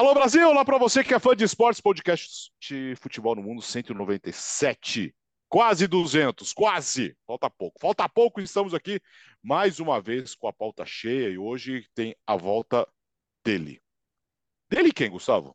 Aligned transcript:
Alô 0.00 0.14
Brasil, 0.14 0.48
olá 0.48 0.64
para 0.64 0.78
você 0.78 1.04
que 1.04 1.12
é 1.12 1.18
fã 1.18 1.36
de 1.36 1.44
esportes, 1.44 1.78
podcast 1.78 2.50
de 2.58 2.94
futebol 2.96 3.36
no 3.36 3.42
mundo 3.42 3.60
197, 3.60 5.14
quase 5.46 5.86
200, 5.86 6.54
quase, 6.54 7.14
falta 7.26 7.50
pouco, 7.50 7.78
falta 7.78 8.08
pouco, 8.08 8.40
estamos 8.40 8.72
aqui 8.72 8.98
mais 9.42 9.78
uma 9.78 10.00
vez 10.00 10.34
com 10.34 10.48
a 10.48 10.54
pauta 10.54 10.86
cheia 10.86 11.28
e 11.28 11.36
hoje 11.36 11.84
tem 11.94 12.16
a 12.26 12.34
volta 12.34 12.88
dele. 13.44 13.78
Dele 14.70 14.90
quem, 14.90 15.10
Gustavo? 15.10 15.54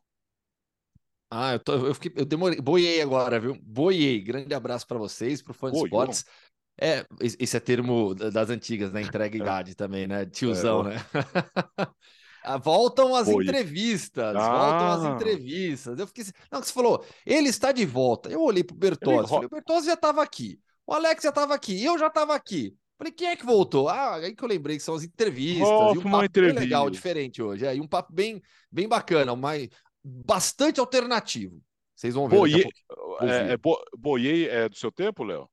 Ah, 1.28 1.54
eu, 1.54 1.58
tô, 1.58 1.72
eu, 1.84 1.94
fiquei, 1.94 2.12
eu 2.14 2.24
demorei, 2.24 2.60
boiei 2.60 3.02
agora, 3.02 3.40
viu? 3.40 3.58
Boiei. 3.60 4.20
Grande 4.20 4.54
abraço 4.54 4.86
para 4.86 4.96
vocês, 4.96 5.42
para 5.42 5.50
o 5.50 5.54
fã 5.54 5.72
de 5.72 5.72
Boiou. 5.72 5.86
esportes. 5.86 6.24
É, 6.80 7.04
esse 7.20 7.56
é 7.56 7.58
termo 7.58 8.14
das 8.14 8.48
antigas, 8.48 8.92
né? 8.92 9.02
Entrega 9.02 9.36
é. 9.36 9.40
idade 9.40 9.74
também, 9.74 10.06
né? 10.06 10.24
Tiozão, 10.24 10.88
é. 10.88 10.94
né? 10.94 11.00
Ah, 12.46 12.58
voltam 12.58 13.14
as 13.16 13.28
Foi. 13.28 13.42
entrevistas, 13.42 14.36
ah. 14.36 14.48
voltam 14.48 14.86
as 14.92 15.04
ah. 15.04 15.14
entrevistas. 15.16 15.98
Eu 15.98 16.06
fiquei 16.06 16.22
assim, 16.22 16.32
não, 16.50 16.60
que 16.60 16.68
você 16.68 16.72
falou, 16.72 17.04
ele 17.26 17.48
está 17.48 17.72
de 17.72 17.84
volta. 17.84 18.30
Eu 18.30 18.40
olhei 18.40 18.62
pro 18.62 18.76
Bertozzi, 18.76 19.28
falei, 19.28 19.46
o 19.46 19.50
Bertozzi 19.50 19.86
já 19.88 19.94
estava 19.94 20.22
aqui, 20.22 20.60
o 20.86 20.94
Alex 20.94 21.24
já 21.24 21.30
estava 21.30 21.54
aqui, 21.54 21.84
eu 21.84 21.98
já 21.98 22.06
estava 22.06 22.36
aqui. 22.36 22.72
Falei, 22.96 23.12
quem 23.12 23.28
é 23.28 23.36
que 23.36 23.44
voltou? 23.44 23.88
Ah, 23.88 24.14
aí 24.14 24.34
que 24.34 24.42
eu 24.42 24.48
lembrei 24.48 24.76
que 24.76 24.82
são 24.82 24.94
as 24.94 25.02
entrevistas. 25.02 25.68
Oh, 25.68 25.92
e 25.94 25.98
um 25.98 26.02
papo 26.02 26.24
entrevista. 26.24 26.60
legal, 26.60 26.88
diferente 26.88 27.42
hoje. 27.42 27.66
É, 27.66 27.76
e 27.76 27.80
um 27.80 27.88
papo 27.88 28.12
bem, 28.12 28.40
bem 28.70 28.88
bacana, 28.88 29.34
mas 29.34 29.68
bastante 30.02 30.78
alternativo. 30.78 31.60
Vocês 31.94 32.14
vão 32.14 32.28
ver. 32.28 32.36
Boiei, 32.36 32.68
é, 33.22 33.52
é, 33.52 33.56
Boiei 33.98 34.48
é 34.48 34.68
do 34.68 34.76
seu 34.76 34.92
tempo, 34.92 35.24
Léo? 35.24 35.48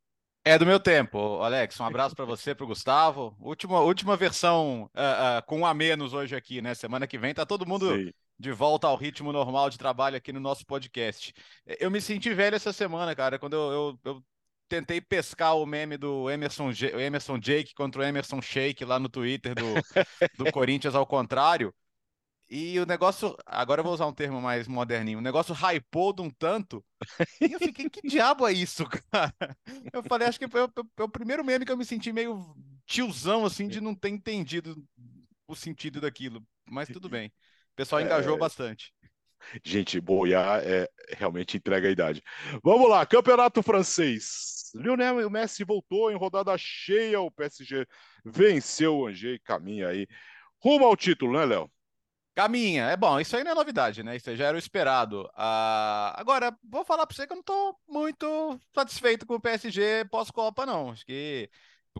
É 0.46 0.58
do 0.58 0.66
meu 0.66 0.80
tempo, 0.80 1.42
Alex. 1.42 1.80
Um 1.80 1.86
abraço 1.86 2.16
para 2.16 2.26
você, 2.26 2.54
para 2.54 2.66
o 2.66 2.68
Gustavo. 2.68 3.36
Última, 3.40 3.80
última 3.80 4.18
versão 4.18 4.84
uh, 4.94 5.40
uh, 5.40 5.46
com 5.46 5.60
um 5.60 5.66
a 5.66 5.74
menos 5.74 6.14
hoje 6.14 6.36
aqui, 6.36 6.62
né? 6.62 6.74
Semana 6.74 7.08
que 7.08 7.18
vem 7.18 7.34
tá 7.34 7.46
todo 7.46 7.66
mundo 7.66 8.14
de 8.38 8.52
volta 8.52 8.88
ao 8.88 8.98
ritmo 8.98 9.32
normal 9.32 9.70
de 9.70 9.78
trabalho 9.78 10.18
aqui 10.18 10.34
no 10.34 10.42
nosso 10.42 10.66
podcast. 10.66 11.34
Eu 11.80 11.90
me 11.90 12.02
senti 12.02 12.34
velho 12.34 12.56
essa 12.56 12.74
semana, 12.74 13.16
cara, 13.16 13.40
quando 13.40 13.54
eu, 13.54 13.72
eu, 13.72 14.00
eu 14.04 14.24
tentei 14.68 15.00
pescar 15.00 15.56
o 15.56 15.66
meme 15.66 15.96
do 15.96 16.30
Emerson, 16.30 16.72
Emerson 17.00 17.38
Jake 17.38 17.74
contra 17.74 18.02
o 18.02 18.04
Emerson 18.04 18.42
Shake 18.42 18.84
lá 18.84 19.00
no 19.00 19.08
Twitter 19.08 19.56
do, 19.56 20.44
do 20.44 20.52
Corinthians 20.52 20.94
ao 20.94 21.06
contrário. 21.06 21.74
E 22.56 22.80
o 22.80 22.86
negócio, 22.86 23.36
agora 23.48 23.80
eu 23.80 23.84
vou 23.84 23.96
usar 23.96 24.06
um 24.06 24.14
termo 24.14 24.40
mais 24.40 24.68
moderninho, 24.68 25.18
o 25.18 25.24
negócio 25.24 25.56
hypou 25.56 26.14
de 26.14 26.22
um 26.22 26.30
tanto. 26.30 26.86
E 27.42 27.52
eu 27.52 27.58
fiquei, 27.58 27.90
que 27.90 28.08
diabo 28.08 28.48
é 28.48 28.54
isso, 28.54 28.86
cara? 29.12 29.58
Eu 29.92 30.04
falei, 30.04 30.28
acho 30.28 30.38
que 30.38 30.48
foi, 30.48 30.62
o 30.62 31.10
primeiro 31.10 31.44
meme 31.44 31.66
que 31.66 31.72
eu 31.72 31.78
me 31.78 31.84
senti 31.84 32.14
meio 32.14 32.56
tiozão, 32.86 33.44
assim, 33.44 33.68
de 33.68 33.82
não 33.82 33.96
ter 33.96 34.10
entendido 34.10 34.76
o 35.48 35.56
sentido 35.56 36.00
daquilo. 36.00 36.46
Mas 36.70 36.88
tudo 36.90 37.10
bem. 37.10 37.30
O 37.72 37.76
pessoal 37.76 38.02
é, 38.02 38.04
engajou 38.04 38.36
é... 38.36 38.40
bastante. 38.40 38.94
Gente, 39.66 40.00
boiar 40.00 40.62
é 40.64 40.88
realmente 41.18 41.58
entrega 41.58 41.88
a 41.88 41.92
idade. 41.92 42.22
Vamos 42.64 42.88
lá, 42.88 43.04
Campeonato 43.04 43.64
Francês. 43.64 44.70
Lionel 44.76 45.28
Messi 45.28 45.64
voltou 45.64 46.12
em 46.12 46.16
rodada 46.16 46.56
cheia. 46.56 47.20
O 47.20 47.32
PSG 47.32 47.88
venceu 48.24 48.96
o 48.96 49.08
Angers 49.08 49.38
e 49.38 49.44
caminha 49.44 49.88
aí 49.88 50.08
rumo 50.64 50.86
ao 50.86 50.96
título, 50.96 51.34
né, 51.34 51.46
Léo? 51.46 51.70
Caminha, 52.36 52.86
é 52.86 52.98
bom, 52.98 53.20
isso 53.20 53.36
aí 53.38 53.44
não 53.44 53.52
é 53.52 53.56
novidade, 53.56 54.02
né? 54.02 54.16
Isso 54.16 54.36
já 54.36 54.48
era 54.48 54.56
o 54.56 54.60
esperado. 54.60 55.30
Ah, 55.36 56.14
agora, 56.18 56.58
vou 56.64 56.84
falar 56.84 57.06
para 57.06 57.16
você 57.16 57.28
que 57.28 57.34
eu 57.34 57.36
não 57.36 57.42
estou 57.42 57.80
muito 57.88 58.60
satisfeito 58.74 59.24
com 59.26 59.36
o 59.36 59.40
PSG 59.40 60.06
pós-Copa, 60.10 60.66
não. 60.66 60.90
Acho 60.90 61.06
que 61.06 61.48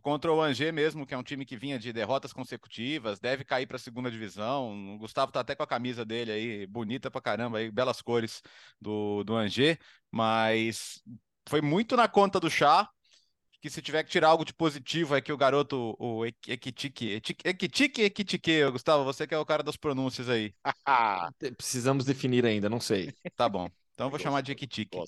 contra 0.02 0.34
o 0.34 0.42
Angers 0.42 0.74
mesmo, 0.74 1.06
que 1.06 1.14
é 1.14 1.18
um 1.18 1.22
time 1.22 1.46
que 1.46 1.56
vinha 1.56 1.78
de 1.78 1.94
derrotas 1.94 2.34
consecutivas, 2.34 3.20
deve 3.20 3.44
cair 3.44 3.68
para 3.68 3.76
a 3.76 3.80
segunda 3.80 4.10
divisão. 4.10 4.96
O 4.96 4.98
Gustavo 4.98 5.32
tá 5.32 5.42
até 5.42 5.54
com 5.56 5.62
a 5.62 5.68
camisa 5.68 6.04
dele 6.04 6.32
aí, 6.32 6.66
bonita 6.66 7.12
pra 7.12 7.22
caramba, 7.22 7.60
aí, 7.60 7.70
belas 7.70 8.02
cores 8.02 8.42
do, 8.82 9.24
do 9.24 9.36
Angers, 9.36 9.78
mas 10.12 11.00
foi 11.48 11.62
muito 11.62 11.96
na 11.96 12.08
conta 12.08 12.40
do 12.40 12.50
chá 12.50 12.90
que 13.64 13.70
se 13.70 13.82
tiver 13.82 14.04
que 14.04 14.10
tirar 14.10 14.28
algo 14.28 14.44
de 14.44 14.54
positivo 14.54 15.16
é 15.16 15.22
que 15.22 15.32
o 15.32 15.38
garoto, 15.38 15.96
o 15.98 16.26
Equitique, 16.26 17.14
Equitique, 17.46 18.02
Equitique, 18.02 18.70
Gustavo, 18.70 19.06
você 19.06 19.26
que 19.26 19.34
é 19.34 19.38
o 19.38 19.46
cara 19.46 19.64
das 19.64 19.78
pronúncias 19.78 20.28
aí. 20.28 20.54
Precisamos 21.56 22.04
definir 22.04 22.46
ainda, 22.46 22.70
não 22.70 22.82
sei. 22.82 23.14
Tá 23.38 23.48
bom. 23.48 23.70
Então 23.94 24.08
eu 24.08 24.12
vou 24.12 24.20
chamar 24.20 24.42
de 24.42 24.52
Equitique. 24.52 25.00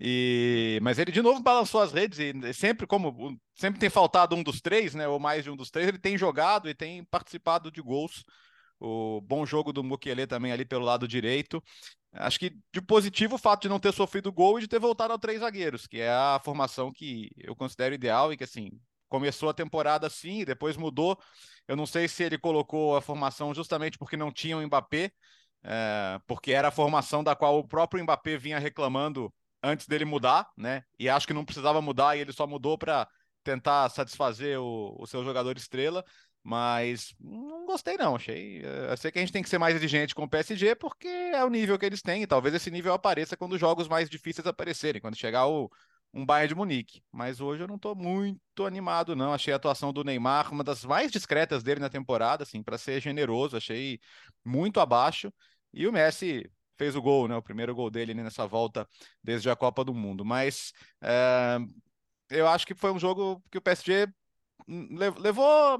E 0.00 0.78
mas 0.80 1.00
ele 1.00 1.10
de 1.10 1.20
novo 1.20 1.42
balançou 1.42 1.80
as 1.80 1.92
redes 1.92 2.20
e 2.20 2.54
sempre 2.54 2.86
como 2.86 3.36
sempre 3.56 3.80
tem 3.80 3.90
faltado 3.90 4.36
um 4.36 4.44
dos 4.44 4.60
três, 4.60 4.94
né, 4.94 5.08
ou 5.08 5.18
mais 5.18 5.42
de 5.42 5.50
um 5.50 5.56
dos 5.56 5.68
três, 5.68 5.88
ele 5.88 5.98
tem 5.98 6.16
jogado 6.16 6.68
e 6.68 6.74
tem 6.74 7.02
participado 7.06 7.68
de 7.68 7.82
gols. 7.82 8.22
O 8.78 9.20
bom 9.22 9.44
jogo 9.44 9.72
do 9.72 9.82
Mukiele 9.82 10.24
também 10.24 10.52
ali 10.52 10.64
pelo 10.64 10.84
lado 10.84 11.08
direito. 11.08 11.60
Acho 12.14 12.38
que 12.38 12.56
de 12.72 12.80
positivo 12.80 13.34
o 13.34 13.38
fato 13.38 13.62
de 13.62 13.68
não 13.68 13.80
ter 13.80 13.92
sofrido 13.92 14.32
gol 14.32 14.58
e 14.58 14.62
de 14.62 14.68
ter 14.68 14.78
voltado 14.78 15.12
ao 15.12 15.18
três 15.18 15.40
zagueiros, 15.40 15.86
que 15.86 16.00
é 16.00 16.10
a 16.10 16.40
formação 16.44 16.92
que 16.92 17.30
eu 17.36 17.56
considero 17.56 17.94
ideal 17.94 18.32
e 18.32 18.36
que 18.36 18.44
assim 18.44 18.70
começou 19.08 19.48
a 19.48 19.54
temporada 19.54 20.06
assim 20.06 20.40
e 20.40 20.44
depois 20.44 20.76
mudou. 20.76 21.18
Eu 21.66 21.76
não 21.76 21.86
sei 21.86 22.06
se 22.08 22.22
ele 22.22 22.38
colocou 22.38 22.96
a 22.96 23.02
formação 23.02 23.52
justamente 23.54 23.98
porque 23.98 24.16
não 24.16 24.32
tinha 24.32 24.56
o 24.56 24.66
Mbappé, 24.66 25.10
é, 25.64 26.18
porque 26.26 26.52
era 26.52 26.68
a 26.68 26.70
formação 26.70 27.24
da 27.24 27.34
qual 27.34 27.58
o 27.58 27.66
próprio 27.66 28.02
Mbappé 28.02 28.36
vinha 28.36 28.58
reclamando 28.58 29.32
antes 29.62 29.86
dele 29.86 30.04
mudar, 30.04 30.46
né? 30.56 30.82
E 30.98 31.08
acho 31.08 31.26
que 31.26 31.32
não 31.32 31.44
precisava 31.44 31.80
mudar 31.80 32.16
e 32.16 32.20
ele 32.20 32.32
só 32.32 32.46
mudou 32.46 32.76
para 32.78 33.08
tentar 33.42 33.88
satisfazer 33.90 34.58
o, 34.60 34.96
o 34.98 35.06
seu 35.06 35.24
jogador 35.24 35.56
estrela. 35.56 36.04
Mas 36.44 37.14
não 37.18 37.64
gostei, 37.64 37.96
não. 37.96 38.16
Achei. 38.16 38.60
Eh, 38.62 38.88
eu 38.90 38.96
sei 38.98 39.10
que 39.10 39.18
a 39.18 39.22
gente 39.22 39.32
tem 39.32 39.42
que 39.42 39.48
ser 39.48 39.58
mais 39.58 39.74
exigente 39.74 40.14
com 40.14 40.24
o 40.24 40.28
PSG, 40.28 40.74
porque 40.74 41.08
é 41.08 41.42
o 41.42 41.48
nível 41.48 41.78
que 41.78 41.86
eles 41.86 42.02
têm. 42.02 42.22
E 42.22 42.26
talvez 42.26 42.54
esse 42.54 42.70
nível 42.70 42.92
apareça 42.92 43.36
quando 43.36 43.54
os 43.54 43.60
jogos 43.60 43.88
mais 43.88 44.10
difíceis 44.10 44.46
aparecerem, 44.46 45.00
quando 45.00 45.16
chegar 45.16 45.46
o, 45.46 45.70
um 46.12 46.24
Bayern 46.24 46.48
de 46.48 46.54
Munique. 46.54 47.02
Mas 47.10 47.40
hoje 47.40 47.62
eu 47.62 47.66
não 47.68 47.76
estou 47.76 47.96
muito 47.96 48.66
animado, 48.66 49.16
não. 49.16 49.32
Achei 49.32 49.54
a 49.54 49.56
atuação 49.56 49.90
do 49.90 50.04
Neymar 50.04 50.52
uma 50.52 50.62
das 50.62 50.84
mais 50.84 51.10
discretas 51.10 51.62
dele 51.62 51.80
na 51.80 51.88
temporada, 51.88 52.42
assim, 52.42 52.62
para 52.62 52.76
ser 52.76 53.00
generoso. 53.00 53.56
Achei 53.56 53.98
muito 54.44 54.80
abaixo. 54.80 55.32
E 55.72 55.86
o 55.88 55.92
Messi 55.92 56.50
fez 56.76 56.94
o 56.94 57.00
gol, 57.02 57.26
né? 57.26 57.36
O 57.36 57.42
primeiro 57.42 57.74
gol 57.74 57.90
dele 57.90 58.12
nessa 58.12 58.46
volta 58.46 58.86
desde 59.22 59.48
a 59.48 59.56
Copa 59.56 59.82
do 59.82 59.94
Mundo. 59.94 60.24
Mas 60.26 60.72
é, 61.02 61.58
eu 62.30 62.46
acho 62.48 62.66
que 62.66 62.74
foi 62.74 62.92
um 62.92 62.98
jogo 62.98 63.42
que 63.50 63.56
o 63.58 63.62
PSG 63.62 64.08
levou 65.20 65.78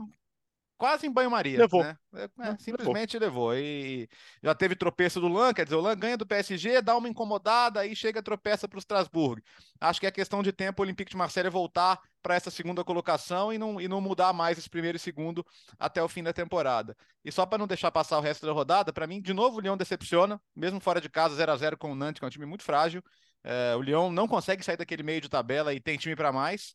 quase 0.77 1.07
em 1.07 1.11
banho-maria. 1.11 1.59
Levou. 1.59 1.83
Né? 1.83 1.97
É, 2.15 2.25
é, 2.25 2.57
simplesmente 2.59 3.19
levou. 3.19 3.51
levou. 3.51 3.59
E 3.59 4.09
já 4.43 4.55
teve 4.55 4.75
tropeço 4.75 5.21
do 5.21 5.29
Lan, 5.29 5.53
quer 5.53 5.65
dizer, 5.65 5.77
o 5.77 5.81
Lan 5.81 5.97
ganha 5.97 6.17
do 6.17 6.27
PSG, 6.27 6.83
dá 6.83 6.97
uma 6.97 7.09
incomodada, 7.09 7.81
aí 7.81 7.95
chega 7.95 8.23
tropeça 8.23 8.69
para 8.69 8.77
o 8.77 8.81
Strasbourg. 8.81 9.43
Acho 9.81 10.01
que 10.01 10.07
é 10.07 10.11
questão 10.11 10.43
de 10.43 10.53
tempo 10.53 10.83
o 10.83 10.85
Olympique 10.85 11.11
de 11.11 11.17
Marseille 11.17 11.51
voltar 11.51 12.01
para 12.23 12.35
essa 12.35 12.51
segunda 12.51 12.83
colocação 12.83 13.53
e 13.53 13.59
não, 13.59 13.81
e 13.81 13.87
não 13.87 14.01
mudar 14.01 14.33
mais 14.33 14.57
esse 14.57 14.69
primeiro 14.69 14.97
e 14.97 15.01
segundo 15.01 15.45
até 15.79 16.03
o 16.03 16.09
fim 16.09 16.23
da 16.23 16.33
temporada. 16.33 16.97
E 17.25 17.31
só 17.31 17.45
para 17.45 17.59
não 17.59 17.67
deixar 17.67 17.91
passar 17.91 18.19
o 18.19 18.23
resto 18.23 18.47
da 18.47 18.53
rodada, 18.53 18.93
para 18.93 19.07
mim, 19.07 19.21
de 19.21 19.35
novo, 19.35 19.59
o 19.59 19.61
Lyon 19.61 19.77
decepciona, 19.77 20.41
mesmo 20.57 20.81
fora 20.81 21.01
de 21.01 21.09
casa, 21.09 21.35
0 21.35 21.53
a 21.53 21.57
0 21.57 21.77
com 21.77 21.93
o 21.93 21.95
Nantes, 21.95 22.19
que 22.19 22.25
é 22.25 22.29
um 22.29 22.31
time 22.31 22.47
muito 22.47 22.65
frágil. 22.65 23.03
É, 23.43 23.77
o 23.77 23.83
Lyon 23.83 24.11
não 24.11 24.27
consegue 24.27 24.65
sair 24.65 24.79
daquele 24.79 25.03
meio 25.03 25.21
de 25.21 25.29
tabela 25.29 25.75
e 25.75 25.81
tem 25.81 25.99
time 25.99 26.17
para 26.17 26.33
mais. 26.33 26.75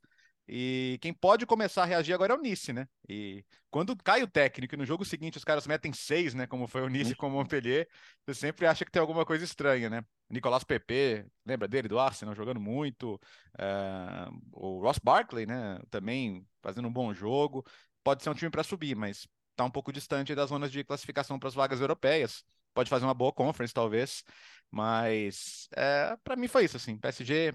E 0.52 0.98
quem 1.00 1.14
pode 1.14 1.46
começar 1.46 1.84
a 1.84 1.86
reagir 1.86 2.12
agora 2.12 2.34
é 2.34 2.36
o 2.36 2.42
Nice, 2.42 2.74
né? 2.74 2.88
E 3.08 3.46
quando 3.70 3.96
cai 3.96 4.24
o 4.24 4.28
técnico 4.28 4.74
e 4.74 4.78
no 4.78 4.86
jogo 4.86 5.06
seguinte 5.06 5.38
os 5.38 5.44
caras 5.44 5.68
metem 5.68 5.94
seis, 5.94 6.34
né? 6.34 6.48
Como 6.48 6.68
foi 6.68 6.82
o 6.82 6.90
Nice 6.90 7.14
com 7.14 7.28
o 7.28 7.30
Montpellier, 7.30 7.88
você 8.26 8.34
sempre 8.34 8.66
acha 8.66 8.84
que 8.84 8.90
tem 8.90 9.00
alguma 9.00 9.24
coisa 9.24 9.46
estranha, 9.46 9.92
né? 9.92 10.04
Nicolas 10.28 10.64
Pepe, 10.64 11.24
lembra 11.46 11.68
dele 11.68 11.88
do 11.88 12.00
Arsenal 12.00 12.34
jogando 12.34 12.60
muito? 12.60 13.22
É... 13.60 14.28
o 14.52 14.80
Ross 14.80 14.98
Barkley, 14.98 15.46
né? 15.46 15.80
Também 15.92 16.44
fazendo 16.64 16.88
um 16.88 16.92
bom 16.94 17.14
jogo. 17.14 17.64
Pode 18.04 18.24
ser 18.24 18.32
um 18.32 18.34
time 18.34 18.50
para 18.50 18.64
subir, 18.64 18.96
mas 18.96 19.28
tá 19.56 19.64
um 19.64 19.72
pouco 19.72 19.94
distante 19.94 20.34
das 20.34 20.50
zonas 20.50 20.72
de 20.72 20.84
classificação 20.84 21.38
para 21.38 21.50
as 21.50 21.54
vagas 21.54 21.80
europeias. 21.80 22.44
Pode 22.74 22.90
fazer 22.90 23.06
uma 23.06 23.14
boa 23.14 23.32
conference, 23.32 23.74
talvez. 23.74 24.24
Mas 24.72 25.68
é, 25.76 26.18
para 26.24 26.36
mim 26.36 26.48
foi 26.48 26.66
isso, 26.66 26.78
assim. 26.78 26.98
PSG 26.98 27.54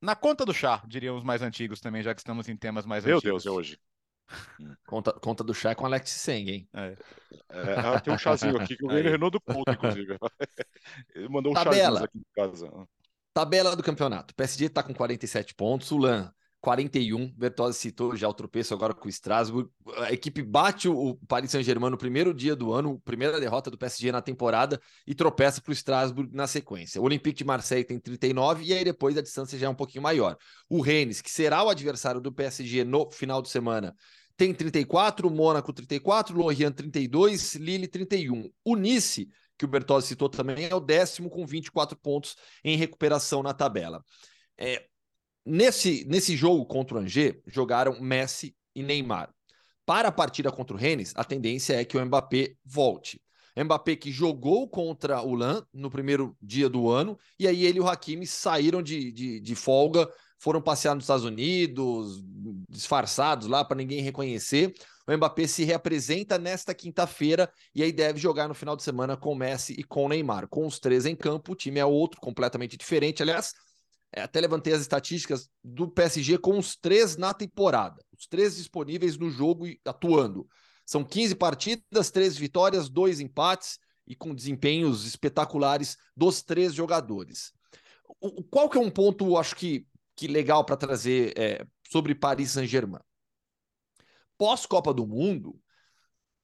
na 0.00 0.14
conta 0.14 0.44
do 0.44 0.54
chá, 0.54 0.82
diriam 0.86 1.16
os 1.16 1.24
mais 1.24 1.42
antigos 1.42 1.80
também, 1.80 2.02
já 2.02 2.14
que 2.14 2.20
estamos 2.20 2.48
em 2.48 2.56
temas 2.56 2.86
mais 2.86 3.04
Meu 3.04 3.16
antigos. 3.16 3.44
Meu 3.44 3.52
Deus, 3.52 3.66
é 3.66 3.70
hoje. 3.72 3.80
Conta, 4.86 5.12
conta 5.12 5.42
do 5.42 5.54
chá 5.54 5.70
é 5.70 5.74
com 5.74 5.86
Alex 5.86 6.10
Seng, 6.10 6.50
hein? 6.50 6.68
É. 6.74 6.96
É, 7.48 7.74
ah, 7.78 8.00
tem 8.00 8.12
um 8.12 8.18
chazinho 8.18 8.60
aqui 8.60 8.76
que 8.76 8.84
eu 8.84 8.88
ganhei 8.88 9.04
Renault 9.04 9.32
do 9.32 9.40
Couto, 9.40 9.72
inclusive. 9.72 10.18
Ele 11.14 11.28
mandou 11.28 11.52
um 11.52 11.54
Tabela. 11.54 12.00
chazinho 12.00 12.04
aqui 12.04 12.18
em 12.18 12.24
casa. 12.34 12.88
Tabela 13.32 13.74
do 13.74 13.82
campeonato. 13.82 14.32
O 14.32 14.34
PSG 14.36 14.66
está 14.66 14.82
com 14.82 14.92
47 14.94 15.54
pontos, 15.54 15.90
o 15.90 15.96
LAN 15.96 16.32
41. 16.60 17.32
Bertozzi 17.36 17.78
citou 17.78 18.16
já 18.16 18.28
o 18.28 18.34
tropeço 18.34 18.74
agora 18.74 18.92
com 18.92 19.06
o 19.06 19.08
Strasbourg. 19.08 19.70
A 19.98 20.12
equipe 20.12 20.42
bate 20.42 20.88
o 20.88 21.14
Paris 21.28 21.50
Saint-Germain 21.50 21.90
no 21.90 21.98
primeiro 21.98 22.34
dia 22.34 22.56
do 22.56 22.72
ano, 22.72 23.00
primeira 23.04 23.38
derrota 23.38 23.70
do 23.70 23.78
PSG 23.78 24.10
na 24.10 24.20
temporada, 24.20 24.80
e 25.06 25.14
tropeça 25.14 25.60
para 25.60 25.70
o 25.70 25.74
Strasbourg 25.74 26.30
na 26.34 26.46
sequência. 26.46 27.00
O 27.00 27.04
Olympique 27.04 27.38
de 27.38 27.44
Marseille 27.44 27.84
tem 27.84 27.98
39 27.98 28.64
e 28.64 28.72
aí 28.72 28.84
depois 28.84 29.16
a 29.16 29.22
distância 29.22 29.58
já 29.58 29.66
é 29.66 29.70
um 29.70 29.74
pouquinho 29.74 30.02
maior. 30.02 30.36
O 30.68 30.80
Rennes, 30.80 31.20
que 31.20 31.30
será 31.30 31.62
o 31.62 31.68
adversário 31.68 32.20
do 32.20 32.32
PSG 32.32 32.84
no 32.84 33.10
final 33.10 33.40
de 33.40 33.48
semana, 33.48 33.94
tem 34.36 34.54
34, 34.54 35.26
o 35.26 35.30
Mônaco 35.30 35.72
34, 35.72 36.36
Lorient 36.36 36.74
32, 36.74 37.54
Lille 37.56 37.88
31. 37.88 38.50
O 38.64 38.76
Nice 38.76 39.28
que 39.58 39.64
o 39.64 39.68
Bertozzi 39.68 40.08
citou 40.08 40.28
também, 40.28 40.66
é 40.66 40.74
o 40.74 40.80
décimo 40.80 41.28
com 41.28 41.44
24 41.44 41.98
pontos 41.98 42.36
em 42.62 42.76
recuperação 42.76 43.42
na 43.42 43.52
tabela. 43.52 44.04
É, 44.56 44.86
nesse, 45.48 46.04
nesse 46.06 46.36
jogo 46.36 46.66
contra 46.66 46.96
o 46.96 47.00
Angers, 47.00 47.36
jogaram 47.46 48.00
Messi 48.00 48.54
e 48.74 48.82
Neymar. 48.82 49.32
Para 49.86 50.08
a 50.08 50.12
partida 50.12 50.52
contra 50.52 50.76
o 50.76 50.78
Rennes, 50.78 51.12
a 51.16 51.24
tendência 51.24 51.74
é 51.74 51.84
que 51.84 51.96
o 51.96 52.04
Mbappé 52.04 52.54
volte. 52.64 53.20
Mbappé 53.56 53.96
que 53.96 54.12
jogou 54.12 54.68
contra 54.68 55.22
o 55.22 55.34
Lan 55.34 55.64
no 55.72 55.90
primeiro 55.90 56.36
dia 56.40 56.68
do 56.68 56.88
ano, 56.88 57.18
e 57.38 57.48
aí 57.48 57.64
ele 57.64 57.78
e 57.78 57.80
o 57.80 57.88
Hakimi 57.88 58.26
saíram 58.26 58.82
de, 58.82 59.10
de, 59.10 59.40
de 59.40 59.54
folga, 59.54 60.08
foram 60.38 60.62
passear 60.62 60.94
nos 60.94 61.04
Estados 61.04 61.24
Unidos, 61.24 62.22
disfarçados 62.68 63.48
lá 63.48 63.64
para 63.64 63.76
ninguém 63.76 64.00
reconhecer. 64.00 64.72
O 65.06 65.16
Mbappé 65.16 65.46
se 65.46 65.64
reapresenta 65.64 66.38
nesta 66.38 66.74
quinta-feira 66.74 67.50
e 67.74 67.82
aí 67.82 67.90
deve 67.90 68.20
jogar 68.20 68.46
no 68.46 68.54
final 68.54 68.76
de 68.76 68.82
semana 68.82 69.16
com 69.16 69.34
Messi 69.34 69.74
e 69.76 69.82
com 69.82 70.08
Neymar. 70.08 70.46
Com 70.48 70.66
os 70.66 70.78
três 70.78 71.06
em 71.06 71.16
campo, 71.16 71.52
o 71.52 71.56
time 71.56 71.80
é 71.80 71.84
outro, 71.84 72.20
completamente 72.20 72.76
diferente. 72.76 73.22
Aliás, 73.22 73.54
até 74.16 74.40
levantei 74.40 74.72
as 74.72 74.80
estatísticas 74.80 75.50
do 75.62 75.88
PSG 75.88 76.38
com 76.38 76.58
os 76.58 76.76
três 76.76 77.16
na 77.16 77.34
temporada, 77.34 78.02
os 78.16 78.26
três 78.26 78.56
disponíveis 78.56 79.16
no 79.18 79.30
jogo 79.30 79.66
e 79.66 79.80
atuando. 79.84 80.48
São 80.86 81.04
15 81.04 81.34
partidas, 81.34 82.10
três 82.10 82.36
vitórias, 82.36 82.88
dois 82.88 83.20
empates 83.20 83.78
e 84.06 84.16
com 84.16 84.34
desempenhos 84.34 85.04
espetaculares 85.04 85.98
dos 86.16 86.42
três 86.42 86.72
jogadores. 86.72 87.52
O, 88.20 88.42
qual 88.42 88.70
que 88.70 88.78
é 88.78 88.80
um 88.80 88.90
ponto, 88.90 89.36
acho 89.36 89.54
que, 89.54 89.86
que 90.16 90.26
legal 90.26 90.64
para 90.64 90.78
trazer 90.78 91.34
é, 91.36 91.66
sobre 91.90 92.14
Paris 92.14 92.52
Saint-Germain? 92.52 93.02
Pós-Copa 94.38 94.94
do 94.94 95.06
Mundo, 95.06 95.60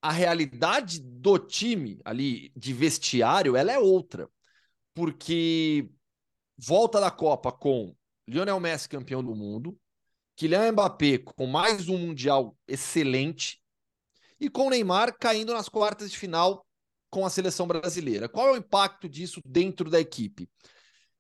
a 0.03 0.13
realidade 0.13 1.01
do 1.01 1.39
time 1.39 1.99
ali 2.05 2.53
de 2.55 2.75
vestiário 2.75 3.57
ela 3.57 3.73
é 3.73 3.79
outra. 3.79 4.29
Porque 4.93 5.89
volta 6.57 7.01
da 7.01 7.11
Copa 7.11 7.53
com 7.53 7.95
Lionel 8.27 8.61
Messi 8.61 8.89
campeão 8.89 9.23
do 9.23 9.35
mundo, 9.35 9.79
Kylian 10.37 10.73
Mbappé 10.73 11.19
com 11.19 11.47
mais 11.47 11.89
um 11.89 11.99
mundial 11.99 12.57
excelente 12.67 13.61
e 14.41 14.49
com 14.49 14.71
Neymar 14.71 15.17
caindo 15.19 15.53
nas 15.53 15.69
quartas 15.69 16.11
de 16.11 16.19
final 16.19 16.67
com 17.11 17.25
a 17.25 17.31
seleção 17.31 17.67
brasileira. 17.67 18.29
Qual 18.29 18.49
é 18.49 18.53
o 18.53 18.57
impacto 18.57 19.09
disso 19.09 19.41
dentro 19.45 19.89
da 19.89 20.01
equipe? 20.01 20.49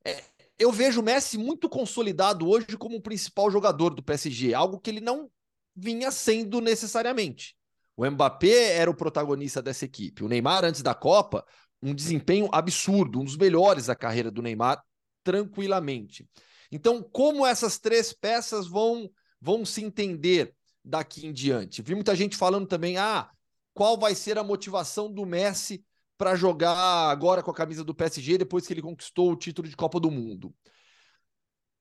É, 0.04 0.22
eu 0.58 0.72
vejo 0.72 1.00
o 1.00 1.04
Messi 1.04 1.38
muito 1.38 1.68
consolidado 1.68 2.48
hoje 2.48 2.76
como 2.76 2.96
o 2.96 3.02
principal 3.02 3.50
jogador 3.50 3.94
do 3.94 4.02
PSG, 4.02 4.54
algo 4.54 4.80
que 4.80 4.90
ele 4.90 5.00
não 5.00 5.30
vinha 5.74 6.10
sendo 6.10 6.60
necessariamente. 6.60 7.56
O 7.96 8.08
Mbappé 8.08 8.76
era 8.76 8.90
o 8.90 8.96
protagonista 8.96 9.62
dessa 9.62 9.84
equipe. 9.84 10.24
O 10.24 10.28
Neymar, 10.28 10.64
antes 10.64 10.82
da 10.82 10.94
Copa, 10.94 11.44
um 11.80 11.94
desempenho 11.94 12.48
absurdo, 12.52 13.20
um 13.20 13.24
dos 13.24 13.36
melhores 13.36 13.86
da 13.86 13.94
carreira 13.94 14.30
do 14.30 14.42
Neymar, 14.42 14.82
tranquilamente. 15.24 16.28
Então, 16.70 17.02
como 17.02 17.46
essas 17.46 17.78
três 17.78 18.12
peças 18.12 18.66
vão, 18.66 19.10
vão 19.40 19.64
se 19.64 19.82
entender 19.82 20.54
daqui 20.84 21.26
em 21.26 21.32
diante? 21.32 21.82
Vi 21.82 21.94
muita 21.94 22.14
gente 22.14 22.36
falando 22.36 22.66
também, 22.66 22.98
ah, 22.98 23.30
qual 23.72 23.98
vai 23.98 24.14
ser 24.14 24.38
a 24.38 24.44
motivação 24.44 25.12
do 25.12 25.26
Messi 25.26 25.84
para 26.16 26.36
jogar 26.36 26.76
agora 27.10 27.42
com 27.42 27.50
a 27.50 27.54
camisa 27.54 27.82
do 27.82 27.94
PSG 27.94 28.38
depois 28.38 28.66
que 28.66 28.72
ele 28.72 28.82
conquistou 28.82 29.32
o 29.32 29.36
título 29.36 29.68
de 29.68 29.74
Copa 29.74 29.98
do 29.98 30.10
Mundo? 30.10 30.54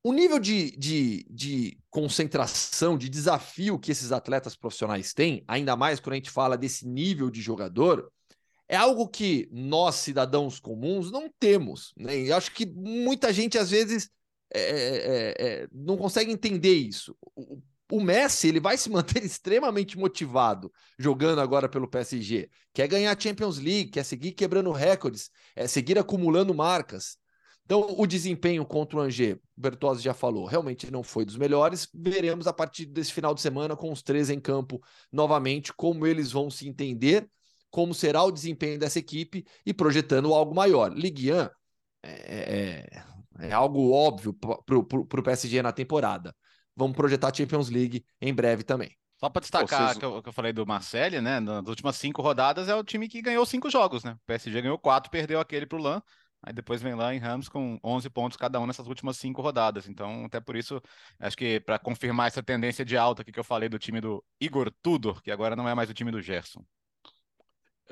O 0.06 0.12
nível 0.12 0.38
de, 0.38 0.76
de, 0.78 1.26
de 1.30 1.80
concentração, 1.90 2.98
de 2.98 3.08
desafio 3.08 3.80
que 3.80 3.92
esses 3.92 4.12
atletas 4.12 4.54
profissionais 4.54 5.14
têm, 5.14 5.46
ainda 5.48 5.78
mais 5.78 6.00
quando 6.00 6.14
a 6.14 6.18
gente 6.18 6.30
fala 6.30 6.58
desse 6.58 6.86
nível 6.86 7.30
de 7.30 7.42
jogador, 7.42 8.12
é 8.74 8.76
algo 8.76 9.08
que 9.08 9.48
nós, 9.52 9.98
cidadãos 9.98 10.60
comuns, 10.60 11.12
não 11.12 11.30
temos. 11.40 11.94
Né? 11.96 12.22
E 12.22 12.32
acho 12.32 12.52
que 12.52 12.66
muita 12.66 13.32
gente, 13.32 13.56
às 13.56 13.70
vezes, 13.70 14.10
é, 14.52 14.62
é, 14.62 15.36
é, 15.38 15.68
não 15.72 15.96
consegue 15.96 16.32
entender 16.32 16.74
isso. 16.74 17.16
O, 17.36 17.62
o 17.92 18.02
Messi 18.02 18.48
ele 18.48 18.60
vai 18.60 18.76
se 18.76 18.90
manter 18.90 19.24
extremamente 19.24 19.96
motivado 19.96 20.74
jogando 20.98 21.40
agora 21.40 21.70
pelo 21.70 21.88
PSG. 21.88 22.50
Quer 22.74 22.88
ganhar 22.88 23.16
a 23.16 23.20
Champions 23.20 23.60
League, 23.60 23.92
quer 23.92 24.04
seguir 24.04 24.32
quebrando 24.32 24.72
recordes, 24.72 25.30
é 25.56 25.68
seguir 25.68 26.00
acumulando 26.00 26.52
marcas. 26.52 27.16
Então, 27.66 27.96
o 27.96 28.08
desempenho 28.08 28.66
contra 28.66 28.98
o 28.98 29.02
Angers, 29.02 29.38
o 29.56 29.62
Bertozzi 29.62 30.02
já 30.02 30.16
falou, 30.16 30.46
realmente 30.48 30.90
não 30.90 31.04
foi 31.04 31.26
dos 31.26 31.38
melhores. 31.38 31.88
Veremos 31.94 32.48
a 32.48 32.54
partir 32.54 32.88
desse 32.88 33.14
final 33.14 33.36
de 33.36 33.42
semana 33.42 33.76
com 33.76 33.92
os 33.92 34.02
três 34.02 34.32
em 34.32 34.40
campo 34.40 34.82
novamente 35.12 35.72
como 35.72 36.08
eles 36.08 36.32
vão 36.32 36.50
se 36.50 36.68
entender 36.68 37.30
como 37.74 37.92
será 37.92 38.22
o 38.22 38.32
desempenho 38.32 38.78
dessa 38.78 39.00
equipe 39.00 39.44
e 39.66 39.74
projetando 39.74 40.32
algo 40.32 40.54
maior. 40.54 40.94
Ligue 40.94 41.34
1 41.34 41.36
é, 41.36 41.50
é, 42.04 43.04
é, 43.40 43.52
algo 43.52 43.92
óbvio 43.92 44.32
para 44.32 44.78
o 44.78 45.24
PSG 45.24 45.60
na 45.64 45.72
temporada. 45.72 46.36
Vamos 46.76 46.96
projetar 46.96 47.34
Champions 47.34 47.72
League 47.72 48.06
em 48.22 48.32
breve 48.32 48.62
também. 48.62 48.96
Só 49.20 49.28
para 49.28 49.40
destacar 49.40 49.88
Vocês... 49.88 49.98
que, 49.98 50.06
eu, 50.06 50.22
que 50.22 50.30
eu 50.30 50.34
falei 50.34 50.54
do 50.54 50.68
Marcelo, 50.68 51.20
né? 51.20 51.40
Nas 51.40 51.68
últimas 51.68 51.96
cinco 51.96 52.22
rodadas 52.22 52.70
é 52.70 52.76
o 52.76 52.84
time 52.84 53.10
que 53.10 53.24
ganhou 53.24 53.44
cinco 53.44 53.72
jogos, 53.72 54.04
né? 54.04 54.12
O 54.12 54.26
PSG 54.28 54.62
ganhou 54.62 54.78
quatro, 54.78 55.10
perdeu 55.10 55.40
aquele 55.40 55.66
para 55.66 55.80
o 55.80 55.82
Lan. 55.82 56.00
Aí 56.44 56.54
depois 56.54 56.80
vem 56.80 56.94
lá 56.94 57.16
em 57.16 57.18
Rams 57.18 57.50
com 57.50 57.80
11 57.84 58.08
pontos 58.12 58.38
cada 58.38 58.60
um 58.60 58.68
nessas 58.68 58.86
últimas 58.86 59.18
cinco 59.18 59.42
rodadas. 59.42 59.90
Então, 59.90 60.26
até 60.26 60.40
por 60.40 60.56
isso, 60.56 60.80
acho 61.20 61.36
que 61.36 61.60
para 61.60 61.80
confirmar 61.80 62.28
essa 62.28 62.44
tendência 62.44 62.86
de 62.86 62.96
alta 62.96 63.24
que 63.24 63.40
eu 63.40 63.44
falei 63.44 63.68
do 63.68 63.80
time 63.80 64.00
do 64.00 64.24
Igor 64.40 64.72
Tudor, 64.84 65.24
que 65.24 65.32
agora 65.32 65.56
não 65.56 65.68
é 65.68 65.74
mais 65.74 65.90
o 65.90 65.94
time 65.94 66.12
do 66.12 66.22
Gerson. 66.22 66.64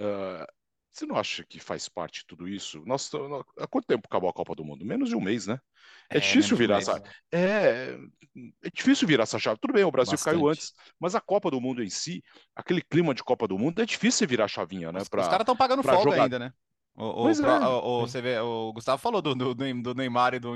Uh, 0.02 0.46
você 0.92 1.06
não 1.06 1.16
acha 1.16 1.46
que 1.46 1.60
faz 1.60 1.88
parte 1.88 2.20
de 2.20 2.28
tudo 2.28 2.48
isso? 2.48 2.84
Nossa, 2.86 3.18
há 3.58 3.68
quanto 3.68 3.88
tempo 3.88 4.04
acabou 4.06 4.30
a 4.30 4.34
Copa 4.34 4.54
do 4.54 4.66
Mundo? 4.66 4.86
Menos 4.86 5.08
de 5.10 5.16
um 5.16 5.22
mês, 5.22 5.48
né? 5.48 5.58
É, 6.10 6.18
é 6.18 6.20
difícil 6.20 6.58
virar 6.58 6.80
essa. 6.80 7.00
Né? 7.00 7.10
É, 7.32 7.98
é 8.64 8.70
difícil 8.70 9.08
virar 9.08 9.24
essa 9.24 9.40
chave. 9.40 9.60
Tudo 9.62 9.74
bem, 9.74 9.86
o 9.86 9.92
Brasil 9.92 10.14
Bastante. 10.14 10.36
caiu 10.36 10.50
antes, 10.50 10.74
mas 11.00 11.16
a 11.16 11.22
Copa 11.22 11.50
do 11.50 11.62
Mundo 11.62 11.82
em 11.82 11.90
si, 11.90 12.22
aquele 12.54 12.82
clima 12.82 13.14
de 13.14 13.24
Copa 13.24 13.48
do 13.48 13.58
Mundo, 13.58 13.82
é 13.82 13.86
difícil 13.86 14.28
virar 14.28 14.46
a 14.46 14.50
chavinha, 14.50 14.92
né? 14.92 15.02
Pra, 15.10 15.22
os 15.22 15.28
caras 15.28 15.44
estão 15.44 15.56
pagando 15.56 15.82
folga 15.82 16.04
jogar... 16.04 16.24
ainda, 16.24 16.40
né? 16.40 16.54
O, 17.02 17.24
o, 17.24 17.30
é. 17.30 17.68
o, 17.68 18.02
você 18.02 18.22
vê, 18.22 18.38
o 18.38 18.72
Gustavo 18.74 19.02
falou 19.02 19.24
do, 19.24 19.34
do, 19.34 19.56
do 19.56 19.96
Neymar 19.96 20.36
e 20.36 20.40
do, 20.40 20.54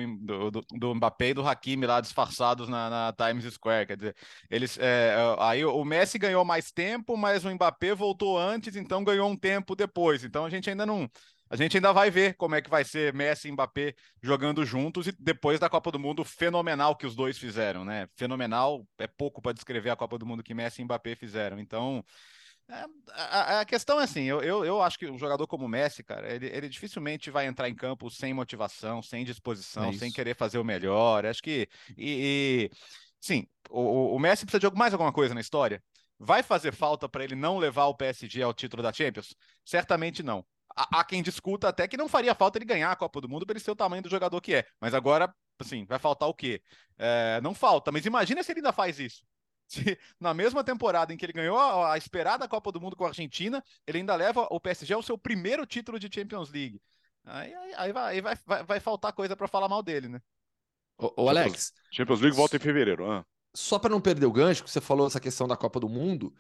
do, 0.51 0.65
do 0.71 0.93
Mbappé 0.93 1.29
e 1.29 1.33
do 1.33 1.47
Hakimi 1.47 1.87
lá 1.87 1.99
disfarçados 1.99 2.69
na, 2.69 2.87
na 2.87 3.13
Times 3.13 3.51
Square. 3.51 3.87
Quer 3.87 3.97
dizer, 3.97 4.15
eles, 4.47 4.77
é, 4.79 5.15
aí 5.39 5.65
o 5.65 5.83
Messi 5.83 6.19
ganhou 6.19 6.45
mais 6.45 6.71
tempo, 6.71 7.17
mas 7.17 7.43
o 7.43 7.49
Mbappé 7.49 7.95
voltou 7.95 8.37
antes, 8.37 8.75
então 8.75 9.03
ganhou 9.03 9.27
um 9.27 9.35
tempo 9.35 9.75
depois. 9.75 10.23
Então 10.23 10.45
a 10.45 10.49
gente 10.51 10.69
ainda 10.69 10.85
não. 10.85 11.09
A 11.49 11.55
gente 11.55 11.77
ainda 11.77 11.91
vai 11.91 12.11
ver 12.11 12.35
como 12.35 12.53
é 12.53 12.61
que 12.61 12.69
vai 12.69 12.83
ser 12.83 13.11
Messi 13.11 13.47
e 13.47 13.51
Mbappé 13.51 13.95
jogando 14.21 14.63
juntos 14.63 15.07
e 15.07 15.11
depois 15.11 15.59
da 15.59 15.67
Copa 15.67 15.91
do 15.91 15.99
Mundo 15.99 16.23
fenomenal 16.23 16.95
que 16.95 17.07
os 17.07 17.15
dois 17.15 17.39
fizeram, 17.39 17.83
né? 17.83 18.07
Fenomenal 18.15 18.85
é 18.99 19.07
pouco 19.07 19.41
para 19.41 19.51
descrever 19.51 19.89
a 19.89 19.95
Copa 19.95 20.19
do 20.19 20.27
Mundo 20.27 20.43
que 20.43 20.53
Messi 20.53 20.81
e 20.81 20.85
Mbappé 20.85 21.15
fizeram. 21.15 21.59
Então, 21.59 22.03
é, 22.03 22.44
a, 22.67 23.59
a, 23.59 23.65
questão 23.65 23.99
é 23.99 24.03
assim, 24.03 24.23
eu, 24.23 24.41
eu, 24.41 24.65
eu, 24.65 24.81
acho 24.81 24.97
que 24.97 25.07
um 25.09 25.19
jogador 25.19 25.45
como 25.45 25.65
o 25.65 25.69
Messi, 25.69 26.03
cara, 26.03 26.33
ele, 26.33 26.47
ele 26.47 26.67
dificilmente 26.67 27.29
vai 27.29 27.45
entrar 27.45 27.69
em 27.69 27.75
campo 27.75 28.09
sem 28.09 28.33
motivação, 28.33 29.01
sem 29.01 29.23
disposição, 29.23 29.89
é 29.89 29.93
sem 29.93 30.11
querer 30.11 30.35
fazer 30.35 30.57
o 30.57 30.63
melhor. 30.63 31.25
Acho 31.25 31.43
que. 31.43 31.69
E, 31.95 32.71
e 32.71 32.77
sim, 33.19 33.47
o, 33.69 34.15
o 34.15 34.19
Messi 34.19 34.45
precisa 34.45 34.69
de 34.69 34.75
mais 34.77 34.93
alguma 34.93 35.13
coisa 35.13 35.35
na 35.35 35.41
história? 35.41 35.83
Vai 36.17 36.41
fazer 36.41 36.73
falta 36.73 37.07
para 37.07 37.23
ele 37.23 37.35
não 37.35 37.57
levar 37.57 37.85
o 37.85 37.95
PSG 37.95 38.41
ao 38.41 38.53
título 38.53 38.81
da 38.81 38.91
Champions? 38.91 39.35
Certamente 39.63 40.23
não. 40.23 40.43
Há, 40.75 40.99
há 40.99 41.03
quem 41.03 41.21
discuta 41.21 41.69
até 41.69 41.87
que 41.87 41.97
não 41.97 42.09
faria 42.09 42.33
falta 42.33 42.57
ele 42.57 42.65
ganhar 42.65 42.91
a 42.91 42.95
Copa 42.95 43.21
do 43.21 43.29
Mundo 43.29 43.45
para 43.45 43.53
ele 43.53 43.63
ser 43.63 43.71
o 43.71 43.75
tamanho 43.75 44.01
do 44.01 44.09
jogador 44.09 44.41
que 44.41 44.55
é. 44.55 44.65
Mas 44.81 44.93
agora, 44.93 45.33
assim, 45.59 45.85
vai 45.85 45.99
faltar 45.99 46.27
o 46.27 46.33
quê? 46.33 46.61
É, 46.97 47.39
não 47.41 47.53
falta, 47.53 47.91
mas 47.91 48.05
imagina 48.05 48.41
se 48.41 48.51
ele 48.51 48.59
ainda 48.59 48.73
faz 48.73 48.99
isso 48.99 49.23
se 49.67 49.97
na 50.19 50.33
mesma 50.33 50.63
temporada 50.63 51.13
em 51.13 51.17
que 51.17 51.25
ele 51.25 51.33
ganhou 51.33 51.57
a, 51.57 51.93
a, 51.93 51.97
esperada 51.97 52.47
Copa 52.47 52.71
do 52.71 52.79
Mundo 52.79 52.95
com 52.95 53.05
a 53.05 53.09
Argentina, 53.09 53.63
ele 53.85 53.99
ainda 53.99 54.15
leva 54.15 54.47
o 54.49 54.59
PSG 54.59 54.93
ao 54.93 55.03
seu 55.03 55.17
primeiro 55.17 55.65
título 55.65 55.99
de 55.99 56.09
Champions 56.13 56.51
League. 56.51 56.81
Aí, 57.25 57.53
aí, 57.53 57.73
aí 57.75 57.91
vai, 57.93 58.13
aí 58.15 58.21
vai, 58.21 58.37
vai, 58.45 58.63
vai, 58.63 58.79
faltar 58.79 59.13
coisa 59.13 59.35
para 59.35 59.47
falar 59.47 59.67
mal 59.67 59.81
dele, 59.81 60.07
né? 60.07 60.21
O, 60.97 61.27
Alex. 61.27 61.73
Champions 61.91 62.21
League 62.21 62.37
volta 62.37 62.55
em 62.55 62.59
fevereiro. 62.59 63.11
Ah. 63.11 63.25
Só 63.53 63.79
para 63.79 63.89
não 63.89 63.99
perder 63.99 64.25
o 64.25 64.31
gancho, 64.31 64.63
que 64.63 64.69
você 64.69 64.79
falou 64.79 65.07
essa 65.07 65.19
questão 65.19 65.47
da 65.47 65.57
Copa 65.57 65.79
do 65.79 65.89
Mundo. 65.89 66.33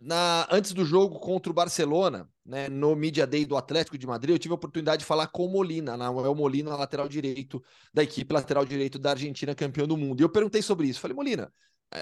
Na, 0.00 0.48
antes 0.50 0.72
do 0.72 0.84
jogo 0.84 1.20
contra 1.20 1.50
o 1.50 1.54
Barcelona, 1.54 2.28
né, 2.44 2.68
no 2.68 2.96
Media 2.96 3.24
Day 3.24 3.46
do 3.46 3.56
Atlético 3.56 3.96
de 3.96 4.04
Madrid, 4.04 4.34
eu 4.34 4.38
tive 4.38 4.52
a 4.52 4.56
oportunidade 4.56 5.00
de 5.00 5.04
falar 5.04 5.28
com 5.28 5.46
o 5.46 5.48
Molina, 5.48 5.94
o 6.10 6.34
Molina, 6.34 6.74
lateral 6.74 7.08
direito 7.08 7.62
da 7.94 8.02
equipe 8.02 8.34
lateral 8.34 8.64
direito 8.64 8.98
da 8.98 9.10
Argentina, 9.10 9.54
campeão 9.54 9.86
do 9.86 9.96
mundo. 9.96 10.20
E 10.20 10.24
eu 10.24 10.28
perguntei 10.28 10.60
sobre 10.60 10.88
isso. 10.88 10.98
Falei, 10.98 11.14
Molina, 11.14 11.52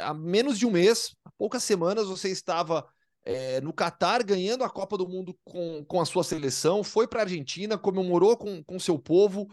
há 0.02 0.14
menos 0.14 0.58
de 0.58 0.66
um 0.66 0.70
mês, 0.70 1.14
há 1.24 1.30
poucas 1.38 1.62
semanas, 1.62 2.06
você 2.06 2.28
estava 2.30 2.86
é, 3.24 3.60
no 3.60 3.72
Catar 3.72 4.22
ganhando 4.22 4.64
a 4.64 4.70
Copa 4.70 4.96
do 4.96 5.08
Mundo 5.08 5.38
com, 5.44 5.84
com 5.84 6.00
a 6.00 6.04
sua 6.04 6.24
seleção, 6.24 6.82
foi 6.82 7.06
para 7.06 7.20
a 7.20 7.24
Argentina, 7.24 7.78
comemorou 7.78 8.36
com, 8.36 8.62
com 8.62 8.78
seu 8.78 8.98
povo. 8.98 9.48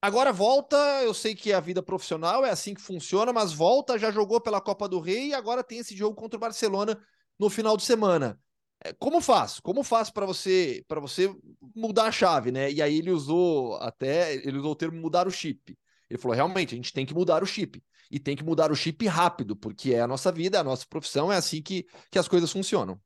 Agora 0.00 0.32
volta, 0.32 0.76
eu 1.02 1.12
sei 1.12 1.34
que 1.34 1.52
a 1.52 1.58
vida 1.58 1.82
profissional 1.82 2.44
é 2.44 2.50
assim 2.50 2.72
que 2.72 2.80
funciona, 2.80 3.32
mas 3.32 3.52
volta, 3.52 3.98
já 3.98 4.12
jogou 4.12 4.40
pela 4.40 4.60
Copa 4.60 4.88
do 4.88 5.00
Rei 5.00 5.28
e 5.28 5.34
agora 5.34 5.64
tem 5.64 5.78
esse 5.78 5.96
jogo 5.96 6.14
contra 6.14 6.36
o 6.36 6.40
Barcelona 6.40 6.96
no 7.38 7.50
final 7.50 7.76
de 7.76 7.84
semana. 7.84 8.38
É, 8.84 8.92
como 8.92 9.20
faço? 9.20 9.60
Como 9.60 9.82
faço 9.82 10.12
para 10.12 10.24
você 10.24 10.84
para 10.86 11.00
você 11.00 11.34
mudar 11.74 12.04
a 12.04 12.12
chave, 12.12 12.52
né? 12.52 12.70
E 12.70 12.80
aí 12.80 12.98
ele 12.98 13.10
usou 13.10 13.76
até 13.78 14.34
ele 14.34 14.58
usou 14.58 14.72
o 14.72 14.76
termo 14.76 15.00
mudar 15.00 15.26
o 15.26 15.32
chip. 15.32 15.76
Ele 16.08 16.18
falou: 16.18 16.36
realmente, 16.36 16.74
a 16.74 16.76
gente 16.76 16.92
tem 16.92 17.04
que 17.04 17.14
mudar 17.14 17.42
o 17.42 17.46
chip. 17.46 17.82
E 18.10 18.18
tem 18.18 18.36
que 18.36 18.44
mudar 18.44 18.72
o 18.72 18.76
chip 18.76 19.06
rápido, 19.06 19.54
porque 19.54 19.92
é 19.94 20.00
a 20.00 20.06
nossa 20.06 20.32
vida, 20.32 20.56
é 20.56 20.60
a 20.60 20.64
nossa 20.64 20.86
profissão, 20.86 21.32
é 21.32 21.36
assim 21.36 21.60
que, 21.60 21.86
que 22.10 22.18
as 22.18 22.26
coisas 22.26 22.50
funcionam. 22.50 23.00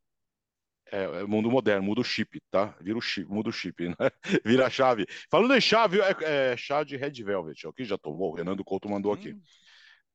É, 0.93 1.05
é 1.05 1.25
mundo 1.25 1.51
moderno, 1.51 1.83
muda 1.83 2.03
o 2.03 2.05
chip, 2.05 2.39
tá? 2.51 2.77
Vira 2.81 2.99
o 2.99 3.01
chip, 3.01 3.29
muda 3.29 3.49
o 3.49 3.53
chip, 3.53 3.89
né? 3.99 4.11
Vira 4.45 4.67
a 4.67 4.71
chave. 4.71 5.07
Falando 5.31 5.55
em 5.55 5.61
chave, 5.61 6.01
é, 6.01 6.53
é 6.53 6.57
chá 6.57 6.85
de 6.85 6.97
Red 6.97 7.23
Velvet. 7.25 7.67
Aqui 7.67 7.85
já 7.85 7.97
tomou, 7.97 8.33
o 8.33 8.35
Renan 8.35 8.55
do 8.55 8.65
Couto 8.65 8.89
mandou 8.89 9.13
aqui. 9.13 9.33
Hum. 9.33 9.41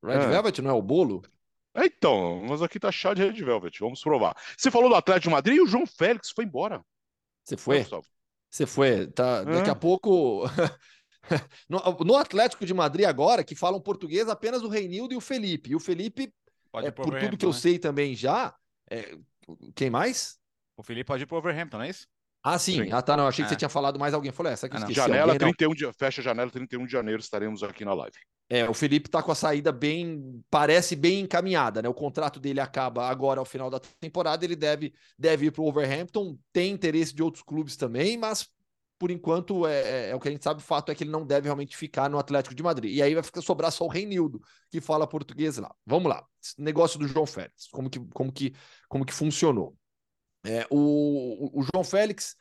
Red 0.03 0.23
é. 0.23 0.27
Velvet 0.27 0.61
não 0.61 0.69
é 0.69 0.73
o 0.73 0.81
bolo? 0.81 1.23
É, 1.75 1.85
então, 1.85 2.43
mas 2.47 2.61
aqui 2.61 2.79
tá 2.79 2.91
chá 2.91 3.13
de 3.13 3.23
Red 3.23 3.43
Velvet, 3.43 3.77
vamos 3.79 4.01
provar. 4.01 4.35
Você 4.55 4.71
falou 4.71 4.89
do 4.89 4.95
Atlético 4.95 5.29
de 5.29 5.35
Madrid 5.35 5.57
e 5.57 5.61
o 5.61 5.67
João 5.67 5.85
Félix 5.85 6.31
foi 6.31 6.45
embora. 6.45 6.83
Você 7.43 7.57
foi? 7.57 7.85
Você 8.49 8.65
foi. 8.65 9.07
Tá, 9.07 9.43
daqui 9.43 9.69
a 9.69 9.75
pouco 9.75 10.43
no, 11.69 11.79
no, 12.05 12.15
Atlético 12.15 12.65
de 12.65 12.73
Madrid 12.73 13.05
agora, 13.05 13.43
que 13.43 13.55
falam 13.55 13.79
português 13.79 14.27
apenas 14.29 14.63
o 14.63 14.67
Reinildo 14.67 15.13
e 15.13 15.17
o 15.17 15.21
Felipe. 15.21 15.71
E 15.71 15.75
o 15.75 15.79
Felipe, 15.79 16.33
é, 16.75 16.91
por 16.91 17.19
tudo 17.19 17.37
que 17.37 17.45
eu 17.45 17.51
né? 17.51 17.55
sei 17.55 17.79
também 17.79 18.15
já, 18.15 18.55
é, 18.89 19.17
quem 19.75 19.89
mais? 19.89 20.37
O 20.75 20.83
Felipe 20.83 21.07
pode 21.07 21.23
ir 21.23 21.25
pro 21.25 21.37
Overhampton, 21.37 21.77
não 21.77 21.85
é 21.85 21.89
isso? 21.89 22.07
Ah, 22.43 22.57
sim. 22.57 22.83
sim. 22.83 22.91
Ah, 22.91 23.01
tá. 23.01 23.17
Não, 23.17 23.27
achei 23.27 23.43
que 23.43 23.49
você 23.49 23.55
é. 23.55 23.57
tinha 23.57 23.69
falado 23.69 23.99
mais 23.99 24.13
alguém. 24.13 24.31
Falei, 24.31 24.53
essa 24.53 24.69
que 24.69 24.75
ah, 24.75 24.79
esqueci. 24.79 24.95
Janela 24.95 25.33
alguém, 25.33 25.53
31 25.53 25.73
de, 25.73 25.93
fecha 25.93 26.21
a 26.21 26.23
janela 26.23 26.49
31 26.49 26.85
de 26.85 26.91
janeiro, 26.91 27.19
estaremos 27.19 27.63
aqui 27.63 27.83
na 27.83 27.93
live. 27.93 28.15
É, 28.49 28.69
o 28.69 28.73
Felipe 28.73 29.09
tá 29.09 29.21
com 29.21 29.31
a 29.31 29.35
saída 29.35 29.73
bem, 29.73 30.41
parece 30.49 30.95
bem 30.95 31.19
encaminhada, 31.19 31.81
né? 31.81 31.89
O 31.89 31.93
contrato 31.93 32.39
dele 32.39 32.61
acaba 32.61 33.09
agora 33.09 33.41
ao 33.41 33.45
final 33.45 33.69
da 33.69 33.81
temporada, 33.99 34.45
ele 34.45 34.55
deve, 34.55 34.93
deve 35.19 35.47
ir 35.47 35.51
pro 35.51 35.65
Overhampton, 35.65 36.37
tem 36.53 36.71
interesse 36.71 37.13
de 37.13 37.21
outros 37.21 37.43
clubes 37.43 37.75
também, 37.75 38.17
mas 38.17 38.47
por 38.97 39.11
enquanto, 39.11 39.67
é, 39.67 39.81
é, 39.81 40.09
é, 40.09 40.15
o 40.15 40.19
que 40.19 40.27
a 40.27 40.31
gente 40.31 40.43
sabe, 40.43 40.59
o 40.59 40.63
fato 40.63 40.91
é 40.91 40.95
que 40.95 41.03
ele 41.03 41.11
não 41.11 41.25
deve 41.25 41.45
realmente 41.45 41.77
ficar 41.77 42.09
no 42.09 42.17
Atlético 42.17 42.55
de 42.55 42.63
Madrid. 42.63 42.95
E 42.95 43.01
aí 43.01 43.13
vai 43.13 43.23
ficar 43.23 43.41
sobrar 43.41 43.71
só 43.71 43.85
o 43.85 43.89
Reinildo, 43.89 44.41
que 44.69 44.81
fala 44.81 45.07
português 45.07 45.57
lá. 45.57 45.73
Vamos 45.85 46.09
lá. 46.09 46.25
Negócio 46.57 46.97
do 46.97 47.07
João 47.07 47.25
Félix. 47.25 47.67
Como 47.71 47.89
que, 47.89 47.99
como 48.13 48.31
que, 48.31 48.53
como 48.87 49.05
que 49.05 49.13
funcionou? 49.13 49.77
É, 50.43 50.65
o, 50.69 51.59
o 51.59 51.63
João 51.63 51.83
Félix, 51.83 52.35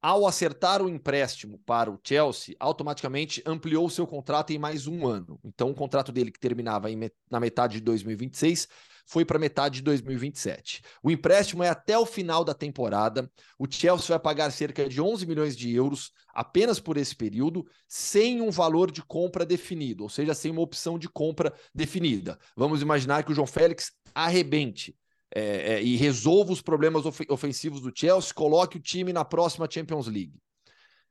ao 0.00 0.26
acertar 0.26 0.82
o 0.82 0.88
empréstimo 0.88 1.58
para 1.66 1.90
o 1.90 1.98
Chelsea, 2.02 2.54
automaticamente 2.60 3.42
ampliou 3.44 3.88
seu 3.90 4.06
contrato 4.06 4.52
em 4.52 4.58
mais 4.58 4.86
um 4.86 5.06
ano. 5.06 5.40
Então, 5.42 5.70
o 5.70 5.74
contrato 5.74 6.12
dele, 6.12 6.30
que 6.30 6.38
terminava 6.38 6.90
em, 6.90 7.10
na 7.30 7.40
metade 7.40 7.74
de 7.74 7.80
2026, 7.80 8.68
foi 9.06 9.24
para 9.24 9.38
metade 9.38 9.76
de 9.76 9.82
2027. 9.82 10.82
O 11.02 11.10
empréstimo 11.10 11.62
é 11.62 11.68
até 11.68 11.96
o 11.96 12.04
final 12.04 12.44
da 12.44 12.52
temporada. 12.52 13.30
O 13.58 13.66
Chelsea 13.70 14.08
vai 14.08 14.18
pagar 14.18 14.50
cerca 14.50 14.88
de 14.88 15.00
11 15.00 15.24
milhões 15.26 15.56
de 15.56 15.72
euros 15.72 16.10
apenas 16.34 16.80
por 16.80 16.96
esse 16.96 17.14
período, 17.14 17.64
sem 17.88 18.42
um 18.42 18.50
valor 18.50 18.90
de 18.90 19.02
compra 19.02 19.46
definido, 19.46 20.02
ou 20.02 20.08
seja, 20.08 20.34
sem 20.34 20.50
uma 20.50 20.60
opção 20.60 20.98
de 20.98 21.08
compra 21.08 21.54
definida. 21.74 22.38
Vamos 22.56 22.82
imaginar 22.82 23.22
que 23.24 23.32
o 23.32 23.34
João 23.34 23.46
Félix 23.46 23.92
arrebente. 24.14 24.94
É, 25.34 25.74
é, 25.74 25.82
e 25.82 25.96
resolva 25.96 26.52
os 26.52 26.62
problemas 26.62 27.04
of 27.04 27.26
ofensivos 27.28 27.80
do 27.80 27.92
Chelsea, 27.94 28.32
coloque 28.32 28.76
o 28.76 28.80
time 28.80 29.12
na 29.12 29.24
próxima 29.24 29.68
Champions 29.68 30.06
League. 30.06 30.40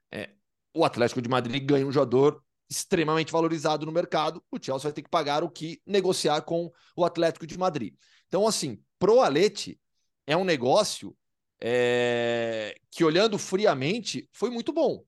É, 0.09 0.29
o 0.73 0.85
Atlético 0.85 1.21
de 1.21 1.29
Madrid 1.29 1.63
ganha 1.63 1.85
um 1.85 1.91
jogador 1.91 2.41
extremamente 2.69 3.31
valorizado 3.31 3.85
no 3.85 3.91
mercado, 3.91 4.43
o 4.51 4.57
Chelsea 4.61 4.83
vai 4.83 4.93
ter 4.93 5.01
que 5.01 5.09
pagar 5.09 5.43
o 5.43 5.49
que 5.49 5.81
negociar 5.85 6.41
com 6.41 6.71
o 6.95 7.05
Atlético 7.05 7.45
de 7.45 7.57
Madrid. 7.57 7.93
Então, 8.27 8.47
assim, 8.47 8.79
pro 8.97 9.21
Alete 9.21 9.79
é 10.25 10.35
um 10.35 10.43
negócio 10.43 11.15
é, 11.61 12.75
que, 12.91 13.03
olhando 13.03 13.37
friamente, 13.37 14.27
foi 14.31 14.49
muito 14.49 14.73
bom. 14.73 15.03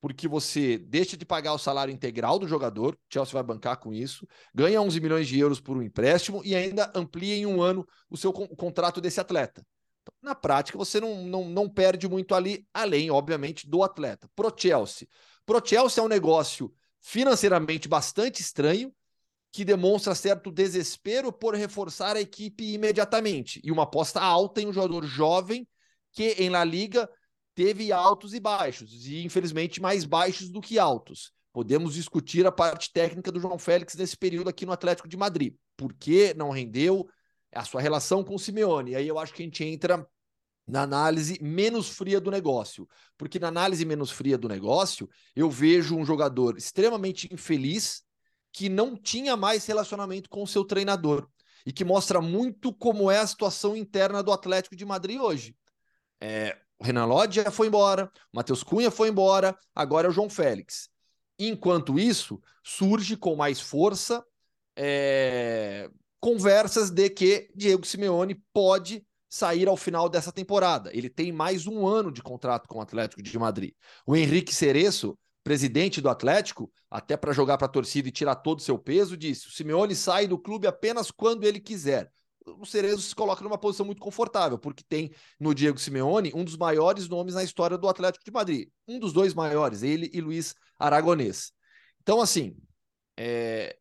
Porque 0.00 0.28
você 0.28 0.78
deixa 0.78 1.16
de 1.16 1.24
pagar 1.24 1.54
o 1.54 1.58
salário 1.58 1.92
integral 1.92 2.38
do 2.38 2.46
jogador, 2.46 2.94
o 2.94 2.98
Chelsea 3.12 3.32
vai 3.32 3.42
bancar 3.42 3.78
com 3.78 3.92
isso, 3.92 4.28
ganha 4.54 4.80
11 4.80 5.00
milhões 5.00 5.26
de 5.26 5.38
euros 5.38 5.60
por 5.60 5.76
um 5.76 5.82
empréstimo 5.82 6.40
e 6.44 6.54
ainda 6.54 6.92
amplia 6.94 7.34
em 7.34 7.46
um 7.46 7.60
ano 7.60 7.86
o 8.08 8.16
seu 8.16 8.30
o 8.30 8.56
contrato 8.56 9.00
desse 9.00 9.20
atleta. 9.20 9.66
Então, 10.02 10.14
na 10.22 10.36
prática, 10.36 10.78
você 10.78 11.00
não, 11.00 11.24
não, 11.24 11.48
não 11.48 11.68
perde 11.68 12.08
muito 12.08 12.34
ali, 12.34 12.64
além, 12.72 13.10
obviamente, 13.10 13.68
do 13.68 13.82
atleta. 13.82 14.30
Pro 14.36 14.54
Chelsea. 14.56 15.08
Pro 15.44 15.60
Chelsea 15.64 16.00
é 16.00 16.04
um 16.04 16.08
negócio 16.08 16.72
financeiramente 17.00 17.88
bastante 17.88 18.40
estranho, 18.40 18.92
que 19.50 19.64
demonstra 19.64 20.14
certo 20.14 20.50
desespero 20.50 21.32
por 21.32 21.54
reforçar 21.54 22.16
a 22.16 22.20
equipe 22.20 22.74
imediatamente. 22.74 23.60
E 23.64 23.72
uma 23.72 23.84
aposta 23.84 24.20
alta 24.20 24.60
em 24.60 24.66
um 24.66 24.72
jogador 24.72 25.04
jovem 25.04 25.66
que 26.12 26.32
em 26.38 26.50
La 26.50 26.64
Liga 26.64 27.08
teve 27.54 27.90
altos 27.90 28.34
e 28.34 28.40
baixos, 28.40 29.06
e 29.06 29.24
infelizmente 29.24 29.80
mais 29.80 30.04
baixos 30.04 30.48
do 30.48 30.60
que 30.60 30.78
altos. 30.78 31.32
Podemos 31.52 31.94
discutir 31.94 32.46
a 32.46 32.52
parte 32.52 32.92
técnica 32.92 33.32
do 33.32 33.40
João 33.40 33.58
Félix 33.58 33.94
nesse 33.96 34.16
período 34.16 34.48
aqui 34.48 34.64
no 34.64 34.72
Atlético 34.72 35.08
de 35.08 35.16
Madrid. 35.16 35.54
Por 35.76 35.92
que 35.92 36.34
não 36.34 36.50
rendeu 36.50 37.08
a 37.52 37.64
sua 37.64 37.80
relação 37.80 38.22
com 38.22 38.34
o 38.34 38.38
Simeone? 38.38 38.92
E 38.92 38.96
aí 38.96 39.08
eu 39.08 39.18
acho 39.18 39.32
que 39.32 39.42
a 39.42 39.44
gente 39.44 39.64
entra 39.64 40.06
na 40.68 40.82
análise 40.82 41.38
menos 41.42 41.88
fria 41.88 42.20
do 42.20 42.30
negócio. 42.30 42.86
Porque 43.16 43.38
na 43.38 43.48
análise 43.48 43.84
menos 43.84 44.10
fria 44.10 44.36
do 44.36 44.48
negócio, 44.48 45.08
eu 45.34 45.50
vejo 45.50 45.96
um 45.96 46.04
jogador 46.04 46.56
extremamente 46.58 47.32
infeliz 47.32 48.02
que 48.52 48.68
não 48.68 48.96
tinha 48.96 49.36
mais 49.36 49.64
relacionamento 49.66 50.28
com 50.28 50.42
o 50.42 50.46
seu 50.46 50.64
treinador 50.64 51.28
e 51.64 51.72
que 51.72 51.84
mostra 51.84 52.20
muito 52.20 52.72
como 52.72 53.10
é 53.10 53.18
a 53.18 53.26
situação 53.26 53.76
interna 53.76 54.22
do 54.22 54.32
Atlético 54.32 54.76
de 54.76 54.84
Madrid 54.84 55.18
hoje. 55.20 55.56
É, 56.20 56.56
o 56.78 56.84
Renan 56.84 57.06
Lodge 57.06 57.42
já 57.42 57.50
foi 57.50 57.66
embora, 57.66 58.10
o 58.32 58.36
Matheus 58.36 58.62
Cunha 58.62 58.90
foi 58.90 59.08
embora, 59.08 59.56
agora 59.74 60.06
é 60.06 60.10
o 60.10 60.12
João 60.12 60.30
Félix. 60.30 60.88
Enquanto 61.38 61.98
isso, 61.98 62.40
surge 62.62 63.16
com 63.16 63.36
mais 63.36 63.60
força 63.60 64.24
é, 64.76 65.90
conversas 66.20 66.90
de 66.90 67.10
que 67.10 67.50
Diego 67.54 67.86
Simeone 67.86 68.34
pode 68.52 69.04
sair 69.28 69.68
ao 69.68 69.76
final 69.76 70.08
dessa 70.08 70.32
temporada. 70.32 70.90
Ele 70.96 71.10
tem 71.10 71.30
mais 71.30 71.66
um 71.66 71.86
ano 71.86 72.10
de 72.10 72.22
contrato 72.22 72.68
com 72.68 72.78
o 72.78 72.82
Atlético 72.82 73.22
de 73.22 73.38
Madrid. 73.38 73.72
O 74.06 74.16
Henrique 74.16 74.54
Cereço, 74.54 75.18
presidente 75.44 76.00
do 76.00 76.08
Atlético, 76.08 76.72
até 76.90 77.16
para 77.16 77.32
jogar 77.32 77.58
para 77.58 77.66
a 77.66 77.70
torcida 77.70 78.08
e 78.08 78.12
tirar 78.12 78.36
todo 78.36 78.58
o 78.60 78.62
seu 78.62 78.78
peso, 78.78 79.16
disse: 79.16 79.48
o 79.48 79.50
Simeone 79.50 79.94
sai 79.94 80.26
do 80.26 80.38
clube 80.38 80.66
apenas 80.66 81.10
quando 81.10 81.44
ele 81.44 81.60
quiser. 81.60 82.10
O 82.58 82.64
Cerezo 82.64 83.02
se 83.02 83.14
coloca 83.14 83.44
numa 83.44 83.58
posição 83.58 83.84
muito 83.84 84.00
confortável, 84.00 84.58
porque 84.58 84.82
tem 84.82 85.12
no 85.38 85.54
Diego 85.54 85.78
Simeone 85.78 86.32
um 86.34 86.44
dos 86.44 86.56
maiores 86.56 87.06
nomes 87.06 87.34
na 87.34 87.44
história 87.44 87.76
do 87.76 87.88
Atlético 87.88 88.24
de 88.24 88.30
Madrid. 88.30 88.68
Um 88.86 88.98
dos 88.98 89.12
dois 89.12 89.34
maiores, 89.34 89.82
ele 89.82 90.10
e 90.14 90.20
Luiz 90.20 90.54
Aragonês. 90.78 91.52
Então, 92.00 92.22
assim, 92.22 92.56
é... 93.18 93.76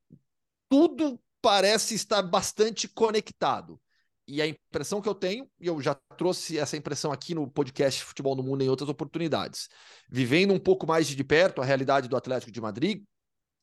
tudo 0.67 1.17
parece 1.41 1.95
estar 1.95 2.21
bastante 2.23 2.89
conectado. 2.89 3.79
E 4.27 4.41
a 4.41 4.47
impressão 4.47 5.01
que 5.01 5.07
eu 5.07 5.15
tenho, 5.15 5.49
e 5.59 5.67
eu 5.67 5.81
já 5.81 5.95
trouxe 5.95 6.59
essa 6.59 6.75
impressão 6.75 7.13
aqui 7.13 7.33
no 7.33 7.49
podcast 7.49 8.03
Futebol 8.03 8.35
no 8.35 8.43
Mundo 8.43 8.61
em 8.61 8.69
outras 8.69 8.89
oportunidades, 8.89 9.69
vivendo 10.09 10.53
um 10.53 10.59
pouco 10.59 10.85
mais 10.85 11.07
de 11.07 11.23
perto 11.23 11.61
a 11.61 11.65
realidade 11.65 12.09
do 12.09 12.17
Atlético 12.17 12.51
de 12.51 12.59
Madrid, 12.59 13.03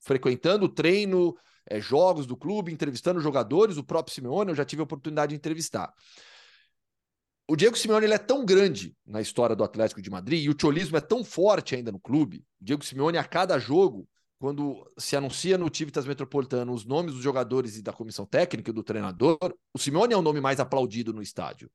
frequentando 0.00 0.64
o 0.64 0.68
treino, 0.68 1.36
é, 1.68 1.80
jogos 1.80 2.26
do 2.26 2.36
clube, 2.36 2.72
entrevistando 2.72 3.20
jogadores, 3.20 3.76
o 3.76 3.84
próprio 3.84 4.14
Simeone, 4.14 4.50
eu 4.50 4.56
já 4.56 4.64
tive 4.64 4.80
a 4.80 4.84
oportunidade 4.84 5.30
de 5.30 5.36
entrevistar. 5.36 5.92
O 7.46 7.56
Diego 7.56 7.76
Simeone 7.76 8.06
ele 8.06 8.14
é 8.14 8.18
tão 8.18 8.42
grande 8.42 8.96
na 9.06 9.20
história 9.20 9.54
do 9.54 9.64
Atlético 9.64 10.00
de 10.00 10.08
Madrid 10.08 10.44
e 10.44 10.48
o 10.48 10.54
tiolismo 10.54 10.96
é 10.96 11.00
tão 11.00 11.22
forte 11.22 11.74
ainda 11.74 11.92
no 11.92 12.00
clube. 12.00 12.38
O 12.58 12.64
Diego 12.64 12.82
Simeone, 12.82 13.18
a 13.18 13.24
cada 13.24 13.58
jogo, 13.58 14.08
quando 14.44 14.86
se 14.98 15.16
anuncia 15.16 15.56
no 15.56 15.70
Tivitas 15.70 16.04
Metropolitano 16.04 16.70
os 16.74 16.84
nomes 16.84 17.14
dos 17.14 17.22
jogadores 17.22 17.78
e 17.78 17.82
da 17.82 17.94
comissão 17.94 18.26
técnica 18.26 18.68
e 18.68 18.74
do 18.74 18.82
treinador, 18.82 19.38
o 19.72 19.78
Simeone 19.78 20.12
é 20.12 20.16
o 20.18 20.20
nome 20.20 20.38
mais 20.38 20.60
aplaudido 20.60 21.14
no 21.14 21.22
estádio. 21.22 21.70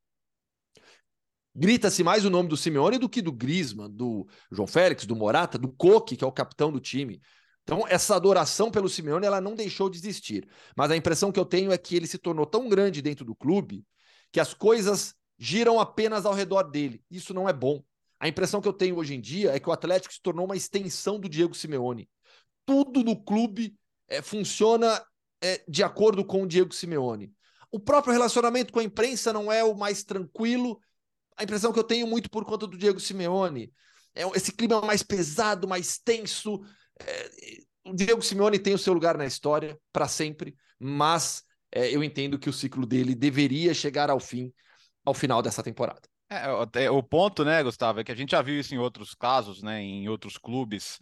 Grita-se 1.55 2.03
mais 2.03 2.25
o 2.25 2.29
nome 2.29 2.47
do 2.47 2.55
Simeone 2.55 2.99
do 2.99 3.09
que 3.09 3.23
do 3.23 3.31
Griezmann, 3.31 3.89
do 3.89 4.27
João 4.51 4.67
Félix, 4.67 5.07
do 5.07 5.15
Morata, 5.15 5.57
do 5.57 5.67
Coque, 5.71 6.15
que 6.15 6.23
é 6.23 6.27
o 6.27 6.31
capitão 6.31 6.71
do 6.71 6.79
time. 6.79 7.19
Então, 7.63 7.87
essa 7.87 8.15
adoração 8.15 8.69
pelo 8.69 8.87
Simeone, 8.87 9.25
ela 9.25 9.41
não 9.41 9.55
deixou 9.55 9.89
de 9.89 9.97
existir. 9.97 10.47
Mas 10.77 10.91
a 10.91 10.95
impressão 10.95 11.31
que 11.31 11.39
eu 11.39 11.45
tenho 11.45 11.71
é 11.71 11.77
que 11.79 11.95
ele 11.95 12.05
se 12.05 12.19
tornou 12.19 12.45
tão 12.45 12.69
grande 12.69 13.01
dentro 13.01 13.25
do 13.25 13.33
clube 13.33 13.83
que 14.31 14.39
as 14.39 14.53
coisas 14.53 15.15
giram 15.39 15.79
apenas 15.79 16.23
ao 16.23 16.35
redor 16.35 16.69
dele. 16.69 17.03
Isso 17.09 17.33
não 17.33 17.49
é 17.49 17.53
bom. 17.53 17.83
A 18.19 18.27
impressão 18.27 18.61
que 18.61 18.67
eu 18.67 18.73
tenho 18.73 18.97
hoje 18.97 19.15
em 19.15 19.19
dia 19.19 19.55
é 19.55 19.59
que 19.59 19.69
o 19.69 19.71
Atlético 19.71 20.13
se 20.13 20.21
tornou 20.21 20.45
uma 20.45 20.55
extensão 20.55 21.19
do 21.19 21.27
Diego 21.27 21.55
Simeone 21.55 22.07
tudo 22.69 23.03
no 23.03 23.15
clube 23.15 23.75
é, 24.07 24.21
funciona 24.21 25.03
é, 25.41 25.63
de 25.67 25.81
acordo 25.81 26.23
com 26.23 26.43
o 26.43 26.47
Diego 26.47 26.71
Simeone. 26.71 27.33
O 27.71 27.79
próprio 27.79 28.13
relacionamento 28.13 28.71
com 28.71 28.77
a 28.77 28.83
imprensa 28.83 29.33
não 29.33 29.51
é 29.51 29.63
o 29.63 29.75
mais 29.75 30.03
tranquilo. 30.03 30.79
A 31.35 31.43
impressão 31.43 31.73
que 31.73 31.79
eu 31.79 31.83
tenho 31.83 32.05
muito 32.05 32.29
por 32.29 32.45
conta 32.45 32.67
do 32.67 32.77
Diego 32.77 32.99
Simeone 32.99 33.73
é 34.13 34.21
esse 34.35 34.51
clima 34.51 34.81
mais 34.81 35.01
pesado, 35.01 35.67
mais 35.67 35.97
tenso. 35.97 36.61
É, 36.99 37.29
o 37.85 37.95
Diego 37.95 38.21
Simeone 38.21 38.59
tem 38.59 38.75
o 38.75 38.77
seu 38.77 38.93
lugar 38.93 39.17
na 39.17 39.25
história 39.25 39.75
para 39.91 40.07
sempre, 40.07 40.55
mas 40.77 41.41
é, 41.71 41.89
eu 41.89 42.03
entendo 42.03 42.37
que 42.37 42.51
o 42.51 42.53
ciclo 42.53 42.85
dele 42.85 43.15
deveria 43.15 43.73
chegar 43.73 44.11
ao 44.11 44.19
fim, 44.19 44.53
ao 45.03 45.15
final 45.15 45.41
dessa 45.41 45.63
temporada. 45.63 46.01
É, 46.29 46.91
o 46.91 47.01
ponto, 47.01 47.43
né, 47.43 47.63
Gustavo, 47.63 47.99
é 47.99 48.03
que 48.03 48.11
a 48.11 48.15
gente 48.15 48.29
já 48.31 48.43
viu 48.43 48.59
isso 48.59 48.75
em 48.75 48.77
outros 48.77 49.15
casos, 49.15 49.63
né, 49.63 49.81
em 49.81 50.07
outros 50.07 50.37
clubes, 50.37 50.99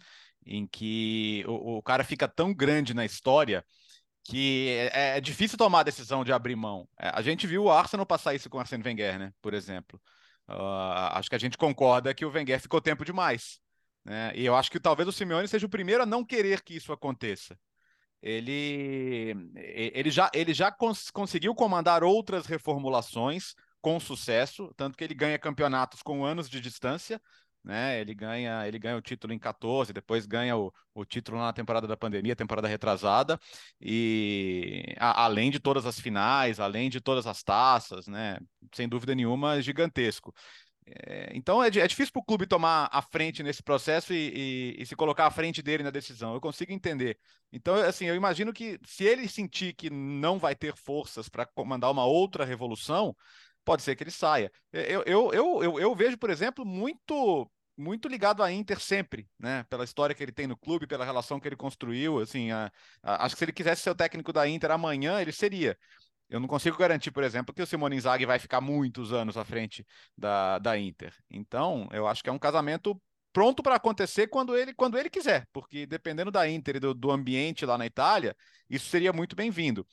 em 0.48 0.66
que 0.66 1.44
o, 1.46 1.78
o 1.78 1.82
cara 1.82 2.02
fica 2.02 2.26
tão 2.26 2.54
grande 2.54 2.94
na 2.94 3.04
história 3.04 3.64
que 4.24 4.90
é, 4.92 5.16
é, 5.16 5.20
difícil 5.20 5.56
tomar 5.56 5.80
a 5.80 5.84
decisão 5.84 6.24
de 6.24 6.32
abrir 6.32 6.56
mão. 6.56 6.88
É, 6.98 7.10
a 7.14 7.22
gente 7.22 7.46
viu 7.46 7.64
o 7.64 7.70
Arsenal 7.70 8.04
passar 8.04 8.34
isso 8.34 8.50
com 8.50 8.58
o 8.58 8.60
Arsene 8.60 8.84
Wenger, 8.84 9.18
né, 9.18 9.32
por 9.40 9.54
exemplo. 9.54 10.00
Uh, 10.48 11.12
acho 11.12 11.28
que 11.28 11.36
a 11.36 11.38
gente 11.38 11.58
concorda 11.58 12.14
que 12.14 12.24
o 12.24 12.30
Wenger 12.30 12.60
ficou 12.60 12.80
tempo 12.80 13.04
demais. 13.04 13.60
Né? 14.04 14.32
E 14.34 14.44
eu 14.44 14.56
acho 14.56 14.70
que 14.70 14.80
talvez 14.80 15.08
o 15.08 15.12
Simeone 15.12 15.46
seja 15.46 15.66
o 15.66 15.70
primeiro 15.70 16.02
a 16.02 16.06
não 16.06 16.24
querer 16.24 16.62
que 16.62 16.74
isso 16.74 16.92
aconteça. 16.92 17.58
Ele, 18.20 19.34
ele 19.54 20.10
já, 20.10 20.30
ele 20.34 20.52
já 20.52 20.72
cons 20.72 21.10
conseguiu 21.10 21.54
comandar 21.54 22.02
outras 22.02 22.46
reformulações 22.46 23.54
com 23.80 24.00
sucesso, 24.00 24.72
tanto 24.76 24.96
que 24.96 25.04
ele 25.04 25.14
ganha 25.14 25.38
campeonatos 25.38 26.02
com 26.02 26.24
anos 26.24 26.50
de 26.50 26.60
distância, 26.60 27.20
né? 27.64 28.00
Ele 28.00 28.14
ganha, 28.14 28.66
ele 28.66 28.78
ganha 28.78 28.96
o 28.96 29.02
título 29.02 29.32
em 29.32 29.38
14, 29.38 29.92
depois 29.92 30.26
ganha 30.26 30.56
o, 30.56 30.72
o 30.94 31.04
título 31.04 31.38
na 31.38 31.52
temporada 31.52 31.86
da 31.86 31.96
pandemia, 31.96 32.36
temporada 32.36 32.68
retrasada, 32.68 33.38
e 33.80 34.94
a, 34.98 35.24
além 35.24 35.50
de 35.50 35.60
todas 35.60 35.86
as 35.86 36.00
finais, 36.00 36.60
além 36.60 36.88
de 36.90 37.00
todas 37.00 37.26
as 37.26 37.42
taças, 37.42 38.06
né? 38.06 38.38
Sem 38.74 38.88
dúvida 38.88 39.14
nenhuma, 39.14 39.60
gigantesco. 39.62 40.34
É, 41.06 41.30
então 41.34 41.62
é, 41.62 41.68
é 41.68 41.86
difícil 41.86 42.12
para 42.12 42.20
o 42.20 42.24
clube 42.24 42.46
tomar 42.46 42.88
a 42.90 43.02
frente 43.02 43.42
nesse 43.42 43.62
processo 43.62 44.12
e, 44.12 44.76
e, 44.78 44.82
e, 44.82 44.86
se 44.86 44.96
colocar 44.96 45.26
à 45.26 45.30
frente 45.30 45.62
dele 45.62 45.82
na 45.82 45.90
decisão. 45.90 46.34
Eu 46.34 46.40
consigo 46.40 46.72
entender. 46.72 47.18
Então, 47.52 47.74
assim, 47.74 48.06
eu 48.06 48.14
imagino 48.14 48.52
que 48.52 48.78
se 48.86 49.04
ele 49.04 49.28
sentir 49.28 49.74
que 49.74 49.90
não 49.90 50.38
vai 50.38 50.54
ter 50.54 50.74
forças 50.76 51.28
para 51.28 51.46
comandar 51.46 51.90
uma 51.90 52.04
outra 52.04 52.44
revolução, 52.44 53.14
pode 53.68 53.82
ser 53.82 53.94
que 53.94 54.02
ele 54.02 54.10
saia. 54.10 54.50
Eu, 54.72 55.02
eu, 55.02 55.32
eu, 55.34 55.62
eu, 55.62 55.80
eu 55.80 55.94
vejo, 55.94 56.16
por 56.16 56.30
exemplo, 56.30 56.64
muito 56.64 57.46
muito 57.76 58.08
ligado 58.08 58.42
à 58.42 58.50
Inter 58.50 58.80
sempre, 58.80 59.28
né? 59.38 59.64
Pela 59.70 59.84
história 59.84 60.12
que 60.12 60.22
ele 60.22 60.32
tem 60.32 60.48
no 60.48 60.56
clube, 60.56 60.86
pela 60.86 61.04
relação 61.04 61.38
que 61.38 61.46
ele 61.46 61.54
construiu, 61.54 62.18
assim, 62.18 62.50
a, 62.50 62.72
a, 63.02 63.24
acho 63.24 63.36
que 63.36 63.38
se 63.38 63.44
ele 63.44 63.52
quisesse 63.52 63.82
ser 63.82 63.90
o 63.90 63.94
técnico 63.94 64.32
da 64.32 64.48
Inter 64.48 64.72
amanhã, 64.72 65.20
ele 65.20 65.30
seria. 65.30 65.78
Eu 66.28 66.40
não 66.40 66.48
consigo 66.48 66.76
garantir, 66.76 67.10
por 67.10 67.22
exemplo, 67.22 67.54
que 67.54 67.62
o 67.62 67.66
Simone 67.66 67.96
Inzaghi 67.96 68.26
vai 68.26 68.38
ficar 68.38 68.60
muitos 68.60 69.12
anos 69.12 69.36
à 69.36 69.44
frente 69.44 69.86
da, 70.16 70.58
da 70.58 70.76
Inter. 70.78 71.14
Então, 71.30 71.88
eu 71.92 72.08
acho 72.08 72.22
que 72.22 72.30
é 72.30 72.32
um 72.32 72.38
casamento 72.38 73.00
pronto 73.32 73.62
para 73.62 73.76
acontecer 73.76 74.26
quando 74.28 74.56
ele, 74.56 74.74
quando 74.74 74.98
ele 74.98 75.08
quiser, 75.08 75.46
porque 75.52 75.86
dependendo 75.86 76.30
da 76.30 76.48
Inter 76.48 76.76
e 76.76 76.80
do, 76.80 76.94
do 76.94 77.10
ambiente 77.10 77.64
lá 77.64 77.78
na 77.78 77.86
Itália, 77.86 78.34
isso 78.68 78.88
seria 78.88 79.12
muito 79.12 79.36
bem-vindo. 79.36 79.86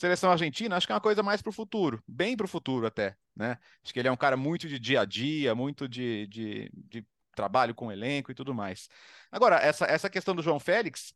Seleção 0.00 0.32
argentina, 0.32 0.74
acho 0.76 0.86
que 0.86 0.92
é 0.92 0.94
uma 0.94 1.00
coisa 1.00 1.22
mais 1.22 1.42
para 1.42 1.50
o 1.50 1.52
futuro, 1.52 2.02
bem 2.08 2.34
para 2.34 2.46
o 2.46 2.48
futuro 2.48 2.86
até, 2.86 3.14
né? 3.36 3.58
Acho 3.84 3.92
que 3.92 3.98
ele 3.98 4.08
é 4.08 4.10
um 4.10 4.16
cara 4.16 4.34
muito 4.34 4.66
de 4.66 4.78
dia 4.78 5.02
a 5.02 5.04
dia, 5.04 5.54
muito 5.54 5.86
de, 5.86 6.26
de, 6.28 6.70
de 6.72 7.06
trabalho 7.36 7.74
com 7.74 7.92
elenco 7.92 8.30
e 8.30 8.34
tudo 8.34 8.54
mais. 8.54 8.88
Agora, 9.30 9.56
essa, 9.56 9.84
essa 9.84 10.08
questão 10.08 10.34
do 10.34 10.40
João 10.40 10.58
Félix, 10.58 11.12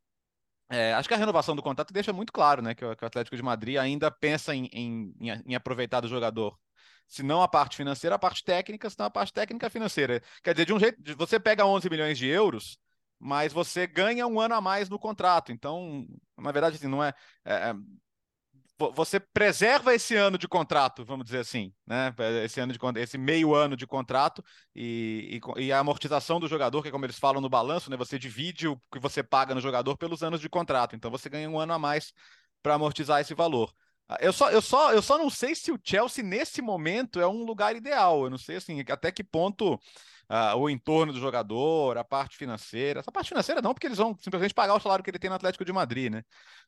é, 0.68 0.92
acho 0.92 1.08
que 1.08 1.14
a 1.14 1.16
renovação 1.16 1.56
do 1.56 1.62
contrato 1.62 1.94
deixa 1.94 2.12
muito 2.12 2.30
claro, 2.30 2.60
né, 2.60 2.74
que 2.74 2.84
o, 2.84 2.94
que 2.94 3.02
o 3.02 3.06
Atlético 3.06 3.34
de 3.34 3.42
Madrid 3.42 3.78
ainda 3.78 4.10
pensa 4.10 4.54
em, 4.54 4.66
em, 4.70 5.14
em, 5.46 5.54
aproveitar 5.54 6.02
do 6.02 6.08
jogador. 6.08 6.54
Se 7.08 7.22
não 7.22 7.40
a 7.40 7.48
parte 7.48 7.78
financeira, 7.78 8.16
a 8.16 8.18
parte 8.18 8.44
técnica, 8.44 8.90
se 8.90 8.98
não 8.98 9.06
a 9.06 9.10
parte 9.10 9.32
técnica 9.32 9.70
financeira. 9.70 10.22
Quer 10.42 10.52
dizer, 10.52 10.66
de 10.66 10.74
um 10.74 10.78
jeito, 10.78 11.16
você 11.16 11.40
pega 11.40 11.64
11 11.64 11.88
milhões 11.88 12.18
de 12.18 12.26
euros, 12.26 12.78
mas 13.18 13.50
você 13.50 13.86
ganha 13.86 14.26
um 14.26 14.38
ano 14.38 14.54
a 14.54 14.60
mais 14.60 14.90
no 14.90 14.98
contrato. 14.98 15.52
Então, 15.52 16.06
na 16.36 16.52
verdade, 16.52 16.76
assim, 16.76 16.86
não 16.86 17.02
é, 17.02 17.14
é, 17.46 17.70
é 17.70 17.74
você 18.94 19.20
preserva 19.20 19.94
esse 19.94 20.16
ano 20.16 20.36
de 20.36 20.48
contrato, 20.48 21.04
vamos 21.04 21.24
dizer 21.24 21.38
assim, 21.38 21.72
né? 21.86 22.12
Esse 22.44 22.60
ano 22.60 22.72
de 22.72 23.00
esse 23.00 23.16
meio 23.16 23.54
ano 23.54 23.76
de 23.76 23.86
contrato 23.86 24.44
e, 24.74 25.40
e, 25.56 25.62
e, 25.66 25.72
a 25.72 25.78
amortização 25.78 26.40
do 26.40 26.48
jogador, 26.48 26.82
que 26.82 26.88
é 26.88 26.90
como 26.90 27.04
eles 27.04 27.18
falam 27.18 27.40
no 27.40 27.48
balanço, 27.48 27.88
né? 27.90 27.96
Você 27.96 28.18
divide 28.18 28.66
o 28.66 28.76
que 28.92 28.98
você 28.98 29.22
paga 29.22 29.54
no 29.54 29.60
jogador 29.60 29.96
pelos 29.96 30.22
anos 30.22 30.40
de 30.40 30.48
contrato. 30.48 30.96
Então 30.96 31.10
você 31.10 31.28
ganha 31.28 31.48
um 31.48 31.58
ano 31.58 31.72
a 31.72 31.78
mais 31.78 32.12
para 32.62 32.74
amortizar 32.74 33.20
esse 33.20 33.34
valor. 33.34 33.72
Ah, 34.08 34.18
eu 34.20 34.32
só, 34.32 34.50
eu, 34.50 34.60
só, 34.60 34.92
eu 34.92 35.00
só 35.00 35.16
não 35.16 35.30
sei 35.30 35.54
se 35.54 35.72
o 35.72 35.80
Chelsea, 35.82 36.22
nesse 36.22 36.60
momento, 36.60 37.20
é 37.20 37.26
um 37.26 37.44
lugar 37.44 37.74
ideal. 37.74 38.24
Eu 38.24 38.30
não 38.30 38.38
sei 38.38 38.56
assim, 38.56 38.82
até 38.88 39.10
que 39.10 39.24
ponto 39.24 39.74
uh, 39.74 40.56
o 40.58 40.68
entorno 40.68 41.12
do 41.12 41.20
jogador, 41.20 41.96
a 41.96 42.04
parte 42.04 42.36
financeira. 42.36 43.00
Essa 43.00 43.12
parte 43.12 43.28
financeira 43.28 43.62
não, 43.62 43.72
porque 43.72 43.86
eles 43.86 43.98
vão 43.98 44.16
simplesmente 44.20 44.54
pagar 44.54 44.74
o 44.74 44.80
salário 44.80 45.02
que 45.04 45.10
ele 45.10 45.18
tem 45.18 45.30
no 45.30 45.36
Atlético 45.36 45.64
de 45.64 45.72
Madrid, 45.72 46.12
né? 46.12 46.22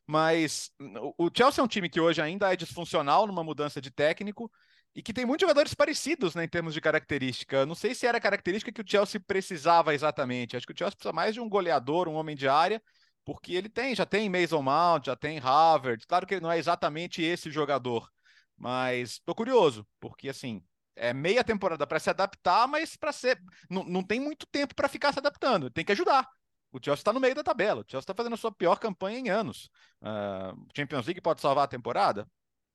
Mas 0.05 0.71
o 1.17 1.29
Chelsea 1.35 1.61
é 1.61 1.65
um 1.65 1.67
time 1.67 1.89
que 1.89 1.99
hoje 1.99 2.21
ainda 2.21 2.51
é 2.51 2.55
disfuncional 2.55 3.27
numa 3.27 3.43
mudança 3.43 3.81
de 3.81 3.91
técnico 3.91 4.51
e 4.95 5.01
que 5.03 5.13
tem 5.13 5.25
muitos 5.25 5.43
jogadores 5.43 5.75
parecidos 5.75 6.33
né, 6.33 6.43
em 6.43 6.47
termos 6.47 6.73
de 6.73 6.81
característica. 6.81 7.65
Não 7.67 7.75
sei 7.75 7.93
se 7.93 8.07
era 8.07 8.17
a 8.17 8.21
característica 8.21 8.71
que 8.71 8.81
o 8.81 8.89
Chelsea 8.89 9.21
precisava 9.25 9.93
exatamente. 9.93 10.57
Acho 10.57 10.65
que 10.65 10.73
o 10.73 10.77
Chelsea 10.77 10.95
precisa 10.95 11.13
mais 11.13 11.35
de 11.35 11.39
um 11.39 11.47
goleador, 11.47 12.07
um 12.07 12.15
homem 12.15 12.35
de 12.35 12.47
área, 12.47 12.81
porque 13.27 13.53
ele 13.55 13.67
tem, 13.67 13.93
já 13.93 14.05
tem 14.05 14.29
Mason 14.29 14.61
Mount, 14.61 15.07
já 15.07 15.15
tem 15.17 15.37
Harvard. 15.37 16.07
Claro 16.07 16.25
que 16.25 16.35
ele 16.35 16.41
não 16.41 16.49
é 16.49 16.57
exatamente 16.57 17.21
esse 17.21 17.51
jogador, 17.51 18.09
mas 18.55 19.11
estou 19.15 19.35
curioso, 19.35 19.85
porque 19.99 20.29
assim, 20.29 20.63
é 20.95 21.13
meia 21.13 21.43
temporada 21.43 21.85
para 21.85 21.99
se 21.99 22.09
adaptar, 22.09 22.65
mas 22.69 22.95
para 22.95 23.11
ser. 23.11 23.37
Não, 23.69 23.83
não 23.83 24.01
tem 24.01 24.17
muito 24.17 24.47
tempo 24.47 24.73
para 24.73 24.87
ficar 24.87 25.11
se 25.11 25.19
adaptando. 25.19 25.69
Tem 25.69 25.83
que 25.83 25.91
ajudar. 25.91 26.25
O 26.71 26.79
Chelsea 26.81 27.01
está 27.01 27.11
no 27.11 27.19
meio 27.19 27.35
da 27.35 27.43
tabela. 27.43 27.81
O 27.81 27.83
Chelsea 27.83 27.99
está 27.99 28.13
fazendo 28.13 28.35
a 28.35 28.37
sua 28.37 28.51
pior 28.53 28.79
campanha 28.79 29.19
em 29.19 29.29
anos. 29.29 29.69
Uh, 30.01 30.65
Champions 30.73 31.05
League 31.05 31.19
pode 31.19 31.41
salvar 31.41 31.65
a 31.65 31.67
temporada? 31.67 32.25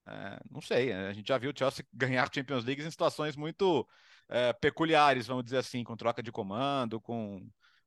Uh, 0.07 0.51
não 0.51 0.61
sei. 0.61 0.93
A 0.93 1.15
gente 1.15 1.29
já 1.29 1.39
viu 1.39 1.51
o 1.51 1.59
Chelsea 1.59 1.83
ganhar 1.95 2.29
Champions 2.31 2.67
League 2.67 2.83
em 2.83 2.91
situações 2.91 3.37
muito 3.37 3.81
uh, 4.29 4.61
peculiares, 4.61 5.29
vamos 5.29 5.45
dizer 5.45 5.59
assim, 5.59 5.83
com 5.83 5.97
troca 5.97 6.23
de 6.23 6.31
comando, 6.31 7.01
com, 7.01 7.41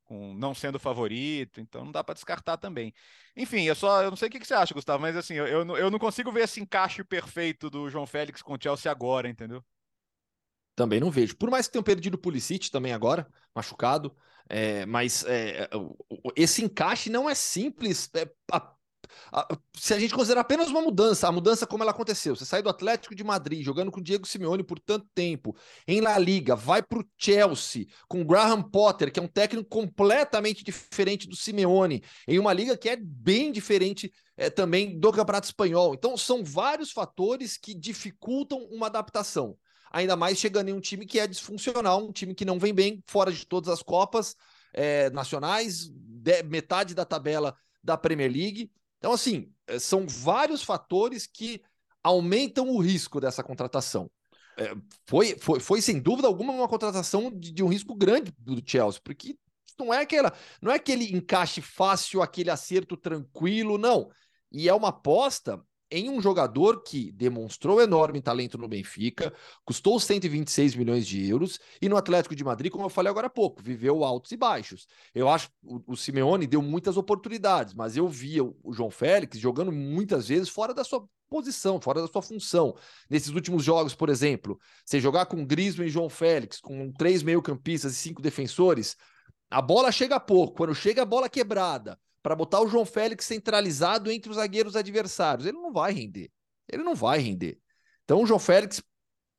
com 0.06 0.34
não 0.34 0.54
sendo 0.56 0.80
favorito. 0.80 1.60
Então 1.60 1.86
não 1.86 1.92
dá 1.92 2.04
para 2.04 2.14
descartar 2.14 2.58
também. 2.58 2.94
Enfim, 3.36 3.64
eu 3.64 3.76
só 3.76 4.04
eu 4.04 4.10
não 4.10 4.18
sei 4.18 4.28
o 4.28 4.32
que, 4.32 4.40
que 4.40 4.48
você 4.48 4.54
acha, 4.54 4.74
Gustavo, 4.74 5.02
mas 5.02 5.16
assim, 5.18 5.34
eu, 5.36 5.48
eu, 5.48 5.78
eu 5.78 5.92
não 5.92 6.00
consigo 6.00 6.32
ver 6.32 6.44
esse 6.44 6.62
encaixe 6.62 7.04
perfeito 7.04 7.70
do 7.70 7.90
João 7.90 8.06
Félix 8.06 8.42
com 8.42 8.54
o 8.54 8.58
Chelsea 8.62 8.92
agora, 8.92 9.28
entendeu? 9.28 9.64
Também 10.76 11.00
não 11.00 11.10
vejo. 11.10 11.36
Por 11.38 11.50
mais 11.50 11.68
que 11.68 11.74
tenham 11.74 11.84
perdido 11.84 12.16
o 12.16 12.18
Pulisic 12.18 12.70
também 12.70 12.94
agora, 12.94 13.28
machucado, 13.54 14.16
é, 14.48 14.86
mas 14.86 15.24
é, 15.26 15.70
esse 16.36 16.64
encaixe 16.64 17.10
não 17.10 17.30
é 17.30 17.34
simples. 17.34 18.10
É, 18.14 18.30
se 19.74 19.94
a 19.94 20.00
gente 20.00 20.14
considerar 20.14 20.42
apenas 20.42 20.70
uma 20.70 20.82
mudança, 20.82 21.28
a 21.28 21.32
mudança 21.32 21.68
como 21.68 21.84
ela 21.84 21.92
aconteceu, 21.92 22.36
você 22.36 22.46
sai 22.46 22.62
do 22.62 22.70
Atlético 22.70 23.16
de 23.16 23.24
Madrid 23.24 23.64
jogando 23.64 23.92
com 23.92 24.00
o 24.00 24.04
Diego 24.04 24.28
Simeone 24.28 24.64
por 24.64 24.80
tanto 24.80 25.08
tempo, 25.14 25.56
em 25.88 26.02
La 26.02 26.18
Liga, 26.18 26.56
vai 26.56 26.82
para 26.82 27.00
o 27.00 27.06
Chelsea 27.18 27.86
com 28.08 28.22
o 28.22 28.26
Graham 28.26 28.62
Potter, 28.62 29.12
que 29.12 29.20
é 29.20 29.24
um 29.24 29.28
técnico 29.28 29.68
completamente 29.70 30.64
diferente 30.64 31.28
do 31.28 31.36
Simeone, 31.36 32.04
em 32.28 32.40
uma 32.40 32.54
liga 32.54 32.78
que 32.78 32.90
é 32.90 32.96
bem 32.96 33.52
diferente 33.52 34.12
é, 34.38 34.50
também 34.50 35.00
do 35.00 35.12
Campeonato 35.12 35.48
Espanhol. 35.48 35.94
Então, 35.94 36.18
são 36.18 36.44
vários 36.44 36.92
fatores 36.92 37.58
que 37.58 37.74
dificultam 37.74 38.60
uma 38.72 38.88
adaptação 38.88 39.58
ainda 39.92 40.18
mais 40.18 40.38
chegando 40.38 40.68
em 40.68 40.74
um 40.74 40.82
time 40.82 41.06
que 41.06 41.22
é 41.22 41.26
disfuncional, 41.26 42.06
um 42.06 42.12
time 42.12 42.36
que 42.36 42.44
não 42.44 42.60
vem 42.60 42.74
bem, 42.74 43.02
fora 43.08 43.32
de 43.32 43.46
todas 43.46 43.70
as 43.70 43.82
Copas 43.82 44.36
é, 44.74 45.10
nacionais, 45.12 45.90
de, 45.90 46.44
metade 46.44 46.94
da 46.94 47.06
tabela 47.06 47.56
da 47.82 47.98
Premier 47.98 48.30
League. 48.30 48.70
Então, 49.06 49.14
assim, 49.14 49.54
é, 49.68 49.78
são 49.78 50.08
vários 50.08 50.64
fatores 50.64 51.28
que 51.28 51.62
aumentam 52.04 52.68
o 52.68 52.80
risco 52.80 53.22
dessa 53.22 53.44
contratação. 53.44 54.10
É, 54.58 54.74
foi, 55.06 55.38
foi, 55.38 55.60
foi, 55.60 55.80
sem 55.80 56.00
dúvida 56.00 56.28
alguma, 56.28 56.52
uma 56.52 56.68
contratação 56.68 57.30
de, 57.30 57.52
de 57.52 57.62
um 57.62 57.68
risco 57.68 57.94
grande 57.94 58.34
do 58.40 58.60
Chelsea, 58.66 59.00
porque 59.04 59.38
não 59.78 59.94
é 59.94 60.02
aquela, 60.02 60.34
não 60.60 60.72
é 60.72 60.78
aquele 60.78 61.16
encaixe 61.16 61.62
fácil, 61.62 62.24
aquele 62.24 62.50
acerto 62.50 62.98
tranquilo, 62.98 63.78
não. 63.78 64.10
E 64.52 64.68
é 64.68 64.74
uma 64.74 64.88
aposta 64.88 65.64
em 65.90 66.10
um 66.10 66.22
jogador 66.22 66.84
que 66.84 67.12
demonstrou 67.12 67.82
enorme 67.82 68.22
talento 68.22 68.58
no 68.58 68.68
Benfica, 68.68 69.34
custou 69.64 70.00
126 70.00 70.76
milhões 70.76 71.06
de 71.08 71.28
euros, 71.28 71.60
e 71.82 71.88
no 71.88 71.98
Atlético 71.98 72.36
de 72.36 72.44
Madrid, 72.44 72.72
como 72.72 72.86
eu 72.86 72.90
falei 72.90 73.10
agora 73.10 73.28
há 73.28 73.30
pouco, 73.30 73.62
viveu 73.62 74.04
altos 74.04 74.32
e 74.32 74.38
baixos. 74.38 74.88
Eu 75.14 75.30
acho 75.30 75.50
que 75.50 75.54
o, 75.64 75.84
o 75.88 75.98
Simeone 75.98 76.48
deu 76.48 76.62
muitas 76.62 76.98
oportunidades, 76.98 77.74
mas 77.74 77.96
eu 77.96 78.08
via 78.08 78.44
o, 78.44 78.74
João 78.74 78.90
Félix 78.90 79.38
jogando 79.38 79.72
muitas 79.72 80.28
vezes 80.28 80.50
fora 80.50 80.74
da 80.74 80.84
sua 80.84 81.08
posição, 81.30 81.80
fora 81.80 82.02
da 82.02 82.08
sua 82.08 82.22
função. 82.22 82.76
Nesses 83.10 83.30
últimos 83.30 83.64
jogos, 83.64 83.96
por 83.96 84.10
exemplo, 84.10 84.60
você 84.86 85.00
jogar 85.00 85.26
com 85.26 85.46
Griezmann 85.46 85.88
e 85.88 85.92
João 85.92 86.10
Félix, 86.10 86.60
com 86.60 86.92
três 86.92 87.24
meio-campistas 87.24 87.94
e 87.94 87.96
cinco 87.96 88.22
defensores, 88.22 88.96
a 89.50 89.62
bola 89.62 89.92
chega 89.92 90.20
pouco. 90.20 90.56
Quando 90.56 90.76
chega 90.76 91.02
a 91.04 91.06
bola 91.06 91.30
quebrada, 91.30 92.00
para 92.26 92.36
botar 92.36 92.60
o 92.60 92.68
João 92.68 92.88
Félix 92.88 93.24
centralizado 93.24 94.10
entre 94.10 94.32
os 94.32 94.38
zagueiros 94.38 94.76
adversários. 94.76 95.46
Ele 95.46 95.60
não 95.60 95.72
vai 95.72 95.94
render. 95.94 96.32
Ele 96.68 96.82
não 96.82 96.96
vai 96.96 97.20
render. 97.20 97.60
Então 98.04 98.24
o 98.24 98.26
João 98.26 98.40
Félix 98.40 98.82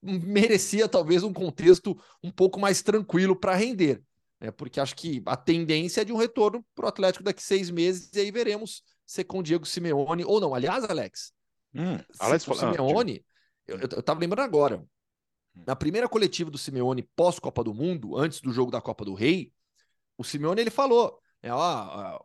merecia 0.01 0.89
talvez 0.89 1.25
um 1.25 1.33
contexto 1.33 2.01
um 2.23 2.31
pouco 2.31 2.61
mais 2.61 2.83
tranquilo 2.83 3.35
para 3.35 3.57
render. 3.57 4.01
Né? 4.41 4.53
Porque 4.53 4.79
acho 4.79 4.95
que 4.95 5.21
a 5.27 5.37
tendência 5.37 6.03
é 6.03 6.05
de 6.05 6.13
um 6.13 6.17
retorno 6.17 6.65
para 6.77 6.85
o 6.85 6.89
Atlético 6.89 7.25
daqui 7.25 7.43
seis 7.43 7.71
meses, 7.71 8.09
e 8.15 8.21
aí 8.21 8.31
veremos 8.31 8.85
se 9.05 9.25
com 9.25 9.41
o 9.41 9.43
Diego 9.43 9.67
Simeone 9.67 10.25
ou 10.25 10.39
não. 10.39 10.55
Aliás, 10.55 10.85
Alex, 10.85 11.33
hum, 11.75 11.99
Alex 12.21 12.45
com 12.45 12.53
o 12.53 12.55
Simeone, 12.55 13.27
eu, 13.67 13.81
eu 13.81 14.01
tava 14.01 14.21
lembrando 14.21 14.47
agora. 14.47 14.87
Na 15.53 15.75
primeira 15.75 16.09
coletiva 16.09 16.53
do 16.53 16.59
Simeone 16.59 17.03
pós-Copa 17.17 17.65
do 17.65 17.75
Mundo, 17.75 18.17
antes 18.17 18.41
do 18.41 18.53
jogo 18.53 18.71
da 18.71 18.81
Copa 18.81 19.05
do 19.05 19.13
Rei, 19.13 19.53
o 20.17 20.23
Simeone 20.23 20.61
ele 20.61 20.71
falou: 20.71 21.21
é, 21.43 21.53
ó, 21.53 21.61
a, 21.61 22.21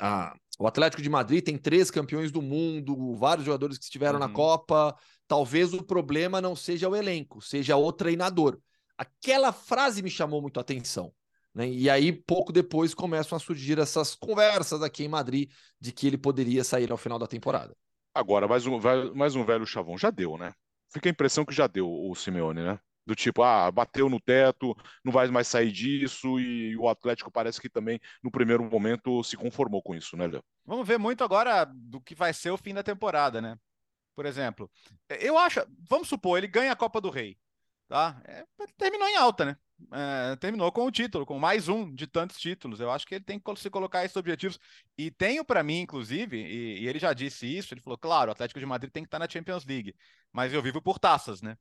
a, 0.00 0.36
o 0.58 0.66
Atlético 0.66 1.02
de 1.02 1.08
Madrid 1.08 1.44
tem 1.44 1.56
três 1.56 1.90
campeões 1.90 2.30
do 2.30 2.42
mundo, 2.42 3.14
vários 3.16 3.44
jogadores 3.46 3.78
que 3.78 3.84
estiveram 3.84 4.20
uhum. 4.20 4.26
na 4.26 4.32
Copa. 4.32 4.96
Talvez 5.26 5.72
o 5.72 5.82
problema 5.82 6.40
não 6.40 6.54
seja 6.54 6.88
o 6.88 6.96
elenco, 6.96 7.40
seja 7.40 7.76
o 7.76 7.92
treinador. 7.92 8.58
Aquela 8.96 9.52
frase 9.52 10.02
me 10.02 10.10
chamou 10.10 10.40
muito 10.40 10.58
a 10.58 10.60
atenção. 10.60 11.12
Né? 11.54 11.68
E 11.68 11.88
aí, 11.88 12.12
pouco 12.12 12.52
depois, 12.52 12.94
começam 12.94 13.36
a 13.36 13.40
surgir 13.40 13.78
essas 13.78 14.14
conversas 14.14 14.82
aqui 14.82 15.04
em 15.04 15.08
Madrid 15.08 15.50
de 15.80 15.92
que 15.92 16.06
ele 16.06 16.18
poderia 16.18 16.64
sair 16.64 16.90
ao 16.90 16.98
final 16.98 17.18
da 17.18 17.26
temporada. 17.26 17.76
Agora, 18.12 18.46
mais 18.46 18.66
um, 18.66 18.78
mais 19.14 19.34
um 19.34 19.44
velho 19.44 19.66
chavão. 19.66 19.96
Já 19.96 20.10
deu, 20.10 20.36
né? 20.36 20.52
Fica 20.92 21.08
a 21.08 21.12
impressão 21.12 21.44
que 21.44 21.54
já 21.54 21.66
deu 21.66 21.88
o 21.88 22.14
Simeone, 22.14 22.62
né? 22.62 22.78
Do 23.06 23.14
tipo, 23.14 23.42
ah, 23.42 23.70
bateu 23.70 24.08
no 24.08 24.18
teto, 24.18 24.74
não 25.04 25.12
vai 25.12 25.28
mais 25.28 25.46
sair 25.46 25.70
disso, 25.70 26.40
e 26.40 26.76
o 26.76 26.88
Atlético 26.88 27.30
parece 27.30 27.60
que 27.60 27.68
também, 27.68 28.00
no 28.22 28.30
primeiro 28.30 28.64
momento, 28.64 29.22
se 29.22 29.36
conformou 29.36 29.82
com 29.82 29.94
isso, 29.94 30.16
né, 30.16 30.26
Léo? 30.26 30.42
Vamos 30.64 30.88
ver 30.88 30.98
muito 30.98 31.22
agora 31.22 31.64
do 31.66 32.00
que 32.00 32.14
vai 32.14 32.32
ser 32.32 32.50
o 32.50 32.56
fim 32.56 32.72
da 32.72 32.82
temporada, 32.82 33.42
né? 33.42 33.56
Por 34.14 34.26
exemplo, 34.26 34.70
eu 35.20 35.36
acho, 35.36 35.60
vamos 35.88 36.08
supor, 36.08 36.38
ele 36.38 36.46
ganha 36.46 36.72
a 36.72 36.76
Copa 36.76 37.00
do 37.00 37.10
Rei, 37.10 37.36
tá? 37.88 38.20
É, 38.24 38.44
terminou 38.78 39.08
em 39.08 39.16
alta, 39.16 39.44
né? 39.44 39.56
É, 39.92 40.36
terminou 40.36 40.70
com 40.72 40.86
o 40.86 40.90
título, 40.90 41.26
com 41.26 41.38
mais 41.38 41.68
um 41.68 41.92
de 41.92 42.06
tantos 42.06 42.38
títulos. 42.38 42.80
Eu 42.80 42.90
acho 42.90 43.06
que 43.06 43.16
ele 43.16 43.24
tem 43.24 43.38
que 43.38 43.56
se 43.56 43.68
colocar 43.68 44.04
esses 44.04 44.16
objetivos. 44.16 44.58
E 44.96 45.10
tenho 45.10 45.44
para 45.44 45.62
mim, 45.62 45.80
inclusive, 45.80 46.36
e, 46.36 46.82
e, 46.82 46.88
ele 46.88 46.98
já 46.98 47.12
disse 47.12 47.46
isso, 47.46 47.74
ele 47.74 47.80
falou, 47.80 47.98
claro, 47.98 48.30
o 48.30 48.32
Atlético 48.32 48.60
de 48.60 48.66
Madrid 48.66 48.92
tem 48.92 49.02
que 49.02 49.08
estar 49.08 49.18
na 49.18 49.28
Champions 49.28 49.64
League, 49.64 49.94
mas 50.32 50.52
eu 50.52 50.62
vivo 50.62 50.80
por 50.80 50.98
taças, 50.98 51.42
né? 51.42 51.56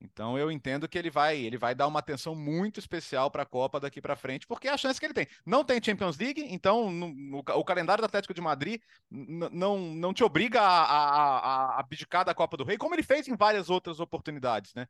Então 0.00 0.38
eu 0.38 0.50
entendo 0.50 0.88
que 0.88 0.96
ele 0.96 1.10
vai, 1.10 1.36
ele 1.36 1.58
vai 1.58 1.74
dar 1.74 1.86
uma 1.86 1.98
atenção 1.98 2.34
muito 2.34 2.80
especial 2.80 3.30
para 3.30 3.42
a 3.42 3.46
Copa 3.46 3.78
daqui 3.78 4.00
para 4.00 4.16
frente, 4.16 4.46
porque 4.46 4.66
é 4.66 4.72
a 4.72 4.76
chance 4.78 4.98
que 4.98 5.04
ele 5.06 5.14
tem. 5.14 5.26
Não 5.44 5.62
tem 5.64 5.82
Champions 5.82 6.16
League, 6.16 6.42
então 6.50 6.90
no, 6.90 7.08
no, 7.08 7.38
o 7.38 7.64
calendário 7.64 8.00
do 8.02 8.06
Atlético 8.06 8.32
de 8.32 8.40
Madrid 8.40 8.80
não, 9.10 9.78
não 9.78 10.14
te 10.14 10.24
obriga 10.24 10.60
a, 10.60 10.84
a, 10.84 11.38
a 11.76 11.80
abdicar 11.80 12.24
da 12.24 12.34
Copa 12.34 12.56
do 12.56 12.64
Rei, 12.64 12.78
como 12.78 12.94
ele 12.94 13.02
fez 13.02 13.28
em 13.28 13.36
várias 13.36 13.68
outras 13.68 14.00
oportunidades, 14.00 14.74
né? 14.74 14.88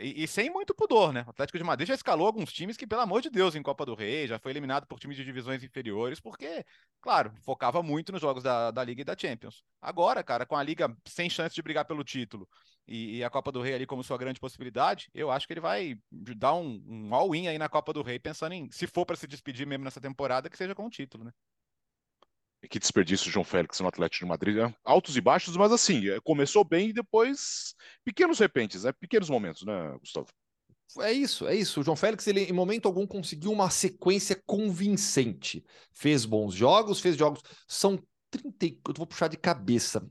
E, 0.00 0.24
e, 0.24 0.26
sem 0.26 0.48
muito 0.48 0.74
pudor, 0.74 1.12
né? 1.12 1.24
O 1.26 1.30
Atlético 1.30 1.58
de 1.58 1.64
Madrid 1.64 1.86
já 1.86 1.94
escalou 1.94 2.26
alguns 2.26 2.50
times 2.50 2.74
que, 2.76 2.86
pelo 2.86 3.02
amor 3.02 3.20
de 3.20 3.28
Deus, 3.28 3.54
em 3.54 3.62
Copa 3.62 3.84
do 3.84 3.94
Rei, 3.94 4.26
já 4.26 4.38
foi 4.38 4.50
eliminado 4.50 4.86
por 4.86 4.98
times 4.98 5.14
de 5.16 5.24
divisões 5.24 5.62
inferiores, 5.62 6.20
porque, 6.20 6.64
claro, 7.02 7.34
focava 7.42 7.82
muito 7.82 8.10
nos 8.10 8.20
jogos 8.20 8.42
da, 8.42 8.70
da 8.70 8.82
Liga 8.82 9.02
e 9.02 9.04
da 9.04 9.16
Champions. 9.16 9.62
Agora, 9.82 10.22
cara, 10.24 10.46
com 10.46 10.56
a 10.56 10.62
Liga 10.62 10.96
sem 11.06 11.28
chance 11.28 11.54
de 11.54 11.60
brigar 11.60 11.84
pelo 11.84 12.02
título 12.02 12.48
e, 12.88 13.18
e 13.18 13.24
a 13.24 13.28
Copa 13.28 13.52
do 13.52 13.60
Rei 13.60 13.74
ali 13.74 13.86
como 13.86 14.02
sua 14.02 14.16
grande 14.16 14.40
possibilidade, 14.40 15.10
eu 15.12 15.30
acho 15.30 15.46
que 15.46 15.52
ele 15.52 15.60
vai 15.60 15.98
dar 16.10 16.54
um, 16.54 16.82
um 16.86 17.14
all-in 17.14 17.48
aí 17.48 17.58
na 17.58 17.68
Copa 17.68 17.92
do 17.92 18.02
Rei, 18.02 18.18
pensando 18.18 18.52
em, 18.52 18.70
se 18.70 18.86
for 18.86 19.04
para 19.04 19.16
se 19.16 19.26
despedir 19.26 19.66
mesmo 19.66 19.84
nessa 19.84 20.00
temporada, 20.00 20.48
que 20.48 20.56
seja 20.56 20.74
com 20.74 20.86
o 20.86 20.90
título, 20.90 21.24
né? 21.24 21.32
Que 22.68 22.78
desperdício 22.78 23.30
João 23.30 23.44
Félix 23.44 23.80
no 23.80 23.88
Atlético 23.88 24.24
de 24.24 24.28
Madrid. 24.28 24.56
Né? 24.56 24.74
Altos 24.84 25.16
e 25.16 25.20
baixos, 25.20 25.56
mas 25.56 25.72
assim, 25.72 26.08
é, 26.08 26.20
começou 26.20 26.64
bem 26.64 26.90
e 26.90 26.92
depois 26.92 27.74
pequenos 28.04 28.38
repentes, 28.38 28.84
né? 28.84 28.92
pequenos 28.92 29.28
momentos, 29.30 29.64
né, 29.64 29.96
Gustavo? 29.98 30.28
É 31.00 31.12
isso, 31.12 31.46
é 31.46 31.54
isso. 31.56 31.80
O 31.80 31.82
João 31.82 31.96
Félix, 31.96 32.26
ele 32.26 32.44
em 32.44 32.52
momento 32.52 32.86
algum 32.86 33.06
conseguiu 33.06 33.50
uma 33.50 33.70
sequência 33.70 34.40
convincente. 34.46 35.64
Fez 35.92 36.24
bons 36.24 36.54
jogos, 36.54 37.00
fez 37.00 37.16
jogos. 37.16 37.40
São 37.66 38.00
30, 38.30 38.66
eu 38.66 38.94
vou 38.96 39.06
puxar 39.06 39.28
de 39.28 39.36
cabeça. 39.36 40.06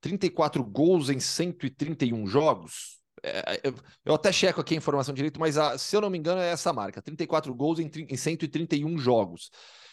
34 0.00 0.62
gols 0.64 1.08
em 1.08 1.20
131 1.20 2.26
jogos. 2.26 3.00
É, 3.22 3.60
eu, 3.62 3.74
eu, 4.04 4.14
até 4.14 4.32
checo 4.32 4.60
aqui 4.60 4.74
a 4.74 4.78
informação 4.78 5.14
direito, 5.14 5.38
mas 5.38 5.58
a, 5.58 5.76
se 5.76 5.94
eu 5.94 6.00
não 6.00 6.08
me 6.10 6.18
engano 6.18 6.40
é 6.40 6.50
essa 6.50 6.72
marca: 6.72 7.02
34 7.02 7.54
gols 7.54 7.78
em, 7.78 7.90
em 8.08 8.16
131 8.16 8.96
jogos. 8.98 9.50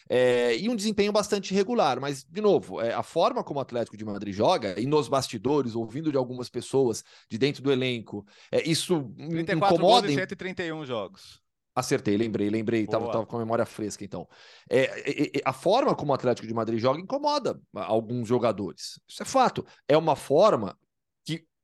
É, 0.10 0.56
e 0.58 0.70
um 0.70 0.76
desempenho 0.76 1.12
bastante 1.12 1.54
regular, 1.54 2.00
mas, 2.00 2.24
de 2.24 2.42
novo, 2.42 2.82
é, 2.82 2.94
a 2.94 3.04
forma 3.04 3.44
como 3.44 3.60
o 3.60 3.62
Atlético 3.62 3.98
de 3.98 4.06
Madrid 4.06 4.34
joga, 4.34 4.80
e 4.80 4.86
nos 4.86 5.08
bastidores, 5.08 5.76
ouvindo 5.76 6.12
de 6.12 6.18
algumas 6.18 6.50
pessoas 6.50 7.04
de 7.30 7.38
dentro 7.38 7.62
do 7.62 7.72
elenco, 7.72 8.26
é, 8.52 8.68
isso 8.68 9.12
34 9.18 9.76
incomoda. 9.76 10.08
Gols 10.08 10.14
e 10.14 10.16
131 10.16 10.86
jogos. 10.86 11.42
Acertei, 11.78 12.18
lembrei, 12.18 12.50
lembrei, 12.50 12.82
estava 12.86 13.12
tava 13.12 13.26
com 13.28 13.36
a 13.36 13.40
memória 13.40 13.64
fresca, 13.64 14.04
então. 14.04 14.28
É, 14.68 14.80
é, 14.80 15.38
é, 15.38 15.42
a 15.46 15.54
forma 15.54 15.94
como 15.94 16.12
o 16.12 16.16
Atlético 16.16 16.48
de 16.48 16.54
Madrid 16.54 16.80
joga 16.80 17.00
incomoda 17.00 17.62
alguns 17.76 18.28
jogadores. 18.28 19.00
Isso 19.08 19.22
é 19.22 19.26
fato. 19.26 19.64
É 19.88 19.96
uma 19.96 20.16
forma 20.16 20.76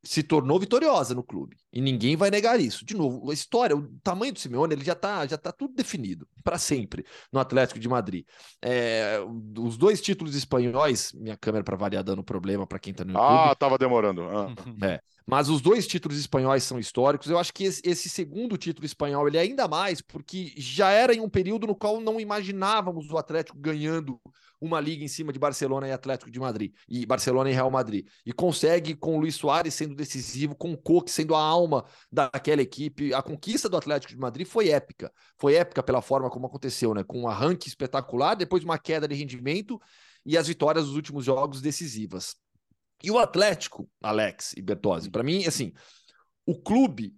se 0.03 0.21
tornou 0.21 0.59
vitoriosa 0.59 1.15
no 1.15 1.23
clube. 1.23 1.55
E 1.71 1.79
ninguém 1.79 2.15
vai 2.15 2.29
negar 2.29 2.59
isso. 2.59 2.85
De 2.85 2.93
novo, 2.93 3.31
a 3.31 3.33
história, 3.33 3.75
o 3.75 3.87
tamanho 4.03 4.33
do 4.33 4.39
Simeone, 4.39 4.73
ele 4.73 4.83
já 4.83 4.93
está 4.93 5.25
já 5.25 5.37
tá 5.37 5.51
tudo 5.51 5.73
definido 5.73 6.27
para 6.43 6.57
sempre 6.57 7.05
no 7.31 7.39
Atlético 7.39 7.79
de 7.79 7.87
Madrid. 7.87 8.25
É, 8.61 9.17
os 9.57 9.77
dois 9.77 10.01
títulos 10.01 10.35
espanhóis, 10.35 11.13
minha 11.13 11.37
câmera 11.37 11.63
para 11.63 11.77
variar 11.77 12.03
dando 12.03 12.23
problema 12.23 12.67
para 12.67 12.79
quem 12.79 12.91
está 12.91 13.05
no 13.05 13.11
YouTube. 13.11 13.25
Ah, 13.25 13.55
tava 13.55 13.77
demorando. 13.77 14.23
Ah. 14.23 14.53
É, 14.83 14.99
mas 15.25 15.47
os 15.47 15.61
dois 15.61 15.87
títulos 15.87 16.17
espanhóis 16.17 16.63
são 16.63 16.77
históricos. 16.77 17.29
Eu 17.29 17.39
acho 17.39 17.53
que 17.53 17.63
esse, 17.63 17.81
esse, 17.85 18.09
segundo 18.09 18.57
título 18.57 18.85
espanhol 18.85 19.27
ele 19.27 19.37
é 19.37 19.41
ainda 19.41 19.67
mais 19.67 20.01
porque 20.01 20.53
já 20.57 20.89
era 20.91 21.13
em 21.13 21.21
um 21.21 21.29
período 21.29 21.65
no 21.65 21.75
qual 21.75 22.01
não 22.01 22.19
imaginávamos 22.19 23.09
o 23.09 23.17
Atlético 23.17 23.57
ganhando 23.57 24.19
uma 24.65 24.79
liga 24.79 25.03
em 25.03 25.07
cima 25.07 25.33
de 25.33 25.39
Barcelona 25.39 25.87
e 25.87 25.91
Atlético 25.91 26.31
de 26.31 26.39
Madrid, 26.39 26.73
e 26.87 27.05
Barcelona 27.05 27.49
e 27.49 27.53
Real 27.53 27.69
Madrid. 27.69 28.07
E 28.25 28.31
consegue, 28.31 28.95
com 28.95 29.17
o 29.17 29.19
Luiz 29.19 29.35
Soares 29.35 29.73
sendo 29.73 29.95
decisivo, 29.95 30.55
com 30.55 30.71
o 30.71 30.77
Coque 30.77 31.11
sendo 31.11 31.35
a 31.35 31.41
alma 31.41 31.85
daquela 32.11 32.61
equipe. 32.61 33.13
A 33.13 33.21
conquista 33.21 33.67
do 33.67 33.77
Atlético 33.77 34.13
de 34.13 34.19
Madrid 34.19 34.47
foi 34.47 34.69
épica. 34.69 35.11
Foi 35.37 35.55
épica 35.55 35.83
pela 35.83 36.01
forma 36.01 36.29
como 36.29 36.47
aconteceu, 36.47 36.93
né? 36.93 37.03
Com 37.03 37.21
um 37.21 37.27
arranque 37.27 37.67
espetacular, 37.67 38.35
depois 38.35 38.63
uma 38.63 38.77
queda 38.77 39.07
de 39.07 39.15
rendimento 39.15 39.79
e 40.25 40.37
as 40.37 40.47
vitórias 40.47 40.85
dos 40.85 40.95
últimos 40.95 41.25
jogos 41.25 41.61
decisivas. 41.61 42.35
E 43.03 43.11
o 43.11 43.19
Atlético, 43.19 43.89
Alex 44.01 44.53
e 44.55 44.61
Bertozzi, 44.61 45.09
para 45.09 45.23
mim, 45.23 45.45
assim, 45.45 45.73
o 46.45 46.57
clube 46.57 47.13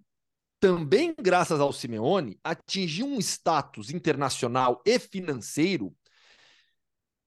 também 0.59 1.13
graças 1.21 1.59
ao 1.59 1.71
Simeone 1.71 2.39
atingiu 2.43 3.05
um 3.05 3.19
status 3.19 3.91
internacional 3.91 4.81
e 4.83 4.97
financeiro 4.97 5.93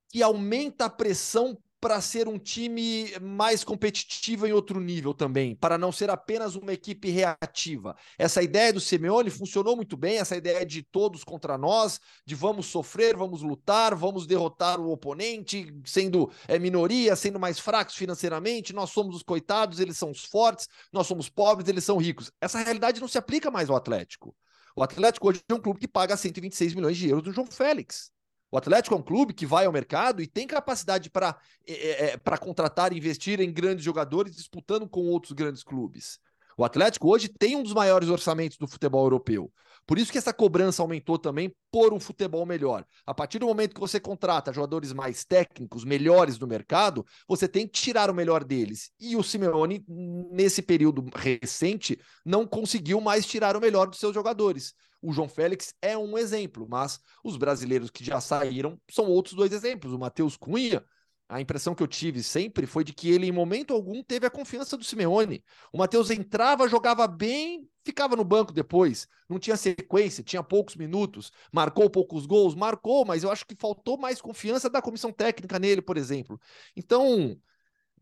que 0.08 0.22
aumenta 0.22 0.86
a 0.86 0.90
pressão 0.90 1.58
para 1.80 2.00
ser 2.00 2.26
um 2.26 2.38
time 2.38 3.08
mais 3.20 3.62
competitivo 3.62 4.46
em 4.46 4.52
outro 4.52 4.80
nível 4.80 5.14
também, 5.14 5.54
para 5.54 5.78
não 5.78 5.92
ser 5.92 6.10
apenas 6.10 6.56
uma 6.56 6.72
equipe 6.72 7.08
reativa. 7.08 7.96
Essa 8.18 8.42
ideia 8.42 8.72
do 8.72 8.80
Simeone 8.80 9.30
funcionou 9.30 9.76
muito 9.76 9.96
bem, 9.96 10.18
essa 10.18 10.36
ideia 10.36 10.66
de 10.66 10.82
todos 10.82 11.22
contra 11.22 11.56
nós, 11.56 12.00
de 12.26 12.34
vamos 12.34 12.66
sofrer, 12.66 13.16
vamos 13.16 13.42
lutar, 13.42 13.94
vamos 13.94 14.26
derrotar 14.26 14.80
o 14.80 14.90
oponente, 14.90 15.72
sendo 15.84 16.30
é, 16.48 16.58
minoria, 16.58 17.14
sendo 17.14 17.38
mais 17.38 17.58
fracos 17.58 17.94
financeiramente, 17.94 18.72
nós 18.72 18.90
somos 18.90 19.16
os 19.16 19.22
coitados, 19.22 19.78
eles 19.78 19.96
são 19.96 20.10
os 20.10 20.24
fortes, 20.24 20.68
nós 20.92 21.06
somos 21.06 21.28
pobres, 21.28 21.68
eles 21.68 21.84
são 21.84 21.96
ricos. 21.96 22.32
Essa 22.40 22.58
realidade 22.58 23.00
não 23.00 23.08
se 23.08 23.18
aplica 23.18 23.50
mais 23.50 23.70
ao 23.70 23.76
Atlético. 23.76 24.34
O 24.74 24.82
Atlético 24.82 25.28
hoje 25.28 25.42
é 25.48 25.54
um 25.54 25.60
clube 25.60 25.80
que 25.80 25.88
paga 25.88 26.16
126 26.16 26.74
milhões 26.74 26.96
de 26.96 27.08
euros 27.08 27.24
do 27.24 27.32
João 27.32 27.46
Félix. 27.46 28.12
O 28.50 28.56
Atlético 28.56 28.94
é 28.94 28.98
um 28.98 29.02
clube 29.02 29.34
que 29.34 29.44
vai 29.44 29.66
ao 29.66 29.72
mercado 29.72 30.22
e 30.22 30.26
tem 30.26 30.46
capacidade 30.46 31.10
para 31.10 31.38
é, 31.66 31.72
é, 31.72 32.04
é 32.10 32.16
para 32.16 32.38
contratar 32.38 32.92
investir 32.92 33.40
em 33.40 33.52
grandes 33.52 33.84
jogadores 33.84 34.34
disputando 34.34 34.88
com 34.88 35.06
outros 35.06 35.32
grandes 35.32 35.62
clubes. 35.62 36.18
O 36.58 36.64
Atlético 36.64 37.08
hoje 37.08 37.28
tem 37.28 37.54
um 37.54 37.62
dos 37.62 37.72
maiores 37.72 38.08
orçamentos 38.08 38.58
do 38.58 38.66
futebol 38.66 39.04
europeu. 39.04 39.48
Por 39.86 39.96
isso 39.96 40.10
que 40.10 40.18
essa 40.18 40.32
cobrança 40.32 40.82
aumentou 40.82 41.16
também 41.16 41.54
por 41.70 41.94
um 41.94 42.00
futebol 42.00 42.44
melhor. 42.44 42.84
A 43.06 43.14
partir 43.14 43.38
do 43.38 43.46
momento 43.46 43.74
que 43.74 43.80
você 43.80 44.00
contrata 44.00 44.52
jogadores 44.52 44.92
mais 44.92 45.24
técnicos, 45.24 45.84
melhores 45.84 46.36
do 46.36 46.48
mercado, 46.48 47.06
você 47.28 47.46
tem 47.46 47.64
que 47.64 47.80
tirar 47.80 48.10
o 48.10 48.14
melhor 48.14 48.42
deles. 48.42 48.90
E 48.98 49.14
o 49.14 49.22
Simeone, 49.22 49.84
nesse 50.32 50.60
período 50.60 51.08
recente, 51.14 51.96
não 52.26 52.44
conseguiu 52.44 53.00
mais 53.00 53.24
tirar 53.24 53.56
o 53.56 53.60
melhor 53.60 53.86
dos 53.86 54.00
seus 54.00 54.12
jogadores. 54.12 54.74
O 55.00 55.12
João 55.12 55.28
Félix 55.28 55.72
é 55.80 55.96
um 55.96 56.18
exemplo, 56.18 56.66
mas 56.68 56.98
os 57.22 57.36
brasileiros 57.36 57.88
que 57.88 58.04
já 58.04 58.20
saíram 58.20 58.76
são 58.90 59.06
outros 59.06 59.34
dois 59.34 59.52
exemplos. 59.52 59.92
O 59.92 59.98
Matheus 59.98 60.36
Cunha, 60.36 60.84
a 61.28 61.40
impressão 61.40 61.74
que 61.74 61.82
eu 61.82 61.86
tive 61.86 62.22
sempre 62.22 62.66
foi 62.66 62.82
de 62.82 62.94
que 62.94 63.10
ele, 63.10 63.26
em 63.26 63.32
momento 63.32 63.74
algum, 63.74 64.02
teve 64.02 64.26
a 64.26 64.30
confiança 64.30 64.76
do 64.78 64.84
Simeone. 64.84 65.44
O 65.70 65.76
Matheus 65.76 66.10
entrava, 66.10 66.66
jogava 66.66 67.06
bem, 67.06 67.68
ficava 67.84 68.16
no 68.16 68.24
banco 68.24 68.52
depois. 68.52 69.06
Não 69.28 69.38
tinha 69.38 69.56
sequência, 69.56 70.24
tinha 70.24 70.42
poucos 70.42 70.74
minutos, 70.74 71.30
marcou 71.52 71.90
poucos 71.90 72.24
gols, 72.24 72.54
marcou, 72.54 73.04
mas 73.04 73.22
eu 73.22 73.30
acho 73.30 73.44
que 73.44 73.54
faltou 73.54 73.98
mais 73.98 74.22
confiança 74.22 74.70
da 74.70 74.80
comissão 74.80 75.12
técnica 75.12 75.58
nele, 75.58 75.82
por 75.82 75.98
exemplo. 75.98 76.40
Então, 76.74 77.38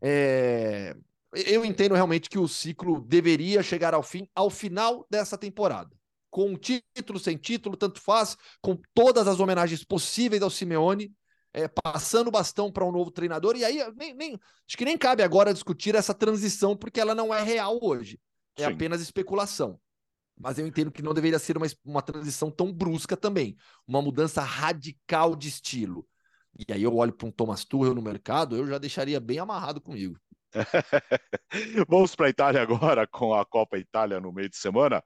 é... 0.01 0.95
eu 1.33 1.65
entendo 1.65 1.95
realmente 1.95 2.29
que 2.29 2.39
o 2.39 2.47
ciclo 2.47 3.01
deveria 3.01 3.61
chegar 3.61 3.93
ao 3.93 4.03
fim 4.03 4.29
ao 4.33 4.49
final 4.49 5.05
dessa 5.09 5.37
temporada 5.37 5.97
com 6.29 6.55
título, 6.55 7.17
sem 7.17 7.35
título, 7.35 7.75
tanto 7.75 7.99
faz, 7.99 8.37
com 8.61 8.77
todas 8.93 9.27
as 9.27 9.39
homenagens 9.39 9.83
possíveis 9.83 10.43
ao 10.43 10.51
Simeone, 10.51 11.11
é, 11.57 11.67
passando 11.67 12.27
o 12.27 12.31
bastão 12.31 12.71
para 12.71 12.85
um 12.85 12.91
novo 12.91 13.09
treinador. 13.09 13.55
E 13.55 13.65
aí, 13.65 13.83
nem, 13.95 14.13
nem, 14.13 14.39
acho 14.67 14.77
que 14.77 14.85
nem 14.85 14.95
cabe 14.95 15.23
agora 15.23 15.51
discutir 15.51 15.95
essa 15.95 16.13
transição, 16.13 16.77
porque 16.77 16.99
ela 16.99 17.15
não 17.15 17.33
é 17.33 17.41
real 17.41 17.79
hoje. 17.81 18.19
É 18.55 18.65
Sim. 18.65 18.73
apenas 18.73 19.01
especulação. 19.01 19.79
mas 20.39 20.59
eu 20.59 20.67
entendo 20.67 20.91
que 20.91 21.01
não 21.01 21.15
deveria 21.15 21.39
ser 21.39 21.57
uma, 21.57 21.65
uma 21.83 22.01
transição 22.03 22.51
tão 22.51 22.71
brusca 22.71 23.17
também, 23.17 23.57
uma 23.87 24.03
mudança 24.03 24.39
radical 24.41 25.35
de 25.35 25.47
estilo. 25.47 26.07
E 26.59 26.71
aí 26.71 26.83
eu 26.83 26.95
olho 26.95 27.13
para 27.13 27.27
um 27.27 27.31
Thomas 27.31 27.65
Tuchel 27.65 27.95
no 27.95 28.01
mercado, 28.03 28.55
eu 28.55 28.67
já 28.67 28.77
deixaria 28.77 29.19
bem 29.19 29.39
amarrado 29.39 29.81
comigo. 29.81 30.15
Vamos 31.87 32.15
para 32.15 32.27
a 32.27 32.29
Itália 32.29 32.61
agora 32.61 33.07
com 33.07 33.33
a 33.33 33.43
Copa 33.43 33.79
Itália 33.79 34.19
no 34.19 34.31
meio 34.31 34.49
de 34.49 34.57
semana. 34.57 35.03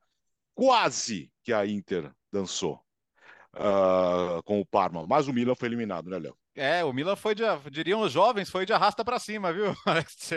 Quase 0.54 1.32
que 1.44 1.54
a 1.54 1.66
Inter 1.66 2.14
dançou 2.32 2.84
uh, 3.56 4.44
com 4.44 4.60
o 4.60 4.66
Parma, 4.66 5.08
mas 5.08 5.30
o 5.30 5.34
Milan 5.34 5.56
foi 5.56 5.70
eliminado, 5.70 6.10
né, 6.10 6.20
Léo? 6.20 6.41
É, 6.54 6.84
o 6.84 6.92
Milan 6.92 7.16
foi 7.16 7.34
de, 7.34 7.44
diriam 7.72 8.02
os 8.02 8.12
jovens, 8.12 8.50
foi 8.50 8.66
de 8.66 8.74
arrasta 8.74 9.06
para 9.06 9.20
cima, 9.20 9.54
viu? 9.54 9.68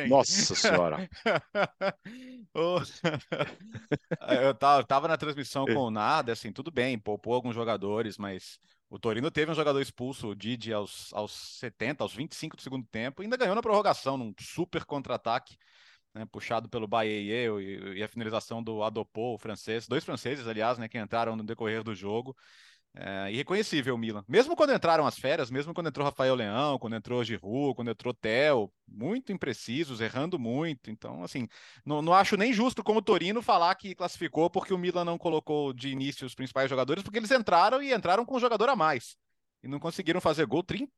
Nossa 0.09 0.55
senhora. 0.55 1.09
eu 4.43 4.55
tava, 4.87 5.09
na 5.09 5.17
transmissão 5.17 5.65
com 5.67 5.75
o 5.75 5.91
Nada, 5.91 6.33
assim, 6.33 6.53
tudo 6.53 6.71
bem, 6.71 6.99
poupou 6.99 7.35
alguns 7.35 7.55
jogadores, 7.55 8.17
mas 8.17 8.61
o 8.89 8.99
Torino 8.99 9.29
teve 9.29 9.51
um 9.51 9.55
jogador 9.57 9.81
expulso, 9.81 10.29
o 10.29 10.37
Didi, 10.37 10.73
aos, 10.73 11.13
aos 11.13 11.33
70, 11.59 12.05
aos 12.05 12.15
25 12.15 12.57
do 12.57 12.63
segundo 12.63 12.87
tempo, 12.87 13.23
ainda 13.23 13.37
ganhou 13.37 13.57
na 13.57 13.63
prorrogação, 13.63 14.17
num 14.17 14.33
super 14.39 14.85
contra-ataque, 14.85 15.57
né, 16.15 16.25
puxado 16.31 16.69
pelo 16.69 16.87
Baie 16.87 17.29
e, 17.29 17.99
e, 17.99 18.03
a 18.03 18.09
finalização 18.09 18.63
do 18.63 18.85
Adopou, 18.85 19.35
o 19.35 19.39
francês, 19.39 19.89
dois 19.89 20.05
franceses, 20.05 20.47
aliás, 20.47 20.79
né, 20.79 20.89
que 20.89 20.97
entraram 20.97 21.35
no 21.35 21.43
decorrer 21.43 21.83
do 21.83 21.93
jogo. 21.93 22.37
É, 22.97 23.33
irreconhecível 23.33 23.97
o 23.97 23.99
Milan. 23.99 24.25
Mesmo 24.29 24.55
quando 24.55 24.73
entraram 24.73 25.05
as 25.05 25.19
férias, 25.19 25.51
mesmo 25.51 25.75
quando 25.75 25.89
entrou 25.89 26.07
Rafael 26.07 26.35
Leão, 26.35 26.79
quando 26.79 26.95
entrou 26.95 27.25
Giroud, 27.25 27.75
quando 27.75 27.91
entrou 27.91 28.15
Theo, 28.15 28.73
muito 28.87 29.33
imprecisos, 29.33 30.01
errando 30.01 30.39
muito. 30.39 30.91
Então, 30.91 31.25
assim, 31.25 31.49
não, 31.85 32.01
não 32.01 32.15
acho 32.15 32.37
nem 32.37 32.53
justo 32.53 32.85
como 32.85 33.01
o 33.01 33.03
Torino 33.03 33.43
falar 33.43 33.75
que 33.75 33.97
classificou 33.97 34.49
porque 34.49 34.73
o 34.73 34.79
Milan 34.79 35.05
não 35.05 35.19
colocou 35.19 35.73
de 35.73 35.89
início 35.89 36.25
os 36.25 36.37
principais 36.37 36.71
jogadores, 36.71 37.03
porque 37.03 37.19
eles 37.19 37.33
entraram 37.33 37.83
e 37.83 37.93
entraram 37.93 38.25
com 38.25 38.37
um 38.37 38.41
jogador 38.41 38.69
a 38.69 38.77
mais. 38.77 39.17
E 39.61 39.67
não 39.67 39.81
conseguiram 39.81 40.21
fazer 40.21 40.47
gol. 40.47 40.63
30, 40.63 40.89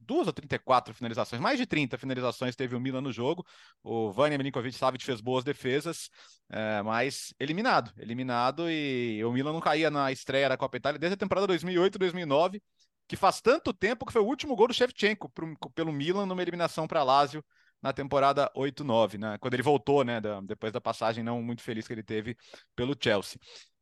duas 0.00 0.26
ou 0.26 0.32
34 0.32 0.94
finalizações, 0.94 1.40
mais 1.40 1.58
de 1.58 1.66
30 1.66 1.98
finalizações 1.98 2.56
teve 2.56 2.74
o 2.74 2.80
Milan 2.80 3.00
no 3.00 3.12
jogo. 3.12 3.44
O 3.82 4.10
Vânia 4.10 4.38
Milinkovic 4.38 4.76
Savic 4.76 5.04
fez 5.04 5.20
boas 5.20 5.44
defesas, 5.44 6.10
é, 6.50 6.82
mas 6.82 7.34
eliminado, 7.38 7.92
eliminado 7.98 8.70
e 8.70 9.22
o 9.24 9.32
Milan 9.32 9.52
não 9.52 9.60
caía 9.60 9.90
na 9.90 10.10
estreia 10.12 10.48
da 10.48 10.56
Copa 10.56 10.76
Itália 10.76 10.98
desde 10.98 11.14
a 11.14 11.18
temporada 11.18 11.46
2008-2009, 11.52 12.60
que 13.06 13.16
faz 13.16 13.40
tanto 13.40 13.72
tempo 13.72 14.04
que 14.04 14.12
foi 14.12 14.22
o 14.22 14.26
último 14.26 14.54
gol 14.54 14.68
do 14.68 14.74
Shevchenko 14.74 15.28
pro, 15.30 15.56
pelo 15.74 15.92
Milan 15.92 16.26
numa 16.26 16.42
eliminação 16.42 16.86
para 16.86 17.02
Lazio 17.02 17.44
na 17.80 17.92
temporada 17.92 18.50
8-9, 18.56 19.18
né? 19.18 19.38
quando 19.38 19.54
ele 19.54 19.62
voltou, 19.62 20.04
né, 20.04 20.20
da, 20.20 20.40
depois 20.40 20.72
da 20.72 20.80
passagem 20.80 21.22
não 21.22 21.42
muito 21.42 21.62
feliz 21.62 21.86
que 21.86 21.92
ele 21.92 22.02
teve 22.02 22.36
pelo 22.74 22.96
Chelsea. 23.00 23.38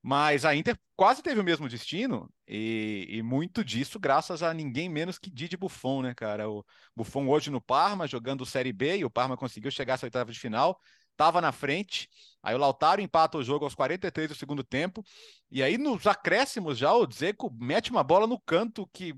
Mas 0.09 0.45
a 0.45 0.55
Inter 0.55 0.79
quase 0.95 1.21
teve 1.21 1.41
o 1.41 1.43
mesmo 1.43 1.69
destino 1.69 2.33
e, 2.47 3.09
e, 3.11 3.23
muito 3.25 3.65
disso 3.65 3.99
graças 3.99 4.41
a 4.41 4.55
ninguém 4.55 4.89
menos 4.89 5.19
que 5.19 5.29
Didi 5.29 5.57
Buffon, 5.57 6.03
né, 6.03 6.15
cara? 6.15 6.49
O 6.49 6.65
Buffon 6.95 7.27
hoje 7.27 7.51
no 7.51 7.61
Parma, 7.61 8.07
jogando 8.07 8.47
Série 8.47 8.73
B, 8.73 8.99
e 8.99 9.05
o 9.05 9.11
Parma 9.11 9.37
conseguiu 9.37 9.69
chegar 9.69 9.95
às 9.95 10.05
oitava 10.05 10.31
de 10.31 10.39
final, 10.39 10.79
estava 11.11 11.41
na 11.41 11.51
frente, 11.51 12.09
aí 12.41 12.55
o 12.55 12.59
Lautaro 12.59 13.01
empata 13.01 13.37
o 13.37 13.43
jogo 13.43 13.65
aos 13.65 13.75
43 13.75 14.29
do 14.29 14.37
segundo 14.37 14.63
tempo, 14.63 15.03
e 15.51 15.61
aí 15.61 15.77
nos 15.77 16.07
acréscimos 16.07 16.79
já 16.79 16.95
o 16.95 17.05
Dzeko 17.05 17.53
mete 17.59 17.91
uma 17.91 18.05
bola 18.05 18.29
no 18.29 18.39
canto 18.39 18.89
que, 18.93 19.13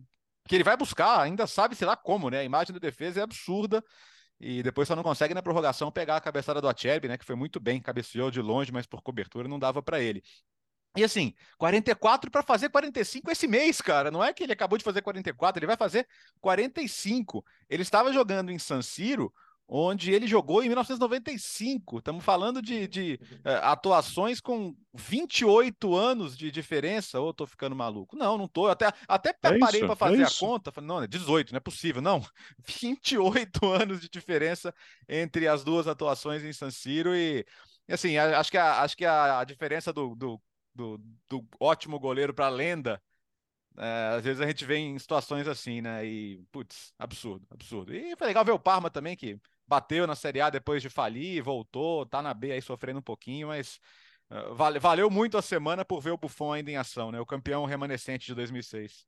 que 0.48 0.54
ele 0.54 0.64
vai 0.64 0.74
buscar, 0.74 1.20
ainda 1.20 1.46
sabe, 1.46 1.76
sei 1.76 1.86
lá 1.86 1.98
como, 1.98 2.30
né? 2.30 2.38
A 2.38 2.44
imagem 2.44 2.72
da 2.72 2.78
defesa 2.78 3.20
é 3.20 3.22
absurda, 3.22 3.84
e 4.40 4.62
depois 4.62 4.88
só 4.88 4.96
não 4.96 5.02
consegue 5.02 5.34
na 5.34 5.42
prorrogação 5.42 5.92
pegar 5.92 6.16
a 6.16 6.20
cabeçada 6.20 6.62
do 6.62 6.68
Acerbi, 6.68 7.08
né, 7.08 7.18
que 7.18 7.26
foi 7.26 7.34
muito 7.34 7.60
bem, 7.60 7.78
cabeceou 7.78 8.30
de 8.30 8.40
longe, 8.40 8.72
mas 8.72 8.86
por 8.86 9.02
cobertura 9.02 9.48
não 9.48 9.58
dava 9.58 9.82
para 9.82 10.00
ele. 10.00 10.22
E 10.96 11.04
assim, 11.04 11.32
44 11.58 12.30
para 12.30 12.42
fazer 12.42 12.70
45 12.70 13.30
esse 13.30 13.46
mês, 13.46 13.80
cara. 13.80 14.10
Não 14.10 14.22
é 14.22 14.32
que 14.32 14.42
ele 14.42 14.52
acabou 14.52 14.78
de 14.78 14.84
fazer 14.84 15.02
44, 15.02 15.58
ele 15.58 15.66
vai 15.66 15.76
fazer 15.76 16.06
45. 16.40 17.44
Ele 17.68 17.82
estava 17.82 18.12
jogando 18.12 18.50
em 18.50 18.58
San 18.58 18.82
Siro, 18.82 19.32
onde 19.68 20.10
ele 20.12 20.26
jogou 20.26 20.62
em 20.62 20.68
1995. 20.68 21.98
Estamos 21.98 22.24
falando 22.24 22.62
de, 22.62 22.88
de 22.88 23.20
uh, 23.44 23.64
atuações 23.64 24.40
com 24.40 24.74
28 24.94 25.94
anos 25.94 26.36
de 26.36 26.50
diferença. 26.50 27.20
Ou 27.20 27.30
estou 27.30 27.46
ficando 27.46 27.76
maluco? 27.76 28.16
Não, 28.16 28.38
não 28.38 28.46
estou. 28.46 28.68
Até, 28.68 28.90
até 29.06 29.30
é 29.30 29.58
parei 29.58 29.84
para 29.84 29.94
fazer 29.94 30.22
é 30.22 30.24
a 30.24 30.30
conta. 30.30 30.72
Falei, 30.72 30.88
não, 30.88 31.02
é 31.02 31.06
18, 31.06 31.52
não 31.52 31.58
é 31.58 31.60
possível. 31.60 32.00
Não, 32.00 32.24
28 32.66 33.66
anos 33.66 34.00
de 34.00 34.08
diferença 34.08 34.74
entre 35.06 35.46
as 35.46 35.62
duas 35.62 35.86
atuações 35.86 36.42
em 36.42 36.52
San 36.52 36.70
Siro 36.70 37.14
e. 37.14 37.44
Assim, 37.90 38.18
acho 38.18 38.50
que 38.50 38.58
a, 38.58 38.82
acho 38.82 38.94
que 38.94 39.04
a, 39.06 39.38
a 39.40 39.44
diferença 39.44 39.90
do, 39.94 40.14
do 40.14 40.38
do, 40.78 40.98
do 41.28 41.44
ótimo 41.58 41.98
goleiro 41.98 42.32
para 42.32 42.48
lenda, 42.48 43.02
é, 43.76 44.14
às 44.16 44.22
vezes 44.22 44.40
a 44.40 44.46
gente 44.46 44.64
vê 44.64 44.76
em 44.76 44.98
situações 44.98 45.48
assim, 45.48 45.80
né? 45.80 46.06
E, 46.06 46.40
putz, 46.52 46.92
absurdo, 46.98 47.44
absurdo. 47.50 47.94
E 47.94 48.16
foi 48.16 48.28
legal 48.28 48.44
ver 48.44 48.52
o 48.52 48.58
Parma 48.58 48.88
também, 48.88 49.16
que 49.16 49.40
bateu 49.66 50.06
na 50.06 50.14
Série 50.14 50.40
A 50.40 50.48
depois 50.48 50.80
de 50.80 50.88
falir, 50.88 51.42
voltou, 51.42 52.06
tá 52.06 52.22
na 52.22 52.32
B 52.32 52.52
aí 52.52 52.62
sofrendo 52.62 53.00
um 53.00 53.02
pouquinho, 53.02 53.48
mas 53.48 53.80
uh, 54.30 54.54
vale, 54.54 54.78
valeu 54.78 55.10
muito 55.10 55.36
a 55.36 55.42
semana 55.42 55.84
por 55.84 56.00
ver 56.00 56.12
o 56.12 56.16
Buffon 56.16 56.52
ainda 56.52 56.70
em 56.70 56.76
ação, 56.76 57.10
né? 57.10 57.20
O 57.20 57.26
campeão 57.26 57.64
remanescente 57.64 58.26
de 58.26 58.34
2006. 58.34 59.04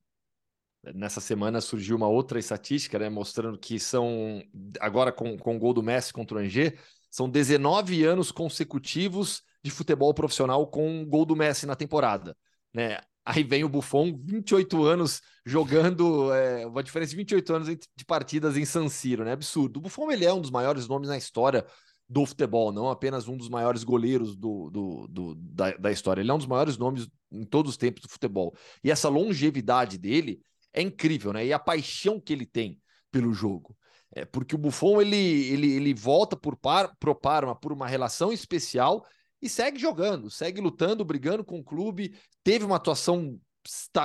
Nessa 0.94 1.20
semana 1.20 1.60
surgiu 1.60 1.96
uma 1.96 2.08
outra 2.08 2.38
estatística, 2.38 2.98
né? 2.98 3.08
Mostrando 3.08 3.58
que 3.58 3.78
são, 3.78 4.42
agora 4.80 5.12
com, 5.12 5.38
com 5.38 5.56
o 5.56 5.58
gol 5.58 5.74
do 5.74 5.82
Messi 5.82 6.12
contra 6.12 6.36
o 6.36 6.40
Angers, 6.40 6.78
são 7.10 7.28
19 7.28 8.04
anos 8.04 8.32
consecutivos 8.32 9.42
de 9.62 9.70
futebol 9.70 10.12
profissional 10.14 10.66
com 10.66 10.88
um 10.88 11.06
gol 11.06 11.24
do 11.24 11.36
Messi 11.36 11.66
na 11.66 11.76
temporada, 11.76 12.36
né? 12.72 12.98
Aí 13.24 13.44
vem 13.44 13.62
o 13.62 13.68
Buffon, 13.68 14.18
28 14.24 14.82
anos 14.82 15.20
jogando, 15.44 16.32
é, 16.32 16.66
uma 16.66 16.82
diferença 16.82 17.10
de 17.10 17.16
28 17.16 17.54
anos 17.54 17.68
de 17.68 18.04
partidas 18.06 18.56
em 18.56 18.64
San 18.64 18.88
Siro, 18.88 19.24
né? 19.24 19.32
Absurdo. 19.32 19.76
O 19.76 19.82
Buffon 19.82 20.10
ele 20.10 20.24
é 20.24 20.32
um 20.32 20.40
dos 20.40 20.50
maiores 20.50 20.88
nomes 20.88 21.08
na 21.08 21.18
história 21.18 21.64
do 22.08 22.26
futebol, 22.26 22.72
não 22.72 22.90
apenas 22.90 23.28
um 23.28 23.36
dos 23.36 23.48
maiores 23.48 23.84
goleiros 23.84 24.34
do, 24.34 24.68
do, 24.70 25.06
do 25.08 25.34
da, 25.36 25.70
da, 25.76 25.92
história. 25.92 26.20
Ele 26.20 26.30
é 26.30 26.34
um 26.34 26.38
dos 26.38 26.46
maiores 26.46 26.76
nomes 26.76 27.08
em 27.30 27.44
todos 27.44 27.70
os 27.70 27.76
tempos 27.76 28.02
do 28.02 28.08
futebol. 28.08 28.52
E 28.82 28.90
essa 28.90 29.08
longevidade 29.08 29.96
dele 29.96 30.40
é 30.72 30.82
incrível, 30.82 31.32
né? 31.32 31.46
E 31.46 31.52
a 31.52 31.58
paixão 31.58 32.18
que 32.18 32.32
ele 32.32 32.46
tem 32.46 32.80
pelo 33.12 33.32
jogo. 33.32 33.76
É 34.12 34.24
porque 34.24 34.56
o 34.56 34.58
Buffon 34.58 35.00
ele, 35.00 35.16
ele, 35.16 35.72
ele 35.72 35.94
volta 35.94 36.36
por 36.36 36.56
par, 36.56 36.96
pro 36.98 37.14
Parma 37.14 37.54
por 37.54 37.72
uma 37.72 37.86
relação 37.86 38.32
especial 38.32 39.06
e 39.40 39.48
segue 39.48 39.78
jogando, 39.78 40.30
segue 40.30 40.60
lutando, 40.60 41.04
brigando 41.04 41.44
com 41.44 41.58
o 41.58 41.64
clube. 41.64 42.14
Teve 42.42 42.64
uma 42.64 42.76
atuação 42.76 43.38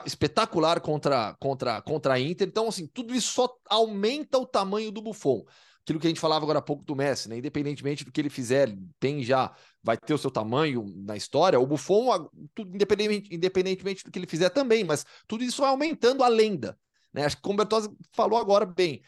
espetacular 0.05 0.81
contra, 0.81 1.35
contra, 1.39 1.81
contra 1.81 2.13
a 2.13 2.19
Inter. 2.19 2.47
Então, 2.47 2.67
assim, 2.67 2.87
tudo 2.87 3.13
isso 3.13 3.33
só 3.33 3.57
aumenta 3.69 4.37
o 4.37 4.45
tamanho 4.45 4.91
do 4.91 5.01
Buffon. 5.01 5.43
Aquilo 5.81 5.99
que 5.99 6.07
a 6.07 6.09
gente 6.09 6.19
falava 6.19 6.43
agora 6.43 6.59
há 6.59 6.63
pouco 6.63 6.83
do 6.83 6.95
Messi, 6.95 7.29
né? 7.29 7.37
Independentemente 7.37 8.03
do 8.03 8.11
que 8.11 8.19
ele 8.19 8.29
fizer, 8.29 8.75
tem 8.99 9.23
já, 9.23 9.55
vai 9.83 9.95
ter 9.95 10.13
o 10.13 10.17
seu 10.17 10.31
tamanho 10.31 10.83
na 10.97 11.15
história. 11.15 11.59
O 11.59 11.67
Buffon, 11.67 12.27
tudo, 12.55 12.73
independentemente, 12.73 13.35
independentemente 13.35 14.03
do 14.03 14.11
que 14.11 14.17
ele 14.17 14.27
fizer 14.27 14.49
também, 14.49 14.83
mas 14.83 15.05
tudo 15.27 15.43
isso 15.43 15.61
vai 15.61 15.69
aumentando 15.69 16.23
a 16.23 16.27
lenda. 16.27 16.77
Né? 17.13 17.23
Acho 17.23 17.35
que 17.35 17.43
como 17.43 17.53
o 17.53 17.57
Bertozzi 17.57 17.89
falou 18.11 18.39
agora 18.39 18.65
bem, 18.65 19.03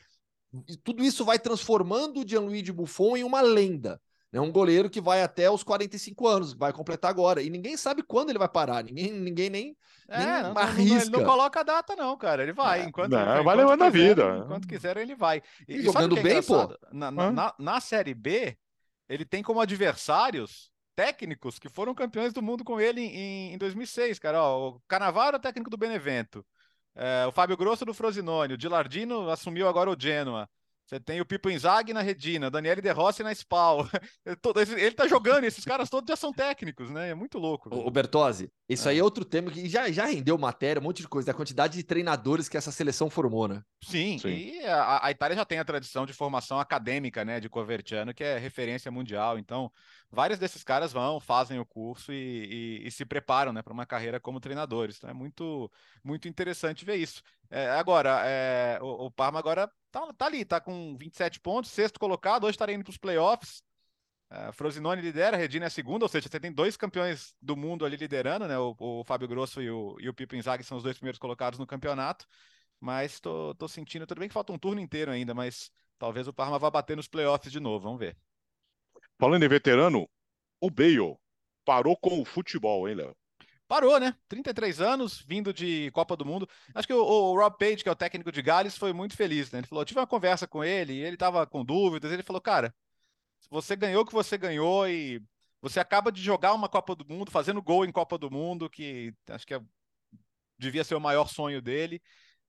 tudo 0.83 1.03
isso 1.03 1.25
vai 1.25 1.39
transformando 1.39 2.21
o 2.21 2.27
Gianluigi 2.27 2.71
Buffon 2.71 3.17
em 3.17 3.23
uma 3.23 3.41
lenda. 3.41 3.99
É 4.37 4.41
um 4.41 4.51
goleiro 4.51 4.87
que 4.87 5.01
vai 5.01 5.23
até 5.23 5.49
os 5.49 5.63
45 5.63 6.27
anos, 6.27 6.53
vai 6.53 6.71
completar 6.71 7.09
agora. 7.09 7.41
E 7.41 7.49
ninguém 7.49 7.75
sabe 7.75 8.03
quando 8.03 8.29
ele 8.29 8.37
vai 8.37 8.47
parar. 8.47 8.83
Ninguém, 8.83 9.11
ninguém 9.11 9.49
nem, 9.49 9.77
é, 10.07 10.17
nem 10.17 10.43
não, 10.43 10.57
arrisca. 10.57 11.09
Não, 11.09 11.19
não, 11.19 11.25
coloca 11.25 11.59
a 11.59 11.63
data, 11.63 11.95
não, 11.95 12.15
cara. 12.15 12.43
Ele 12.43 12.53
vai. 12.53 12.81
É. 12.81 12.83
Enquanto, 12.83 13.11
não, 13.11 13.19
enquanto 13.19 13.43
vai 13.43 13.55
levando 13.55 13.81
a 13.81 13.89
vida. 13.89 14.43
Enquanto 14.45 14.67
quiser, 14.67 14.95
ele 14.97 15.15
vai. 15.15 15.41
E, 15.67 15.77
e 15.77 15.81
jogando 15.81 16.19
é 16.19 16.21
bem, 16.21 16.43
pô. 16.43 16.67
Na, 16.91 17.09
na, 17.09 17.31
na, 17.31 17.55
na 17.57 17.81
Série 17.81 18.13
B, 18.13 18.55
ele 19.09 19.25
tem 19.25 19.41
como 19.41 19.59
adversários 19.59 20.69
técnicos 20.95 21.57
que 21.57 21.67
foram 21.67 21.95
campeões 21.95 22.31
do 22.31 22.41
mundo 22.41 22.63
com 22.63 22.79
ele 22.79 23.01
em, 23.01 23.53
em 23.53 23.57
2006, 23.57 24.19
cara. 24.19 24.43
Ó, 24.43 24.69
o 24.69 24.81
Canavaro, 24.87 25.39
técnico 25.39 25.71
do 25.71 25.77
Benevento. 25.77 26.45
É, 26.95 27.25
o 27.25 27.31
Fábio 27.31 27.57
Grosso 27.57 27.83
do 27.85 27.93
Frosinone. 27.93 28.53
O 28.53 28.57
Dilardino 28.57 29.31
assumiu 29.31 29.67
agora 29.67 29.89
o 29.89 29.99
Genoa. 29.99 30.47
Você 30.87 31.01
tem 31.01 31.19
o 31.19 31.25
Pipo 31.25 31.49
Inzaghi 31.49 31.91
na 31.91 32.01
Redina, 32.01 32.49
Daniele 32.49 32.81
De 32.81 32.89
Rossi 32.91 33.21
na 33.21 33.33
Spal. 33.33 33.85
Ele 34.77 34.91
tá 34.91 35.05
jogando, 35.05 35.43
esses 35.43 35.65
caras 35.65 35.89
todos 35.89 36.07
já 36.07 36.15
são 36.15 36.31
técnicos, 36.31 36.89
né? 36.89 37.09
É 37.09 37.13
muito 37.13 37.37
louco. 37.37 37.69
O 37.75 37.91
Bertozzi, 37.91 38.49
isso 38.69 38.87
é. 38.87 38.91
aí 38.91 38.99
é 38.99 39.03
outro 39.03 39.25
tema 39.25 39.51
que 39.51 39.67
já, 39.67 39.91
já 39.91 40.05
rendeu 40.05 40.37
matéria, 40.37 40.79
um 40.79 40.83
monte 40.83 41.01
de 41.01 41.07
coisa, 41.09 41.31
a 41.31 41.33
quantidade 41.33 41.75
de 41.75 41.83
treinadores 41.83 42.47
que 42.47 42.55
essa 42.55 42.71
seleção 42.71 43.09
formou, 43.09 43.49
né? 43.49 43.61
Sim, 43.83 44.17
Sim. 44.17 44.29
e 44.29 44.65
a, 44.65 45.05
a, 45.07 45.11
Itália 45.11 45.35
já 45.35 45.43
tem 45.43 45.59
a 45.59 45.65
tradição 45.65 46.05
de 46.05 46.13
formação 46.13 46.57
acadêmica, 46.57 47.25
né, 47.25 47.41
de 47.41 47.49
Covertiano, 47.49 48.13
que 48.13 48.23
é 48.23 48.37
referência 48.37 48.89
mundial. 48.89 49.37
Então, 49.37 49.69
vários 50.11 50.39
desses 50.39 50.63
caras 50.63 50.91
vão, 50.93 51.19
fazem 51.19 51.59
o 51.59 51.65
curso 51.65 52.11
e, 52.13 52.81
e, 52.83 52.87
e 52.87 52.91
se 52.91 53.05
preparam, 53.05 53.53
né, 53.53 53.61
para 53.61 53.73
uma 53.73 53.85
carreira 53.85 54.19
como 54.19 54.39
treinadores. 54.39 54.97
Então, 54.97 55.09
é 55.09 55.13
muito, 55.13 55.71
muito 56.03 56.27
interessante 56.27 56.85
ver 56.85 56.95
isso. 56.95 57.21
É, 57.49 57.69
agora, 57.71 58.21
é, 58.25 58.79
o, 58.81 59.05
o 59.07 59.11
Parma 59.11 59.39
agora 59.39 59.71
tá, 59.91 60.13
tá 60.13 60.25
ali, 60.25 60.45
tá 60.45 60.59
com 60.59 60.97
27 60.97 61.39
pontos, 61.39 61.71
sexto 61.71 61.99
colocado, 61.99 62.45
hoje 62.45 62.51
estaria 62.51 62.75
indo 62.75 62.83
para 62.83 62.91
os 62.91 62.97
playoffs. 62.97 63.61
Uh, 64.29 64.51
Frosinone 64.51 65.01
lidera, 65.01 65.37
Redina 65.37 65.65
é 65.65 65.67
a 65.67 65.69
segunda, 65.69 66.03
ou 66.03 66.09
seja, 66.09 66.27
você 66.27 66.39
tem 66.39 66.51
dois 66.51 66.75
campeões 66.75 67.33
do 67.41 67.55
mundo 67.55 67.85
ali 67.85 67.95
liderando, 67.95 68.45
né? 68.45 68.57
O, 68.59 68.75
o 68.77 69.03
Fábio 69.05 69.27
Grosso 69.27 69.61
e 69.61 69.69
o, 69.71 69.95
e 70.01 70.09
o 70.09 70.13
Pipo 70.13 70.35
Inzaghi 70.35 70.63
são 70.65 70.77
os 70.77 70.83
dois 70.83 70.97
primeiros 70.97 71.17
colocados 71.19 71.57
no 71.57 71.65
campeonato. 71.65 72.27
Mas 72.79 73.19
tô, 73.19 73.55
tô 73.55 73.67
sentindo, 73.67 74.05
tudo 74.05 74.19
bem 74.19 74.27
que 74.27 74.33
falta 74.33 74.51
um 74.53 74.59
turno 74.59 74.81
inteiro 74.81 75.11
ainda, 75.11 75.33
mas 75.33 75.71
talvez 75.97 76.27
o 76.27 76.33
Parma 76.33 76.59
vá 76.59 76.69
bater 76.69 76.95
nos 76.97 77.07
playoffs 77.07 77.51
de 77.51 77.59
novo, 77.59 77.85
vamos 77.85 77.99
ver. 77.99 78.17
Falando 79.19 79.43
em 79.43 79.49
veterano, 79.49 80.07
o 80.61 80.69
Bale 80.69 81.17
parou 81.65 81.97
com 81.97 82.21
o 82.21 82.25
futebol, 82.25 82.87
hein, 82.87 82.95
Léo? 82.95 83.15
Parou, 83.67 83.99
né? 83.99 84.15
33 84.29 84.79
anos, 84.79 85.19
vindo 85.19 85.53
de 85.53 85.91
Copa 85.91 86.15
do 86.15 86.25
Mundo. 86.25 86.47
Acho 86.73 86.87
que 86.87 86.93
o, 86.93 87.03
o, 87.03 87.35
Rob 87.35 87.57
Page, 87.57 87.83
que 87.83 87.89
é 87.89 87.91
o 87.91 87.95
técnico 87.95 88.31
de 88.31 88.41
Gales, 88.41 88.77
foi 88.77 88.93
muito 88.93 89.17
feliz, 89.17 89.51
né? 89.51 89.59
Ele 89.59 89.67
falou: 89.67 89.83
tive 89.83 89.99
uma 89.99 90.07
conversa 90.07 90.47
com 90.47 90.63
ele, 90.63 90.93
ele 90.93 91.15
estava 91.15 91.45
com 91.45 91.65
dúvidas. 91.65 92.11
Ele 92.11 92.23
falou: 92.23 92.41
cara, 92.41 92.73
você 93.49 93.75
ganhou 93.75 94.03
o 94.03 94.05
que 94.05 94.13
você 94.13 94.37
ganhou 94.37 94.87
e 94.87 95.21
você 95.61 95.79
acaba 95.79 96.11
de 96.11 96.21
jogar 96.21 96.53
uma 96.53 96.69
Copa 96.69 96.95
do 96.95 97.05
Mundo, 97.05 97.31
fazendo 97.31 97.61
gol 97.61 97.85
em 97.85 97.91
Copa 97.91 98.17
do 98.17 98.31
Mundo, 98.31 98.69
que 98.69 99.13
acho 99.29 99.45
que 99.45 99.53
é, 99.53 99.61
devia 100.57 100.83
ser 100.83 100.95
o 100.95 101.01
maior 101.01 101.27
sonho 101.27 101.61
dele. 101.61 102.01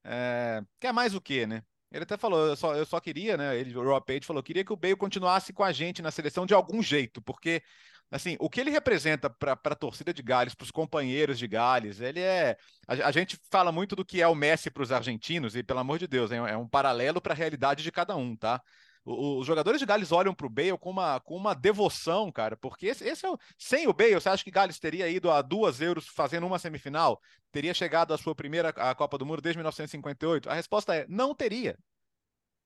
É, 0.04 0.62
quer 0.80 0.92
mais 0.92 1.14
o 1.14 1.20
quê, 1.20 1.46
né? 1.46 1.64
Ele 1.90 2.02
até 2.02 2.16
falou, 2.16 2.48
eu 2.48 2.56
só, 2.56 2.74
eu 2.74 2.84
só 2.84 3.00
queria, 3.00 3.36
né? 3.36 3.58
Ele, 3.58 3.76
o 3.76 3.82
Rob 3.82 4.04
Page 4.04 4.26
falou, 4.26 4.42
queria 4.42 4.64
que 4.64 4.72
o 4.72 4.76
Bale 4.76 4.96
continuasse 4.96 5.52
com 5.52 5.64
a 5.64 5.72
gente 5.72 6.02
na 6.02 6.10
seleção 6.10 6.44
de 6.44 6.54
algum 6.54 6.82
jeito, 6.82 7.22
porque 7.22 7.62
assim, 8.10 8.36
o 8.40 8.48
que 8.48 8.60
ele 8.60 8.70
representa 8.70 9.28
para 9.28 9.52
a 9.52 9.74
torcida 9.74 10.12
de 10.12 10.22
Gales, 10.22 10.54
para 10.54 10.64
os 10.64 10.70
companheiros 10.70 11.38
de 11.38 11.46
Gales, 11.46 12.00
ele 12.00 12.20
é. 12.20 12.56
A, 12.86 13.08
a, 13.08 13.12
gente 13.12 13.38
fala 13.50 13.70
muito 13.70 13.94
do 13.94 14.04
que 14.04 14.22
é 14.22 14.28
o 14.28 14.34
Messi 14.34 14.70
para 14.70 14.82
os 14.82 14.92
argentinos, 14.92 15.56
e 15.56 15.62
pelo 15.62 15.80
amor 15.80 15.98
de 15.98 16.06
Deus, 16.06 16.30
é, 16.30 16.36
é 16.36 16.56
um 16.56 16.68
paralelo 16.68 17.20
para 17.20 17.34
a 17.34 17.36
realidade 17.36 17.82
de 17.82 17.92
cada 17.92 18.16
um, 18.16 18.36
tá? 18.36 18.62
Os 19.08 19.46
jogadores 19.46 19.80
de 19.80 19.86
Gales 19.86 20.12
olham 20.12 20.34
para 20.34 20.46
o 20.46 20.50
Bale 20.50 20.78
com 20.78 20.90
uma, 20.90 21.20
com 21.20 21.36
uma 21.36 21.54
devoção, 21.54 22.30
cara, 22.30 22.56
porque 22.56 22.86
esse, 22.86 23.04
esse 23.08 23.24
é 23.24 23.30
o, 23.30 23.38
sem 23.56 23.88
o 23.88 23.92
Bale, 23.92 24.14
você 24.14 24.28
acha 24.28 24.44
que 24.44 24.50
Gales 24.50 24.78
teria 24.78 25.08
ido 25.08 25.30
a 25.30 25.40
duas 25.40 25.80
euros 25.80 26.06
fazendo 26.06 26.46
uma 26.46 26.58
semifinal? 26.58 27.20
Teria 27.50 27.72
chegado 27.72 28.12
à 28.12 28.18
sua 28.18 28.34
primeira 28.34 28.68
a 28.70 28.94
Copa 28.94 29.16
do 29.16 29.24
Mundo 29.24 29.40
desde 29.40 29.58
1958? 29.58 30.50
A 30.50 30.54
resposta 30.54 30.94
é 30.94 31.06
não 31.08 31.34
teria. 31.34 31.78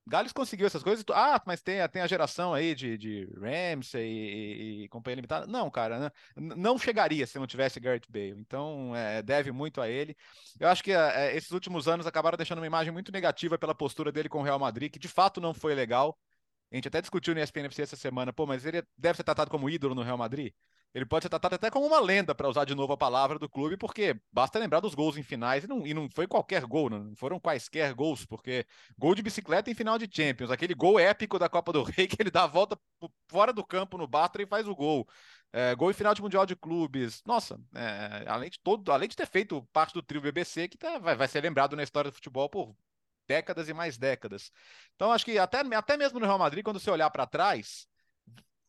Gales 0.06 0.32
conseguiu 0.32 0.66
essas 0.66 0.82
coisas. 0.82 1.04
Ah, 1.12 1.40
mas 1.46 1.62
tem, 1.62 1.86
tem 1.88 2.02
a 2.02 2.06
geração 2.06 2.52
aí 2.52 2.74
de, 2.74 2.98
de 2.98 3.28
Ramsey 3.40 4.02
e, 4.04 4.84
e, 4.84 4.88
companhia 4.88 5.16
limitada. 5.16 5.46
Não, 5.46 5.70
cara, 5.70 5.98
né? 5.98 6.10
não 6.36 6.76
chegaria 6.78 7.26
se 7.26 7.38
não 7.38 7.46
tivesse 7.46 7.78
Garrett 7.78 8.10
Bale. 8.10 8.30
Então, 8.40 8.94
é, 8.96 9.22
deve 9.22 9.52
muito 9.52 9.80
a 9.80 9.88
ele. 9.88 10.16
Eu 10.58 10.68
acho 10.68 10.82
que 10.82 10.92
é, 10.92 11.36
esses 11.36 11.52
últimos 11.52 11.86
anos 11.86 12.06
acabaram 12.06 12.36
deixando 12.36 12.58
uma 12.58 12.66
imagem 12.66 12.92
muito 12.92 13.12
negativa 13.12 13.56
pela 13.58 13.74
postura 13.74 14.10
dele 14.10 14.28
com 14.28 14.40
o 14.40 14.42
Real 14.42 14.58
Madrid, 14.58 14.90
que 14.90 14.98
de 14.98 15.08
fato 15.08 15.40
não 15.40 15.54
foi 15.54 15.74
legal. 15.74 16.18
A 16.72 16.76
gente 16.76 16.88
até 16.88 17.02
discutiu 17.02 17.34
no 17.34 17.40
ESPN 17.40 17.66
FC 17.66 17.82
essa 17.82 17.96
semana, 17.96 18.32
pô, 18.32 18.46
mas 18.46 18.64
ele 18.64 18.82
deve 18.96 19.16
ser 19.16 19.24
tratado 19.24 19.50
como 19.50 19.68
ídolo 19.68 19.94
no 19.94 20.02
Real 20.02 20.16
Madrid. 20.16 20.54
Ele 20.94 21.04
pode 21.04 21.22
ser 21.24 21.28
tratado 21.28 21.54
até 21.54 21.70
como 21.70 21.86
uma 21.86 22.00
lenda, 22.00 22.34
para 22.34 22.48
usar 22.48 22.64
de 22.64 22.74
novo 22.74 22.92
a 22.94 22.96
palavra 22.96 23.38
do 23.38 23.48
clube, 23.48 23.76
porque 23.76 24.18
basta 24.30 24.58
lembrar 24.58 24.80
dos 24.80 24.94
gols 24.94 25.16
em 25.16 25.22
finais, 25.22 25.64
e 25.64 25.66
não, 25.66 25.86
e 25.86 25.92
não 25.92 26.08
foi 26.10 26.26
qualquer 26.26 26.64
gol, 26.64 26.88
não 26.88 27.14
foram 27.14 27.38
quaisquer 27.38 27.94
gols, 27.94 28.24
porque 28.24 28.66
gol 28.98 29.14
de 29.14 29.22
bicicleta 29.22 29.70
em 29.70 29.74
final 29.74 29.98
de 29.98 30.08
Champions, 30.10 30.50
aquele 30.50 30.74
gol 30.74 30.98
épico 30.98 31.38
da 31.38 31.48
Copa 31.48 31.72
do 31.72 31.82
Rei, 31.84 32.06
que 32.06 32.16
ele 32.20 32.30
dá 32.30 32.44
a 32.44 32.46
volta 32.46 32.78
fora 33.28 33.52
do 33.52 33.64
campo 33.64 33.98
no 33.98 34.06
Batra 34.06 34.42
e 34.42 34.46
faz 34.46 34.66
o 34.66 34.74
gol. 34.74 35.06
É, 35.52 35.74
gol 35.74 35.90
em 35.90 35.94
final 35.94 36.14
de 36.14 36.22
Mundial 36.22 36.46
de 36.46 36.56
Clubes. 36.56 37.22
Nossa, 37.26 37.60
é, 37.74 38.24
além, 38.26 38.48
de 38.48 38.58
todo, 38.60 38.90
além 38.90 39.08
de 39.08 39.16
ter 39.16 39.26
feito 39.26 39.62
parte 39.72 39.92
do 39.92 40.02
trio 40.02 40.22
BBC, 40.22 40.68
que 40.68 40.78
tá, 40.78 40.98
vai, 40.98 41.14
vai 41.14 41.28
ser 41.28 41.42
lembrado 41.42 41.76
na 41.76 41.82
história 41.82 42.10
do 42.10 42.14
futebol 42.14 42.48
por 42.48 42.74
décadas 43.26 43.68
e 43.68 43.74
mais 43.74 43.96
décadas. 43.98 44.50
Então, 44.94 45.12
acho 45.12 45.24
que 45.24 45.38
até, 45.38 45.60
até 45.74 45.96
mesmo 45.96 46.18
no 46.18 46.26
Real 46.26 46.38
Madrid, 46.38 46.64
quando 46.64 46.80
você 46.80 46.90
olhar 46.90 47.10
para 47.10 47.26
trás, 47.26 47.86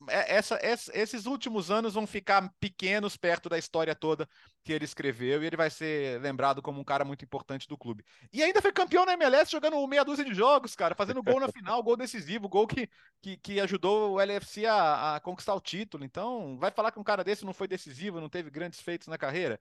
é, 0.09 0.35
essa, 0.35 0.59
essa, 0.61 0.91
esses 0.97 1.25
últimos 1.25 1.71
anos 1.71 1.93
vão 1.93 2.05
ficar 2.05 2.51
pequenos 2.59 3.15
perto 3.15 3.47
da 3.49 3.57
história 3.57 3.95
toda 3.95 4.27
que 4.63 4.71
ele 4.71 4.85
escreveu 4.85 5.43
e 5.43 5.45
ele 5.45 5.57
vai 5.57 5.69
ser 5.69 6.21
lembrado 6.21 6.61
como 6.61 6.79
um 6.79 6.83
cara 6.83 7.03
muito 7.03 7.23
importante 7.23 7.67
do 7.67 7.77
clube. 7.77 8.03
E 8.31 8.41
ainda 8.41 8.61
foi 8.61 8.71
campeão 8.71 9.05
na 9.05 9.13
MLS 9.13 9.51
jogando 9.51 9.85
meia 9.87 10.05
dúzia 10.05 10.23
de 10.23 10.33
jogos, 10.33 10.75
cara, 10.75 10.95
fazendo 10.95 11.21
gol 11.21 11.39
na 11.39 11.49
final, 11.49 11.83
gol 11.83 11.97
decisivo, 11.97 12.47
gol 12.47 12.67
que, 12.67 12.89
que, 13.21 13.37
que 13.37 13.59
ajudou 13.59 14.13
o 14.13 14.21
LFC 14.21 14.65
a, 14.65 15.15
a, 15.15 15.19
conquistar 15.19 15.53
o 15.53 15.61
título. 15.61 16.05
Então, 16.05 16.57
vai 16.57 16.71
falar 16.71 16.91
que 16.91 16.99
um 16.99 17.03
cara 17.03 17.23
desse 17.23 17.45
não 17.45 17.53
foi 17.53 17.67
decisivo, 17.67 18.21
não 18.21 18.29
teve 18.29 18.49
grandes 18.49 18.79
feitos 18.79 19.07
na 19.07 19.17
carreira? 19.17 19.59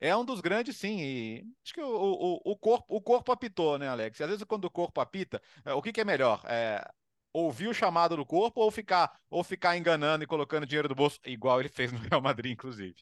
É 0.00 0.14
um 0.16 0.24
dos 0.24 0.40
grandes, 0.40 0.76
sim. 0.76 1.00
E 1.00 1.46
acho 1.64 1.74
que 1.74 1.80
o, 1.80 1.86
o, 1.86 2.52
o, 2.52 2.56
corpo, 2.56 2.84
o 2.88 3.00
corpo 3.00 3.32
apitou, 3.32 3.78
né, 3.78 3.88
Alex? 3.88 4.20
Às 4.20 4.28
vezes, 4.28 4.44
quando 4.44 4.66
o 4.66 4.70
corpo 4.70 5.00
apita, 5.00 5.40
é, 5.64 5.72
o 5.72 5.80
que, 5.80 5.92
que 5.92 6.00
é 6.00 6.04
melhor? 6.04 6.42
É, 6.46 6.86
ouvir 7.32 7.68
o 7.68 7.74
chamado 7.74 8.16
do 8.16 8.24
corpo 8.24 8.60
ou 8.60 8.70
ficar, 8.70 9.12
ou 9.28 9.42
ficar 9.42 9.76
enganando 9.76 10.24
e 10.24 10.26
colocando 10.26 10.66
dinheiro 10.66 10.88
do 10.88 10.94
bolso, 10.94 11.18
igual 11.24 11.60
ele 11.60 11.68
fez 11.68 11.92
no 11.92 11.98
Real 11.98 12.20
Madrid, 12.20 12.52
inclusive. 12.52 12.96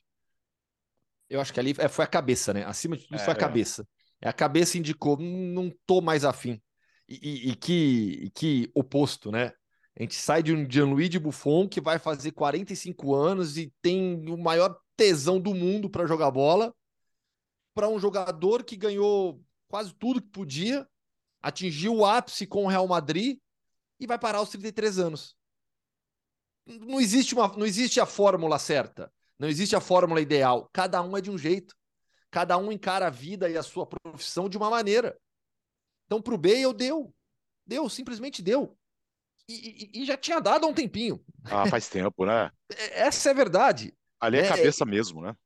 Eu 1.29 1.41
acho 1.41 1.53
que 1.53 1.61
ali 1.61 1.75
é, 1.79 1.89
foi 1.89 2.05
a 2.05 2.09
cabeça, 2.09 2.53
né? 2.53 2.65
Acima 2.65 2.97
de 2.97 3.05
tudo, 3.05 3.17
é, 3.17 3.19
foi 3.19 3.33
a 3.33 3.37
é. 3.37 3.41
cabeça. 3.41 3.87
É. 4.21 4.29
A 4.29 4.33
cabeça 4.33 4.79
indicou, 4.79 5.17
não 5.19 5.71
tô 5.87 6.01
mais 6.01 6.25
afim. 6.25 6.61
E, 7.09 7.19
e, 7.23 7.51
e, 7.51 7.57
que, 7.57 8.21
e 8.25 8.31
que 8.31 8.71
oposto, 8.75 9.31
né? 9.31 9.53
A 9.99 10.03
gente 10.03 10.15
sai 10.15 10.43
de 10.43 10.55
um 10.55 10.69
Gianluigi 10.69 11.19
Buffon 11.19 11.69
que 11.69 11.81
vai 11.81 11.99
fazer 11.99 12.33
45 12.33 13.15
anos 13.15 13.59
e 13.59 13.73
tem 13.83 14.25
o 14.29 14.39
maior 14.39 14.75
tesão 14.97 15.39
do 15.39 15.55
mundo 15.55 15.91
para 15.91 16.07
jogar 16.07 16.31
bola, 16.31 16.75
para 17.75 17.89
um 17.89 17.99
jogador 17.99 18.65
que 18.65 18.77
ganhou 18.77 19.43
quase 19.69 19.95
tudo 19.95 20.21
que 20.21 20.29
podia, 20.29 20.87
atingiu 21.41 21.97
o 21.97 22.07
ápice 22.07 22.47
com 22.47 22.65
o 22.65 22.69
Real 22.69 22.87
Madrid 22.87 23.39
e 23.99 24.07
vai 24.07 24.19
parar 24.19 24.39
aos 24.39 24.51
33 24.51 24.99
anos. 24.99 25.37
Não 26.67 27.01
existe, 27.01 27.35
uma, 27.35 27.49
não 27.57 27.67
existe 27.67 28.01
a 28.01 28.07
fórmula 28.07 28.59
certa, 28.59 29.13
não 29.39 29.49
existe 29.49 29.75
a 29.75 29.81
fórmula 29.81 30.21
ideal. 30.21 30.69
Cada 30.73 31.03
um 31.03 31.17
é 31.17 31.21
de 31.21 31.31
um 31.31 31.39
jeito. 31.39 31.75
Cada 32.31 32.57
um 32.57 32.73
encara 32.73 33.09
a 33.09 33.11
vida 33.11 33.51
e 33.51 33.59
a 33.59 33.63
sua 33.63 33.87
profissão 33.87 34.49
de 34.49 34.57
uma 34.57 34.71
maneira. 34.71 35.19
Então, 36.07 36.23
para 36.23 36.35
o 36.35 36.39
Bale, 36.39 36.73
deu. 36.75 37.15
Deu, 37.67 37.89
simplesmente 37.89 38.43
deu. 38.43 38.77
E, 39.49 39.91
e, 39.95 40.03
e, 40.03 40.05
já 40.07 40.17
tinha 40.17 40.41
dado 40.41 40.65
há 40.65 40.69
um 40.69 40.75
tempinho. 40.75 41.23
Ah, 41.45 41.67
faz 41.67 41.89
tempo, 41.89 42.25
né? 42.25 42.51
É, 42.75 43.01
essa 43.01 43.29
é 43.29 43.33
a 43.33 43.35
verdade. 43.35 43.95
Ali 44.19 44.39
é, 44.39 44.47
é 44.47 44.49
cabeça 44.49 44.87
mesmo, 44.87 45.21
né? 45.21 45.37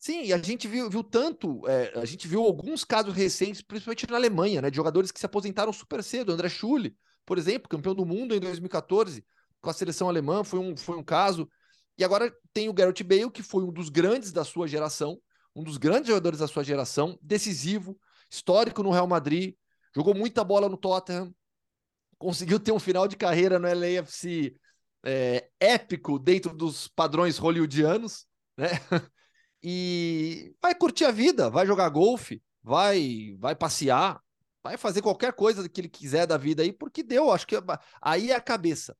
Sim, 0.00 0.22
e 0.24 0.32
a 0.32 0.38
gente 0.38 0.66
viu, 0.66 0.88
viu 0.88 1.04
tanto, 1.04 1.68
é, 1.68 1.92
a 1.98 2.06
gente 2.06 2.26
viu 2.26 2.42
alguns 2.42 2.84
casos 2.84 3.14
recentes, 3.14 3.60
principalmente 3.60 4.08
na 4.08 4.16
Alemanha, 4.16 4.62
né, 4.62 4.70
de 4.70 4.76
jogadores 4.76 5.12
que 5.12 5.20
se 5.20 5.26
aposentaram 5.26 5.70
super 5.74 6.02
cedo. 6.02 6.32
André 6.32 6.48
Schulli, 6.48 6.96
por 7.26 7.36
exemplo, 7.36 7.68
campeão 7.68 7.94
do 7.94 8.06
mundo 8.06 8.34
em 8.34 8.40
2014 8.40 9.22
com 9.60 9.68
a 9.68 9.74
seleção 9.74 10.08
alemã, 10.08 10.42
foi 10.42 10.58
um, 10.58 10.74
foi 10.74 10.96
um 10.96 11.04
caso. 11.04 11.46
E 11.98 12.02
agora 12.02 12.34
tem 12.50 12.66
o 12.70 12.72
Gareth 12.72 13.04
Bale, 13.04 13.30
que 13.30 13.42
foi 13.42 13.62
um 13.62 13.70
dos 13.70 13.90
grandes 13.90 14.32
da 14.32 14.42
sua 14.42 14.66
geração, 14.66 15.20
um 15.54 15.62
dos 15.62 15.76
grandes 15.76 16.08
jogadores 16.08 16.38
da 16.38 16.48
sua 16.48 16.64
geração, 16.64 17.18
decisivo, 17.20 17.98
histórico 18.30 18.82
no 18.82 18.90
Real 18.90 19.06
Madrid, 19.06 19.54
jogou 19.94 20.14
muita 20.14 20.42
bola 20.42 20.66
no 20.66 20.78
Tottenham, 20.78 21.34
conseguiu 22.16 22.58
ter 22.58 22.72
um 22.72 22.78
final 22.78 23.06
de 23.06 23.16
carreira 23.16 23.58
no 23.58 23.68
LAFC 23.68 24.56
é, 25.04 25.50
épico 25.60 26.18
dentro 26.18 26.54
dos 26.54 26.88
padrões 26.88 27.36
hollywoodianos, 27.36 28.24
né? 28.56 28.68
E 29.62 30.54
vai 30.60 30.74
curtir 30.74 31.04
a 31.04 31.10
vida, 31.10 31.50
vai 31.50 31.66
jogar 31.66 31.88
golfe, 31.90 32.42
vai, 32.62 33.36
vai 33.38 33.54
passear, 33.54 34.20
vai 34.62 34.76
fazer 34.76 35.02
qualquer 35.02 35.32
coisa 35.32 35.68
que 35.68 35.80
ele 35.80 35.88
quiser 35.88 36.26
da 36.26 36.36
vida 36.36 36.62
aí, 36.62 36.72
porque 36.72 37.02
deu, 37.02 37.30
acho 37.30 37.46
que 37.46 37.56
aí 38.00 38.30
é 38.30 38.34
a 38.34 38.40
cabeça. 38.40 38.96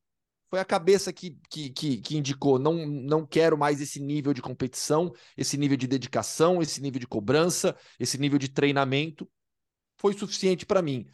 Foi 0.50 0.58
a 0.58 0.64
cabeça 0.64 1.12
que, 1.12 1.38
que, 1.48 1.70
que, 1.70 1.98
que, 1.98 2.16
indicou: 2.16 2.58
não, 2.58 2.84
não 2.84 3.24
quero 3.24 3.56
mais 3.56 3.80
esse 3.80 4.00
nível 4.00 4.34
de 4.34 4.42
competição, 4.42 5.12
esse 5.36 5.56
nível 5.56 5.76
de 5.76 5.86
dedicação, 5.86 6.60
esse 6.60 6.82
nível 6.82 6.98
de 6.98 7.06
cobrança, 7.06 7.76
esse 8.00 8.18
nível 8.18 8.38
de 8.38 8.48
treinamento. 8.48 9.30
Foi 9.96 10.12
suficiente 10.12 10.66
para 10.66 10.82
mim. 10.82 11.06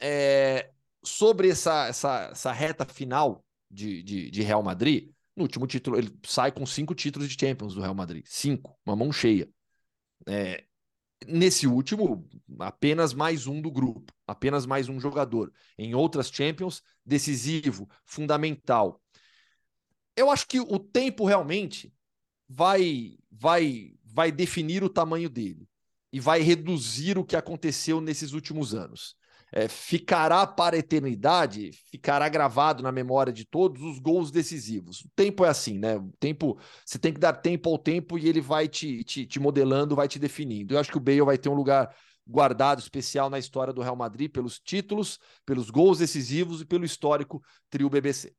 É, 0.00 0.72
sobre 1.04 1.50
essa, 1.50 1.86
essa, 1.86 2.30
essa 2.32 2.52
reta 2.52 2.84
final 2.84 3.44
de, 3.70 4.02
de, 4.02 4.30
de 4.30 4.42
Real 4.42 4.62
Madrid, 4.62 5.13
no 5.36 5.42
último 5.42 5.66
título, 5.66 5.96
ele 5.96 6.10
sai 6.24 6.52
com 6.52 6.64
cinco 6.64 6.94
títulos 6.94 7.28
de 7.28 7.36
Champions 7.38 7.74
do 7.74 7.80
Real 7.80 7.94
Madrid. 7.94 8.24
Cinco, 8.26 8.78
uma 8.84 8.96
mão 8.96 9.12
cheia. 9.12 9.48
É, 10.26 10.64
Nesse 11.26 11.66
último, 11.66 12.28
apenas 12.58 13.14
mais 13.14 13.46
um 13.46 13.60
do 13.60 13.70
grupo, 13.70 14.12
apenas 14.26 14.66
mais 14.66 14.88
um 14.88 15.00
jogador. 15.00 15.52
Em 15.78 15.94
outras 15.94 16.28
Champions, 16.28 16.82
decisivo, 17.04 17.88
fundamental. 18.04 19.00
Eu 20.16 20.30
acho 20.30 20.46
que 20.46 20.60
o 20.60 20.78
tempo 20.78 21.24
realmente 21.24 21.92
vai 22.48 23.16
vai 23.30 23.94
vai 24.04 24.30
definir 24.30 24.84
o 24.84 24.88
tamanho 24.88 25.28
dele 25.28 25.68
e 26.12 26.20
vai 26.20 26.40
reduzir 26.40 27.18
o 27.18 27.24
que 27.24 27.36
aconteceu 27.36 28.00
nesses 28.00 28.32
últimos 28.32 28.74
anos 28.74 29.16
é, 29.56 29.68
ficará 29.68 30.44
para 30.44 30.74
a 30.74 30.78
eternidade, 30.80 31.70
ficará 31.88 32.28
gravado 32.28 32.82
na 32.82 32.90
memória 32.90 33.32
de 33.32 33.44
todos 33.44 33.80
os 33.82 34.00
gols 34.00 34.32
decisivos. 34.32 35.02
O 35.02 35.08
tempo 35.14 35.44
é 35.44 35.48
assim, 35.48 35.78
né? 35.78 35.96
O 35.96 36.12
tempo, 36.18 36.58
você 36.84 36.98
tem 36.98 37.12
que 37.12 37.20
dar 37.20 37.34
tempo 37.34 37.70
ao 37.70 37.78
tempo 37.78 38.18
e 38.18 38.28
ele 38.28 38.40
vai 38.40 38.66
te, 38.66 39.04
te, 39.04 39.24
te 39.24 39.38
modelando, 39.38 39.94
vai 39.94 40.08
te 40.08 40.18
definindo. 40.18 40.74
Eu 40.74 40.80
acho 40.80 40.90
que 40.90 40.96
o 40.96 41.00
Bale 41.00 41.22
vai 41.22 41.38
ter 41.38 41.48
um 41.48 41.54
lugar 41.54 41.94
guardado 42.26 42.80
especial 42.80 43.30
na 43.30 43.38
história 43.38 43.72
do 43.72 43.80
Real 43.80 43.94
Madrid 43.94 44.28
pelos 44.28 44.58
títulos, 44.58 45.20
pelos 45.46 45.70
gols 45.70 45.98
decisivos 45.98 46.60
e 46.62 46.66
pelo 46.66 46.84
histórico 46.84 47.40
trio 47.70 47.88
BBC. 47.88 48.34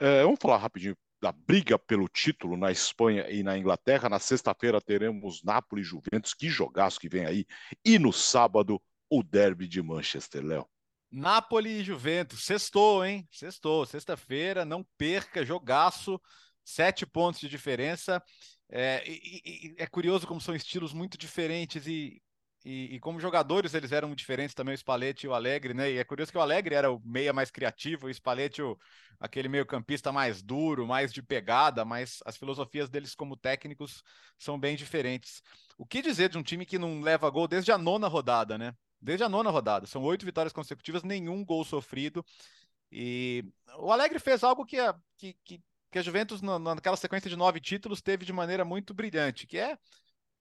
É, 0.00 0.24
vamos 0.24 0.40
falar 0.42 0.56
rapidinho 0.56 0.96
da 1.22 1.30
briga 1.30 1.78
pelo 1.78 2.08
título 2.08 2.56
na 2.56 2.72
Espanha 2.72 3.30
e 3.30 3.44
na 3.44 3.56
Inglaterra. 3.56 4.08
Na 4.08 4.18
sexta-feira 4.18 4.80
teremos 4.80 5.44
Napoli 5.44 5.82
e 5.82 5.84
Juventus, 5.84 6.34
que 6.34 6.48
jogaço 6.48 6.98
que 6.98 7.08
vem 7.08 7.24
aí. 7.24 7.46
E 7.84 8.00
no 8.00 8.12
sábado, 8.12 8.82
o 9.08 9.22
derby 9.22 9.66
de 9.66 9.82
Manchester, 9.82 10.44
Léo. 10.44 10.68
Napoli 11.10 11.80
e 11.80 11.84
Juventus, 11.84 12.44
sextou, 12.44 13.04
hein? 13.04 13.28
Sextou, 13.30 13.86
sexta-feira, 13.86 14.64
não 14.64 14.84
perca, 14.98 15.44
jogaço, 15.44 16.20
sete 16.64 17.06
pontos 17.06 17.40
de 17.40 17.48
diferença. 17.48 18.22
É, 18.68 19.02
e, 19.06 19.42
e, 19.44 19.74
é 19.78 19.86
curioso 19.86 20.26
como 20.26 20.40
são 20.40 20.54
estilos 20.54 20.92
muito 20.92 21.16
diferentes 21.16 21.86
e 21.86 22.20
e, 22.64 22.94
e, 22.94 23.00
como 23.00 23.20
jogadores 23.20 23.74
eles 23.74 23.92
eram 23.92 24.14
diferentes 24.14 24.54
também, 24.54 24.74
o 24.74 24.78
Spalletti 24.78 25.26
e 25.26 25.28
o 25.28 25.34
Alegre, 25.34 25.74
né? 25.74 25.92
E 25.92 25.98
é 25.98 26.04
curioso 26.04 26.32
que 26.32 26.38
o 26.38 26.40
Alegre 26.40 26.74
era 26.74 26.90
o 26.90 26.98
meia 27.04 27.30
mais 27.30 27.50
criativo, 27.50 28.06
o 28.06 28.14
Spalletti 28.14 28.62
o, 28.62 28.78
aquele 29.20 29.48
meio 29.48 29.66
campista 29.66 30.10
mais 30.10 30.42
duro, 30.42 30.86
mais 30.86 31.12
de 31.12 31.22
pegada, 31.22 31.84
mas 31.84 32.20
as 32.24 32.38
filosofias 32.38 32.88
deles 32.88 33.14
como 33.14 33.36
técnicos 33.36 34.02
são 34.38 34.58
bem 34.58 34.76
diferentes. 34.76 35.42
O 35.76 35.84
que 35.84 36.00
dizer 36.00 36.30
de 36.30 36.38
um 36.38 36.42
time 36.42 36.64
que 36.64 36.78
não 36.78 37.02
leva 37.02 37.28
gol 37.28 37.46
desde 37.46 37.70
a 37.70 37.76
nona 37.76 38.08
rodada, 38.08 38.56
né? 38.56 38.74
Desde 39.04 39.22
a 39.22 39.28
nona 39.28 39.50
rodada. 39.50 39.86
São 39.86 40.02
oito 40.04 40.24
vitórias 40.24 40.52
consecutivas, 40.52 41.02
nenhum 41.02 41.44
gol 41.44 41.62
sofrido. 41.62 42.24
E 42.90 43.44
o 43.76 43.92
Alegre 43.92 44.18
fez 44.18 44.42
algo 44.42 44.64
que 44.64 44.80
a, 44.80 44.94
que, 45.18 45.36
que, 45.44 45.60
que 45.90 45.98
a 45.98 46.02
Juventus, 46.02 46.40
naquela 46.40 46.96
sequência 46.96 47.28
de 47.28 47.36
nove 47.36 47.60
títulos, 47.60 48.00
teve 48.00 48.24
de 48.24 48.32
maneira 48.32 48.64
muito 48.64 48.94
brilhante, 48.94 49.46
que 49.46 49.58
é 49.58 49.76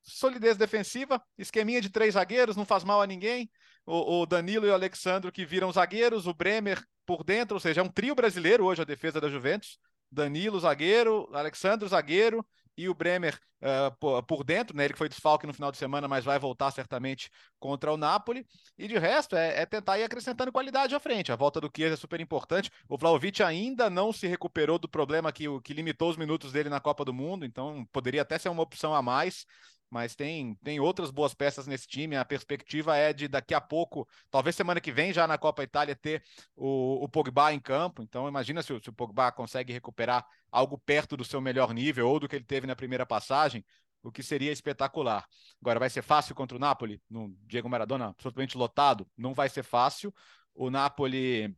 solidez 0.02 0.56
defensiva, 0.56 1.22
esqueminha 1.38 1.82
de 1.82 1.90
três 1.90 2.14
zagueiros, 2.14 2.56
não 2.56 2.66
faz 2.66 2.86
mal 2.86 3.02
a 3.02 3.08
ninguém. 3.08 3.52
O, 3.86 4.22
o, 4.22 4.26
Danilo 4.26 4.66
e 4.66 4.70
o 4.70 4.74
Alexandro 4.74 5.30
que 5.30 5.46
viram 5.46 5.72
zagueiros, 5.72 6.26
o 6.26 6.34
Bremer 6.34 6.82
por 7.06 7.22
dentro, 7.22 7.56
ou 7.56 7.60
seja, 7.60 7.82
é 7.82 7.84
um 7.84 7.90
trio 7.90 8.16
brasileiro 8.16 8.64
hoje 8.64 8.82
a 8.82 8.86
defesa 8.86 9.20
da 9.20 9.28
Juventus. 9.28 9.78
Danilo, 10.10 10.58
zagueiro, 10.58 11.28
Alexandro, 11.34 11.88
zagueiro, 11.90 12.46
e 12.78 12.90
o 12.90 12.94
Bremer 12.94 13.40
uh, 13.62 14.24
por, 14.24 14.44
dentro, 14.44 14.76
né? 14.76 14.86
Ele 14.86 14.96
foi 14.96 15.08
desfalque 15.08 15.48
no 15.48 15.54
final 15.54 15.72
de 15.72 15.78
semana, 15.78 16.08
mas 16.08 16.26
vai 16.26 16.38
voltar 16.40 16.72
certamente 16.72 17.30
contra 17.60 17.92
o 17.92 17.98
Napoli. 17.98 18.46
E 18.78 18.88
de 18.88 18.98
resto, 18.98 19.36
é, 19.36 19.62
é 19.62 19.66
tentar 19.66 20.00
ir 20.00 20.04
acrescentando 20.04 20.52
qualidade 20.52 20.96
à 20.96 21.00
frente. 21.00 21.32
A 21.32 21.36
volta 21.36 21.62
do 21.62 21.72
Chiesa 21.74 21.94
é 21.94 21.98
super 21.98 22.20
importante. 22.20 22.72
O 22.88 22.98
Vlaovic 22.98 23.42
ainda 23.42 23.90
não 23.90 24.12
se 24.12 24.28
recuperou 24.28 24.78
do 24.78 24.90
problema 24.90 25.32
que, 25.32 25.46
que 25.62 25.74
limitou 25.74 26.10
os 26.10 26.18
minutos 26.18 26.52
dele 26.52 26.70
na 26.70 26.80
Copa 26.80 27.06
do 27.06 27.14
Mundo, 27.14 27.46
então 27.46 27.86
poderia 27.92 28.22
até 28.22 28.38
ser 28.38 28.50
uma 28.50 28.64
opção 28.64 28.94
a 28.94 29.02
mais 29.02 29.46
mas 29.94 30.16
tem, 30.16 30.56
tem 30.64 30.80
outras 30.80 31.12
boas 31.12 31.36
peças 31.36 31.68
nesse 31.68 31.86
time. 31.88 32.16
A 32.16 32.26
perspectiva 32.26 32.98
é 32.98 33.14
de 33.14 33.28
daqui 33.28 33.54
a 33.54 33.62
pouco, 33.62 34.08
talvez 34.32 34.56
semana 34.56 34.82
que 34.82 34.92
vem, 34.92 35.14
já 35.14 35.28
na 35.28 35.38
Copa 35.38 35.62
Itália, 35.62 35.96
ter 35.96 36.24
o, 36.56 37.04
o 37.04 37.08
Pogba 37.08 37.54
em 37.54 37.60
campo. 37.60 38.02
Então, 38.02 38.28
imagina 38.28 38.64
se, 38.64 38.68
se 38.80 38.90
o 38.90 38.94
Pogba 38.94 39.32
consegue 39.32 39.72
recuperar 39.72 40.26
algo 40.52 40.80
perto 40.80 41.16
do 41.16 41.24
seu 41.24 41.40
melhor 41.40 41.76
nível 41.76 42.10
ou 42.10 42.20
do 42.20 42.28
que 42.28 42.36
ele 42.36 42.44
teve 42.44 42.66
na 42.66 42.76
primeira 42.76 43.06
passagem, 43.06 43.64
o 44.02 44.12
que 44.12 44.24
seria 44.24 44.52
espetacular. 44.52 45.28
Agora, 45.62 45.80
vai 45.80 45.92
ser 45.92 46.02
fácil 46.02 46.34
contra 46.34 46.58
o 46.58 46.60
Napoli? 46.60 47.00
No 47.08 47.32
Diego 47.46 47.70
Maradona 47.70 48.08
absolutamente 48.08 48.58
lotado? 48.58 49.08
Não 49.16 49.36
vai 49.36 49.48
ser 49.48 49.62
fácil. 49.62 50.12
O 50.56 50.72
Napoli 50.72 51.56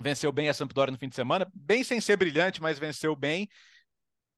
venceu 0.00 0.32
bem 0.32 0.48
a 0.48 0.54
Sampdoria 0.54 0.90
no 0.90 0.98
fim 0.98 1.10
de 1.10 1.14
semana, 1.16 1.46
bem 1.54 1.84
sem 1.84 2.00
ser 2.00 2.16
brilhante, 2.16 2.62
mas 2.62 2.78
venceu 2.78 3.14
bem. 3.14 3.46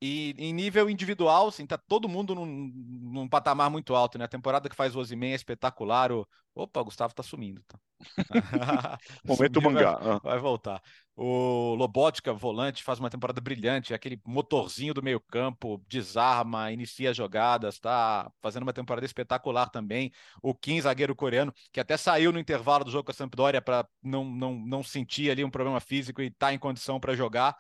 E 0.03 0.35
em 0.39 0.55
nível 0.55 0.89
individual, 0.89 1.49
assim, 1.49 1.67
tá 1.67 1.77
todo 1.77 2.09
mundo 2.09 2.35
num, 2.35 2.47
num 2.47 3.29
patamar 3.29 3.69
muito 3.69 3.95
alto, 3.95 4.17
né? 4.17 4.25
A 4.25 4.29
temporada 4.29 4.67
que 4.67 4.75
faz 4.75 4.97
o 4.97 4.99
Ozyman 4.99 5.33
é 5.33 5.35
espetacular. 5.35 6.11
O... 6.11 6.27
Opa, 6.55 6.81
o 6.81 6.85
Gustavo 6.87 7.15
tá 7.15 7.23
sumindo. 7.23 7.63
Tá? 7.69 7.79
Momento 9.23 9.61
mangá. 9.61 9.99
Vai, 9.99 10.19
vai, 10.21 10.39
voltar. 10.39 10.83
O 11.15 11.75
Lobotka, 11.75 12.33
volante, 12.33 12.83
faz 12.83 12.99
uma 12.99 13.11
temporada 13.11 13.43
brilhante. 13.43 13.93
Aquele 13.93 14.19
motorzinho 14.25 14.95
do 14.95 15.03
meio 15.03 15.21
campo, 15.21 15.85
desarma, 15.87 16.73
inicia 16.73 17.13
jogadas, 17.13 17.79
tá 17.79 18.33
fazendo 18.41 18.63
uma 18.63 18.73
temporada 18.73 19.05
espetacular 19.05 19.69
também. 19.69 20.11
O 20.43 20.55
Kim, 20.55 20.81
zagueiro 20.81 21.15
coreano, 21.15 21.53
que 21.71 21.79
até 21.79 21.99
saiu 21.99 22.33
no 22.33 22.39
intervalo 22.39 22.85
do 22.85 22.91
jogo 22.91 23.05
com 23.05 23.11
a 23.11 23.15
Sampdoria 23.15 23.61
para 23.61 23.87
não, 24.03 24.25
não, 24.25 24.55
não 24.55 24.83
sentir 24.83 25.31
ali 25.31 25.45
um 25.45 25.51
problema 25.51 25.79
físico 25.79 26.23
e 26.23 26.31
tá 26.31 26.55
em 26.55 26.59
condição 26.59 26.99
para 26.99 27.15
jogar 27.15 27.55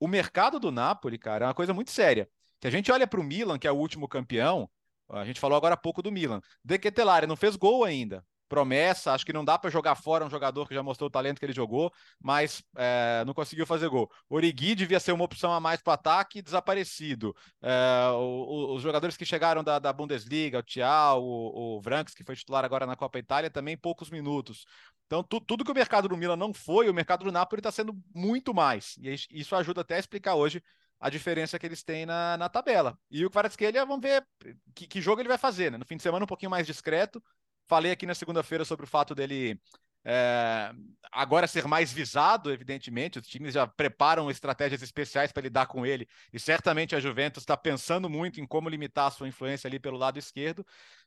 o 0.00 0.08
mercado 0.08 0.58
do 0.58 0.72
Napoli, 0.72 1.18
cara, 1.18 1.44
é 1.44 1.48
uma 1.48 1.54
coisa 1.54 1.74
muito 1.74 1.90
séria. 1.90 2.28
Se 2.60 2.66
a 2.66 2.70
gente 2.70 2.90
olha 2.90 3.06
para 3.06 3.20
o 3.20 3.24
Milan, 3.24 3.58
que 3.58 3.68
é 3.68 3.72
o 3.72 3.76
último 3.76 4.08
campeão, 4.08 4.68
a 5.08 5.24
gente 5.24 5.38
falou 5.38 5.56
agora 5.56 5.74
há 5.74 5.76
pouco 5.76 6.02
do 6.02 6.10
Milan. 6.10 6.40
De 6.64 6.78
Ketelare 6.78 7.26
não 7.26 7.36
fez 7.36 7.54
gol 7.56 7.84
ainda. 7.84 8.24
Promessa, 8.50 9.12
acho 9.12 9.24
que 9.24 9.32
não 9.32 9.44
dá 9.44 9.56
para 9.56 9.70
jogar 9.70 9.94
fora 9.94 10.26
um 10.26 10.28
jogador 10.28 10.66
que 10.66 10.74
já 10.74 10.82
mostrou 10.82 11.06
o 11.06 11.10
talento 11.10 11.38
que 11.38 11.46
ele 11.46 11.52
jogou, 11.52 11.92
mas 12.20 12.64
é, 12.76 13.22
não 13.24 13.32
conseguiu 13.32 13.64
fazer 13.64 13.88
gol. 13.88 14.10
Origi 14.28 14.74
devia 14.74 14.98
ser 14.98 15.12
uma 15.12 15.22
opção 15.22 15.52
a 15.52 15.60
mais 15.60 15.80
para 15.80 15.94
ataque, 15.94 16.42
desaparecido. 16.42 17.32
É, 17.62 18.10
o, 18.12 18.16
o, 18.16 18.74
os 18.74 18.82
jogadores 18.82 19.16
que 19.16 19.24
chegaram 19.24 19.62
da, 19.62 19.78
da 19.78 19.92
Bundesliga, 19.92 20.58
o 20.58 20.62
Thiago, 20.64 21.20
o, 21.20 21.78
o 21.78 21.82
que 22.16 22.24
foi 22.24 22.34
titular 22.34 22.64
agora 22.64 22.86
na 22.86 22.96
Copa 22.96 23.20
Itália, 23.20 23.48
também 23.48 23.76
poucos 23.76 24.10
minutos. 24.10 24.66
Então, 25.06 25.22
tu, 25.22 25.40
tudo 25.40 25.64
que 25.64 25.70
o 25.70 25.74
mercado 25.74 26.08
do 26.08 26.16
Milan 26.16 26.36
não 26.36 26.52
foi, 26.52 26.90
o 26.90 26.94
mercado 26.94 27.24
do 27.24 27.30
Napoli 27.30 27.60
está 27.60 27.70
sendo 27.70 27.96
muito 28.12 28.52
mais. 28.52 28.96
E 29.00 29.14
isso 29.30 29.54
ajuda 29.54 29.82
até 29.82 29.94
a 29.94 30.00
explicar 30.00 30.34
hoje 30.34 30.60
a 31.00 31.08
diferença 31.08 31.58
que 31.58 31.66
eles 31.66 31.82
têm 31.82 32.04
na, 32.04 32.36
na 32.36 32.48
tabela. 32.48 32.98
E 33.10 33.24
o 33.24 33.30
Kvaratskhelia, 33.30 33.86
vamos 33.86 34.02
ver 34.02 34.26
que, 34.74 34.86
que, 34.86 35.00
jogo 35.00 35.22
ele 35.22 35.28
vai 35.28 35.38
fazer, 35.38 35.72
né? 35.72 35.78
No 35.78 35.86
fim 35.86 35.96
de 35.96 36.02
semana 36.02 36.24
um 36.24 36.28
pouquinho 36.28 36.50
mais 36.50 36.66
discreto. 36.66 37.22
Falei 37.70 37.92
aqui 37.92 38.04
na 38.04 38.16
segunda-feira 38.16 38.64
sobre 38.64 38.84
o 38.84 38.88
fato 38.88 39.14
dele 39.14 39.56
é, 40.04 40.72
agora 41.12 41.46
ser 41.46 41.68
mais 41.68 41.92
visado, 41.92 42.50
evidentemente. 42.50 43.20
Os 43.20 43.28
times 43.28 43.54
já 43.54 43.64
preparam 43.64 44.28
estratégias 44.28 44.82
especiais 44.82 45.30
para 45.30 45.44
lidar 45.44 45.68
com 45.68 45.86
ele. 45.86 46.08
E 46.32 46.40
certamente 46.40 46.96
a 46.96 47.00
Juventus 47.00 47.44
está 47.44 47.56
pensando 47.56 48.10
muito 48.10 48.40
em 48.40 48.46
como 48.46 48.68
limitar 48.68 49.06
a 49.06 49.10
sua 49.12 49.28
influência 49.28 49.68
ali 49.68 49.78
pelo 49.78 49.96
lado 49.96 50.18
esquerdo. 50.18 50.66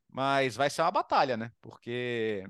Mas 0.10 0.56
vai 0.56 0.70
ser 0.70 0.84
uma 0.84 0.92
batalha, 0.92 1.36
né? 1.36 1.52
Porque 1.62 2.46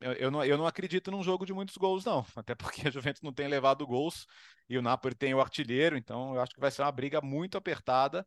eu, 0.00 0.12
eu, 0.12 0.30
não, 0.30 0.44
eu 0.44 0.56
não 0.56 0.66
acredito 0.68 1.10
num 1.10 1.24
jogo 1.24 1.44
de 1.44 1.52
muitos 1.52 1.76
gols, 1.76 2.04
não. 2.04 2.24
Até 2.36 2.54
porque 2.54 2.86
a 2.86 2.90
Juventus 2.92 3.22
não 3.22 3.32
tem 3.32 3.48
levado 3.48 3.84
gols 3.84 4.28
e 4.68 4.78
o 4.78 4.82
Napoli 4.82 5.16
tem 5.16 5.34
o 5.34 5.40
artilheiro, 5.40 5.96
então 5.96 6.36
eu 6.36 6.40
acho 6.40 6.54
que 6.54 6.60
vai 6.60 6.70
ser 6.70 6.82
uma 6.82 6.92
briga 6.92 7.20
muito 7.20 7.58
apertada. 7.58 8.24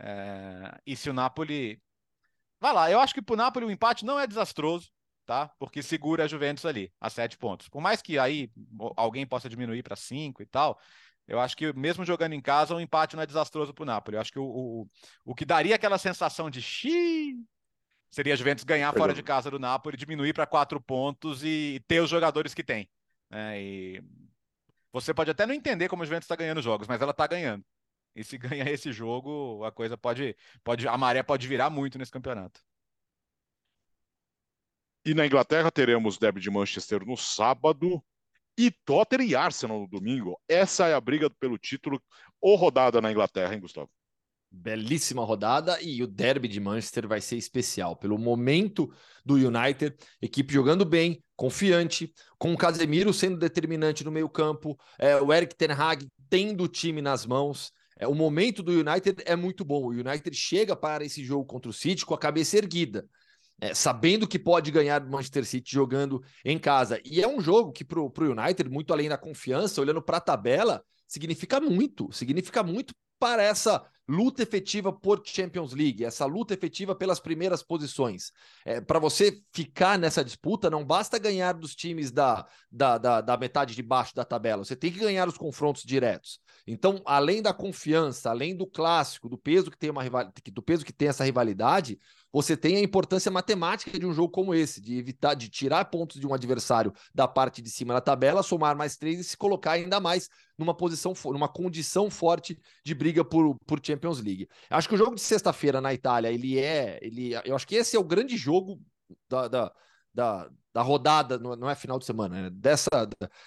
É... 0.00 0.80
E 0.86 0.96
se 0.96 1.10
o 1.10 1.12
Napoli. 1.12 1.78
Vai 2.62 2.72
lá, 2.72 2.88
eu 2.88 3.00
acho 3.00 3.12
que 3.12 3.20
para 3.20 3.34
o 3.34 3.36
Napoli 3.36 3.66
o 3.66 3.70
empate 3.72 4.04
não 4.04 4.20
é 4.20 4.24
desastroso, 4.24 4.88
tá? 5.26 5.50
Porque 5.58 5.82
segura 5.82 6.22
a 6.22 6.28
Juventus 6.28 6.64
ali, 6.64 6.92
a 7.00 7.10
sete 7.10 7.36
pontos. 7.36 7.68
Por 7.68 7.80
mais 7.80 8.00
que 8.00 8.20
aí 8.20 8.52
alguém 8.96 9.26
possa 9.26 9.48
diminuir 9.48 9.82
para 9.82 9.96
cinco 9.96 10.40
e 10.44 10.46
tal, 10.46 10.78
eu 11.26 11.40
acho 11.40 11.56
que 11.56 11.72
mesmo 11.72 12.04
jogando 12.04 12.34
em 12.34 12.40
casa, 12.40 12.72
o 12.72 12.80
empate 12.80 13.16
não 13.16 13.22
é 13.24 13.26
desastroso 13.26 13.74
para 13.74 13.82
o 13.82 13.84
Napoli. 13.84 14.16
Eu 14.16 14.20
acho 14.20 14.30
que 14.30 14.38
o, 14.38 14.44
o, 14.44 14.86
o 15.24 15.34
que 15.34 15.44
daria 15.44 15.74
aquela 15.74 15.98
sensação 15.98 16.48
de 16.48 16.62
xiii, 16.62 17.44
seria 18.08 18.32
a 18.32 18.36
Juventus 18.36 18.62
ganhar 18.62 18.92
fora 18.92 19.12
de 19.12 19.24
casa 19.24 19.50
do 19.50 19.58
Napoli, 19.58 19.96
diminuir 19.96 20.32
para 20.32 20.46
quatro 20.46 20.80
pontos 20.80 21.42
e 21.42 21.82
ter 21.88 22.00
os 22.00 22.08
jogadores 22.08 22.54
que 22.54 22.62
tem. 22.62 22.88
Né? 23.28 23.60
E 23.60 24.04
você 24.92 25.12
pode 25.12 25.32
até 25.32 25.46
não 25.46 25.54
entender 25.54 25.88
como 25.88 26.04
a 26.04 26.06
Juventus 26.06 26.26
está 26.26 26.36
ganhando 26.36 26.62
jogos, 26.62 26.86
mas 26.86 27.02
ela 27.02 27.10
está 27.10 27.26
ganhando. 27.26 27.64
E 28.14 28.22
se 28.24 28.36
ganhar 28.38 28.68
esse 28.70 28.92
jogo, 28.92 29.64
a 29.64 29.72
coisa 29.72 29.96
pode, 29.96 30.36
pode, 30.62 30.86
a 30.86 30.96
maré 30.96 31.22
pode 31.22 31.46
virar 31.46 31.70
muito 31.70 31.98
nesse 31.98 32.10
campeonato. 32.10 32.60
E 35.04 35.14
na 35.14 35.26
Inglaterra 35.26 35.70
teremos 35.70 36.18
Derby 36.18 36.40
de 36.40 36.50
Manchester 36.50 37.04
no 37.04 37.16
sábado 37.16 38.02
e 38.56 38.70
Tottenham 38.70 39.26
e 39.26 39.34
Arsenal 39.34 39.80
no 39.80 39.88
domingo. 39.88 40.40
Essa 40.48 40.86
é 40.86 40.94
a 40.94 41.00
briga 41.00 41.28
pelo 41.28 41.58
título 41.58 42.00
ou 42.40 42.54
rodada 42.54 43.00
na 43.00 43.10
Inglaterra, 43.10 43.52
hein, 43.52 43.60
Gustavo? 43.60 43.90
belíssima 44.52 45.24
rodada 45.24 45.80
e 45.80 46.02
o 46.02 46.06
derby 46.06 46.46
de 46.46 46.60
Manchester 46.60 47.08
vai 47.08 47.20
ser 47.20 47.36
especial 47.36 47.96
pelo 47.96 48.18
momento 48.18 48.92
do 49.24 49.34
United, 49.34 49.96
equipe 50.20 50.52
jogando 50.52 50.84
bem, 50.84 51.22
confiante, 51.34 52.12
com 52.38 52.52
o 52.52 52.56
Casemiro 52.56 53.12
sendo 53.12 53.38
determinante 53.38 54.04
no 54.04 54.12
meio-campo, 54.12 54.78
é, 54.98 55.16
o 55.16 55.32
Eric 55.32 55.56
Ten 55.56 55.70
Hag 55.70 56.06
tendo 56.28 56.64
o 56.64 56.68
time 56.68 57.00
nas 57.00 57.24
mãos. 57.24 57.72
É, 58.02 58.06
o 58.08 58.14
momento 58.16 58.64
do 58.64 58.72
United 58.72 59.22
é 59.24 59.36
muito 59.36 59.64
bom. 59.64 59.84
O 59.84 59.90
United 59.90 60.36
chega 60.36 60.74
para 60.74 61.04
esse 61.04 61.24
jogo 61.24 61.44
contra 61.44 61.70
o 61.70 61.72
City 61.72 62.04
com 62.04 62.14
a 62.14 62.18
cabeça 62.18 62.58
erguida. 62.58 63.06
É, 63.60 63.72
sabendo 63.74 64.26
que 64.26 64.40
pode 64.40 64.72
ganhar 64.72 64.98
do 64.98 65.08
Manchester 65.08 65.44
City 65.44 65.70
jogando 65.70 66.20
em 66.44 66.58
casa. 66.58 67.00
E 67.04 67.22
é 67.22 67.28
um 67.28 67.40
jogo 67.40 67.70
que 67.70 67.84
para 67.84 68.00
o 68.00 68.12
United, 68.18 68.68
muito 68.68 68.92
além 68.92 69.08
da 69.08 69.16
confiança, 69.16 69.80
olhando 69.80 70.02
para 70.02 70.16
a 70.16 70.20
tabela, 70.20 70.82
significa 71.06 71.60
muito. 71.60 72.10
Significa 72.10 72.64
muito 72.64 72.92
para 73.20 73.40
essa 73.40 73.86
luta 74.08 74.42
efetiva 74.42 74.92
por 74.92 75.22
Champions 75.24 75.72
League, 75.72 76.04
essa 76.04 76.24
luta 76.26 76.54
efetiva 76.54 76.94
pelas 76.94 77.20
primeiras 77.20 77.62
posições. 77.62 78.32
É, 78.64 78.80
para 78.80 78.98
você 78.98 79.40
ficar 79.52 79.98
nessa 79.98 80.24
disputa, 80.24 80.68
não 80.68 80.84
basta 80.84 81.18
ganhar 81.18 81.52
dos 81.52 81.74
times 81.74 82.10
da, 82.10 82.46
da, 82.70 82.98
da, 82.98 83.20
da, 83.20 83.36
metade 83.36 83.74
de 83.74 83.82
baixo 83.82 84.14
da 84.14 84.24
tabela, 84.24 84.64
você 84.64 84.76
tem 84.76 84.92
que 84.92 84.98
ganhar 84.98 85.28
os 85.28 85.38
confrontos 85.38 85.82
diretos. 85.84 86.40
Então, 86.66 87.00
além 87.04 87.40
da 87.40 87.52
confiança, 87.52 88.30
além 88.30 88.56
do 88.56 88.66
clássico, 88.66 89.28
do 89.28 89.38
peso 89.38 89.70
que 89.70 89.78
tem 89.78 89.90
uma 89.90 90.02
do 90.52 90.62
peso 90.62 90.84
que 90.84 90.92
tem 90.92 91.08
essa 91.08 91.24
rivalidade, 91.24 91.98
você 92.32 92.56
tem 92.56 92.76
a 92.76 92.80
importância 92.80 93.30
matemática 93.30 93.98
de 93.98 94.06
um 94.06 94.12
jogo 94.12 94.30
como 94.30 94.54
esse, 94.54 94.80
de 94.80 94.96
evitar, 94.96 95.34
de 95.34 95.48
tirar 95.48 95.84
pontos 95.84 96.18
de 96.18 96.26
um 96.26 96.32
adversário 96.32 96.92
da 97.14 97.28
parte 97.28 97.60
de 97.60 97.70
cima 97.70 97.92
da 97.92 98.00
tabela, 98.00 98.42
somar 98.42 98.76
mais 98.76 98.96
três 98.96 99.20
e 99.20 99.24
se 99.24 99.36
colocar 99.36 99.72
ainda 99.72 100.00
mais 100.00 100.28
numa 100.56 100.74
posição, 100.74 101.12
numa 101.26 101.48
condição 101.48 102.10
forte 102.10 102.58
de 102.84 102.94
briga 102.94 103.24
por, 103.24 103.56
por 103.66 103.80
Champions 103.84 104.20
League. 104.20 104.48
Acho 104.70 104.88
que 104.88 104.94
o 104.94 104.98
jogo 104.98 105.14
de 105.14 105.20
sexta-feira 105.20 105.80
na 105.80 105.92
Itália, 105.92 106.32
ele 106.32 106.58
é, 106.58 106.98
ele, 107.02 107.32
eu 107.44 107.54
acho 107.54 107.66
que 107.66 107.74
esse 107.74 107.96
é 107.96 108.00
o 108.00 108.04
grande 108.04 108.36
jogo 108.36 108.80
da, 109.28 109.48
da, 109.48 109.72
da, 110.14 110.48
da 110.72 110.82
rodada, 110.82 111.38
não 111.38 111.68
é 111.68 111.74
final 111.74 111.98
de 111.98 112.04
semana, 112.04 112.42
né? 112.42 112.50
dessa 112.50 112.88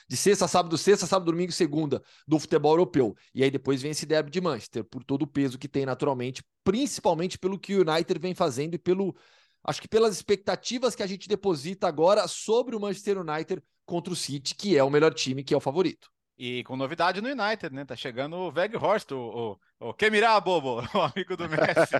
de 0.07 0.15
sexta, 0.15 0.47
sábado, 0.47 0.77
sexta, 0.77 1.07
sábado, 1.07 1.31
domingo, 1.31 1.51
segunda 1.51 2.01
do 2.27 2.39
futebol 2.39 2.73
europeu. 2.73 3.15
E 3.33 3.43
aí 3.43 3.49
depois 3.49 3.81
vem 3.81 3.91
esse 3.91 4.05
derby 4.05 4.29
de 4.29 4.41
Manchester, 4.41 4.83
por 4.83 5.03
todo 5.03 5.23
o 5.23 5.27
peso 5.27 5.57
que 5.57 5.67
tem 5.67 5.85
naturalmente, 5.85 6.43
principalmente 6.63 7.37
pelo 7.37 7.59
que 7.59 7.75
o 7.75 7.81
United 7.89 8.19
vem 8.19 8.35
fazendo 8.35 8.75
e 8.75 8.79
pelo 8.79 9.15
acho 9.63 9.81
que 9.81 9.87
pelas 9.87 10.15
expectativas 10.15 10.93
que 10.93 11.01
a 11.01 11.07
gente 11.07 11.27
deposita 11.27 11.87
agora 11.87 12.27
sobre 12.27 12.75
o 12.75 12.79
Manchester 12.79 13.19
United 13.19 13.63
contra 13.85 14.13
o 14.13 14.15
City, 14.15 14.53
que 14.53 14.77
é 14.77 14.83
o 14.83 14.89
melhor 14.89 15.13
time, 15.13 15.43
que 15.43 15.53
é 15.53 15.57
o 15.57 15.61
favorito. 15.61 16.09
E 16.37 16.63
com 16.65 16.75
novidade 16.75 17.21
no 17.21 17.29
United, 17.29 17.73
né? 17.73 17.85
Tá 17.85 17.95
chegando 17.95 18.35
o 18.35 18.51
Weghorst, 18.51 19.09
o, 19.11 19.57
o, 19.79 19.89
o 19.89 19.93
Kemirá 19.93 20.39
Bobo, 20.39 20.81
o 20.93 21.01
amigo 21.01 21.37
do 21.37 21.47
Messi. 21.49 21.95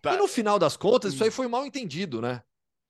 tá. 0.00 0.14
E 0.14 0.16
no 0.16 0.26
final 0.26 0.58
das 0.58 0.78
contas, 0.78 1.12
isso 1.12 1.22
aí 1.22 1.30
foi 1.30 1.46
mal 1.46 1.66
entendido, 1.66 2.22
né? 2.22 2.42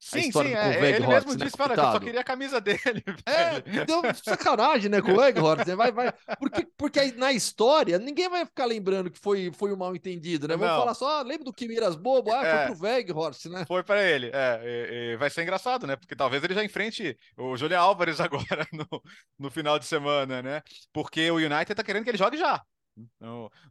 Sim, 0.02 0.32
sim, 0.32 0.54
é, 0.54 0.96
ele 0.96 1.06
mesmo 1.06 1.36
disse, 1.36 1.54
fala, 1.54 1.74
que 1.74 1.80
eu 1.80 1.92
só 1.92 2.00
queria 2.00 2.22
a 2.22 2.24
camisa 2.24 2.58
dele. 2.60 3.04
É, 3.26 3.84
deu 3.84 4.00
sacanagem, 4.14 4.88
né, 4.88 5.02
com 5.02 5.12
o 5.12 5.18
Weghorst, 5.18 5.66
né? 5.66 5.76
Vai, 5.76 5.92
vai, 5.92 6.10
porque, 6.38 6.66
porque 6.76 7.12
na 7.12 7.32
história, 7.32 7.98
ninguém 7.98 8.26
vai 8.26 8.46
ficar 8.46 8.64
lembrando 8.64 9.10
que 9.10 9.18
foi, 9.18 9.52
foi 9.52 9.70
um 9.74 9.76
mal 9.76 9.94
entendido, 9.94 10.48
né? 10.48 10.56
Vamos 10.56 10.74
falar 10.74 10.94
só, 10.94 11.20
ah, 11.20 11.22
lembra 11.22 11.44
do 11.44 11.52
Kimiras 11.52 11.96
Bobo? 11.96 12.32
Ah, 12.32 12.46
é, 12.46 12.66
foi 12.66 12.76
pro 12.76 12.86
Weghorst, 12.86 13.44
né? 13.46 13.64
Foi 13.66 13.82
para 13.82 14.02
ele, 14.02 14.30
é, 14.32 14.60
e, 14.64 15.12
e 15.12 15.16
vai 15.18 15.28
ser 15.28 15.42
engraçado, 15.42 15.86
né? 15.86 15.96
Porque 15.96 16.16
talvez 16.16 16.42
ele 16.42 16.54
já 16.54 16.64
enfrente 16.64 17.14
o 17.36 17.54
Julian 17.54 17.80
Álvares 17.80 18.20
agora 18.20 18.66
no, 18.72 18.86
no 19.38 19.50
final 19.50 19.78
de 19.78 19.84
semana, 19.84 20.40
né? 20.40 20.62
Porque 20.94 21.30
o 21.30 21.36
United 21.36 21.74
tá 21.74 21.84
querendo 21.84 22.04
que 22.04 22.10
ele 22.10 22.18
jogue 22.18 22.38
já. 22.38 22.62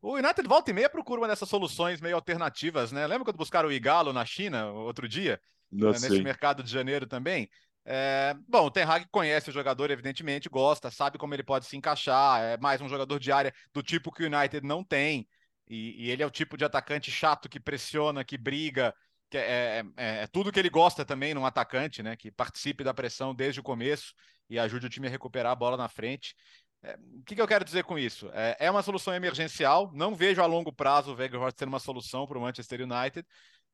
O 0.02 0.16
United 0.16 0.48
volta 0.48 0.72
e 0.72 0.74
meia 0.74 0.90
procura 0.90 1.22
uma 1.22 1.28
dessas 1.28 1.50
soluções 1.50 2.02
meio 2.02 2.16
alternativas, 2.16 2.92
né? 2.92 3.06
Lembra 3.06 3.26
quando 3.26 3.38
buscaram 3.38 3.70
o 3.70 3.72
Igalo 3.72 4.14
na 4.14 4.26
China 4.26 4.72
outro 4.72 5.08
dia? 5.08 5.40
Né, 5.72 5.92
nesse 5.92 6.22
mercado 6.22 6.64
de 6.64 6.72
janeiro 6.72 7.06
também. 7.06 7.50
É, 7.86 8.36
bom, 8.48 8.66
o 8.66 8.72
Ten 8.72 8.84
Hag 8.84 9.08
conhece 9.10 9.50
o 9.50 9.54
jogador, 9.54 9.90
evidentemente, 9.90 10.50
gosta, 10.50 10.92
sabe 10.92 11.18
como 11.18 11.34
ele 11.34 11.44
pode 11.44 11.66
se 11.66 11.76
encaixar, 11.76 12.42
é 12.42 12.58
mais 12.58 12.82
um 12.82 12.90
jogador 12.90 13.20
de 13.20 13.32
área 13.32 13.54
do 13.74 13.82
tipo 13.82 14.12
que 14.12 14.24
o 14.24 14.28
United 14.28 14.66
não 14.66 14.84
tem, 14.84 15.28
e, 15.68 16.06
e 16.06 16.12
ele 16.12 16.22
é 16.22 16.26
o 16.26 16.32
tipo 16.32 16.58
de 16.58 16.66
atacante 16.66 17.10
chato 17.10 17.48
que 17.48 17.60
pressiona, 17.60 18.24
que 18.24 18.38
briga, 18.38 18.94
que 19.30 19.38
é, 19.38 19.42
é, 19.42 19.84
é, 19.96 20.24
é 20.24 20.28
tudo 20.28 20.52
que 20.52 20.60
ele 20.60 20.70
gosta 20.70 21.06
também 21.06 21.34
num 21.34 21.46
atacante, 21.46 22.02
né? 22.02 22.16
Que 22.16 22.32
participe 22.32 22.84
da 22.84 22.94
pressão 22.94 23.36
desde 23.36 23.60
o 23.60 23.64
começo 23.64 24.14
e 24.50 24.58
ajude 24.58 24.88
o 24.88 24.90
time 24.90 25.08
a 25.08 25.12
recuperar 25.12 25.52
a 25.52 25.56
bola 25.56 25.78
na 25.78 25.88
frente. 25.88 26.36
É, 26.82 26.96
o 26.96 27.24
que, 27.24 27.36
que, 27.36 27.42
eu 27.42 27.48
quero 27.48 27.64
dizer 27.64 27.84
com 27.84 28.00
isso? 28.00 28.30
É, 28.34 28.58
é, 28.60 28.72
uma 28.72 28.82
solução 28.82 29.14
emergencial, 29.14 29.92
não 29.94 30.16
vejo 30.16 30.42
a 30.42 30.46
longo 30.46 30.74
prazo 30.74 31.12
o 31.12 31.16
Weghorst 31.16 31.60
sendo 31.60 31.70
uma 31.70 31.80
solução 31.80 32.26
para 32.26 32.38
o 32.38 32.42
Manchester 32.42 32.82
United, 32.82 33.28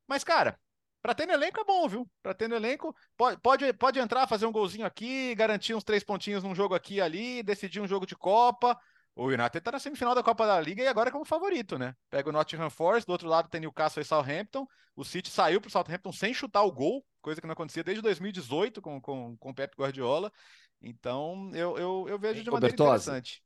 mas, 0.08 0.24
cara, 0.24 0.60
para 1.06 1.14
ter 1.14 1.28
no 1.28 1.34
elenco 1.34 1.60
é 1.60 1.64
bom, 1.64 1.88
viu? 1.88 2.10
Para 2.24 2.34
ter 2.34 2.50
no 2.50 2.56
elenco, 2.56 2.96
pode, 3.16 3.40
pode, 3.40 3.74
pode 3.74 4.00
entrar, 4.00 4.26
fazer 4.26 4.48
um 4.48 4.52
golzinho 4.52 4.88
aqui, 4.88 5.36
garantir 5.36 5.76
uns 5.76 5.84
três 5.84 6.04
pontinhos 6.04 6.42
num 6.42 6.56
jogo 6.56 6.74
aqui 6.74 7.00
ali, 7.00 7.44
decidir 7.44 7.80
um 7.80 7.88
jogo 7.88 8.08
de 8.08 8.16
Copa. 8.16 8.76
O 9.16 9.28
United 9.28 9.62
tá 9.62 9.72
na 9.72 9.78
semifinal 9.78 10.16
da 10.16 10.24
Copa 10.24 10.48
da 10.48 10.60
Liga 10.60 10.82
e 10.82 10.88
agora 10.88 11.10
é 11.10 11.12
como 11.12 11.24
favorito, 11.24 11.78
né? 11.78 11.94
Pega 12.10 12.28
o 12.28 12.34
Nottingham 12.34 12.72
Forest, 12.72 13.06
do 13.06 13.12
outro 13.12 13.28
lado 13.28 13.48
tem 13.50 13.62
Newcastle 13.62 14.02
e 14.02 14.06
Southampton. 14.06 14.66
O 14.96 15.06
City 15.06 15.30
saiu 15.30 15.62
pro 15.62 15.70
Southampton 15.70 16.12
sem 16.12 16.34
chutar 16.34 16.64
o 16.64 16.72
gol, 16.72 17.06
coisa 17.22 17.40
que 17.40 17.46
não 17.46 17.54
acontecia 17.54 17.84
desde 17.84 18.02
2018 18.02 18.82
com, 18.82 19.00
com, 19.00 19.38
com 19.38 19.50
o 19.52 19.54
Pep 19.54 19.76
Guardiola. 19.78 20.32
Então, 20.82 21.52
eu, 21.54 21.78
eu, 21.78 22.06
eu 22.10 22.18
vejo 22.18 22.44
de 22.44 22.50
maneira 22.50 22.76
Bertozzi, 22.76 23.10
interessante. 23.10 23.44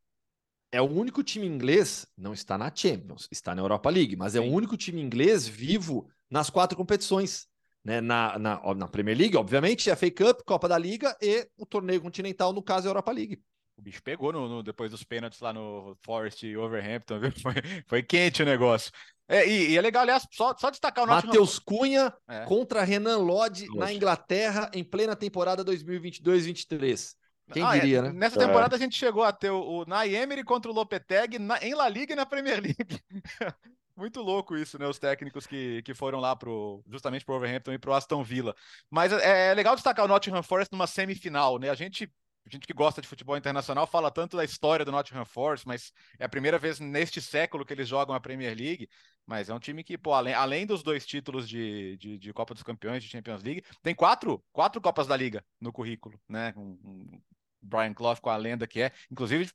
É 0.72 0.82
o 0.82 0.86
único 0.86 1.22
time 1.24 1.45
inglês, 1.45 2.07
não 2.18 2.32
está 2.32 2.57
na 2.57 2.74
Champions, 2.74 3.28
está 3.30 3.53
na 3.53 3.62
Europa 3.62 3.89
League, 3.89 4.16
mas 4.16 4.34
é 4.34 4.41
Sim. 4.41 4.49
o 4.49 4.53
único 4.53 4.78
time 4.78 5.01
inglês 5.01 5.45
vivo 5.45 6.10
nas 6.30 6.49
quatro 6.49 6.78
competições. 6.78 7.49
Né, 7.89 8.01
na, 8.01 8.37
na, 8.37 8.75
na 8.75 8.87
Premier 8.87 9.17
League, 9.17 9.35
obviamente, 9.35 9.89
a 9.89 9.95
FA 9.95 10.11
Cup, 10.11 10.41
Copa 10.45 10.69
da 10.69 10.77
Liga 10.77 11.17
e 11.19 11.49
o 11.57 11.65
torneio 11.65 11.99
continental, 11.99 12.53
no 12.53 12.61
caso, 12.61 12.87
a 12.87 12.91
Europa 12.91 13.11
League. 13.11 13.41
O 13.75 13.81
bicho 13.81 14.03
pegou 14.03 14.31
no, 14.31 14.47
no, 14.47 14.61
depois 14.61 14.91
dos 14.91 15.03
pênaltis 15.03 15.39
lá 15.39 15.51
no 15.51 15.97
Forest 16.03 16.45
e 16.45 16.55
Overhampton, 16.55 17.19
viu? 17.19 17.31
Foi, 17.41 17.53
foi 17.87 18.03
quente 18.03 18.43
o 18.43 18.45
negócio. 18.45 18.91
É, 19.27 19.47
e, 19.49 19.71
e, 19.71 19.77
é 19.77 19.81
legal, 19.81 20.03
aliás, 20.03 20.27
só, 20.31 20.55
só 20.55 20.69
destacar 20.69 21.03
o 21.03 21.07
Matheus 21.07 21.57
Cunha 21.57 22.13
é. 22.27 22.45
contra 22.45 22.83
Renan 22.83 23.17
Lodge 23.17 23.67
na 23.75 23.91
Inglaterra 23.91 24.69
em 24.71 24.83
plena 24.83 25.15
temporada 25.15 25.65
2022-23. 25.65 27.15
Quem 27.51 27.63
ah, 27.63 27.75
é, 27.75 27.79
diria, 27.79 27.97
é. 27.97 28.01
né? 28.03 28.11
Nessa 28.13 28.37
temporada 28.37 28.75
a 28.75 28.79
gente 28.79 28.95
chegou 28.95 29.23
a 29.23 29.33
ter 29.33 29.49
o, 29.49 29.63
o 29.63 29.85
Nay 29.85 30.15
Emery 30.15 30.43
contra 30.43 30.69
o 30.69 30.75
Lopetegui 30.75 31.39
na, 31.39 31.57
em 31.63 31.73
La 31.73 31.89
Liga 31.89 32.13
e 32.13 32.15
na 32.15 32.25
Premier 32.27 32.61
League. 32.61 33.01
Muito 34.00 34.22
louco 34.22 34.56
isso, 34.56 34.80
né? 34.80 34.88
Os 34.88 34.97
técnicos 34.97 35.45
que, 35.45 35.82
que 35.84 35.93
foram 35.93 36.22
lá 36.22 36.34
pro, 36.34 36.82
justamente 36.89 37.26
pro 37.26 37.36
Overhampton 37.36 37.74
e 37.74 37.78
pro 37.78 37.93
Aston 37.93 38.24
Villa. 38.24 38.56
Mas 38.89 39.12
é, 39.12 39.52
é 39.52 39.54
legal 39.54 39.76
destacar 39.76 40.06
o 40.06 40.08
Nottingham 40.08 40.41
Forest 40.41 40.72
numa 40.72 40.88
semifinal, 40.88 41.60
né? 41.60 41.70
A 41.70 41.76
gente 41.76 42.10
a 42.45 42.50
gente 42.50 42.66
que 42.66 42.74
gosta 42.74 43.02
de 43.02 43.08
futebol 43.08 43.36
internacional 43.36 43.86
fala 43.86 44.10
tanto 44.10 44.38
da 44.38 44.43
história 44.45 44.86
do 44.86 44.91
Nottingham 44.91 45.26
Forest, 45.26 45.68
mas 45.68 45.91
é 46.18 46.24
a 46.24 46.30
primeira 46.30 46.58
vez 46.58 46.80
neste 46.80 47.22
século 47.22 47.66
que 47.66 47.74
eles 47.74 47.89
jogam 47.89 48.16
a 48.16 48.20
Premier 48.22 48.58
League. 48.58 48.89
Mas 49.28 49.50
é 49.50 49.54
um 49.54 49.60
time 49.60 49.84
que, 49.84 49.97
pô, 49.97 50.14
além, 50.14 50.34
além 50.34 50.66
dos 50.66 50.82
dois 50.82 51.06
títulos 51.06 51.47
de, 51.47 51.97
de, 51.97 52.18
de, 52.18 52.34
Copa 52.34 52.54
dos 52.54 52.64
Campeões, 52.64 53.04
de 53.04 53.10
Champions 53.10 53.43
League, 53.43 53.64
tem 53.84 53.93
quatro, 53.93 54.41
quatro 54.52 54.82
Copas 54.82 55.06
da 55.08 55.18
Liga 55.18 55.45
no 55.60 55.74
currículo, 55.74 56.20
né? 56.28 56.54
Um, 56.56 56.80
um, 56.84 57.22
Brian 57.62 57.93
Clough 57.93 58.20
com 58.22 58.30
a 58.30 58.38
lenda 58.38 58.66
que 58.66 58.82
é. 58.82 58.91
Inclusive, 59.12 59.49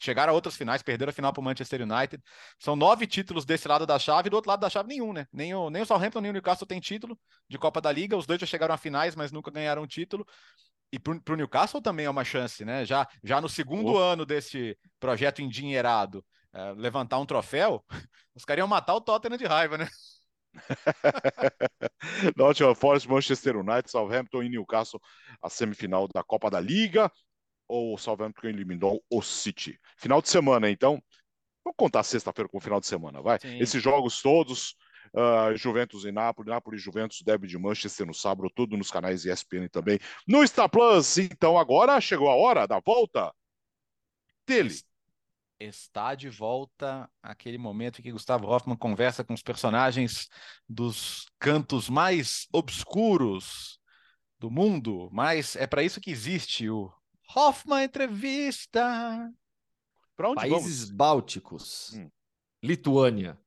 chegaram 0.00 0.32
a 0.32 0.34
outras 0.34 0.56
finais, 0.56 0.82
perderam 0.82 1.10
a 1.10 1.12
final 1.12 1.32
para 1.32 1.40
o 1.40 1.44
Manchester 1.44 1.82
United. 1.82 2.22
São 2.58 2.76
nove 2.76 3.06
títulos 3.06 3.44
desse 3.44 3.68
lado 3.68 3.86
da 3.86 3.98
chave 3.98 4.28
e 4.28 4.30
do 4.30 4.36
outro 4.36 4.50
lado 4.50 4.60
da 4.60 4.70
chave 4.70 4.88
nenhum, 4.88 5.12
né? 5.12 5.26
Nem 5.32 5.54
o, 5.54 5.70
nem 5.70 5.82
o 5.82 5.86
Southampton 5.86 6.20
nem 6.20 6.30
o 6.30 6.34
Newcastle 6.34 6.66
tem 6.66 6.80
título 6.80 7.18
de 7.48 7.58
Copa 7.58 7.80
da 7.80 7.92
Liga. 7.92 8.16
Os 8.16 8.26
dois 8.26 8.40
já 8.40 8.46
chegaram 8.46 8.74
a 8.74 8.78
finais, 8.78 9.14
mas 9.14 9.32
nunca 9.32 9.50
ganharam 9.50 9.82
um 9.82 9.86
título. 9.86 10.26
E 10.92 10.98
para 10.98 11.34
o 11.34 11.36
Newcastle 11.36 11.82
também 11.82 12.06
é 12.06 12.10
uma 12.10 12.24
chance, 12.24 12.64
né? 12.64 12.84
Já, 12.84 13.08
já 13.22 13.40
no 13.40 13.48
segundo 13.48 13.94
oh. 13.94 13.98
ano 13.98 14.24
desse 14.24 14.76
projeto 15.00 15.42
endinheirado, 15.42 16.24
é, 16.52 16.72
levantar 16.72 17.18
um 17.18 17.26
troféu, 17.26 17.84
os 18.34 18.44
caras 18.44 18.60
iam 18.60 18.68
matar 18.68 18.94
o 18.94 19.00
Tottenham 19.00 19.36
de 19.36 19.44
raiva, 19.44 19.76
né? 19.76 19.88
Nottingham 22.36 22.76
Forest, 22.76 23.08
Manchester 23.08 23.56
United, 23.56 23.90
Southampton 23.90 24.42
e 24.44 24.48
Newcastle, 24.48 25.00
a 25.42 25.50
semifinal 25.50 26.06
da 26.06 26.22
Copa 26.22 26.48
da 26.48 26.60
Liga 26.60 27.10
ou 27.68 27.94
o 27.94 27.98
Southampton 27.98 28.48
eliminou 28.48 29.02
o 29.10 29.22
City. 29.22 29.78
Final 29.96 30.20
de 30.20 30.28
semana, 30.28 30.70
então. 30.70 31.02
Vamos 31.64 31.76
contar 31.78 32.02
sexta-feira 32.02 32.48
com 32.48 32.58
o 32.58 32.60
final 32.60 32.78
de 32.78 32.86
semana, 32.86 33.22
vai? 33.22 33.38
Sim. 33.40 33.58
Esses 33.58 33.82
jogos 33.82 34.20
todos, 34.20 34.76
uh, 35.14 35.56
Juventus 35.56 36.04
e 36.04 36.12
Nápoles, 36.12 36.50
Nápoles 36.50 36.80
e 36.80 36.84
Juventus, 36.84 37.22
Derby 37.22 37.48
de 37.48 37.58
Manchester 37.58 38.06
no 38.06 38.12
sábado, 38.12 38.50
tudo 38.54 38.76
nos 38.76 38.90
canais 38.90 39.24
ESPN 39.24 39.68
também. 39.70 39.98
No 40.28 40.46
Star 40.46 40.68
Plus, 40.68 41.16
então 41.16 41.58
agora 41.58 42.00
chegou 42.02 42.28
a 42.28 42.36
hora 42.36 42.66
da 42.66 42.80
volta 42.80 43.32
dele. 44.46 44.74
Está 45.58 46.14
de 46.14 46.28
volta 46.28 47.08
aquele 47.22 47.56
momento 47.56 48.00
em 48.00 48.02
que 48.02 48.12
Gustavo 48.12 48.46
Hoffman 48.46 48.76
conversa 48.76 49.24
com 49.24 49.32
os 49.32 49.42
personagens 49.42 50.28
dos 50.68 51.26
cantos 51.38 51.88
mais 51.88 52.46
obscuros 52.52 53.78
do 54.38 54.50
mundo, 54.50 55.08
mas 55.12 55.56
é 55.56 55.66
para 55.66 55.82
isso 55.82 56.00
que 56.00 56.10
existe 56.10 56.68
o 56.68 56.92
Hoffman 57.34 57.84
Entrevista. 57.84 59.32
Para 60.16 60.30
onde 60.30 60.36
Países 60.36 60.84
vamos? 60.84 60.90
Bálticos. 60.90 61.92
Hum. 61.94 62.08
Lituânia. 62.62 63.38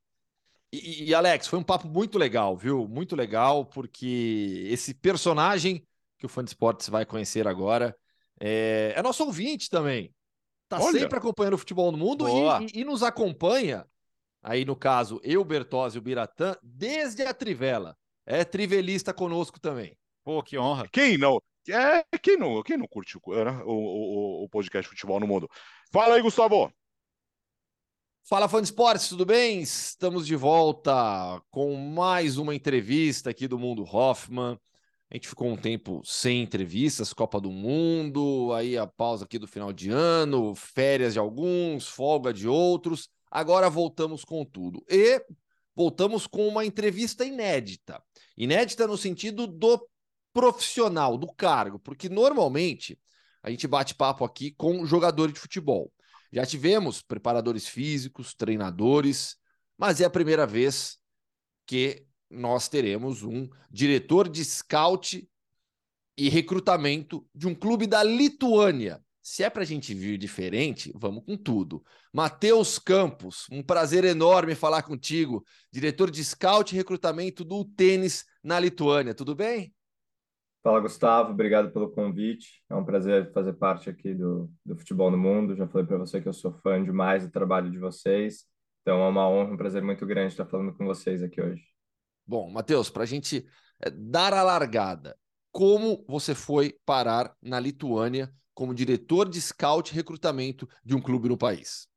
E, 0.72 1.06
e, 1.06 1.14
Alex, 1.14 1.48
foi 1.48 1.58
um 1.58 1.64
papo 1.64 1.88
muito 1.88 2.18
legal, 2.18 2.56
viu? 2.58 2.88
Muito 2.88 3.16
legal, 3.16 3.66
porque 3.66 4.68
esse 4.70 4.94
personagem 4.94 5.86
que 6.18 6.26
o 6.26 6.30
Fã 6.30 6.44
de 6.44 6.50
Esportes 6.50 6.90
vai 6.90 7.06
conhecer 7.06 7.48
agora 7.48 7.96
é, 8.40 8.94
é 8.96 9.02
nosso 9.02 9.24
ouvinte 9.24 9.70
também. 9.70 10.14
Tá 10.68 10.80
Olha. 10.80 11.00
sempre 11.00 11.18
acompanhando 11.18 11.54
o 11.54 11.58
futebol 11.58 11.92
no 11.92 11.98
mundo 11.98 12.28
e, 12.28 12.66
e, 12.66 12.82
e, 12.82 12.84
nos 12.84 13.02
acompanha, 13.02 13.86
aí 14.44 14.66
no 14.66 14.76
caso, 14.76 15.20
eu, 15.24 15.44
Bertozzi 15.46 15.98
e 15.98 16.00
o 16.00 16.02
Biratã, 16.02 16.56
desde 16.62 17.24
a 17.24 17.34
Trivela. 17.34 17.96
É 18.26 18.44
trivelista 18.44 19.14
conosco 19.14 19.58
também. 19.58 19.98
Pô, 20.22 20.44
que 20.44 20.58
honra. 20.58 20.86
Quem 20.92 21.18
não? 21.18 21.42
É, 21.70 22.06
quem 22.22 22.38
não, 22.38 22.64
quem 22.64 22.78
não 22.78 22.88
curte 22.88 23.18
né, 23.18 23.64
o, 23.66 23.72
o, 23.72 24.44
o 24.46 24.50
podcast 24.50 24.90
Futebol 24.90 25.20
no 25.20 25.28
Mundo? 25.28 25.50
Fala 25.92 26.16
aí, 26.16 26.22
Gustavo. 26.22 26.72
Fala, 28.24 28.48
fã 28.48 28.62
de 28.62 28.68
esportes, 28.68 29.10
tudo 29.10 29.26
bem? 29.26 29.62
Estamos 29.62 30.26
de 30.26 30.36
volta 30.36 31.42
com 31.50 31.76
mais 31.76 32.38
uma 32.38 32.56
entrevista 32.56 33.30
aqui 33.30 33.48
do 33.48 33.60
Mundo 33.60 33.84
Hoffman. 33.84 34.58
A 35.10 35.16
gente 35.16 35.28
ficou 35.28 35.50
um 35.50 35.58
tempo 35.58 36.02
sem 36.06 36.42
entrevistas, 36.42 37.14
Copa 37.14 37.40
do 37.40 37.52
Mundo, 37.52 38.54
aí 38.54 38.78
a 38.78 38.88
pausa 38.88 39.26
aqui 39.26 39.38
do 39.38 39.48
final 39.48 39.72
de 39.72 39.90
ano, 39.90 40.56
férias 40.56 41.14
de 41.14 41.20
alguns, 41.20 41.88
folga 41.88 42.34
de 42.34 42.48
outros. 42.48 43.10
Agora 43.30 43.70
voltamos 43.70 44.24
com 44.24 44.46
tudo. 44.46 44.84
E 44.90 45.22
voltamos 45.76 46.28
com 46.28 46.48
uma 46.48 46.66
entrevista 46.66 47.26
inédita. 47.26 48.02
Inédita 48.38 48.88
no 48.88 48.98
sentido 48.98 49.48
do 49.48 49.86
profissional, 50.38 51.18
do 51.18 51.26
cargo, 51.26 51.80
porque 51.80 52.08
normalmente 52.08 53.00
a 53.42 53.50
gente 53.50 53.68
bate 53.68 53.96
papo 53.96 54.24
aqui 54.24 54.52
com 54.52 54.86
jogadores 54.86 55.34
de 55.34 55.40
futebol. 55.40 55.92
Já 56.32 56.46
tivemos 56.46 57.02
preparadores 57.02 57.68
físicos, 57.68 58.36
treinadores, 58.36 59.36
mas 59.76 60.00
é 60.00 60.06
a 60.06 60.12
primeira 60.12 60.46
vez 60.46 61.00
que 61.66 62.06
nós 62.30 62.70
teremos 62.70 63.24
um 63.24 63.50
diretor 63.72 64.30
de 64.30 64.46
scout 64.46 65.28
e 66.16 66.30
recrutamento 66.30 67.28
de 67.34 67.48
um 67.48 67.56
clube 67.56 67.88
da 67.88 68.04
Lituânia. 68.04 69.04
Se 69.24 69.44
é 69.44 69.50
para 69.50 69.64
a 69.64 69.66
gente 69.66 69.92
vir 69.96 70.20
diferente, 70.20 70.94
vamos 70.94 71.26
com 71.26 71.36
tudo. 71.36 71.84
Matheus 72.14 72.78
Campos, 72.78 73.48
um 73.52 73.64
prazer 73.64 74.04
enorme 74.04 74.54
falar 74.54 74.84
contigo, 74.84 75.44
diretor 75.72 76.12
de 76.12 76.24
scout 76.24 76.76
e 76.76 76.78
recrutamento 76.78 77.44
do 77.44 77.66
tênis 77.66 78.24
na 78.44 78.60
Lituânia. 78.60 79.16
Tudo 79.16 79.34
bem? 79.34 79.74
Fala, 80.64 80.80
Gustavo. 80.80 81.32
Obrigado 81.32 81.72
pelo 81.72 81.92
convite. 81.92 82.64
É 82.70 82.76
um 82.76 82.84
prazer 82.84 83.32
fazer 83.32 83.54
parte 83.54 83.90
aqui 83.90 84.14
do, 84.14 84.52
do 84.66 84.76
Futebol 84.76 85.10
no 85.12 85.18
Mundo. 85.18 85.56
Já 85.56 85.68
falei 85.68 85.88
para 85.88 85.98
você 85.98 86.22
que 86.22 86.28
eu 86.28 86.34
sou 86.34 86.52
fã 86.62 86.84
demais 86.84 87.26
do 87.26 87.32
trabalho 87.32 87.72
de 87.72 87.78
vocês. 87.78 88.46
Então 88.82 89.02
é 89.02 89.08
uma 89.08 89.30
honra, 89.30 89.54
um 89.54 89.58
prazer 89.58 89.82
muito 89.82 90.06
grande 90.06 90.34
estar 90.34 90.46
falando 90.46 90.74
com 90.74 90.86
vocês 90.86 91.22
aqui 91.22 91.42
hoje. 91.42 91.64
Bom, 92.26 92.50
Matheus, 92.50 92.90
para 92.90 93.04
a 93.04 93.06
gente 93.06 93.48
eh, 93.84 93.90
dar 93.90 94.34
a 94.34 94.44
largada, 94.44 95.18
como 95.52 96.06
você 96.08 96.36
foi 96.36 96.78
parar 96.86 97.36
na 97.42 97.60
Lituânia 97.60 98.32
como 98.54 98.74
diretor 98.74 99.30
de 99.30 99.40
scout 99.40 99.92
e 99.92 99.96
recrutamento 99.96 100.68
de 100.84 100.96
um 100.96 101.02
clube 101.02 101.30
no 101.30 101.38
país? 101.38 101.88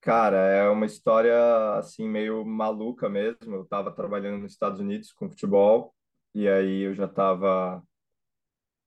Cara, 0.00 0.36
é 0.36 0.68
uma 0.68 0.86
história 0.86 1.74
assim 1.74 2.08
meio 2.08 2.44
maluca 2.44 3.08
mesmo. 3.08 3.54
Eu 3.54 3.62
estava 3.62 3.90
trabalhando 3.90 4.42
nos 4.42 4.52
Estados 4.52 4.80
Unidos 4.80 5.12
com 5.12 5.28
futebol 5.28 5.94
e 6.34 6.48
aí 6.48 6.82
eu 6.82 6.94
já 6.94 7.06
estava 7.06 7.82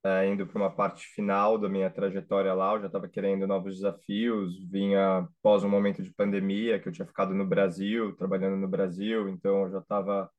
é, 0.04 0.28
indo 0.28 0.46
para 0.46 0.58
uma 0.58 0.72
parte 0.72 1.06
final 1.08 1.58
da 1.58 1.70
minha 1.70 1.89
trajetória 1.89 2.54
lá, 2.54 2.74
eu 2.74 2.82
já 2.82 2.88
estava 2.88 3.08
querendo 3.08 3.48
novos 3.48 3.76
desafios, 3.76 4.60
vinha 4.70 5.20
após 5.20 5.64
um 5.64 5.70
momento 5.70 6.04
de 6.04 6.14
pandemia, 6.14 6.80
que 6.80 6.89
eu 6.89 6.91
tinha 6.91 7.08
ficado 7.08 7.34
no 7.34 7.46
Brasil, 7.46 8.16
trabalhando 8.16 8.58
no 8.58 8.68
Brasil, 8.68 9.30
então 9.30 9.64
eu 9.64 9.72
já 9.72 9.80
estava 9.80 10.30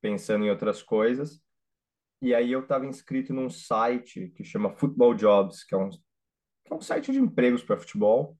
pensando 0.00 0.44
em 0.44 0.50
outras 0.50 0.82
coisas. 0.82 1.42
E 2.22 2.34
aí 2.34 2.52
eu 2.52 2.60
estava 2.60 2.86
inscrito 2.86 3.32
num 3.32 3.48
site 3.48 4.28
que 4.36 4.44
chama 4.44 4.76
Football 4.76 5.14
Jobs, 5.14 5.64
que 5.64 5.74
é 5.74 5.78
um, 5.78 5.88
que 5.88 6.72
é 6.72 6.74
um 6.74 6.80
site 6.80 7.12
de 7.12 7.18
empregos 7.18 7.62
para 7.62 7.78
futebol. 7.78 8.36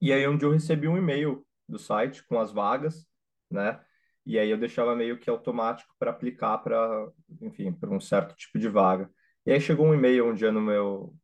E 0.00 0.12
aí 0.12 0.26
onde 0.26 0.44
eu 0.44 0.52
recebi 0.52 0.86
um 0.86 0.96
e-mail 0.96 1.44
do 1.68 1.78
site 1.78 2.24
com 2.24 2.38
as 2.38 2.52
vagas, 2.52 3.04
né? 3.50 3.80
E 4.24 4.38
aí 4.38 4.50
eu 4.50 4.58
deixava 4.58 4.94
meio 4.94 5.18
que 5.18 5.28
automático 5.28 5.94
para 5.98 6.10
aplicar 6.10 6.58
para, 6.58 7.08
enfim, 7.40 7.72
para 7.72 7.90
um 7.90 8.00
certo 8.00 8.34
tipo 8.36 8.58
de 8.58 8.68
vaga. 8.68 9.10
E 9.44 9.52
aí 9.52 9.60
chegou 9.60 9.86
um 9.86 9.94
e-mail 9.94 10.28
um 10.28 10.34
dia 10.34 10.52
no 10.52 10.60
meu, 10.60 11.14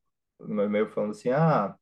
no 0.41 0.55
meu 0.55 0.65
e-mail 0.67 0.89
falando 0.89 1.13
assim, 1.13 1.31
ah, 1.31 1.77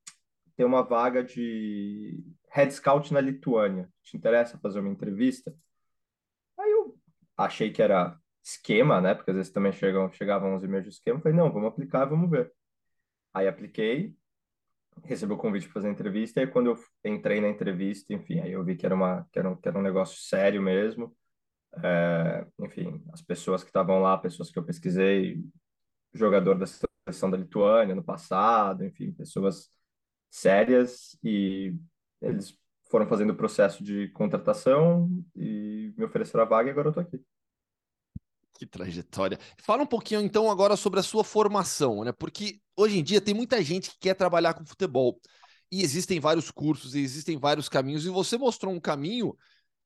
tem 0.57 0.67
uma 0.67 0.83
vaga 0.83 1.25
de 1.25 2.23
head 2.51 2.73
scout 2.73 3.13
na 3.13 3.21
Lituânia, 3.21 3.89
te 4.03 4.17
interessa 4.17 4.59
fazer 4.59 4.81
uma 4.81 4.91
entrevista? 4.91 5.55
Aí 6.59 6.71
eu 6.71 6.97
achei 7.37 7.71
que 7.73 7.83
era 7.83 8.19
esquema, 8.43 9.01
né, 9.01 9.15
porque 9.15 9.31
às 9.31 9.37
vezes 9.37 9.53
também 9.53 9.73
chegam, 9.73 10.11
chegavam 10.13 10.55
uns 10.55 10.63
e-mails 10.63 10.85
de 10.85 10.91
esquema, 10.91 11.21
falei, 11.21 11.37
não, 11.37 11.53
vamos 11.53 11.69
aplicar, 11.69 12.05
vamos 12.05 12.31
ver. 12.31 12.53
Aí 13.35 13.49
apliquei, 13.49 14.15
recebi 15.05 15.33
o 15.33 15.37
convite 15.37 15.67
para 15.67 15.75
fazer 15.75 15.89
a 15.89 15.93
entrevista, 15.93 16.43
e 16.43 16.47
quando 16.47 16.71
eu 16.71 16.79
entrei 17.05 17.41
na 17.41 17.49
entrevista, 17.49 18.13
enfim, 18.15 18.41
aí 18.41 18.53
eu 18.53 18.65
vi 18.65 18.77
que 18.77 18.87
era, 18.87 18.95
uma, 18.95 19.27
que 19.33 19.39
era, 19.39 19.51
um, 19.51 19.57
que 19.57 19.69
era 19.69 19.79
um 19.79 19.83
negócio 19.83 20.19
sério 20.19 20.63
mesmo. 20.63 21.17
É, 21.83 22.47
enfim, 22.61 23.03
as 23.13 23.23
pessoas 23.23 23.63
que 23.63 23.69
estavam 23.71 24.01
lá, 24.01 24.17
pessoas 24.17 24.51
que 24.51 24.59
eu 24.59 24.65
pesquisei, 24.65 25.43
jogador 26.15 26.55
da 26.55 26.67
seleção 26.67 27.31
da 27.31 27.37
Lituânia 27.37 27.95
no 27.95 28.03
passado, 28.03 28.85
enfim, 28.85 29.13
pessoas 29.13 29.71
sérias, 30.31 31.19
e 31.23 31.75
eles 32.23 32.59
foram 32.91 33.07
fazendo 33.07 33.31
o 33.31 33.37
processo 33.37 33.83
de 33.85 34.09
contratação 34.09 35.09
e 35.35 35.93
me 35.97 36.05
ofereceram 36.05 36.45
a 36.45 36.49
vaga 36.49 36.69
e 36.69 36.73
agora 36.73 36.89
eu 36.89 36.93
tô 36.93 37.01
aqui. 37.01 37.21
Que 38.59 38.67
trajetória. 38.67 39.39
Fala 39.59 39.83
um 39.83 39.87
pouquinho 39.87 40.21
então 40.21 40.51
agora 40.51 40.77
sobre 40.77 40.99
a 40.99 41.03
sua 41.03 41.23
formação, 41.23 42.05
né? 42.05 42.13
Porque 42.13 42.59
hoje 42.75 42.99
em 42.99 43.05
dia 43.05 43.21
tem 43.21 43.35
muita 43.35 43.63
gente 43.63 43.91
que 43.91 43.99
quer 44.01 44.15
trabalhar 44.15 44.55
com 44.55 44.65
futebol. 44.65 45.21
E 45.71 45.83
existem 45.83 46.19
vários 46.19 46.51
cursos, 46.51 46.95
e 46.95 47.01
existem 47.01 47.39
vários 47.39 47.69
caminhos, 47.69 48.07
e 48.07 48.09
você 48.09 48.39
mostrou 48.39 48.73
um 48.73 48.81
caminho, 48.81 49.37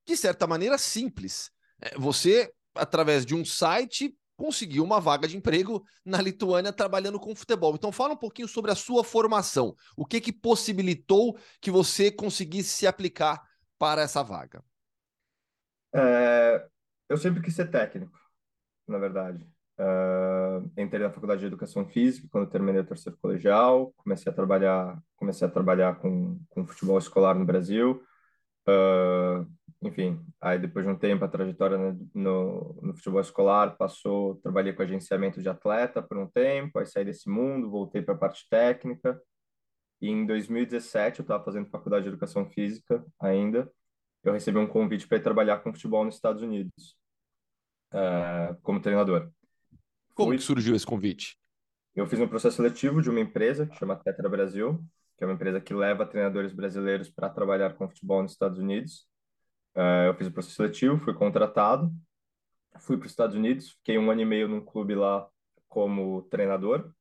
de 0.07 0.17
certa 0.17 0.47
maneira, 0.47 0.77
simples. 0.79 1.51
É, 1.81 1.99
você, 1.99 2.53
através 2.75 3.25
de 3.25 3.35
um 3.35 3.45
site, 3.45 4.15
conseguiu 4.37 4.85
uma 4.85 5.01
vaga 5.01 5.27
de 5.27 5.37
emprego 5.37 5.85
na 6.05 6.21
Lituânia 6.21 6.73
trabalhando 6.73 7.19
com 7.19 7.35
futebol. 7.35 7.75
Então 7.75 7.91
fala 7.91 8.15
um 8.15 8.17
pouquinho 8.17 8.47
sobre 8.47 8.71
a 8.71 8.77
sua 8.77 9.03
formação. 9.03 9.75
O 9.97 10.07
que 10.07 10.21
que 10.21 10.33
possibilitou 10.33 11.37
que 11.61 11.71
você 11.71 12.11
conseguisse 12.11 12.71
se 12.71 12.87
aplicar 12.87 13.43
para 13.79 14.03
essa 14.03 14.23
vaga? 14.23 14.63
É, 15.93 16.69
eu 17.09 17.19
sempre 17.19 17.43
quis 17.43 17.55
ser 17.55 17.71
técnico 17.71 18.21
na 18.91 18.99
verdade. 18.99 19.47
Uh, 19.81 20.71
entrei 20.77 21.03
na 21.03 21.11
faculdade 21.11 21.41
de 21.41 21.47
educação 21.47 21.87
física 21.89 22.29
quando 22.31 22.51
terminei 22.51 22.83
o 22.83 22.87
terceiro 22.87 23.19
colegial, 23.19 23.95
comecei 23.97 24.31
a 24.31 24.35
trabalhar, 24.35 25.03
comecei 25.17 25.49
a 25.49 25.51
trabalhar 25.51 25.99
com, 25.99 26.39
com 26.51 26.67
futebol 26.67 26.99
escolar 26.99 27.35
no 27.35 27.47
Brasil. 27.47 28.03
Uh, 28.69 29.47
enfim, 29.83 30.21
aí 30.39 30.59
depois 30.59 30.85
de 30.85 30.93
um 30.93 30.99
tempo 30.99 31.25
a 31.25 31.29
trajetória 31.29 31.79
no, 32.15 32.79
no 32.83 32.95
futebol 32.95 33.23
escolar 33.23 33.77
passou, 33.79 34.37
trabalhei 34.43 34.75
com 34.75 34.83
agenciamento 34.83 35.41
de 35.41 35.49
atleta 35.49 36.03
por 36.03 36.19
um 36.19 36.29
tempo, 36.29 36.79
aí 36.79 36.85
saí 36.85 37.05
desse 37.05 37.31
mundo, 37.31 37.71
voltei 37.71 38.03
para 38.03 38.15
a 38.15 38.19
parte 38.19 38.47
técnica. 38.51 39.19
E 40.01 40.11
em 40.11 40.27
2017 40.27 41.21
eu 41.21 41.23
estava 41.23 41.45
fazendo 41.45 41.71
faculdade 41.71 42.05
de 42.05 42.11
educação 42.11 42.47
física 42.51 43.05
ainda. 43.19 43.71
Eu 44.23 44.35
recebi 44.35 44.59
um 44.59 44.67
convite 44.67 45.09
para 45.09 45.19
ir 45.19 45.23
trabalhar 45.23 45.59
com 45.61 45.73
futebol 45.73 46.05
nos 46.05 46.17
Estados 46.17 46.43
Unidos 46.43 47.00
uh, 47.93 48.57
como 48.63 48.81
treinador. 48.81 49.31
Como 50.15 50.33
que 50.33 50.39
surgiu 50.39 50.75
esse 50.75 50.87
convite? 50.87 51.39
Eu 51.95 52.07
fiz 52.07 52.21
um 52.21 52.29
processo 52.29 52.57
seletivo 52.57 53.03
de 53.03 53.11
uma 53.11 53.21
empresa 53.21 53.67
que 53.67 53.77
chama 53.77 53.97
Tetra 53.97 54.29
Brasil, 54.29 54.83
que 55.17 55.25
é 55.25 55.27
uma 55.27 55.35
empresa 55.35 55.61
que 55.61 55.75
leva 55.75 56.07
treinadores 56.07 56.53
brasileiros 56.53 57.11
para 57.11 57.29
trabalhar 57.29 57.75
com 57.75 57.89
futebol 57.89 58.23
nos 58.23 58.33
Estados 58.33 58.59
Unidos. 58.59 59.07
Uh, 59.75 60.07
eu 60.09 60.15
fiz 60.15 60.27
o 60.29 60.33
processo 60.33 60.57
seletivo, 60.57 60.99
fui 60.99 61.15
contratado, 61.15 61.93
fui 62.79 62.97
para 62.97 63.07
os 63.07 63.13
Estados 63.13 63.37
Unidos, 63.37 63.71
fiquei 63.73 63.99
um 63.99 64.11
ano 64.11 64.21
e 64.21 64.25
meio 64.25 64.49
num 64.49 64.61
clube 64.61 64.95
lá 64.95 65.29
como 65.69 66.23
treinador. 66.23 66.93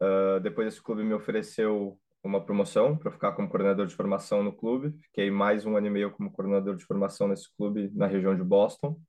Uh, 0.00 0.40
depois 0.40 0.68
esse 0.68 0.82
clube 0.82 1.02
me 1.04 1.14
ofereceu 1.14 1.98
uma 2.22 2.44
promoção 2.44 2.96
para 2.96 3.10
ficar 3.10 3.32
como 3.32 3.48
coordenador 3.48 3.86
de 3.86 3.94
formação 3.94 4.42
no 4.42 4.52
clube. 4.52 4.96
Fiquei 5.02 5.30
mais 5.30 5.66
um 5.66 5.76
ano 5.76 5.86
e 5.86 5.90
meio 5.90 6.10
como 6.10 6.30
coordenador 6.30 6.76
de 6.76 6.84
formação 6.84 7.28
nesse 7.28 7.52
clube 7.56 7.90
na 7.94 8.06
região 8.06 8.34
de 8.34 8.42
Boston. 8.42 9.00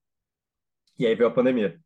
E 0.97 1.05
aí 1.07 1.15
veio 1.15 1.29
a 1.29 1.33
pandemia. 1.33 1.79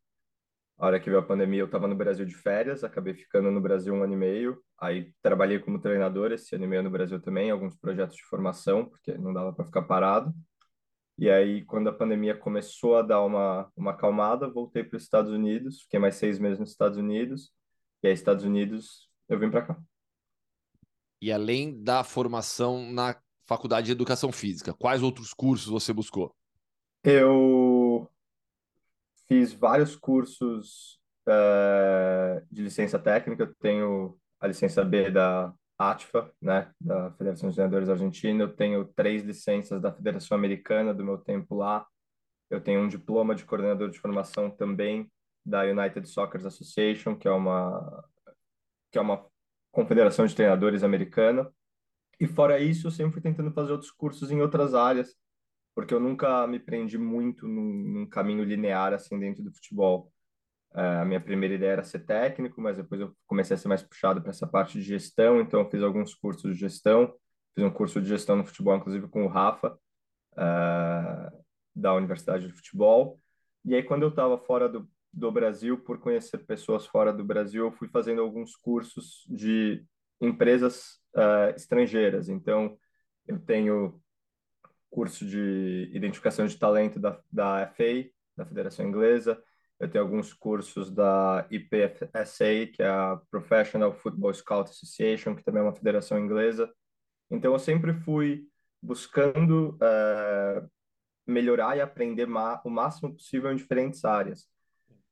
A 0.78 0.86
hora 0.86 1.00
que 1.00 1.10
veio 1.10 1.20
a 1.20 1.26
pandemia, 1.26 1.60
eu 1.60 1.66
estava 1.66 1.88
no 1.88 1.96
Brasil 1.96 2.24
de 2.24 2.36
férias, 2.36 2.84
acabei 2.84 3.12
ficando 3.12 3.50
no 3.50 3.60
Brasil 3.60 3.92
um 3.92 4.02
ano 4.02 4.12
e 4.12 4.16
meio. 4.16 4.62
Aí 4.80 5.12
trabalhei 5.20 5.58
como 5.58 5.80
treinador 5.80 6.30
esse 6.30 6.54
ano 6.54 6.64
e 6.64 6.68
meio 6.68 6.84
no 6.84 6.90
Brasil 6.90 7.20
também, 7.20 7.50
alguns 7.50 7.74
projetos 7.76 8.16
de 8.16 8.22
formação, 8.24 8.84
porque 8.84 9.12
não 9.18 9.32
dava 9.32 9.52
para 9.52 9.64
ficar 9.64 9.82
parado. 9.82 10.32
E 11.18 11.28
aí, 11.28 11.64
quando 11.64 11.88
a 11.88 11.92
pandemia 11.92 12.36
começou 12.36 12.96
a 12.96 13.02
dar 13.02 13.22
uma, 13.24 13.68
uma 13.76 13.90
acalmada, 13.90 14.48
voltei 14.48 14.84
para 14.84 14.96
os 14.96 15.02
Estados 15.02 15.32
Unidos, 15.32 15.82
fiquei 15.82 15.98
mais 15.98 16.14
seis 16.14 16.38
meses 16.38 16.60
nos 16.60 16.70
Estados 16.70 16.96
Unidos. 16.96 17.50
E 18.00 18.06
aí, 18.06 18.14
Estados 18.14 18.44
Unidos, 18.44 19.10
eu 19.28 19.36
vim 19.36 19.50
para 19.50 19.62
cá. 19.62 19.76
E 21.20 21.32
além 21.32 21.82
da 21.82 22.04
formação 22.04 22.92
na 22.92 23.16
Faculdade 23.44 23.86
de 23.86 23.92
Educação 23.92 24.30
Física, 24.30 24.72
quais 24.72 25.02
outros 25.02 25.34
cursos 25.34 25.66
você 25.66 25.92
buscou? 25.92 26.32
Eu 27.02 27.77
fiz 29.28 29.52
vários 29.52 29.94
cursos 29.94 30.98
uh, 31.28 32.44
de 32.50 32.62
licença 32.62 32.98
técnica. 32.98 33.42
Eu 33.44 33.54
tenho 33.60 34.18
a 34.40 34.46
licença 34.46 34.84
B 34.84 35.10
da 35.10 35.52
ATFA, 35.78 36.32
né, 36.40 36.72
da 36.80 37.12
Federação 37.12 37.50
de 37.50 37.54
Treinadores 37.54 37.88
Argentina. 37.88 38.42
Eu 38.42 38.52
tenho 38.52 38.84
três 38.96 39.22
licenças 39.22 39.80
da 39.80 39.92
Federação 39.92 40.36
Americana 40.36 40.94
do 40.94 41.04
meu 41.04 41.18
tempo 41.18 41.54
lá. 41.54 41.86
Eu 42.50 42.60
tenho 42.60 42.80
um 42.80 42.88
diploma 42.88 43.34
de 43.34 43.44
coordenador 43.44 43.90
de 43.90 44.00
formação 44.00 44.50
também 44.50 45.10
da 45.44 45.62
United 45.62 46.08
Soccer 46.08 46.44
Association, 46.44 47.14
que 47.14 47.28
é 47.28 47.30
uma 47.30 48.04
que 48.90 48.96
é 48.96 49.00
uma 49.02 49.26
confederação 49.70 50.26
de 50.26 50.34
treinadores 50.34 50.82
americana. 50.82 51.52
E 52.18 52.26
fora 52.26 52.58
isso, 52.58 52.86
eu 52.86 52.90
sempre 52.90 53.12
fui 53.12 53.20
tentando 53.20 53.52
fazer 53.52 53.72
outros 53.72 53.90
cursos 53.90 54.30
em 54.30 54.40
outras 54.40 54.74
áreas 54.74 55.14
porque 55.78 55.94
eu 55.94 56.00
nunca 56.00 56.44
me 56.48 56.58
prendi 56.58 56.98
muito 56.98 57.46
num, 57.46 57.72
num 57.72 58.06
caminho 58.06 58.42
linear 58.42 58.92
assim 58.92 59.16
dentro 59.16 59.44
do 59.44 59.54
futebol. 59.54 60.12
É, 60.74 60.80
a 60.98 61.04
minha 61.04 61.20
primeira 61.20 61.54
ideia 61.54 61.70
era 61.70 61.84
ser 61.84 62.00
técnico, 62.00 62.60
mas 62.60 62.76
depois 62.76 63.00
eu 63.00 63.16
comecei 63.28 63.54
a 63.54 63.56
ser 63.56 63.68
mais 63.68 63.80
puxado 63.80 64.20
para 64.20 64.30
essa 64.30 64.46
parte 64.46 64.78
de 64.78 64.82
gestão, 64.82 65.40
então 65.40 65.60
eu 65.60 65.70
fiz 65.70 65.80
alguns 65.80 66.16
cursos 66.16 66.52
de 66.52 66.58
gestão, 66.58 67.14
fiz 67.54 67.64
um 67.64 67.70
curso 67.70 68.00
de 68.00 68.08
gestão 68.08 68.34
no 68.34 68.44
futebol, 68.44 68.76
inclusive 68.76 69.06
com 69.06 69.24
o 69.24 69.28
Rafa. 69.28 69.78
Uh, 70.32 71.38
da 71.78 71.94
Universidade 71.94 72.48
de 72.48 72.52
Futebol. 72.52 73.20
E 73.64 73.74
aí, 73.74 73.82
quando 73.82 74.02
eu 74.02 74.08
estava 74.08 74.36
fora 74.36 74.68
do, 74.68 74.88
do 75.12 75.30
Brasil, 75.30 75.78
por 75.78 75.98
conhecer 76.00 76.38
pessoas 76.38 76.86
fora 76.86 77.12
do 77.12 77.24
Brasil, 77.24 77.66
eu 77.66 77.72
fui 77.72 77.88
fazendo 77.88 78.20
alguns 78.20 78.56
cursos 78.56 79.24
de 79.28 79.84
empresas 80.20 80.98
uh, 81.14 81.54
estrangeiras. 81.54 82.28
Então, 82.28 82.76
eu 83.26 83.38
tenho 83.38 84.00
curso 84.90 85.26
de 85.26 85.90
identificação 85.92 86.46
de 86.46 86.56
talento 86.56 86.98
da, 86.98 87.20
da 87.30 87.66
FA, 87.68 88.10
da 88.36 88.46
Federação 88.46 88.86
Inglesa. 88.86 89.42
Eu 89.78 89.88
tenho 89.88 90.02
alguns 90.02 90.32
cursos 90.32 90.90
da 90.90 91.46
IPFSA, 91.50 92.66
que 92.72 92.82
é 92.82 92.88
a 92.88 93.20
Professional 93.30 93.92
Football 93.92 94.34
Scout 94.34 94.70
Association, 94.70 95.36
que 95.36 95.44
também 95.44 95.60
é 95.60 95.64
uma 95.64 95.74
federação 95.74 96.18
inglesa. 96.18 96.72
Então, 97.30 97.52
eu 97.52 97.58
sempre 97.58 97.92
fui 97.92 98.48
buscando 98.82 99.76
uh, 99.76 100.68
melhorar 101.26 101.76
e 101.76 101.80
aprender 101.80 102.26
o 102.26 102.70
máximo 102.70 103.14
possível 103.14 103.52
em 103.52 103.56
diferentes 103.56 104.04
áreas. 104.04 104.48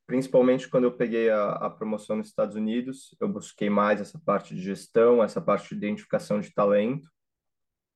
Principalmente 0.07 0.69
quando 0.69 0.85
eu 0.85 0.97
peguei 0.97 1.31
a, 1.31 1.51
a, 1.51 1.71
promoção 1.71 2.17
nos 2.17 2.29
Estados 2.29 2.55
Unidos, 2.57 3.15
eu 3.21 3.29
busquei 3.29 3.69
mais 3.69 4.01
essa 4.01 4.19
parte 4.19 4.55
de 4.55 4.63
gestão, 4.63 5.23
essa 5.23 5.41
parte 5.41 5.69
de 5.69 5.75
identificação 5.75 6.41
de 6.41 6.53
talento. 6.53 7.09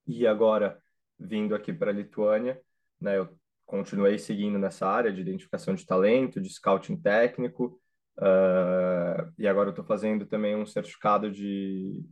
E 0.07 0.26
agora, 0.26 0.81
vindo 1.21 1.55
aqui 1.55 1.73
para 1.73 1.91
a 1.91 1.95
Lituânia, 1.95 2.61
né, 3.01 3.18
eu 3.18 3.29
continuei 3.66 4.18
seguindo 4.18 4.59
nessa 4.59 4.87
área 4.87 5.12
de 5.12 5.21
identificação 5.21 5.75
de 5.75 5.87
talento, 5.87 6.41
de 6.41 6.49
scouting 6.49 6.97
técnico, 6.97 7.81
uh, 8.18 9.33
e 9.39 9.47
agora 9.47 9.68
eu 9.68 9.71
estou 9.71 9.85
fazendo 9.85 10.27
também 10.27 10.57
um 10.57 10.66
certificado 10.66 11.31
de 11.31 12.03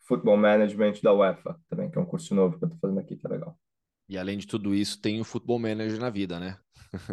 Football 0.00 0.36
Management 0.36 0.94
da 1.02 1.14
UEFA, 1.14 1.58
também, 1.68 1.90
que 1.90 1.96
é 1.96 2.00
um 2.00 2.06
curso 2.06 2.34
novo 2.34 2.58
que 2.58 2.64
eu 2.64 2.66
estou 2.66 2.80
fazendo 2.80 3.00
aqui, 3.00 3.16
que 3.16 3.26
é 3.26 3.30
legal. 3.30 3.56
E 4.08 4.18
além 4.18 4.36
de 4.36 4.46
tudo 4.46 4.74
isso, 4.74 5.00
tem 5.00 5.20
o 5.20 5.24
Football 5.24 5.60
Manager 5.60 6.00
na 6.00 6.10
vida, 6.10 6.40
né? 6.40 6.58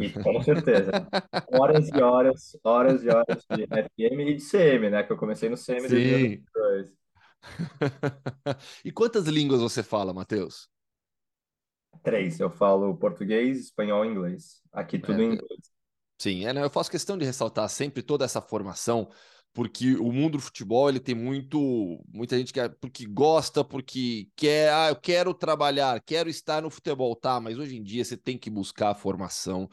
E, 0.02 0.10
com 0.10 0.42
certeza. 0.42 0.92
horas 1.54 1.90
e 1.90 2.02
horas, 2.02 2.58
horas 2.64 3.04
e 3.04 3.10
horas 3.10 3.46
de 3.56 3.68
FM 3.68 4.20
e 4.22 4.36
de 4.36 4.44
CM, 4.44 4.90
né? 4.90 5.04
Que 5.04 5.14
eu 5.14 5.18
comecei 5.18 5.48
no 5.48 5.56
CM 5.56 5.88
Sim. 5.88 6.44
e 8.84 8.92
quantas 8.92 9.28
línguas 9.28 9.62
você 9.62 9.84
fala, 9.84 10.12
Matheus? 10.12 10.68
Três. 12.04 12.40
Eu 12.40 12.50
falo 12.50 12.96
português, 12.96 13.60
espanhol 13.60 14.06
e 14.06 14.10
inglês. 14.10 14.62
Aqui 14.72 14.98
tudo 15.00 15.22
é, 15.22 15.26
em 15.26 15.34
inglês. 15.34 15.60
Sim, 16.20 16.46
é, 16.46 16.54
né? 16.54 16.64
eu 16.64 16.70
faço 16.70 16.90
questão 16.90 17.18
de 17.18 17.26
ressaltar 17.26 17.70
sempre 17.70 18.02
toda 18.02 18.26
essa 18.26 18.42
formação, 18.42 19.10
porque 19.54 19.96
o 19.96 20.12
mundo 20.12 20.38
do 20.38 20.44
futebol 20.44 20.90
ele 20.90 21.00
tem 21.00 21.14
muito 21.14 22.04
muita 22.08 22.38
gente 22.38 22.52
que 22.52 22.60
é, 22.60 22.70
porque 22.70 23.06
gosta, 23.06 23.64
porque 23.64 24.28
quer, 24.36 24.74
ah, 24.74 24.90
eu 24.90 24.96
quero 24.96 25.34
trabalhar, 25.34 26.02
quero 26.02 26.30
estar 26.30 26.62
no 26.62 26.70
futebol, 26.70 27.16
tá? 27.16 27.40
Mas 27.40 27.58
hoje 27.58 27.78
em 27.78 27.84
dia 27.84 28.04
você 28.04 28.18
tem 28.18 28.38
que 28.38 28.50
buscar 28.50 28.92
a 28.92 28.96
formação. 28.96 29.70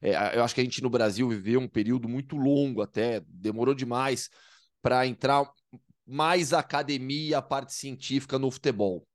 É, 0.00 0.36
eu 0.36 0.44
acho 0.44 0.54
que 0.54 0.60
a 0.60 0.64
gente 0.64 0.82
no 0.82 0.90
Brasil 0.90 1.28
viveu 1.28 1.60
um 1.60 1.68
período 1.68 2.08
muito 2.08 2.36
longo 2.36 2.80
até, 2.82 3.20
demorou 3.26 3.74
demais 3.74 4.30
para 4.80 5.06
entrar 5.06 5.50
mais 6.06 6.52
academia, 6.52 7.38
a 7.38 7.42
parte 7.42 7.74
científica 7.74 8.38
no 8.38 8.50
futebol 8.50 9.07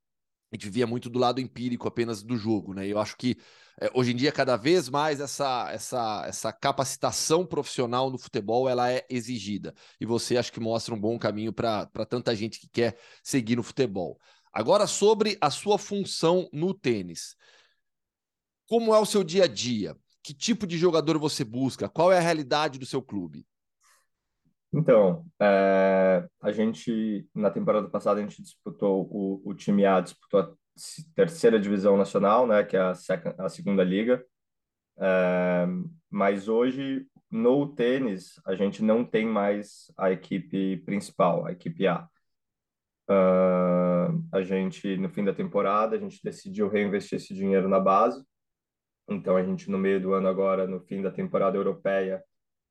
a 0.53 0.55
gente 0.55 0.69
via 0.69 0.85
muito 0.85 1.09
do 1.09 1.17
lado 1.17 1.41
empírico 1.41 1.87
apenas 1.87 2.21
do 2.21 2.37
jogo, 2.37 2.75
né? 2.75 2.85
Eu 2.85 2.99
acho 2.99 3.17
que 3.17 3.35
é, 3.81 3.89
hoje 3.91 4.11
em 4.11 4.15
dia 4.15 4.31
cada 4.31 4.55
vez 4.55 4.87
mais 4.87 5.19
essa, 5.19 5.71
essa, 5.71 6.25
essa 6.27 6.53
capacitação 6.53 7.43
profissional 7.43 8.11
no 8.11 8.19
futebol 8.19 8.69
ela 8.69 8.91
é 8.91 9.03
exigida 9.09 9.73
e 9.99 10.05
você 10.05 10.37
acho 10.37 10.51
que 10.53 10.59
mostra 10.59 10.93
um 10.93 10.99
bom 10.99 11.17
caminho 11.17 11.51
para 11.51 11.87
tanta 12.07 12.35
gente 12.35 12.59
que 12.59 12.69
quer 12.69 12.99
seguir 13.23 13.55
no 13.55 13.63
futebol. 13.63 14.19
Agora 14.53 14.85
sobre 14.85 15.39
a 15.41 15.49
sua 15.49 15.79
função 15.79 16.47
no 16.53 16.71
tênis, 16.71 17.35
como 18.67 18.93
é 18.93 18.99
o 18.99 19.07
seu 19.07 19.23
dia 19.23 19.45
a 19.45 19.47
dia? 19.47 19.97
Que 20.21 20.35
tipo 20.35 20.67
de 20.67 20.77
jogador 20.77 21.17
você 21.17 21.43
busca? 21.43 21.89
Qual 21.89 22.11
é 22.11 22.19
a 22.19 22.21
realidade 22.21 22.77
do 22.77 22.85
seu 22.85 23.01
clube? 23.01 23.43
Então, 24.73 25.25
é, 25.39 26.27
a 26.41 26.51
gente, 26.51 27.27
na 27.33 27.51
temporada 27.51 27.87
passada, 27.87 28.19
a 28.19 28.23
gente 28.23 28.41
disputou, 28.41 29.07
o, 29.11 29.41
o 29.45 29.53
time 29.53 29.85
A 29.85 30.01
disputou 30.01 30.39
a 30.39 30.51
terceira 31.15 31.59
divisão 31.59 31.95
nacional, 31.95 32.47
né, 32.47 32.63
que 32.63 32.75
é 32.75 32.79
a, 32.79 32.93
a 33.37 33.49
segunda 33.49 33.83
liga. 33.83 34.25
É, 34.97 35.67
mas 36.09 36.47
hoje, 36.47 37.05
no 37.29 37.67
tênis, 37.67 38.41
a 38.45 38.55
gente 38.55 38.83
não 38.83 39.05
tem 39.05 39.25
mais 39.27 39.91
a 39.95 40.11
equipe 40.11 40.77
principal, 40.77 41.45
a 41.45 41.51
equipe 41.51 41.87
A. 41.87 42.07
Uh, 43.09 44.23
a 44.31 44.41
gente, 44.43 44.97
no 44.97 45.09
fim 45.09 45.25
da 45.25 45.33
temporada, 45.33 45.95
a 45.95 45.99
gente 45.99 46.21
decidiu 46.23 46.69
reinvestir 46.69 47.17
esse 47.17 47.33
dinheiro 47.33 47.67
na 47.67 47.79
base. 47.79 48.23
Então, 49.09 49.35
a 49.35 49.43
gente, 49.43 49.69
no 49.69 49.77
meio 49.77 49.99
do 50.01 50.13
ano 50.13 50.27
agora, 50.27 50.65
no 50.65 50.79
fim 50.79 51.01
da 51.01 51.11
temporada 51.11 51.57
europeia, 51.57 52.23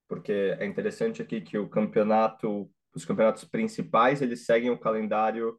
porque 0.08 0.56
é 0.58 0.66
interessante 0.66 1.22
aqui 1.22 1.40
que 1.40 1.58
o 1.58 1.68
campeonato, 1.68 2.70
os 2.94 3.04
campeonatos 3.04 3.44
principais, 3.44 4.20
eles 4.22 4.44
seguem 4.44 4.70
o 4.70 4.78
calendário 4.78 5.58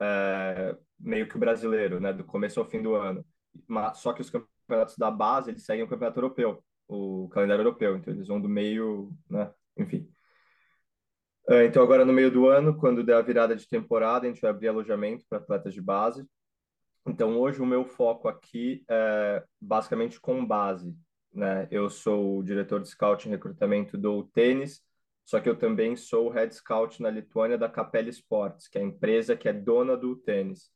é, 0.00 0.76
meio 0.98 1.28
que 1.28 1.36
o 1.36 1.40
brasileiro, 1.40 2.00
né, 2.00 2.12
do 2.12 2.24
começo 2.24 2.58
ao 2.60 2.66
fim 2.66 2.82
do 2.82 2.94
ano. 2.94 3.24
Mas, 3.66 3.98
só 3.98 4.12
que 4.12 4.20
os 4.20 4.30
campeonatos 4.30 4.96
da 4.96 5.10
base, 5.10 5.50
eles 5.50 5.64
seguem 5.64 5.84
o 5.84 5.88
campeonato 5.88 6.18
europeu, 6.18 6.62
o 6.86 7.28
calendário 7.30 7.62
europeu, 7.62 7.96
então 7.96 8.12
eles 8.12 8.28
vão 8.28 8.40
do 8.40 8.48
meio, 8.48 9.12
né, 9.30 9.52
enfim. 9.76 10.10
É, 11.48 11.64
então 11.64 11.82
agora 11.82 12.04
no 12.04 12.12
meio 12.12 12.30
do 12.30 12.46
ano, 12.46 12.76
quando 12.76 13.02
der 13.02 13.16
a 13.16 13.22
virada 13.22 13.56
de 13.56 13.66
temporada, 13.66 14.26
a 14.26 14.28
gente 14.28 14.40
vai 14.40 14.50
abrir 14.50 14.68
alojamento 14.68 15.24
para 15.28 15.38
atletas 15.38 15.72
de 15.72 15.80
base. 15.80 16.26
Então 17.06 17.38
hoje 17.38 17.62
o 17.62 17.66
meu 17.66 17.86
foco 17.86 18.28
aqui 18.28 18.84
é 18.88 19.42
basicamente 19.58 20.20
com 20.20 20.44
base, 20.44 20.94
né? 21.32 21.68
Eu 21.70 21.90
sou 21.90 22.38
o 22.38 22.42
diretor 22.42 22.80
de 22.80 22.88
scouting 22.88 23.28
e 23.28 23.32
recrutamento 23.32 23.96
do 23.96 24.24
tênis, 24.24 24.82
só 25.24 25.40
que 25.40 25.48
eu 25.48 25.56
também 25.58 25.94
sou 25.96 26.28
o 26.28 26.30
head 26.30 26.54
scout 26.54 27.02
na 27.02 27.10
Lituânia 27.10 27.58
da 27.58 27.68
Capelli 27.68 28.10
Sports, 28.10 28.68
que 28.68 28.78
é 28.78 28.80
a 28.80 28.84
empresa 28.84 29.36
que 29.36 29.48
é 29.48 29.52
dona 29.52 29.96
do 29.96 30.16
tênis. 30.16 30.70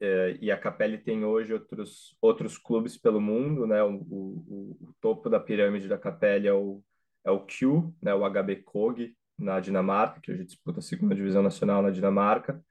É, 0.00 0.38
e 0.40 0.50
a 0.50 0.58
Capelli 0.58 0.98
tem 0.98 1.24
hoje 1.24 1.52
outros 1.52 2.16
outros 2.20 2.58
clubes 2.58 2.96
pelo 2.96 3.20
mundo, 3.20 3.66
né? 3.66 3.82
O, 3.84 3.94
o, 3.94 4.78
o 4.80 4.94
topo 5.00 5.28
da 5.30 5.38
pirâmide 5.38 5.88
da 5.88 5.98
Capelli 5.98 6.48
é 6.48 6.52
o 6.52 6.82
é 7.24 7.30
o 7.30 7.40
Q, 7.46 7.92
né? 8.02 8.14
O 8.14 8.24
HB 8.28 8.62
Kog 8.64 9.14
na 9.38 9.60
Dinamarca, 9.60 10.20
que 10.20 10.32
hoje 10.32 10.44
disputa 10.44 10.80
a 10.80 10.82
segunda 10.82 11.14
divisão 11.14 11.42
nacional 11.42 11.82
na 11.82 11.90
Dinamarca. 11.90 12.64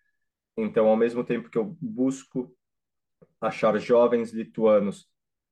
Então, 0.57 0.87
ao 0.87 0.97
mesmo 0.97 1.23
tempo 1.23 1.49
que 1.49 1.57
eu 1.57 1.77
busco 1.81 2.55
achar 3.39 3.77
jovens 3.79 4.31
lituanos 4.31 5.10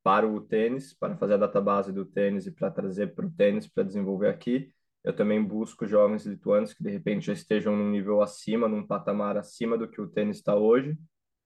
para 0.09 0.27
o 0.27 0.41
tênis, 0.41 0.91
para 0.91 1.15
fazer 1.15 1.35
a 1.35 1.37
database 1.37 1.93
do 1.93 2.03
tênis 2.03 2.47
e 2.47 2.51
para 2.51 2.71
trazer 2.71 3.13
para 3.13 3.27
o 3.27 3.29
tênis 3.29 3.67
para 3.67 3.83
desenvolver 3.83 4.29
aqui. 4.29 4.73
Eu 5.03 5.15
também 5.15 5.39
busco 5.43 5.85
jovens 5.85 6.25
lituanos 6.25 6.73
que 6.73 6.81
de 6.81 6.89
repente 6.89 7.27
já 7.27 7.33
estejam 7.33 7.75
num 7.75 7.91
nível 7.91 8.19
acima, 8.23 8.67
num 8.67 8.87
patamar 8.87 9.37
acima 9.37 9.77
do 9.77 9.87
que 9.87 10.01
o 10.01 10.07
tênis 10.07 10.37
está 10.37 10.55
hoje 10.55 10.97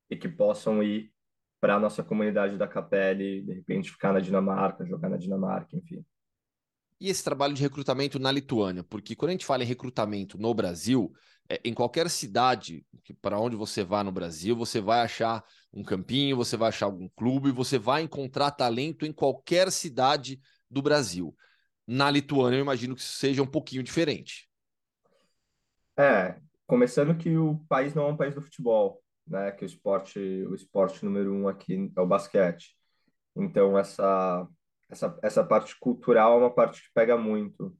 e 0.09 0.15
que 0.15 0.29
possam 0.29 0.81
ir 0.81 1.11
para 1.59 1.75
a 1.75 1.79
nossa 1.79 2.01
comunidade 2.01 2.57
da 2.57 2.65
Capelle, 2.65 3.41
de 3.41 3.51
repente 3.51 3.91
ficar 3.91 4.13
na 4.13 4.21
Dinamarca, 4.21 4.85
jogar 4.85 5.09
na 5.09 5.17
Dinamarca, 5.17 5.75
enfim. 5.75 6.01
E 7.03 7.09
esse 7.09 7.21
trabalho 7.21 7.53
de 7.53 7.61
recrutamento 7.61 8.17
na 8.17 8.31
Lituânia? 8.31 8.81
Porque 8.81 9.13
quando 9.13 9.27
a 9.27 9.31
gente 9.33 9.45
fala 9.45 9.61
em 9.61 9.67
recrutamento 9.67 10.37
no 10.37 10.53
Brasil, 10.53 11.11
é, 11.49 11.59
em 11.61 11.73
qualquer 11.73 12.09
cidade 12.09 12.85
para 13.21 13.37
onde 13.37 13.57
você 13.57 13.83
vá 13.83 14.05
no 14.05 14.11
Brasil, 14.11 14.55
você 14.55 14.79
vai 14.79 15.01
achar 15.01 15.43
um 15.73 15.83
campinho, 15.83 16.37
você 16.37 16.55
vai 16.55 16.69
achar 16.69 16.85
algum 16.85 17.09
clube, 17.09 17.51
você 17.51 17.77
vai 17.77 18.03
encontrar 18.03 18.51
talento 18.51 19.05
em 19.05 19.11
qualquer 19.11 19.69
cidade 19.69 20.39
do 20.71 20.81
Brasil. 20.81 21.35
Na 21.85 22.09
Lituânia, 22.09 22.55
eu 22.55 22.61
imagino 22.61 22.95
que 22.95 23.01
isso 23.01 23.17
seja 23.17 23.43
um 23.43 23.47
pouquinho 23.47 23.83
diferente. 23.83 24.49
É, 25.99 26.37
começando 26.65 27.17
que 27.17 27.35
o 27.35 27.57
país 27.67 27.93
não 27.93 28.03
é 28.03 28.11
um 28.13 28.17
país 28.17 28.33
do 28.33 28.41
futebol, 28.41 29.03
né? 29.27 29.51
Que 29.51 29.65
o 29.65 29.67
esporte, 29.67 30.19
o 30.19 30.55
esporte 30.55 31.03
número 31.03 31.33
um 31.33 31.49
aqui 31.49 31.91
é 31.97 31.99
o 31.99 32.07
basquete. 32.07 32.77
Então 33.35 33.77
essa 33.77 34.47
essa 34.93 35.19
essa 35.21 35.43
parte 35.43 35.77
cultural 35.79 36.35
é 36.35 36.41
uma 36.41 36.53
parte 36.53 36.81
que 36.81 36.93
pega 36.93 37.17
muito. 37.17 37.75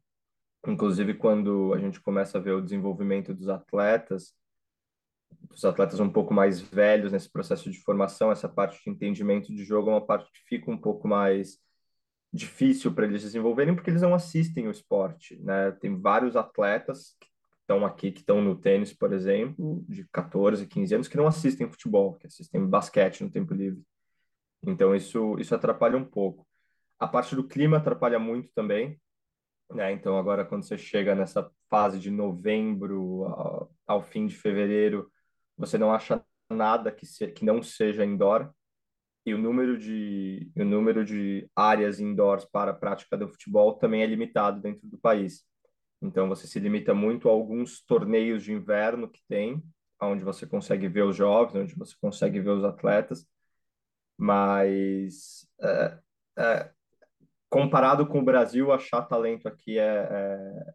Inclusive 0.67 1.13
quando 1.15 1.73
a 1.73 1.79
gente 1.79 2.01
começa 2.01 2.37
a 2.37 2.41
ver 2.41 2.51
o 2.51 2.61
desenvolvimento 2.61 3.33
dos 3.33 3.49
atletas, 3.49 4.33
dos 5.49 5.65
atletas 5.65 5.99
um 5.99 6.09
pouco 6.09 6.33
mais 6.33 6.59
velhos 6.61 7.11
nesse 7.11 7.29
processo 7.31 7.69
de 7.69 7.79
formação, 7.79 8.31
essa 8.31 8.49
parte 8.49 8.81
de 8.83 8.89
entendimento 8.89 9.53
de 9.53 9.63
jogo 9.63 9.89
é 9.89 9.93
uma 9.93 10.05
parte 10.05 10.31
que 10.31 10.39
fica 10.47 10.71
um 10.71 10.77
pouco 10.77 11.07
mais 11.07 11.59
difícil 12.33 12.93
para 12.93 13.05
eles 13.05 13.21
desenvolverem 13.21 13.75
porque 13.75 13.89
eles 13.91 14.01
não 14.01 14.15
assistem 14.15 14.67
o 14.67 14.71
esporte, 14.71 15.39
né? 15.43 15.71
Tem 15.73 15.95
vários 15.99 16.35
atletas 16.35 17.15
que 17.19 17.27
estão 17.61 17.85
aqui, 17.85 18.11
que 18.11 18.21
estão 18.21 18.41
no 18.41 18.55
tênis, 18.55 18.91
por 18.93 19.13
exemplo, 19.13 19.85
de 19.87 20.07
14, 20.11 20.65
15 20.65 20.95
anos, 20.95 21.07
que 21.07 21.17
não 21.17 21.27
assistem 21.27 21.69
futebol, 21.69 22.15
que 22.15 22.27
assistem 22.27 22.65
basquete 22.65 23.23
no 23.23 23.29
tempo 23.29 23.53
livre. 23.53 23.83
Então 24.63 24.95
isso 24.95 25.37
isso 25.39 25.53
atrapalha 25.53 25.97
um 25.97 26.05
pouco. 26.05 26.47
A 26.99 27.07
parte 27.07 27.35
do 27.35 27.47
clima 27.47 27.77
atrapalha 27.77 28.19
muito 28.19 28.49
também, 28.55 28.99
né? 29.71 29.91
Então 29.91 30.17
agora 30.17 30.45
quando 30.45 30.63
você 30.63 30.77
chega 30.77 31.15
nessa 31.15 31.49
fase 31.69 31.99
de 31.99 32.11
novembro 32.11 33.25
ao, 33.25 33.71
ao 33.87 34.03
fim 34.03 34.27
de 34.27 34.35
fevereiro, 34.35 35.11
você 35.57 35.77
não 35.77 35.93
acha 35.93 36.23
nada 36.49 36.91
que, 36.91 37.05
se, 37.05 37.27
que 37.27 37.45
não 37.45 37.61
seja 37.63 38.05
indoor. 38.05 38.51
e 39.25 39.33
o 39.33 39.37
número 39.37 39.77
de 39.77 40.51
o 40.55 40.63
número 40.65 41.05
de 41.05 41.49
áreas 41.55 41.99
indoors 41.99 42.45
para 42.45 42.71
a 42.71 42.75
prática 42.75 43.17
do 43.17 43.29
futebol 43.29 43.73
também 43.75 44.03
é 44.03 44.05
limitado 44.05 44.61
dentro 44.61 44.87
do 44.87 44.97
país. 44.97 45.43
Então 46.01 46.27
você 46.29 46.47
se 46.47 46.59
limita 46.59 46.93
muito 46.93 47.29
a 47.29 47.31
alguns 47.31 47.81
torneios 47.85 48.43
de 48.43 48.51
inverno 48.53 49.09
que 49.09 49.21
tem, 49.29 49.63
onde 50.01 50.23
você 50.23 50.45
consegue 50.45 50.87
ver 50.89 51.03
os 51.03 51.15
jovens, 51.15 51.55
onde 51.55 51.75
você 51.75 51.95
consegue 52.01 52.39
ver 52.41 52.51
os 52.51 52.63
atletas, 52.65 53.25
mas 54.17 55.47
é, 55.61 55.99
é, 56.39 56.72
comparado 57.53 58.07
com 58.07 58.19
o 58.19 58.25
Brasil, 58.25 58.71
achar 58.71 59.03
talento 59.03 59.47
aqui 59.47 59.77
é, 59.77 60.73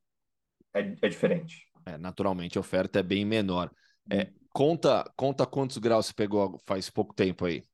é, 0.74 0.80
é, 0.80 0.96
é 1.02 1.08
diferente. 1.08 1.66
É, 1.84 1.98
naturalmente, 1.98 2.56
a 2.56 2.60
oferta 2.60 3.00
é 3.00 3.02
bem 3.02 3.24
menor. 3.24 3.70
É, 4.08 4.30
conta, 4.50 5.04
conta 5.16 5.44
quantos 5.44 5.78
graus 5.78 6.06
você 6.06 6.14
pegou 6.14 6.58
faz 6.64 6.88
pouco 6.88 7.12
tempo 7.12 7.44
aí 7.44 7.64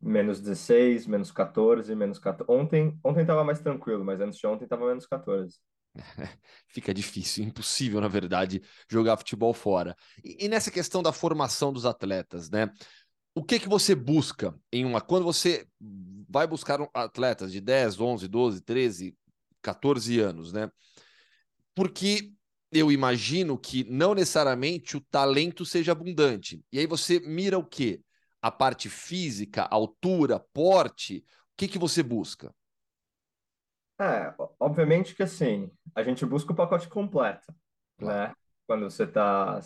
menos 0.00 0.40
16, 0.40 1.06
menos 1.06 1.30
14, 1.32 1.94
menos 1.94 2.18
14. 2.18 2.50
Ontem, 2.50 2.98
ontem 3.02 3.22
estava 3.22 3.44
mais 3.44 3.60
tranquilo, 3.60 4.04
mas 4.04 4.20
antes 4.20 4.38
de 4.38 4.46
ontem 4.46 4.64
estava 4.64 4.86
menos 4.86 5.06
14. 5.06 5.58
Fica 6.68 6.94
difícil, 6.94 7.44
impossível, 7.44 8.00
na 8.00 8.08
verdade, 8.08 8.62
jogar 8.88 9.16
futebol 9.16 9.52
fora. 9.52 9.96
E, 10.22 10.44
e, 10.44 10.48
nessa 10.48 10.70
questão 10.70 11.02
da 11.02 11.12
formação 11.12 11.72
dos 11.72 11.84
atletas, 11.84 12.48
né? 12.48 12.70
O 13.38 13.44
que 13.44 13.58
que 13.58 13.68
você 13.68 13.94
busca 13.94 14.54
em 14.72 14.84
uma 14.84 15.00
quando 15.00 15.24
você 15.24 15.66
vai 16.28 16.46
buscar 16.46 16.80
atletas 16.92 17.52
de 17.52 17.60
10, 17.60 18.00
11, 18.00 18.28
12, 18.28 18.60
13, 18.62 19.16
14 19.62 20.20
anos, 20.20 20.52
né? 20.52 20.70
Porque 21.74 22.32
eu 22.72 22.92
imagino 22.92 23.56
que 23.56 23.84
não 23.84 24.14
necessariamente 24.14 24.96
o 24.96 25.00
talento 25.00 25.64
seja 25.64 25.92
abundante. 25.92 26.62
E 26.72 26.78
aí 26.78 26.86
você 26.86 27.20
mira 27.20 27.58
o 27.58 27.64
quê? 27.64 28.02
a 28.40 28.50
parte 28.50 28.88
física, 28.88 29.62
altura, 29.62 30.38
porte? 30.52 31.18
O 31.18 31.56
que, 31.56 31.68
que 31.68 31.78
você 31.78 32.02
busca? 32.02 32.54
É, 34.00 34.32
obviamente 34.60 35.14
que 35.14 35.24
assim, 35.24 35.70
a 35.94 36.04
gente 36.04 36.24
busca 36.24 36.52
o 36.52 36.56
pacote 36.56 36.88
completo, 36.88 37.52
claro. 37.98 38.28
né? 38.28 38.34
Quando 38.66 38.88
você 38.88 39.04
está 39.04 39.60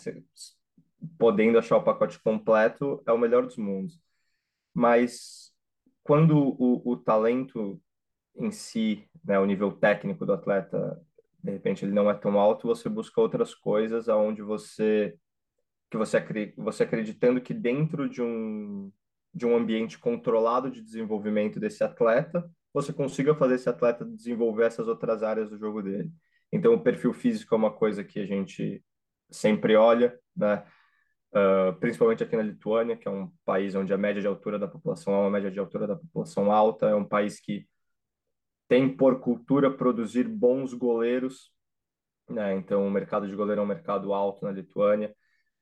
podendo 1.17 1.57
achar 1.57 1.77
o 1.77 1.83
pacote 1.83 2.19
completo, 2.21 3.01
é 3.05 3.11
o 3.11 3.17
melhor 3.17 3.45
dos 3.45 3.57
mundos. 3.57 3.99
Mas 4.73 5.51
quando 6.03 6.37
o, 6.37 6.81
o 6.91 6.97
talento 6.97 7.81
em 8.35 8.51
si, 8.51 9.07
né, 9.23 9.39
o 9.39 9.45
nível 9.45 9.71
técnico 9.71 10.25
do 10.25 10.33
atleta, 10.33 10.99
de 11.43 11.51
repente 11.51 11.85
ele 11.85 11.93
não 11.93 12.09
é 12.09 12.13
tão 12.13 12.39
alto, 12.39 12.67
você 12.67 12.89
busca 12.89 13.21
outras 13.21 13.53
coisas 13.53 14.09
aonde 14.09 14.41
você 14.41 15.17
que 15.89 15.97
você, 15.97 16.53
você 16.57 16.83
acreditando 16.83 17.39
que 17.39 17.53
dentro 17.53 18.09
de 18.09 18.19
um, 18.19 18.91
de 19.31 19.45
um 19.45 19.55
ambiente 19.55 19.99
controlado 19.99 20.71
de 20.71 20.81
desenvolvimento 20.81 21.59
desse 21.59 21.83
atleta, 21.83 22.49
você 22.73 22.91
consiga 22.91 23.35
fazer 23.35 23.55
esse 23.55 23.69
atleta 23.69 24.03
desenvolver 24.03 24.65
essas 24.65 24.87
outras 24.87 25.21
áreas 25.21 25.51
do 25.51 25.57
jogo 25.57 25.83
dele. 25.83 26.11
Então, 26.51 26.73
o 26.73 26.81
perfil 26.81 27.13
físico 27.13 27.53
é 27.53 27.57
uma 27.57 27.71
coisa 27.71 28.03
que 28.03 28.19
a 28.19 28.25
gente 28.25 28.83
sempre 29.29 29.75
olha, 29.75 30.19
né? 30.35 30.63
Uh, 31.35 31.73
principalmente 31.79 32.23
aqui 32.23 32.35
na 32.35 32.43
Lituânia, 32.43 32.95
que 32.95 33.07
é 33.07 33.11
um 33.11 33.31
país 33.43 33.73
onde 33.73 33.91
a 33.91 33.97
média 33.97 34.21
de 34.21 34.27
altura 34.27 34.59
da 34.59 34.67
população 34.67 35.15
é 35.15 35.17
uma 35.17 35.31
média 35.31 35.49
de 35.49 35.57
altura 35.57 35.87
da 35.87 35.95
população 35.95 36.51
alta, 36.51 36.85
é 36.85 36.95
um 36.95 37.03
país 37.03 37.39
que 37.39 37.67
tem 38.67 38.95
por 38.95 39.19
cultura 39.19 39.75
produzir 39.75 40.27
bons 40.27 40.73
goleiros, 40.73 41.51
né? 42.29 42.55
Então, 42.55 42.85
o 42.85 42.91
mercado 42.91 43.27
de 43.27 43.35
goleiro 43.35 43.61
é 43.61 43.63
um 43.63 43.67
mercado 43.67 44.13
alto 44.13 44.45
na 44.45 44.51
Lituânia. 44.51 45.15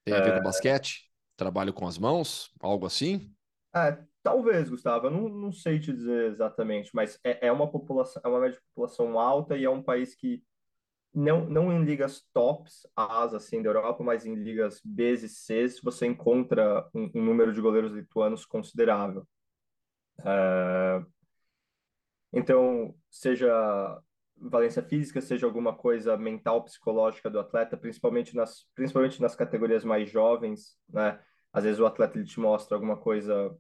Tem 0.04 0.14
a 0.14 0.20
ver 0.22 0.34
é... 0.34 0.38
com 0.38 0.44
basquete? 0.44 1.10
Trabalho 1.38 1.74
com 1.74 1.88
as 1.88 1.98
mãos? 1.98 2.52
Algo 2.60 2.86
assim? 2.86 3.34
É, 3.74 3.98
talvez, 4.22 4.70
Gustavo. 4.70 5.08
Eu 5.08 5.12
não, 5.12 5.30
não 5.30 5.52
sei 5.52 5.80
te 5.80 5.94
dizer 5.94 6.32
exatamente, 6.32 6.92
mas 6.94 7.18
é, 7.24 7.48
é 7.48 7.52
uma 7.52 7.70
população, 7.72 8.22
é 8.26 8.28
uma 8.28 8.42
média 8.42 8.58
de 8.58 8.66
população 8.74 9.18
alta 9.18 9.58
e 9.58 9.64
é 9.64 9.70
um 9.70 9.82
país 9.82 10.14
que 10.16 10.44
não, 11.14 11.46
não 11.46 11.74
em 11.74 11.84
ligas 11.84 12.26
tops, 12.34 12.88
As, 12.96 13.34
assim, 13.34 13.62
da 13.62 13.70
Europa, 13.70 14.04
mas 14.04 14.26
em 14.26 14.36
ligas 14.36 14.82
B 14.84 15.14
e 15.14 15.28
C, 15.28 15.68
você 15.84 16.06
encontra 16.06 16.88
um, 16.94 17.10
um 17.16 17.24
número 17.24 17.54
de 17.54 17.62
goleiros 17.62 17.92
lituanos 17.92 18.46
considerável. 18.46 19.28
É... 20.24 21.04
Então, 22.34 22.96
seja 23.10 24.02
valência 24.38 24.82
física, 24.82 25.22
seja 25.22 25.46
alguma 25.46 25.76
coisa 25.76 26.18
mental, 26.18 26.64
psicológica 26.64 27.30
do 27.30 27.40
atleta, 27.40 27.78
principalmente 27.78 28.36
nas, 28.36 28.66
principalmente 28.74 29.22
nas 29.22 29.36
categorias 29.36 29.84
mais 29.84 30.10
jovens, 30.10 30.78
né? 30.90 31.20
Às 31.54 31.66
vezes 31.66 31.80
o 31.80 31.86
atleta 31.86 32.18
ele 32.18 32.26
te 32.26 32.40
mostra 32.40 32.76
alguma 32.76 32.98
coisa 32.98 33.56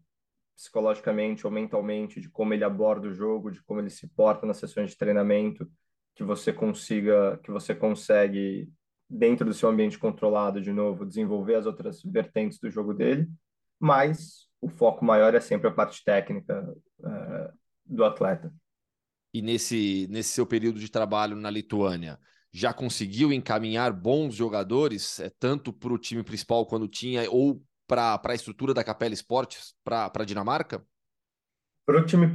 psicologicamente 0.56 1.46
ou 1.46 1.52
mentalmente 1.52 2.22
de 2.22 2.30
como 2.30 2.54
ele 2.54 2.64
aborda 2.64 3.08
o 3.10 3.14
jogo, 3.14 3.52
de 3.52 3.62
como 3.64 3.80
ele 3.80 3.90
se 3.90 4.08
porta 4.08 4.46
nas 4.46 4.58
sessões 4.58 4.92
de 4.92 4.98
treinamento, 4.98 5.70
que 6.16 6.24
você 6.24 6.52
consiga, 6.52 7.40
que 7.44 7.52
você 7.52 7.74
consegue 7.74 8.70
dentro 9.10 9.46
do 9.46 9.54
seu 9.54 9.70
ambiente 9.70 10.00
controlado 10.00 10.62
de 10.62 10.72
novo 10.72 11.06
desenvolver 11.06 11.56
as 11.56 11.66
outras 11.66 12.02
vertentes 12.04 12.60
do 12.60 12.70
jogo 12.70 12.94
dele, 12.94 13.28
mas 13.80 14.48
o 14.62 14.70
foco 14.70 15.04
maior 15.04 15.34
é 15.36 15.40
sempre 15.40 15.68
a 15.68 15.74
parte 15.74 16.04
técnica 16.04 16.62
uh, 17.00 17.58
do 17.86 18.04
atleta 18.04 18.54
e 19.34 19.42
nesse, 19.42 20.08
nesse 20.10 20.30
seu 20.30 20.46
período 20.46 20.80
de 20.80 20.90
trabalho 20.90 21.36
na 21.36 21.50
Lituânia, 21.50 22.20
já 22.52 22.74
conseguiu 22.74 23.32
encaminhar 23.32 23.94
bons 23.94 24.36
jogadores, 24.36 25.20
é, 25.20 25.30
tanto 25.40 25.72
para 25.72 25.94
o 25.94 25.98
time 25.98 26.24
principal 26.24 26.66
quando 26.66 26.88
tinha, 26.88 27.30
ou 27.32 27.64
para 27.88 28.20
a 28.24 28.36
estrutura 28.36 28.74
da 28.74 28.84
Capela 28.84 29.14
Esportes, 29.14 29.74
para 29.84 30.12
a 30.14 30.26
Dinamarca? 30.26 30.86
Para 31.92 32.00
o 32.00 32.06
time, 32.06 32.32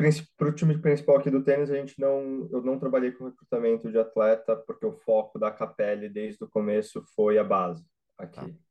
time 0.54 0.78
principal 0.78 1.16
aqui 1.16 1.30
do 1.30 1.42
tênis, 1.42 1.70
a 1.70 1.76
gente 1.76 1.98
não, 1.98 2.46
eu 2.52 2.60
não 2.60 2.78
trabalhei 2.78 3.10
com 3.10 3.24
recrutamento 3.24 3.90
de 3.90 3.98
atleta, 3.98 4.54
porque 4.54 4.84
o 4.84 4.92
foco 4.92 5.38
da 5.38 5.50
Capelle 5.50 6.10
desde 6.10 6.44
o 6.44 6.48
começo 6.48 7.02
foi 7.14 7.38
a 7.38 7.44
base 7.44 7.82
aqui. 8.18 8.38
Ah. 8.38 8.66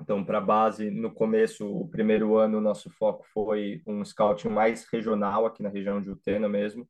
Então, 0.00 0.24
para 0.24 0.38
a 0.38 0.40
base, 0.40 0.92
no 0.92 1.12
começo, 1.12 1.68
o 1.68 1.88
primeiro 1.88 2.36
ano, 2.36 2.58
o 2.58 2.60
nosso 2.60 2.88
foco 2.88 3.26
foi 3.34 3.82
um 3.84 4.04
scouting 4.04 4.48
mais 4.48 4.86
regional 4.86 5.44
aqui 5.44 5.60
na 5.60 5.68
região 5.68 6.00
de 6.00 6.10
Utena 6.10 6.48
mesmo 6.48 6.88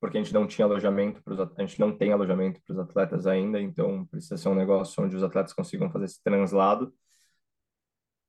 porque 0.00 0.16
a 0.16 0.22
gente 0.22 0.32
não 0.32 0.46
tinha 0.46 0.64
alojamento 0.64 1.22
para 1.22 1.50
a 1.58 1.60
gente 1.60 1.78
não 1.78 1.94
tem 1.94 2.10
alojamento 2.10 2.58
para 2.62 2.72
os 2.72 2.78
atletas 2.78 3.26
ainda, 3.26 3.60
então 3.60 4.06
precisa 4.06 4.38
ser 4.38 4.48
um 4.48 4.54
negócio 4.54 5.04
onde 5.04 5.14
os 5.14 5.22
atletas 5.22 5.52
consigam 5.52 5.90
fazer 5.90 6.06
esse 6.06 6.22
translado. 6.22 6.94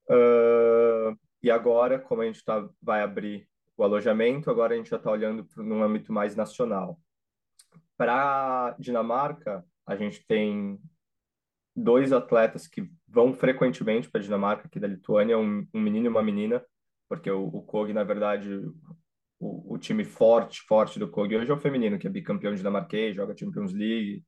Uh, 0.09 1.17
e 1.41 1.49
agora, 1.49 1.97
como 1.97 2.21
a 2.21 2.25
gente 2.25 2.43
tá, 2.43 2.67
vai 2.81 3.01
abrir 3.01 3.47
o 3.77 3.83
alojamento, 3.83 4.49
agora 4.49 4.73
a 4.73 4.77
gente 4.77 4.89
já 4.89 4.97
está 4.97 5.11
olhando 5.11 5.47
num 5.57 5.83
âmbito 5.83 6.11
mais 6.13 6.35
nacional. 6.35 6.99
Para 7.97 8.75
Dinamarca, 8.79 9.65
a 9.85 9.95
gente 9.95 10.25
tem 10.27 10.79
dois 11.75 12.11
atletas 12.11 12.67
que 12.67 12.89
vão 13.07 13.33
frequentemente 13.33 14.09
para 14.09 14.21
Dinamarca, 14.21 14.67
aqui 14.67 14.79
da 14.79 14.87
Lituânia, 14.87 15.37
um, 15.37 15.67
um 15.73 15.79
menino 15.81 16.05
e 16.05 16.09
uma 16.09 16.23
menina, 16.23 16.63
porque 17.07 17.29
o, 17.29 17.43
o 17.47 17.61
Kog, 17.63 17.91
na 17.93 18.03
verdade, 18.03 18.53
o, 19.39 19.73
o, 19.73 19.77
time 19.77 20.05
forte, 20.05 20.61
forte 20.61 20.99
do 20.99 21.09
Kog 21.09 21.35
hoje 21.35 21.49
é 21.49 21.53
o 21.53 21.59
feminino, 21.59 21.97
que 21.97 22.07
é 22.07 22.09
bicampeão 22.09 22.53
dinamarquês, 22.53 23.15
joga 23.15 23.35
Champions 23.35 23.73
League. 23.73 24.23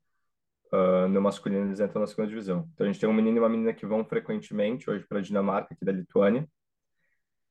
Uh, 0.73 1.07
no 1.07 1.21
masculino 1.21 1.67
eles 1.67 1.79
entram 1.79 2.01
na 2.01 2.07
segunda 2.07 2.27
divisão. 2.27 2.67
Então 2.73 2.85
a 2.85 2.91
gente 2.91 2.99
tem 2.99 3.07
um 3.07 3.13
menino 3.13 3.37
e 3.37 3.39
uma 3.39 3.49
menina 3.49 3.73
que 3.73 3.85
vão 3.85 4.03
frequentemente 4.03 4.89
hoje 4.89 5.05
para 5.07 5.21
Dinamarca, 5.21 5.73
aqui 5.73 5.85
da 5.85 5.91
Lituânia. 5.91 6.49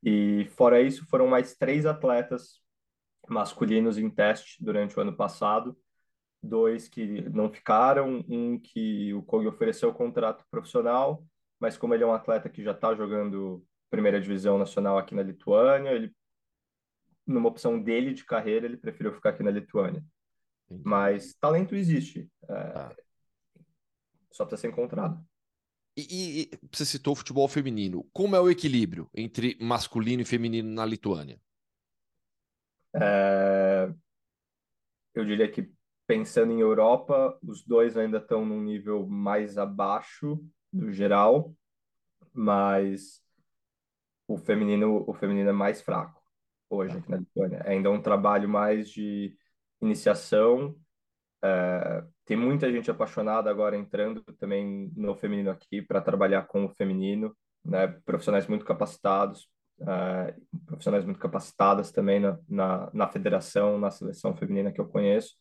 E 0.03 0.47
fora 0.57 0.81
isso, 0.81 1.07
foram 1.07 1.29
mais 1.29 1.55
três 1.55 1.87
atletas 1.87 2.61
masculinos 3.29 3.99
em 3.99 4.11
teste 4.11 4.63
durante 4.63 4.99
o 4.99 5.03
ano 5.03 5.17
passado. 5.17 5.77
Dois 6.43 6.89
que 6.89 7.23
não 7.31 7.49
ficaram, 7.49 8.25
um 8.29 8.59
que 8.59 9.15
o 9.15 9.23
Kog 9.23 9.47
ofereceu 9.47 9.91
o 9.91 9.95
contrato 9.95 10.45
profissional, 10.51 11.25
mas 11.61 11.77
como 11.77 11.95
ele 11.95 12.03
é 12.03 12.07
um 12.07 12.13
atleta 12.13 12.49
que 12.49 12.65
já 12.65 12.73
está 12.73 12.95
jogando 12.95 13.65
primeira 13.89 14.21
divisão 14.21 14.59
nacional 14.59 14.99
aqui 14.99 15.15
na 15.15 15.23
Lituânia, 15.23 15.91
ele 15.91 16.13
numa 17.25 17.49
opção 17.49 17.81
dele 17.81 18.13
de 18.13 18.25
carreira, 18.25 18.67
ele 18.67 18.77
preferiu 18.77 19.13
ficar 19.13 19.31
aqui 19.31 19.43
na 19.43 19.51
Lituânia. 19.51 20.05
Entendi. 20.67 20.83
Mas 20.85 21.35
talento 21.35 21.75
existe. 21.75 22.29
É... 22.49 22.55
Ah. 22.55 22.97
Só 24.33 24.45
precisa 24.45 24.63
ser 24.63 24.69
encontrado. 24.69 25.23
E, 25.97 26.43
e, 26.43 26.51
você 26.73 26.85
citou 26.85 27.13
o 27.13 27.17
futebol 27.17 27.47
feminino. 27.47 28.09
Como 28.13 28.35
é 28.35 28.41
o 28.41 28.51
equilíbrio 28.51 29.11
entre 29.15 29.57
masculino 29.61 30.23
e 30.23 30.25
feminino 30.25 30.71
na 30.71 30.87
Lituânia? 30.87 31.41
É... 32.95 33.93
Eu 35.15 35.25
diria 35.25 35.51
que 35.51 35.71
pensando 36.07 36.53
em 36.53 36.61
Europa, 36.61 37.39
os 37.43 37.65
dois 37.65 37.97
ainda 37.97 38.19
estão 38.19 38.45
num 38.45 38.63
nível 38.63 39.07
mais 39.07 39.59
abaixo 39.59 40.43
do 40.73 40.91
geral, 40.91 41.55
mas 42.33 43.23
o 44.27 44.39
feminino, 44.39 45.05
o 45.07 45.13
feminino 45.13 45.51
é 45.51 45.53
mais 45.53 45.83
fraco 45.83 46.23
hoje 46.71 46.97
aqui 46.97 47.11
na 47.11 47.19
Lituânia. 47.19 47.59
É 47.65 47.73
ainda 47.73 47.91
um 47.91 48.01
trabalho 48.01 48.49
mais 48.49 48.91
de 48.91 49.37
iniciação. 49.81 50.75
É, 51.45 52.05
tem 52.25 52.37
muita 52.37 52.71
gente 52.71 52.91
apaixonada 52.91 53.51
agora 53.51 53.77
entrando 53.77 54.23
também 54.39 54.93
no 54.97 55.15
feminino 55.17 55.51
aqui 55.51 55.83
para 55.83 56.01
trabalhar 56.01 56.47
com 56.47 56.65
o 56.65 56.69
feminino, 56.69 57.37
né? 57.65 57.89
Profissionais 58.05 58.47
muito 58.47 58.65
capacitados. 58.65 59.49
uh, 59.81 60.63
profissionais 60.67 61.05
muito 61.05 61.19
capacitadas 61.19 61.91
também 61.91 62.21
na, 62.21 62.39
na, 62.49 62.91
na 62.93 63.09
federação, 63.09 63.79
na 63.79 63.91
seleção 63.91 64.37
feminina 64.37 64.73
que 64.73 64.81
eu 64.81 64.89
conheço. 64.89 65.37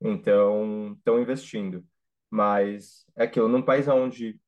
Então, 0.00 0.94
estão 0.98 1.20
investindo. 1.20 1.84
Mas 2.30 3.04
é 3.16 3.24
aquilo, 3.24 3.48
num 3.48 3.62
país 3.62 3.86
onde 3.88 4.40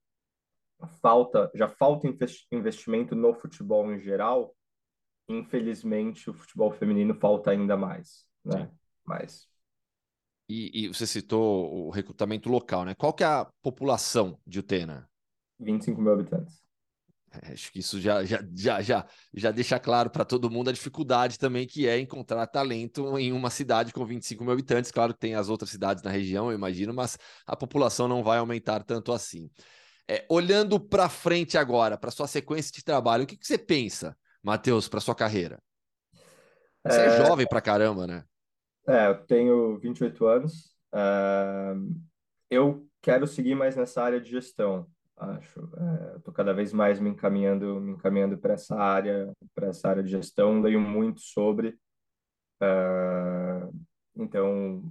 falta, 1.01 1.51
já 1.55 1.69
falta 1.69 2.09
investimento 2.51 3.15
no 3.15 3.35
futebol 3.35 3.93
em 3.93 3.99
geral, 3.99 4.55
infelizmente 5.29 6.31
o 6.31 6.35
futebol 6.35 6.71
feminino 6.73 7.15
falta 7.15 7.51
ainda 7.51 7.77
mais, 7.77 8.27
né? 8.45 8.71
Mas 9.05 9.49
e, 10.53 10.85
e, 10.85 10.89
você 10.89 11.07
citou 11.07 11.87
o 11.87 11.91
recrutamento 11.91 12.49
local, 12.49 12.85
né? 12.85 12.95
Qual 12.95 13.13
que 13.13 13.25
é 13.25 13.27
a 13.27 13.47
população 13.63 14.39
de 14.47 14.59
Utena? 14.59 15.09
25 15.59 16.01
mil 16.01 16.13
habitantes. 16.13 16.61
É, 17.41 17.53
acho 17.53 17.73
que 17.73 17.79
isso 17.79 17.99
já, 17.99 18.23
já, 18.25 18.45
já, 18.55 18.83
já, 18.83 19.07
já 19.33 19.51
deixa 19.51 19.79
claro 19.79 20.11
para 20.11 20.25
todo 20.25 20.51
mundo 20.51 20.69
a 20.69 20.73
dificuldade 20.73 21.39
também 21.39 21.67
que 21.67 21.89
é 21.89 21.99
encontrar 21.99 22.47
talento 22.47 23.19
em 23.19 23.33
uma 23.33 23.49
cidade 23.49 23.93
com 23.93 24.05
25 24.05 24.45
mil 24.45 24.53
habitantes. 24.53 24.91
Claro 24.91 25.15
que 25.15 25.21
tem 25.21 25.35
as 25.35 25.49
outras 25.49 25.71
cidades 25.71 26.03
na 26.03 26.11
região, 26.11 26.51
eu 26.51 26.55
imagino, 26.55 26.93
mas 26.93 27.17
a 27.47 27.57
população 27.57 28.07
não 28.07 28.23
vai 28.23 28.39
aumentar 28.39 28.85
tanto 28.85 29.13
assim. 29.13 29.51
É, 30.07 30.27
olhando 30.29 30.79
para 30.79 31.09
frente 31.09 31.57
agora, 31.57 31.97
para 31.97 32.11
sua 32.11 32.27
sequência 32.27 32.73
de 32.73 32.85
trabalho, 32.85 33.25
o 33.25 33.27
que, 33.27 33.37
que 33.37 33.47
você 33.47 33.57
pensa, 33.57 34.15
Matheus, 34.43 34.89
para 34.89 35.01
sua 35.01 35.15
carreira? 35.15 35.63
Você 36.85 37.01
é, 37.01 37.07
é 37.07 37.27
jovem 37.27 37.47
para 37.47 37.61
caramba, 37.63 38.07
né? 38.07 38.25
É, 38.87 39.07
eu 39.09 39.27
tenho 39.27 39.79
28 39.79 40.27
anos. 40.27 40.75
É, 40.95 41.75
eu 42.51 42.87
quero 43.01 43.27
seguir 43.27 43.55
mais 43.55 43.77
nessa 43.77 44.03
área 44.03 44.21
de 44.21 44.31
gestão, 44.31 44.87
acho. 45.17 45.61
É, 46.15 46.17
Estou 46.19 46.35
cada 46.35 46.53
vez 46.53 46.73
mais 46.73 47.01
me 47.01 47.11
encaminhando, 47.11 47.81
me 47.81 47.93
encaminhando 47.93 48.39
para 48.39 48.55
essa 48.55 48.77
área, 48.77 49.33
para 49.55 49.69
essa 49.69 49.89
área 49.89 50.03
de 50.03 50.11
gestão. 50.11 50.61
Leio 50.61 50.81
muito 50.81 51.21
sobre. 51.21 51.79
É, 52.61 53.69
então, 54.17 54.83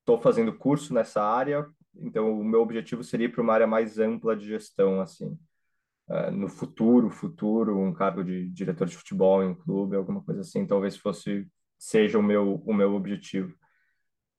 estou 0.00 0.18
fazendo 0.20 0.56
curso 0.56 0.94
nessa 0.94 1.22
área. 1.22 1.66
Então, 1.96 2.38
o 2.38 2.44
meu 2.44 2.60
objetivo 2.60 3.02
seria 3.02 3.26
ir 3.26 3.32
para 3.32 3.42
uma 3.42 3.54
área 3.54 3.66
mais 3.66 3.98
ampla 3.98 4.36
de 4.36 4.46
gestão, 4.46 5.00
assim. 5.00 5.38
Uh, 6.08 6.30
no 6.30 6.48
futuro, 6.48 7.10
futuro, 7.10 7.78
um 7.80 7.92
cargo 7.92 8.22
de 8.22 8.48
diretor 8.50 8.86
de 8.86 8.96
futebol 8.96 9.42
em 9.42 9.48
um 9.48 9.54
clube, 9.54 9.96
alguma 9.96 10.22
coisa 10.22 10.42
assim, 10.42 10.64
talvez 10.64 10.96
fosse 10.96 11.48
seja 11.78 12.18
o 12.18 12.22
meu, 12.22 12.62
o 12.64 12.74
meu 12.74 12.94
objetivo. 12.94 13.54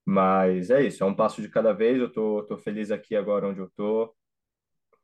Mas 0.05 0.69
é 0.69 0.81
isso, 0.83 1.03
é 1.03 1.05
um 1.05 1.15
passo 1.15 1.41
de 1.41 1.49
cada 1.49 1.73
vez. 1.73 1.99
Eu 1.99 2.11
tô, 2.11 2.43
tô 2.43 2.57
feliz 2.57 2.91
aqui 2.91 3.15
agora 3.15 3.47
onde 3.47 3.59
eu 3.59 3.69
tô. 3.75 4.15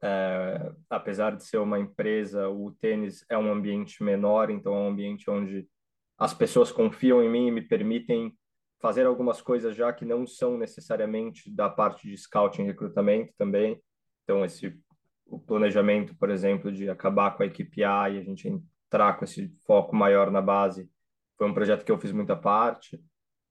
É, 0.01 0.71
apesar 0.89 1.35
de 1.35 1.45
ser 1.45 1.57
uma 1.57 1.79
empresa, 1.79 2.49
o 2.49 2.71
tênis 2.71 3.25
é 3.29 3.37
um 3.37 3.51
ambiente 3.51 4.03
menor, 4.03 4.49
então 4.49 4.73
é 4.73 4.77
um 4.77 4.87
ambiente 4.89 5.29
onde 5.29 5.67
as 6.17 6.33
pessoas 6.33 6.71
confiam 6.71 7.21
em 7.21 7.29
mim 7.29 7.47
e 7.47 7.51
me 7.51 7.61
permitem 7.61 8.37
fazer 8.79 9.05
algumas 9.05 9.41
coisas 9.41 9.75
já 9.75 9.93
que 9.93 10.03
não 10.03 10.27
são 10.27 10.57
necessariamente 10.57 11.49
da 11.49 11.69
parte 11.69 12.07
de 12.07 12.17
scouting 12.17 12.63
e 12.63 12.65
recrutamento 12.65 13.33
também. 13.37 13.81
Então 14.23 14.43
esse 14.43 14.77
o 15.25 15.39
planejamento, 15.39 16.15
por 16.15 16.29
exemplo, 16.29 16.71
de 16.71 16.89
acabar 16.89 17.35
com 17.35 17.43
a 17.43 17.45
equipe 17.45 17.83
A 17.83 18.09
e 18.09 18.19
a 18.19 18.23
gente 18.23 18.47
entrar 18.47 19.13
com 19.13 19.25
esse 19.25 19.47
foco 19.65 19.95
maior 19.95 20.29
na 20.29 20.41
base 20.41 20.89
foi 21.37 21.47
um 21.47 21.53
projeto 21.53 21.83
que 21.83 21.91
eu 21.91 21.97
fiz 21.97 22.11
muita 22.11 22.35
parte. 22.35 22.99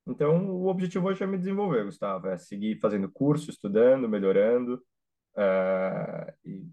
Então, 0.06 0.50
o 0.50 0.66
objetivo 0.66 1.08
hoje 1.08 1.22
é 1.22 1.26
me 1.26 1.38
desenvolver, 1.38 1.84
Gustavo, 1.84 2.28
é 2.28 2.36
seguir 2.36 2.78
fazendo 2.80 3.10
curso, 3.10 3.50
estudando, 3.50 4.08
melhorando. 4.08 4.82
Uh, 5.34 6.32
e, 6.44 6.66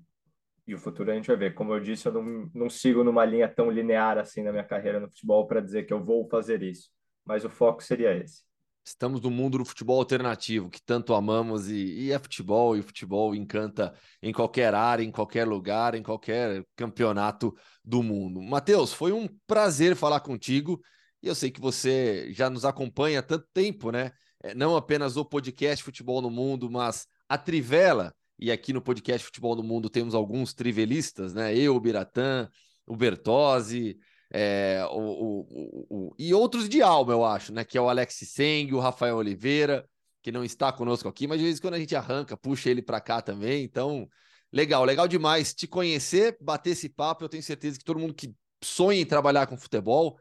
e, 0.68 0.76
o 0.76 0.80
futuro 0.80 1.12
a 1.12 1.16
gente 1.16 1.28
vai 1.28 1.38
ver. 1.38 1.54
Como 1.54 1.74
eu 1.74 1.80
disse, 1.80 2.08
eu 2.08 2.14
não, 2.14 2.50
não 2.54 2.70
sigo 2.70 3.04
numa 3.04 3.24
linha 3.26 3.48
tão 3.48 3.70
linear 3.70 4.18
assim 4.18 4.44
na 4.44 4.52
minha 4.52 4.64
carreira 4.64 5.00
no 5.00 5.08
futebol 5.08 5.48
para 5.48 5.62
dizer 5.62 5.84
que 5.84 5.94
eu 5.94 6.04
vou 6.04 6.28
fazer 6.28 6.64
isso. 6.64 6.90
Mas 7.24 7.46
o 7.46 7.50
foco 7.50 7.84
seria 7.84 8.16
esse. 8.16 8.44
Estamos 8.84 9.22
no 9.22 9.30
mundo 9.30 9.60
do 9.60 9.66
futebol 9.66 10.00
alternativo, 10.00 10.68
que 10.68 10.82
tanto 10.82 11.14
amamos, 11.14 11.70
e, 11.70 11.76
e 11.76 12.12
é 12.12 12.18
futebol, 12.18 12.76
e 12.76 12.80
o 12.80 12.84
futebol 12.84 13.36
encanta 13.36 13.94
em 14.20 14.34
qualquer 14.34 14.74
área, 14.74 15.04
em 15.04 15.12
qualquer 15.12 15.48
lugar, 15.48 15.94
em 15.94 16.02
qualquer 16.02 16.66
campeonato 16.76 17.56
do 17.86 18.02
mundo. 18.02 18.42
Matheus, 18.42 18.92
foi 18.92 19.12
um 19.12 19.28
prazer 19.46 19.96
falar 19.96 20.22
contigo. 20.22 20.82
E 21.22 21.28
eu 21.28 21.36
sei 21.36 21.52
que 21.52 21.60
você 21.60 22.32
já 22.32 22.50
nos 22.50 22.66
acompanha 22.66 23.20
há 23.20 23.24
tanto 23.24 23.48
tempo, 23.54 23.92
né? 23.92 24.12
É, 24.42 24.56
não 24.56 24.76
apenas 24.76 25.18
o 25.18 25.26
podcast 25.26 25.84
Futebol 25.84 26.22
no 26.22 26.30
Mundo, 26.30 26.70
mas 26.70 27.08
a 27.28 27.38
Trivela. 27.38 28.14
E 28.38 28.52
aqui 28.52 28.72
no 28.72 28.82
podcast 28.82 29.26
Futebol 29.26 29.56
no 29.56 29.64
Mundo 29.64 29.90
temos 29.90 30.16
alguns 30.16 30.54
trivelistas, 30.54 31.34
né? 31.34 31.56
Eu, 31.56 31.76
o 31.76 31.80
Biratã, 31.80 32.50
o 32.88 32.96
Bertozzi, 32.96 33.98
é, 34.32 34.82
o, 34.92 35.00
o, 35.00 35.88
o, 35.90 36.16
e 36.18 36.34
outros 36.34 36.70
de 36.70 36.82
alma, 36.82 37.12
eu 37.12 37.26
acho, 37.26 37.52
né? 37.52 37.66
Que 37.66 37.78
é 37.78 37.82
o 37.82 37.90
Alex 37.90 38.16
Seng, 38.24 38.74
o 38.74 38.80
Rafael 38.80 39.18
Oliveira, 39.18 39.86
que 40.22 40.32
não 40.32 40.44
está 40.44 40.72
conosco 40.72 41.10
aqui, 41.10 41.28
mas 41.28 41.40
de 41.40 41.46
vez 41.46 41.58
em 41.58 41.62
quando 41.62 41.74
a 41.74 41.80
gente 41.80 41.96
arranca, 41.96 42.38
puxa 42.38 42.70
ele 42.70 42.82
para 42.82 43.02
cá 43.02 43.22
também. 43.22 43.64
Então, 43.64 44.08
legal, 44.54 44.86
legal 44.86 45.08
demais 45.08 45.54
te 45.54 45.68
conhecer, 45.68 46.38
bater 46.40 46.72
esse 46.72 46.88
papo. 46.88 47.26
Eu 47.26 47.30
tenho 47.30 47.44
certeza 47.44 47.78
que 47.78 47.84
todo 47.84 48.00
mundo 48.00 48.14
que 48.14 48.34
sonha 48.64 49.02
em 49.02 49.06
trabalhar 49.06 49.48
com 49.48 49.58
futebol 49.58 50.18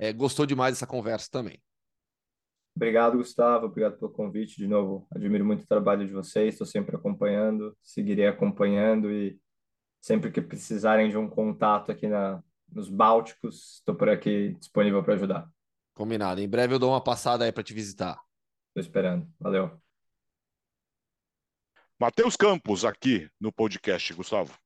é, 0.00 0.14
gostou 0.14 0.46
demais 0.46 0.74
dessa 0.74 0.86
conversa 0.86 1.28
também. 1.30 1.62
Obrigado, 2.74 3.18
Gustavo. 3.18 3.66
Obrigado 3.66 3.98
pelo 3.98 4.10
convite. 4.10 4.56
De 4.56 4.66
novo, 4.66 5.06
admiro 5.14 5.44
muito 5.44 5.64
o 5.64 5.66
trabalho 5.66 6.06
de 6.06 6.12
vocês. 6.12 6.54
Estou 6.54 6.66
sempre 6.66 6.96
acompanhando, 6.96 7.76
seguirei 7.82 8.26
acompanhando 8.26 9.12
e 9.12 9.38
sempre 10.00 10.30
que 10.32 10.40
precisarem 10.40 11.10
de 11.10 11.18
um 11.18 11.28
contato 11.28 11.92
aqui 11.92 12.08
na, 12.08 12.42
nos 12.72 12.88
Bálticos, 12.88 13.74
estou 13.74 13.94
por 13.94 14.08
aqui 14.08 14.54
disponível 14.58 15.04
para 15.04 15.14
ajudar. 15.14 15.50
Combinado. 15.94 16.40
Em 16.40 16.48
breve 16.48 16.74
eu 16.74 16.78
dou 16.78 16.92
uma 16.92 17.04
passada 17.04 17.44
aí 17.44 17.52
para 17.52 17.62
te 17.62 17.74
visitar. 17.74 18.18
Estou 18.68 18.80
esperando. 18.80 19.30
Valeu. 19.38 19.78
Matheus 22.00 22.36
Campos 22.36 22.86
aqui 22.86 23.28
no 23.38 23.52
podcast, 23.52 24.14
Gustavo 24.14 24.58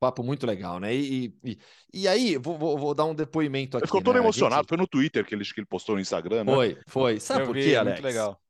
papo 0.00 0.22
muito 0.22 0.46
legal, 0.46 0.80
né? 0.80 0.94
E, 0.94 1.32
e, 1.44 1.58
e 1.92 2.08
aí, 2.08 2.38
vou, 2.38 2.58
vou, 2.58 2.78
vou, 2.78 2.94
dar 2.94 3.04
um 3.04 3.14
depoimento 3.14 3.76
aqui. 3.76 3.86
Ficou 3.86 4.02
todo 4.02 4.14
né? 4.14 4.20
emocionado, 4.20 4.62
gente... 4.62 4.68
foi 4.70 4.78
no 4.78 4.88
Twitter 4.88 5.24
que 5.26 5.34
ele, 5.34 5.44
que 5.44 5.60
ele 5.60 5.66
postou 5.66 5.94
no 5.94 6.00
Instagram, 6.00 6.44
né? 6.44 6.52
Foi, 6.52 6.78
foi. 6.86 7.20
Sabe 7.20 7.42
Eu 7.42 7.46
por 7.46 7.54
quê, 7.54 7.76
Alex? 7.76 8.00
Muito 8.00 8.04
legal. 8.04 8.40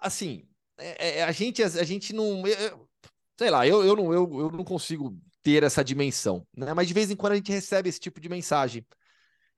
Assim, 0.00 0.46
é, 0.78 1.18
é, 1.18 1.24
a, 1.24 1.32
gente, 1.32 1.60
a, 1.62 1.66
a 1.66 1.84
gente 1.84 2.12
não. 2.12 2.46
Eu, 2.46 2.88
sei 3.36 3.50
lá, 3.50 3.66
eu, 3.66 3.84
eu, 3.84 3.96
não, 3.96 4.12
eu, 4.14 4.40
eu 4.40 4.50
não 4.52 4.62
consigo 4.62 5.18
ter 5.42 5.64
essa 5.64 5.82
dimensão, 5.82 6.46
né? 6.56 6.72
Mas 6.72 6.86
de 6.86 6.94
vez 6.94 7.10
em 7.10 7.16
quando 7.16 7.32
a 7.32 7.36
gente 7.36 7.50
recebe 7.50 7.88
esse 7.88 8.00
tipo 8.00 8.20
de 8.20 8.28
mensagem. 8.28 8.86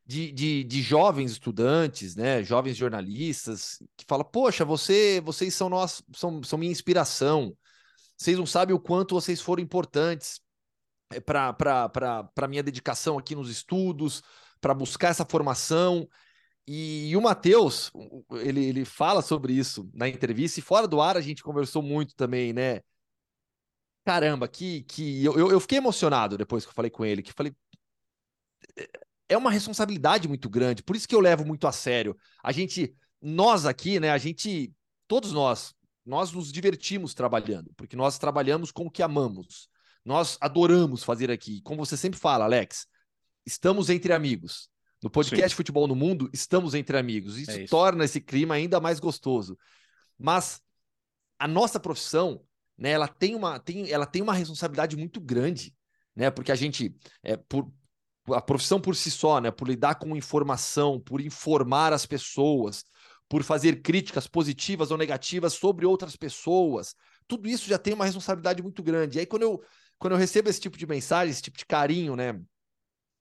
De, 0.09 0.31
de, 0.31 0.63
de, 0.63 0.83
jovens 0.83 1.33
estudantes, 1.33 2.15
né, 2.15 2.41
jovens 2.41 2.77
jornalistas, 2.77 3.83
que 3.97 4.05
fala, 4.07 4.23
poxa, 4.25 4.65
você, 4.65 5.21
vocês 5.21 5.53
são 5.53 5.69
nós, 5.69 6.01
são, 6.15 6.45
são 6.45 6.57
minha 6.61 6.71
inspiração. 6.71 7.53
Vocês 8.17 8.39
não 8.39 8.47
sabem 8.47 8.73
o 8.73 8.79
quanto 8.79 9.17
vocês 9.17 9.41
foram 9.41 9.65
importantes 9.65 10.41
é, 11.13 11.21
para 11.21 12.49
minha 12.49 12.63
dedicação 12.63 13.19
aqui 13.19 13.35
nos 13.35 13.51
estudos, 13.51 14.23
para 14.61 14.75
buscar 14.75 15.09
essa 15.09 15.25
formação. 15.25 16.09
E, 16.67 17.11
e 17.11 17.17
o 17.17 17.23
Matheus, 17.23 17.93
ele, 18.33 18.65
ele 18.65 18.85
fala 18.85 19.23
sobre 19.23 19.53
isso 19.53 19.89
na 19.95 20.09
entrevista, 20.09 20.59
e 20.59 20.63
fora 20.63 20.89
do 20.89 21.01
ar 21.01 21.17
a 21.17 21.21
gente 21.21 21.43
conversou 21.43 21.81
muito 21.81 22.15
também, 22.17 22.53
né? 22.53 22.81
Caramba, 24.05 24.49
que, 24.49 24.83
que 24.83 25.25
eu, 25.25 25.51
eu 25.51 25.61
fiquei 25.61 25.79
emocionado 25.79 26.37
depois 26.37 26.65
que 26.65 26.71
eu 26.71 26.75
falei 26.75 26.91
com 26.91 27.05
ele, 27.05 27.23
que 27.23 27.33
falei. 27.33 27.55
É, 28.77 28.89
é 29.31 29.37
uma 29.37 29.51
responsabilidade 29.51 30.29
muito 30.29 30.49
grande, 30.49 30.83
por 30.83 30.95
isso 30.95 31.09
que 31.09 31.15
eu 31.15 31.21
levo 31.21 31.45
muito 31.45 31.67
a 31.67 31.73
sério. 31.73 32.17
A 32.43 32.53
gente, 32.53 32.95
nós 33.21 33.67
aqui, 33.67 33.99
né? 34.01 34.11
A 34.11 34.19
gente, 34.19 34.73
todos 35.09 35.33
nós, 35.33 35.75
nós 36.05 36.33
nos 36.33 36.53
divertimos 36.53 37.15
trabalhando, 37.15 37.73
porque 37.77 37.97
nós 37.97 38.19
trabalhamos 38.19 38.71
com 38.71 38.87
o 38.87 38.91
que 38.91 39.03
amamos. 39.03 39.69
Nós 40.07 40.39
adoramos 40.41 41.03
fazer 41.03 41.33
aqui. 41.33 41.61
Como 41.63 41.85
você 41.85 41.97
sempre 41.97 42.17
fala, 42.17 42.45
Alex, 42.45 42.87
estamos 43.45 43.91
entre 43.91 44.13
amigos. 44.13 44.71
No 45.03 45.11
podcast 45.11 45.51
Sim. 45.51 45.57
Futebol 45.57 45.89
no 45.89 45.97
Mundo, 45.97 46.31
estamos 46.33 46.75
entre 46.75 46.97
amigos. 46.97 47.37
Isso, 47.37 47.51
é 47.51 47.63
isso, 47.63 47.71
torna 47.71 48.05
esse 48.05 48.21
clima 48.21 48.55
ainda 48.55 48.79
mais 48.79 49.01
gostoso. 49.01 49.59
Mas 50.17 50.61
a 51.37 51.49
nossa 51.49 51.81
profissão, 51.81 52.41
né, 52.79 52.91
ela 52.91 53.09
tem 53.09 53.35
uma, 53.35 53.59
tem, 53.59 53.91
ela 53.91 54.07
tem 54.07 54.23
uma 54.23 54.33
responsabilidade 54.33 54.97
muito 54.97 55.21
grande, 55.21 55.75
né? 56.15 56.31
Porque 56.31 56.53
a 56.53 56.57
gente, 56.57 56.95
é, 57.25 57.37
por, 57.37 57.69
a 58.29 58.41
profissão 58.41 58.81
por 58.81 58.95
si 58.95 59.11
só, 59.11 59.41
né, 59.41 59.51
por 59.51 59.67
lidar 59.67 59.97
com 59.97 60.17
informação, 60.17 61.01
por 61.01 61.21
informar 61.21 61.93
as 61.93 62.07
pessoas, 62.07 62.85
por 63.29 63.43
fazer 63.43 63.83
críticas 63.83 64.29
positivas 64.29 64.93
ou 64.93 64.97
negativas 64.97 65.55
sobre 65.55 65.85
outras 65.85 66.15
pessoas, 66.15 66.95
tudo 67.27 67.49
isso 67.49 67.69
já 67.69 67.77
tem 67.77 67.93
uma 67.93 68.05
responsabilidade 68.05 68.63
muito 68.63 68.85
grande. 68.85 69.19
E 69.19 69.21
aí, 69.21 69.27
quando 69.27 69.43
eu 69.43 69.61
quando 69.99 70.13
eu 70.13 70.19
recebo 70.19 70.49
esse 70.49 70.61
tipo 70.61 70.77
de 70.77 70.87
mensagem, 70.87 71.31
esse 71.31 71.43
tipo 71.43 71.59
de 71.59 71.67
carinho, 71.67 72.17
né? 72.17 72.41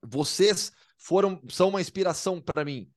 Vocês 0.02 0.72
foram, 0.98 1.40
são 1.48 1.68
uma 1.68 1.80
inspiração 1.80 2.40
para 2.40 2.64
mim. 2.64 2.90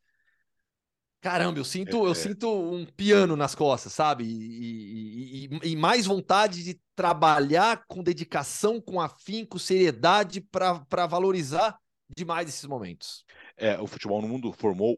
Caramba, 1.21 1.59
eu 1.59 1.65
sinto, 1.65 2.05
eu 2.05 2.13
é. 2.13 2.15
sinto 2.15 2.49
um 2.49 2.85
piano 2.85 3.35
nas 3.35 3.53
costas, 3.53 3.91
sabe? 3.91 4.23
E, 4.23 5.45
e, 5.45 5.71
e, 5.71 5.75
mais 5.75 6.05
vontade 6.05 6.63
de 6.63 6.79
trabalhar 6.95 7.83
com 7.87 8.01
dedicação, 8.01 8.79
com 8.79 9.01
afinco, 9.01 9.59
seriedade 9.59 10.39
para 10.39 11.07
valorizar 11.07 11.77
demais 12.15 12.47
esses 12.47 12.65
momentos. 12.65 13.25
É, 13.57 13.77
o 13.79 13.87
futebol 13.87 14.21
no 14.21 14.29
mundo 14.29 14.53
formou 14.53 14.97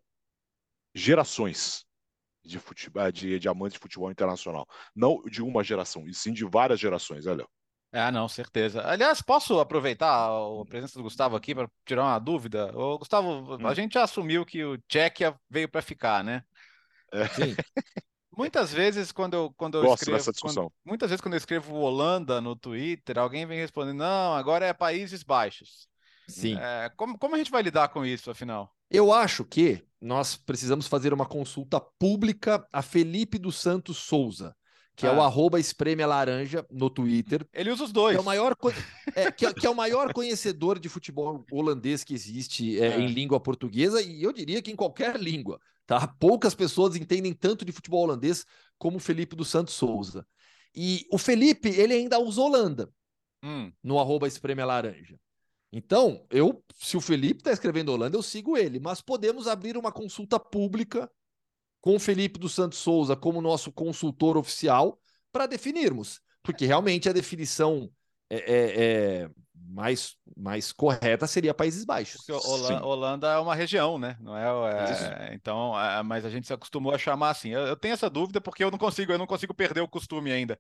gerações 0.94 1.86
de, 2.44 2.60
futebol, 2.60 3.12
de, 3.12 3.40
de 3.40 3.48
amantes 3.48 3.74
de 3.74 3.80
futebol 3.80 4.12
internacional. 4.12 4.68
Não 4.96 5.24
de 5.24 5.42
uma 5.42 5.64
geração, 5.64 6.08
e 6.08 6.14
sim 6.14 6.34
de 6.34 6.46
várias 6.46 6.80
gerações, 6.80 7.26
né, 7.26 7.34
Léo? 7.34 7.50
Ah, 7.94 8.12
não, 8.12 8.28
certeza. 8.28 8.82
Aliás, 8.88 9.22
posso 9.22 9.60
aproveitar 9.60 10.30
a 10.30 10.66
presença 10.66 10.98
do 10.98 11.04
Gustavo 11.04 11.36
aqui 11.36 11.54
para 11.54 11.70
tirar 11.86 12.04
uma 12.04 12.20
dúvida? 12.20 12.72
Ô, 12.78 12.98
Gustavo, 12.98 13.58
hum. 13.58 13.68
a 13.68 13.74
gente 13.74 13.94
já 13.94 14.04
assumiu 14.04 14.46
que 14.46 14.64
o 14.64 14.78
Tchequia 14.88 15.36
veio 15.50 15.68
para 15.68 15.82
ficar, 15.82 16.24
né? 16.24 16.44
Sim. 17.36 17.56
Muitas 18.36 18.72
vezes, 18.72 19.12
quando 19.12 19.34
eu, 19.34 19.54
quando 19.58 19.78
eu 19.78 19.84
Gosto 19.84 20.04
escrevo. 20.04 20.18
dessa 20.18 20.32
discussão. 20.32 20.64
Quando, 20.64 20.74
muitas 20.86 21.10
vezes, 21.10 21.22
quando 21.22 21.34
eu 21.34 21.38
escrevo 21.38 21.76
Holanda 21.76 22.40
no 22.40 22.56
Twitter, 22.56 23.20
alguém 23.20 23.46
vem 23.46 23.60
respondendo: 23.60 23.98
não, 23.98 24.34
agora 24.34 24.66
é 24.66 24.74
Países 24.74 25.22
Baixos. 25.22 25.88
Sim. 26.30 26.58
É, 26.58 26.90
como, 26.96 27.18
como 27.20 27.36
a 27.36 27.38
gente 27.38 27.52
vai 27.52 27.62
lidar 27.62 27.90
com 27.90 28.06
isso, 28.06 28.32
afinal? 28.32 28.74
Eu 28.90 29.12
acho 29.12 29.44
que 29.44 29.86
nós 30.00 30.38
precisamos 30.38 30.88
fazer 30.88 31.14
uma 31.14 31.26
consulta 31.26 31.80
pública 31.80 32.66
a 32.72 32.82
Felipe 32.82 33.38
dos 33.38 33.58
Santos 33.58 33.98
Souza, 33.98 34.56
que 35.02 35.08
ah. 35.08 35.10
é 35.10 35.16
o 35.16 35.22
ah. 35.22 35.26
arroba 35.26 35.60
espreme 35.60 36.06
laranja 36.06 36.64
no 36.70 36.88
Twitter. 36.88 37.44
Ele 37.52 37.72
usa 37.72 37.86
os 37.86 37.92
dois. 37.92 38.14
Que 38.14 38.20
é 38.20 38.22
o 38.22 38.26
maior, 38.26 38.56
é, 39.16 39.32
que, 39.32 39.48
é, 39.48 39.54
que 39.54 39.66
é 39.66 39.70
o 39.70 39.76
maior 39.76 40.14
conhecedor 40.14 40.78
de 40.78 40.88
futebol 40.88 41.44
holandês 41.52 42.04
que 42.04 42.14
existe 42.14 42.80
é, 42.80 42.88
é. 42.88 43.00
em 43.00 43.08
língua 43.08 43.40
portuguesa, 43.40 44.00
e 44.00 44.22
eu 44.22 44.32
diria 44.32 44.62
que 44.62 44.72
em 44.72 44.76
qualquer 44.76 45.20
língua. 45.20 45.60
Tá? 45.88 46.08
Poucas 46.08 46.54
pessoas 46.54 46.96
entendem 46.96 47.34
tanto 47.34 47.66
de 47.66 47.72
futebol 47.72 48.04
holandês 48.04 48.46
como 48.78 48.98
o 48.98 49.00
Felipe 49.00 49.36
dos 49.36 49.50
Santos 49.50 49.74
Souza. 49.74 50.26
E 50.74 51.06
o 51.12 51.18
Felipe, 51.18 51.70
ele 51.70 51.96
ainda 51.96 52.20
usa 52.20 52.40
Holanda 52.40 52.90
hum. 53.44 53.72
no 53.84 54.00
arroba 54.00 54.28
espreme 54.28 54.64
laranja. 54.64 55.20
Então, 55.74 56.26
eu, 56.30 56.64
se 56.76 56.96
o 56.96 57.02
Felipe 57.02 57.40
está 57.40 57.52
escrevendo 57.52 57.92
Holanda, 57.92 58.16
eu 58.16 58.22
sigo 58.22 58.56
ele, 58.56 58.80
mas 58.80 59.02
podemos 59.02 59.48
abrir 59.48 59.78
uma 59.78 59.92
consulta 59.92 60.40
pública 60.40 61.10
com 61.82 61.96
o 61.96 62.00
Felipe 62.00 62.40
dos 62.40 62.54
Santos 62.54 62.78
Souza 62.78 63.16
como 63.16 63.42
nosso 63.42 63.72
consultor 63.72 64.38
oficial 64.38 65.00
para 65.32 65.48
definirmos, 65.48 66.22
porque 66.44 66.66
realmente 66.66 67.10
a 67.10 67.14
definição 67.14 67.90
é, 68.30 68.38
é, 68.38 69.24
é 69.24 69.30
mais, 69.56 70.16
mais 70.38 70.72
correta 70.72 71.26
seria 71.26 71.54
Países 71.54 71.84
Baixos. 71.84 72.24
Porque 72.26 72.48
Holanda, 72.48 72.86
Holanda 72.86 73.28
é 73.32 73.38
uma 73.38 73.56
região, 73.56 73.98
né? 73.98 74.18
Não 74.20 74.38
é, 74.38 74.44
é 75.30 75.34
então, 75.34 75.80
é, 75.80 76.04
mas 76.04 76.26
a 76.26 76.30
gente 76.30 76.48
se 76.48 76.54
acostumou 76.54 76.94
a 76.94 76.98
chamar 76.98 77.32
assim. 77.32 77.50
Eu, 77.50 77.62
eu, 77.62 77.76
tenho 77.76 77.94
essa 77.94 78.10
dúvida 78.10 78.40
porque 78.40 78.64
eu 78.64 78.72
não 78.72 78.78
consigo, 78.78 79.12
eu 79.12 79.18
não 79.18 79.28
consigo 79.28 79.54
perder 79.54 79.82
o 79.82 79.88
costume 79.88 80.32
ainda 80.32 80.60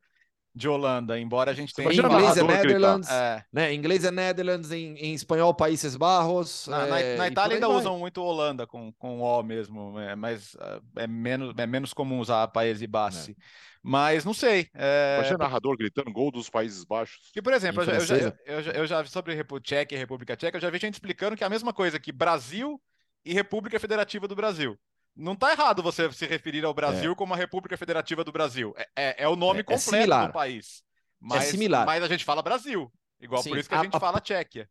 de 0.53 0.67
Holanda, 0.67 1.17
embora 1.17 1.51
a 1.51 1.53
gente 1.53 1.73
tenha. 1.73 1.89
Em 1.89 1.97
inglês 1.97 2.37
é 2.37 2.43
Netherlands, 2.43 3.09
é. 3.09 3.45
Né? 3.51 3.73
Em 3.73 3.77
inglês 3.77 4.03
é 4.03 4.11
Netherlands, 4.11 4.71
em, 4.71 4.95
em 4.95 5.13
espanhol 5.13 5.53
Países 5.53 5.95
Barros. 5.95 6.67
Na, 6.67 6.85
é, 6.85 6.89
na, 6.89 7.17
na 7.17 7.27
Itália 7.27 7.55
ainda 7.55 7.67
vai. 7.67 7.77
usam 7.77 7.97
muito 7.97 8.21
Holanda 8.21 8.67
com, 8.67 8.91
com 8.93 9.21
O 9.21 9.43
mesmo, 9.43 9.97
é, 9.99 10.15
mas 10.15 10.55
é 10.97 11.07
menos, 11.07 11.53
é 11.57 11.65
menos 11.65 11.93
comum 11.93 12.19
usar 12.19 12.47
Países 12.49 12.85
Baixos. 12.87 13.29
É. 13.29 13.35
Mas 13.83 14.23
não 14.23 14.33
sei. 14.33 14.67
É... 14.75 15.15
Imagina 15.19 15.39
narrador 15.39 15.75
gritando 15.75 16.11
gol 16.11 16.31
dos 16.31 16.49
Países 16.49 16.83
Baixos. 16.83 17.31
Que, 17.33 17.41
por 17.41 17.53
exemplo, 17.53 17.81
eu 17.81 17.85
já, 17.85 18.15
eu, 18.45 18.61
já, 18.61 18.71
eu, 18.71 18.85
já, 18.85 19.05
sobre 19.05 19.43
Tchequia 19.61 19.97
e 19.97 19.99
República 19.99 20.35
Tcheca, 20.35 20.57
eu 20.57 20.61
já 20.61 20.69
vi 20.69 20.77
gente 20.77 20.95
explicando 20.95 21.35
que 21.35 21.43
é 21.43 21.47
a 21.47 21.49
mesma 21.49 21.73
coisa 21.73 21.99
que 21.99 22.11
Brasil 22.11 22.79
e 23.25 23.33
República 23.33 23.79
Federativa 23.79 24.27
do 24.27 24.35
Brasil. 24.35 24.77
Não 25.15 25.33
está 25.33 25.51
errado 25.51 25.83
você 25.83 26.11
se 26.11 26.25
referir 26.25 26.63
ao 26.63 26.73
Brasil 26.73 27.11
é. 27.11 27.15
como 27.15 27.33
a 27.33 27.37
República 27.37 27.77
Federativa 27.77 28.23
do 28.23 28.31
Brasil. 28.31 28.73
É, 28.77 28.89
é, 28.95 29.23
é 29.23 29.27
o 29.27 29.35
nome 29.35 29.59
é, 29.59 29.61
é 29.61 29.63
completo 29.63 30.27
do 30.27 30.33
país. 30.33 30.83
Mas, 31.19 31.43
é 31.43 31.51
similar. 31.51 31.85
Mas 31.85 32.03
a 32.03 32.07
gente 32.07 32.25
fala 32.25 32.41
Brasil. 32.41 32.91
Igual 33.19 33.43
Sim, 33.43 33.49
por 33.49 33.57
isso 33.59 33.69
que 33.69 33.75
a, 33.75 33.79
a 33.79 33.83
gente 33.83 33.95
a, 33.95 33.99
fala 33.99 34.19
Tchequia. 34.19 34.69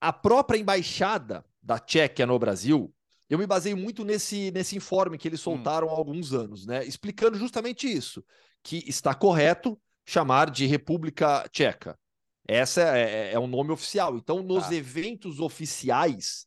A 0.00 0.12
própria 0.12 0.58
embaixada 0.58 1.44
da 1.62 1.78
Tchequia 1.78 2.26
no 2.26 2.38
Brasil, 2.38 2.92
eu 3.30 3.38
me 3.38 3.46
baseio 3.46 3.76
muito 3.76 4.04
nesse, 4.04 4.50
nesse 4.50 4.76
informe 4.76 5.16
que 5.16 5.28
eles 5.28 5.40
hum. 5.40 5.54
soltaram 5.54 5.86
hum. 5.86 5.90
há 5.90 5.94
alguns 5.94 6.32
anos, 6.32 6.66
né? 6.66 6.84
Explicando 6.84 7.38
justamente 7.38 7.86
isso, 7.86 8.24
que 8.62 8.82
está 8.88 9.14
correto 9.14 9.80
chamar 10.04 10.50
de 10.50 10.66
República 10.66 11.48
Tcheca. 11.50 11.98
Essa 12.46 12.82
é, 12.96 13.02
é, 13.02 13.32
é 13.32 13.38
o 13.38 13.46
nome 13.46 13.70
oficial. 13.70 14.16
Então, 14.16 14.42
nos 14.42 14.64
ah. 14.64 14.74
eventos 14.74 15.40
oficiais, 15.40 16.46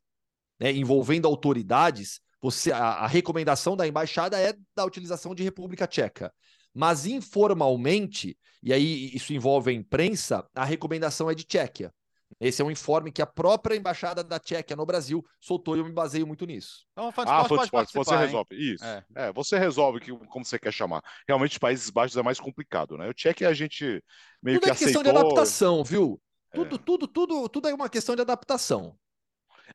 né, 0.60 0.72
envolvendo 0.72 1.28
autoridades, 1.28 2.22
você, 2.42 2.72
a, 2.72 2.80
a 2.80 3.08
recomendação 3.08 3.76
da 3.76 3.88
embaixada 3.88 4.40
é 4.40 4.54
da 4.76 4.86
utilização 4.86 5.34
de 5.34 5.44
República 5.44 5.88
Tcheca. 5.88 6.34
Mas 6.74 7.06
informalmente, 7.06 8.38
e 8.62 8.72
aí 8.72 9.12
isso 9.14 9.34
envolve 9.34 9.72
a 9.72 9.74
imprensa, 9.74 10.48
a 10.54 10.64
recomendação 10.64 11.30
é 11.30 11.36
de 11.36 11.44
Tchequia. 11.44 11.92
Esse 12.40 12.62
é 12.62 12.66
um 12.66 12.70
informe 12.70 13.12
que 13.12 13.22
a 13.22 13.26
própria 13.26 13.76
embaixada 13.76 14.24
da 14.24 14.38
Tchequia 14.38 14.76
no 14.76 14.86
Brasil 14.86 15.26
soltou 15.40 15.76
e 15.76 15.80
eu 15.80 15.86
me 15.86 15.92
baseio 15.92 16.28
muito 16.28 16.46
nisso. 16.46 16.86
Então, 16.92 17.12
faz, 17.12 17.28
ah, 17.30 17.46
pode, 17.46 17.72
pode, 17.72 17.92
você 17.92 18.14
hein? 18.14 18.20
resolve. 18.20 18.74
Isso. 18.74 18.84
É. 18.86 19.04
é. 19.16 19.34
você 19.34 19.58
resolve 19.58 20.00
que, 20.00 20.12
como 20.28 20.46
você 20.46 20.60
quer 20.60 20.72
chamar. 20.72 21.02
Realmente, 21.28 21.54
os 21.54 21.58
Países 21.58 21.90
Baixos 21.90 22.18
é 22.18 22.22
mais 22.22 22.40
complicado, 22.40 22.98
né? 22.98 23.10
O 23.10 23.14
Tchequia 23.14 23.50
a 23.50 23.54
gente 23.54 24.04
meio 24.44 24.60
tudo 24.60 24.66
que 24.66 24.70
é 24.70 24.86
questão 24.86 25.02
de 25.02 25.10
adaptação, 25.10 25.84
viu? 25.84 26.22
Tudo, 26.54 26.76
é. 26.76 26.80
tudo, 26.80 27.08
tudo, 27.08 27.50
tudo 27.50 27.68
é 27.70 27.74
uma 27.74 27.90
questão 27.90 28.16
de 28.16 28.22
adaptação. 28.22 28.96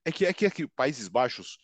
É 0.05 0.13
que 0.13 0.27
é 0.27 0.33
que, 0.33 0.47
é 0.47 0.51
que 0.51 0.67
Países 0.69 1.09
Baixos, 1.09 1.59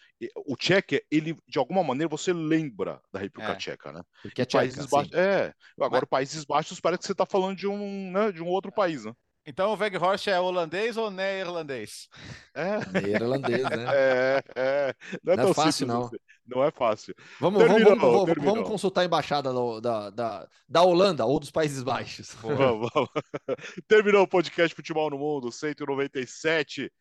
o 0.47 0.57
Tchequia, 0.57 1.03
ele 1.11 1.37
de 1.47 1.59
alguma 1.59 1.83
maneira 1.83 2.09
você 2.09 2.33
lembra 2.33 3.01
da 3.13 3.19
República 3.19 3.53
é, 3.53 3.57
Tcheca, 3.57 3.93
né? 3.93 4.03
Porque 4.23 4.43
é 4.43 4.45
tcheca, 4.45 4.63
Países 4.63 4.87
Baixos, 4.87 5.13
é. 5.15 5.53
Agora 5.81 6.03
Mas... 6.03 6.11
Países 6.11 6.45
Baixos 6.45 6.81
parece 6.81 7.01
que 7.01 7.07
você 7.07 7.13
está 7.13 7.27
falando 7.27 7.57
de 7.57 7.67
um, 7.67 8.11
né, 8.11 8.33
de 8.33 8.43
um 8.43 8.47
outro 8.47 8.73
país, 8.73 9.05
né? 9.05 9.13
Então 9.49 9.73
o 9.73 9.77
Weghorst 9.77 10.27
é 10.29 10.39
holandês 10.39 10.99
ou 10.99 11.11
neerlandês? 11.11 12.07
É. 12.55 13.01
Neerlandês, 13.01 13.63
né? 13.63 13.71
É, 13.97 14.43
é. 14.55 14.95
Não 15.25 15.33
é, 15.33 15.37
não 15.37 15.49
é 15.49 15.55
fácil, 15.55 15.87
não. 15.87 16.05
Assim. 16.05 16.17
Não 16.47 16.65
é 16.65 16.71
fácil. 16.71 17.15
Vamos, 17.41 17.59
terminou, 17.59 17.97
vamos, 17.97 18.27
vamos, 18.27 18.45
vamos, 18.45 18.69
consultar 18.69 19.03
a 19.03 19.05
embaixada 19.07 19.51
do, 19.51 19.81
da, 19.81 20.11
da, 20.11 20.49
da 20.69 20.83
Holanda 20.83 21.25
ou 21.25 21.41
dos 21.41 21.51
Países 21.51 21.83
Baixos. 21.83 22.35
Vamos, 22.43 22.91
vamos. 22.93 23.11
Terminou 23.89 24.23
o 24.23 24.29
podcast 24.29 24.75
Futebol 24.75 25.09
no 25.09 25.19
Mundo 25.19 25.51
197. 25.51 26.93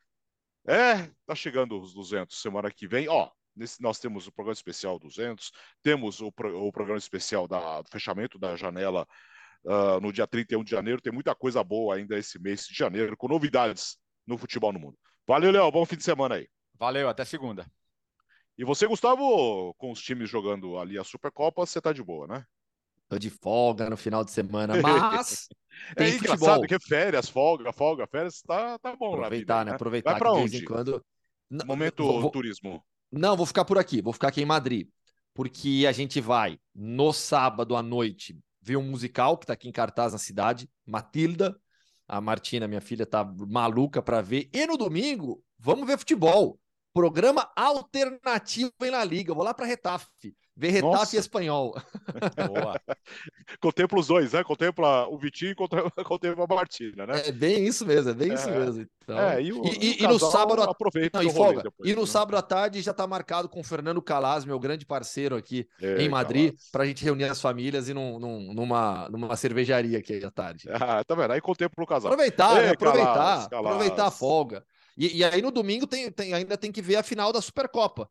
É, 0.67 1.09
tá 1.25 1.33
chegando 1.33 1.79
os 1.79 1.93
200 1.93 2.41
semana 2.41 2.69
que 2.69 2.87
vem. 2.87 3.07
Ó, 3.07 3.29
nesse, 3.55 3.81
nós 3.81 3.99
temos 3.99 4.27
o 4.27 4.31
programa 4.31 4.53
especial 4.53 4.99
200, 4.99 5.51
temos 5.81 6.19
o, 6.19 6.27
o 6.27 6.71
programa 6.71 6.97
especial 6.97 7.47
da, 7.47 7.81
do 7.81 7.89
fechamento 7.89 8.37
da 8.37 8.55
janela 8.55 9.07
uh, 9.63 9.99
no 10.01 10.11
dia 10.11 10.27
31 10.27 10.63
de 10.63 10.71
janeiro. 10.71 11.01
Tem 11.01 11.13
muita 11.13 11.33
coisa 11.33 11.63
boa 11.63 11.95
ainda 11.95 12.17
esse 12.17 12.37
mês 12.37 12.65
de 12.65 12.75
janeiro, 12.75 13.15
com 13.15 13.29
novidades 13.29 13.97
no 14.25 14.37
futebol 14.37 14.73
no 14.73 14.79
mundo. 14.79 14.97
Valeu, 15.25 15.51
Léo. 15.51 15.71
Bom 15.71 15.85
fim 15.85 15.95
de 15.95 16.03
semana 16.03 16.35
aí. 16.35 16.49
Valeu, 16.75 17.07
até 17.07 17.23
segunda. 17.23 17.65
E 18.57 18.65
você, 18.65 18.87
Gustavo, 18.87 19.73
com 19.75 19.91
os 19.91 20.01
times 20.01 20.29
jogando 20.29 20.77
ali 20.77 20.97
a 20.97 21.03
Supercopa, 21.03 21.65
você 21.65 21.79
tá 21.79 21.93
de 21.93 22.03
boa, 22.03 22.27
né? 22.27 22.45
Tô 23.09 23.17
de 23.17 23.29
folga 23.29 23.89
no 23.89 23.97
final 23.97 24.23
de 24.23 24.31
semana, 24.31 24.73
mas 24.81 25.47
tem 25.95 26.07
é 26.07 26.15
engraçado 26.15 26.67
que 26.67 26.75
é 26.75 26.79
férias, 26.79 27.29
folga, 27.29 27.71
folga, 27.71 28.05
férias, 28.07 28.41
tá, 28.41 28.77
tá 28.79 28.95
bom 28.95 29.13
Aproveitar, 29.15 29.65
né? 29.65 29.71
né? 29.71 29.75
Aproveitar 29.75 30.11
Vai 30.11 30.19
pra 30.19 30.31
que 30.31 30.37
onde? 30.37 30.45
de 30.45 30.51
vez 30.51 30.63
em 30.63 30.65
quando. 30.65 31.05
Momento 31.65 32.03
vou, 32.03 32.21
vou... 32.21 32.31
turismo. 32.31 32.83
Não, 33.11 33.37
vou 33.37 33.45
ficar 33.45 33.63
por 33.63 33.77
aqui, 33.77 34.01
vou 34.01 34.11
ficar 34.11 34.27
aqui 34.27 34.41
em 34.41 34.45
Madrid, 34.45 34.89
porque 35.33 35.85
a 35.87 35.91
gente 35.91 36.19
vai 36.19 36.59
no 36.75 37.13
sábado 37.13 37.75
à 37.75 37.81
noite 37.81 38.37
ver 38.61 38.75
um 38.75 38.83
musical 38.83 39.37
que 39.37 39.45
tá 39.45 39.53
aqui 39.53 39.69
em 39.69 39.71
cartaz 39.71 40.11
na 40.11 40.19
cidade, 40.19 40.69
Matilda. 40.85 41.57
A 42.09 42.21
Martina, 42.21 42.67
minha 42.67 42.79
filha, 42.79 43.05
tá 43.05 43.23
maluca 43.23 44.01
para 44.01 44.21
ver. 44.21 44.49
E 44.53 44.65
no 44.65 44.77
domingo, 44.77 45.43
vamos 45.59 45.85
ver 45.85 45.97
futebol. 45.97 46.57
Programa 46.93 47.51
alternativo 47.55 48.71
em 48.81 48.89
La 48.89 49.03
Liga. 49.03 49.33
vou 49.33 49.43
lá 49.43 49.53
para 49.53 49.65
Retafe. 49.65 50.33
Ver 50.57 50.71
Retafe 50.71 50.95
Nossa. 50.95 51.15
e 51.15 51.19
Espanhol. 51.19 51.75
Boa. 52.47 52.81
contempla 53.61 53.99
os 53.99 54.07
dois, 54.07 54.33
né? 54.33 54.43
Contempla 54.43 55.07
o 55.07 55.15
Vitinho 55.15 55.51
e 55.51 55.55
contempla 56.03 56.45
a 56.45 56.55
Martina, 56.55 57.05
né? 57.05 57.27
É 57.27 57.31
bem 57.31 57.67
isso 57.67 57.85
mesmo, 57.85 58.09
é 58.09 58.13
bem 58.15 58.31
é. 58.31 58.33
isso 58.33 58.49
mesmo. 58.49 58.87
Então... 59.03 59.19
É, 59.19 59.39
e, 59.39 59.53
o, 59.53 59.63
e, 59.63 60.03
e 60.03 60.07
no 60.07 60.17
sábado 60.17 60.63
aproveita 60.63 61.21
Não, 61.21 61.29
e, 61.29 61.31
folga. 61.31 61.61
Depois, 61.61 61.87
e 61.87 61.93
no 61.93 62.01
né? 62.01 62.07
sábado 62.07 62.37
à 62.37 62.41
tarde 62.41 62.81
já 62.81 62.89
está 62.89 63.05
marcado 63.05 63.47
com 63.47 63.59
o 63.59 63.63
Fernando 63.63 64.01
Calas, 64.01 64.45
meu 64.45 64.59
grande 64.59 64.83
parceiro 64.83 65.35
aqui 65.35 65.67
é, 65.79 66.01
em 66.01 66.09
Madrid, 66.09 66.55
para 66.71 66.83
a 66.83 66.87
gente 66.87 67.05
reunir 67.05 67.25
as 67.25 67.39
famílias 67.39 67.87
e 67.87 67.93
num, 67.93 68.17
num, 68.17 68.51
numa, 68.51 69.07
numa 69.09 69.35
cervejaria 69.35 69.99
aqui 69.99 70.25
à 70.25 70.31
tarde. 70.31 70.67
Ah, 70.87 71.03
tá 71.03 71.15
vendo? 71.15 71.31
Aí 71.31 71.41
contempla 71.41 71.83
o 71.83 71.87
casal. 71.87 72.11
Aproveitar, 72.11 72.57
Ei, 72.57 72.67
né? 72.67 72.71
aproveitar, 72.71 73.49
Calas, 73.49 73.51
aproveitar 73.51 74.05
a 74.05 74.11
folga. 74.11 74.63
E, 74.95 75.17
e, 75.17 75.23
aí 75.23 75.41
no 75.41 75.51
domingo 75.51 75.85
tem, 75.85 76.09
tem, 76.11 76.33
ainda 76.33 76.57
tem 76.57 76.71
que 76.71 76.81
ver 76.81 76.95
a 76.95 77.03
final 77.03 77.33
da 77.33 77.41
Supercopa. 77.41 78.09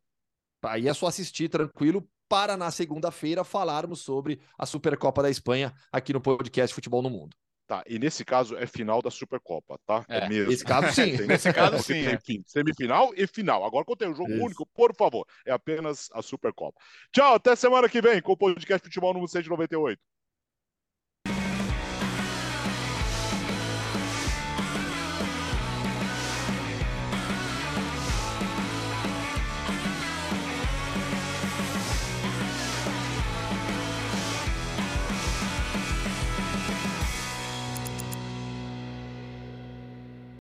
Aí 0.62 0.88
é 0.88 0.92
só 0.92 1.06
assistir 1.06 1.48
tranquilo 1.48 2.06
para 2.28 2.56
na 2.56 2.70
segunda-feira 2.70 3.44
falarmos 3.44 4.00
sobre 4.00 4.40
a 4.58 4.66
Supercopa 4.66 5.22
da 5.22 5.30
Espanha 5.30 5.72
aqui 5.90 6.12
no 6.12 6.20
podcast 6.20 6.74
Futebol 6.74 7.02
no 7.02 7.10
Mundo. 7.10 7.36
Tá, 7.66 7.82
e 7.88 7.98
nesse 7.98 8.24
caso 8.24 8.56
é 8.56 8.64
final 8.64 9.02
da 9.02 9.10
Supercopa, 9.10 9.76
tá? 9.84 10.04
É, 10.08 10.18
é 10.18 10.28
mesmo. 10.28 10.52
Nesse 10.52 10.64
caso, 10.64 10.94
sim. 10.94 11.16
nesse 11.26 11.52
caso, 11.52 11.82
sim. 11.82 12.04
Tem, 12.24 12.38
é. 12.38 12.42
semifinal 12.46 13.12
e 13.16 13.26
final. 13.26 13.64
Agora, 13.64 13.84
quando 13.84 13.98
tem 13.98 14.08
um 14.08 14.14
jogo 14.14 14.30
Isso. 14.30 14.44
único, 14.44 14.66
por 14.66 14.94
favor, 14.94 15.26
é 15.44 15.50
apenas 15.50 16.08
a 16.12 16.22
Supercopa. 16.22 16.78
Tchau, 17.12 17.34
até 17.34 17.56
semana 17.56 17.88
que 17.88 18.00
vem 18.00 18.22
com 18.22 18.32
o 18.32 18.36
podcast 18.36 18.86
Futebol 18.86 19.12
número 19.12 19.28
198. 19.28 20.00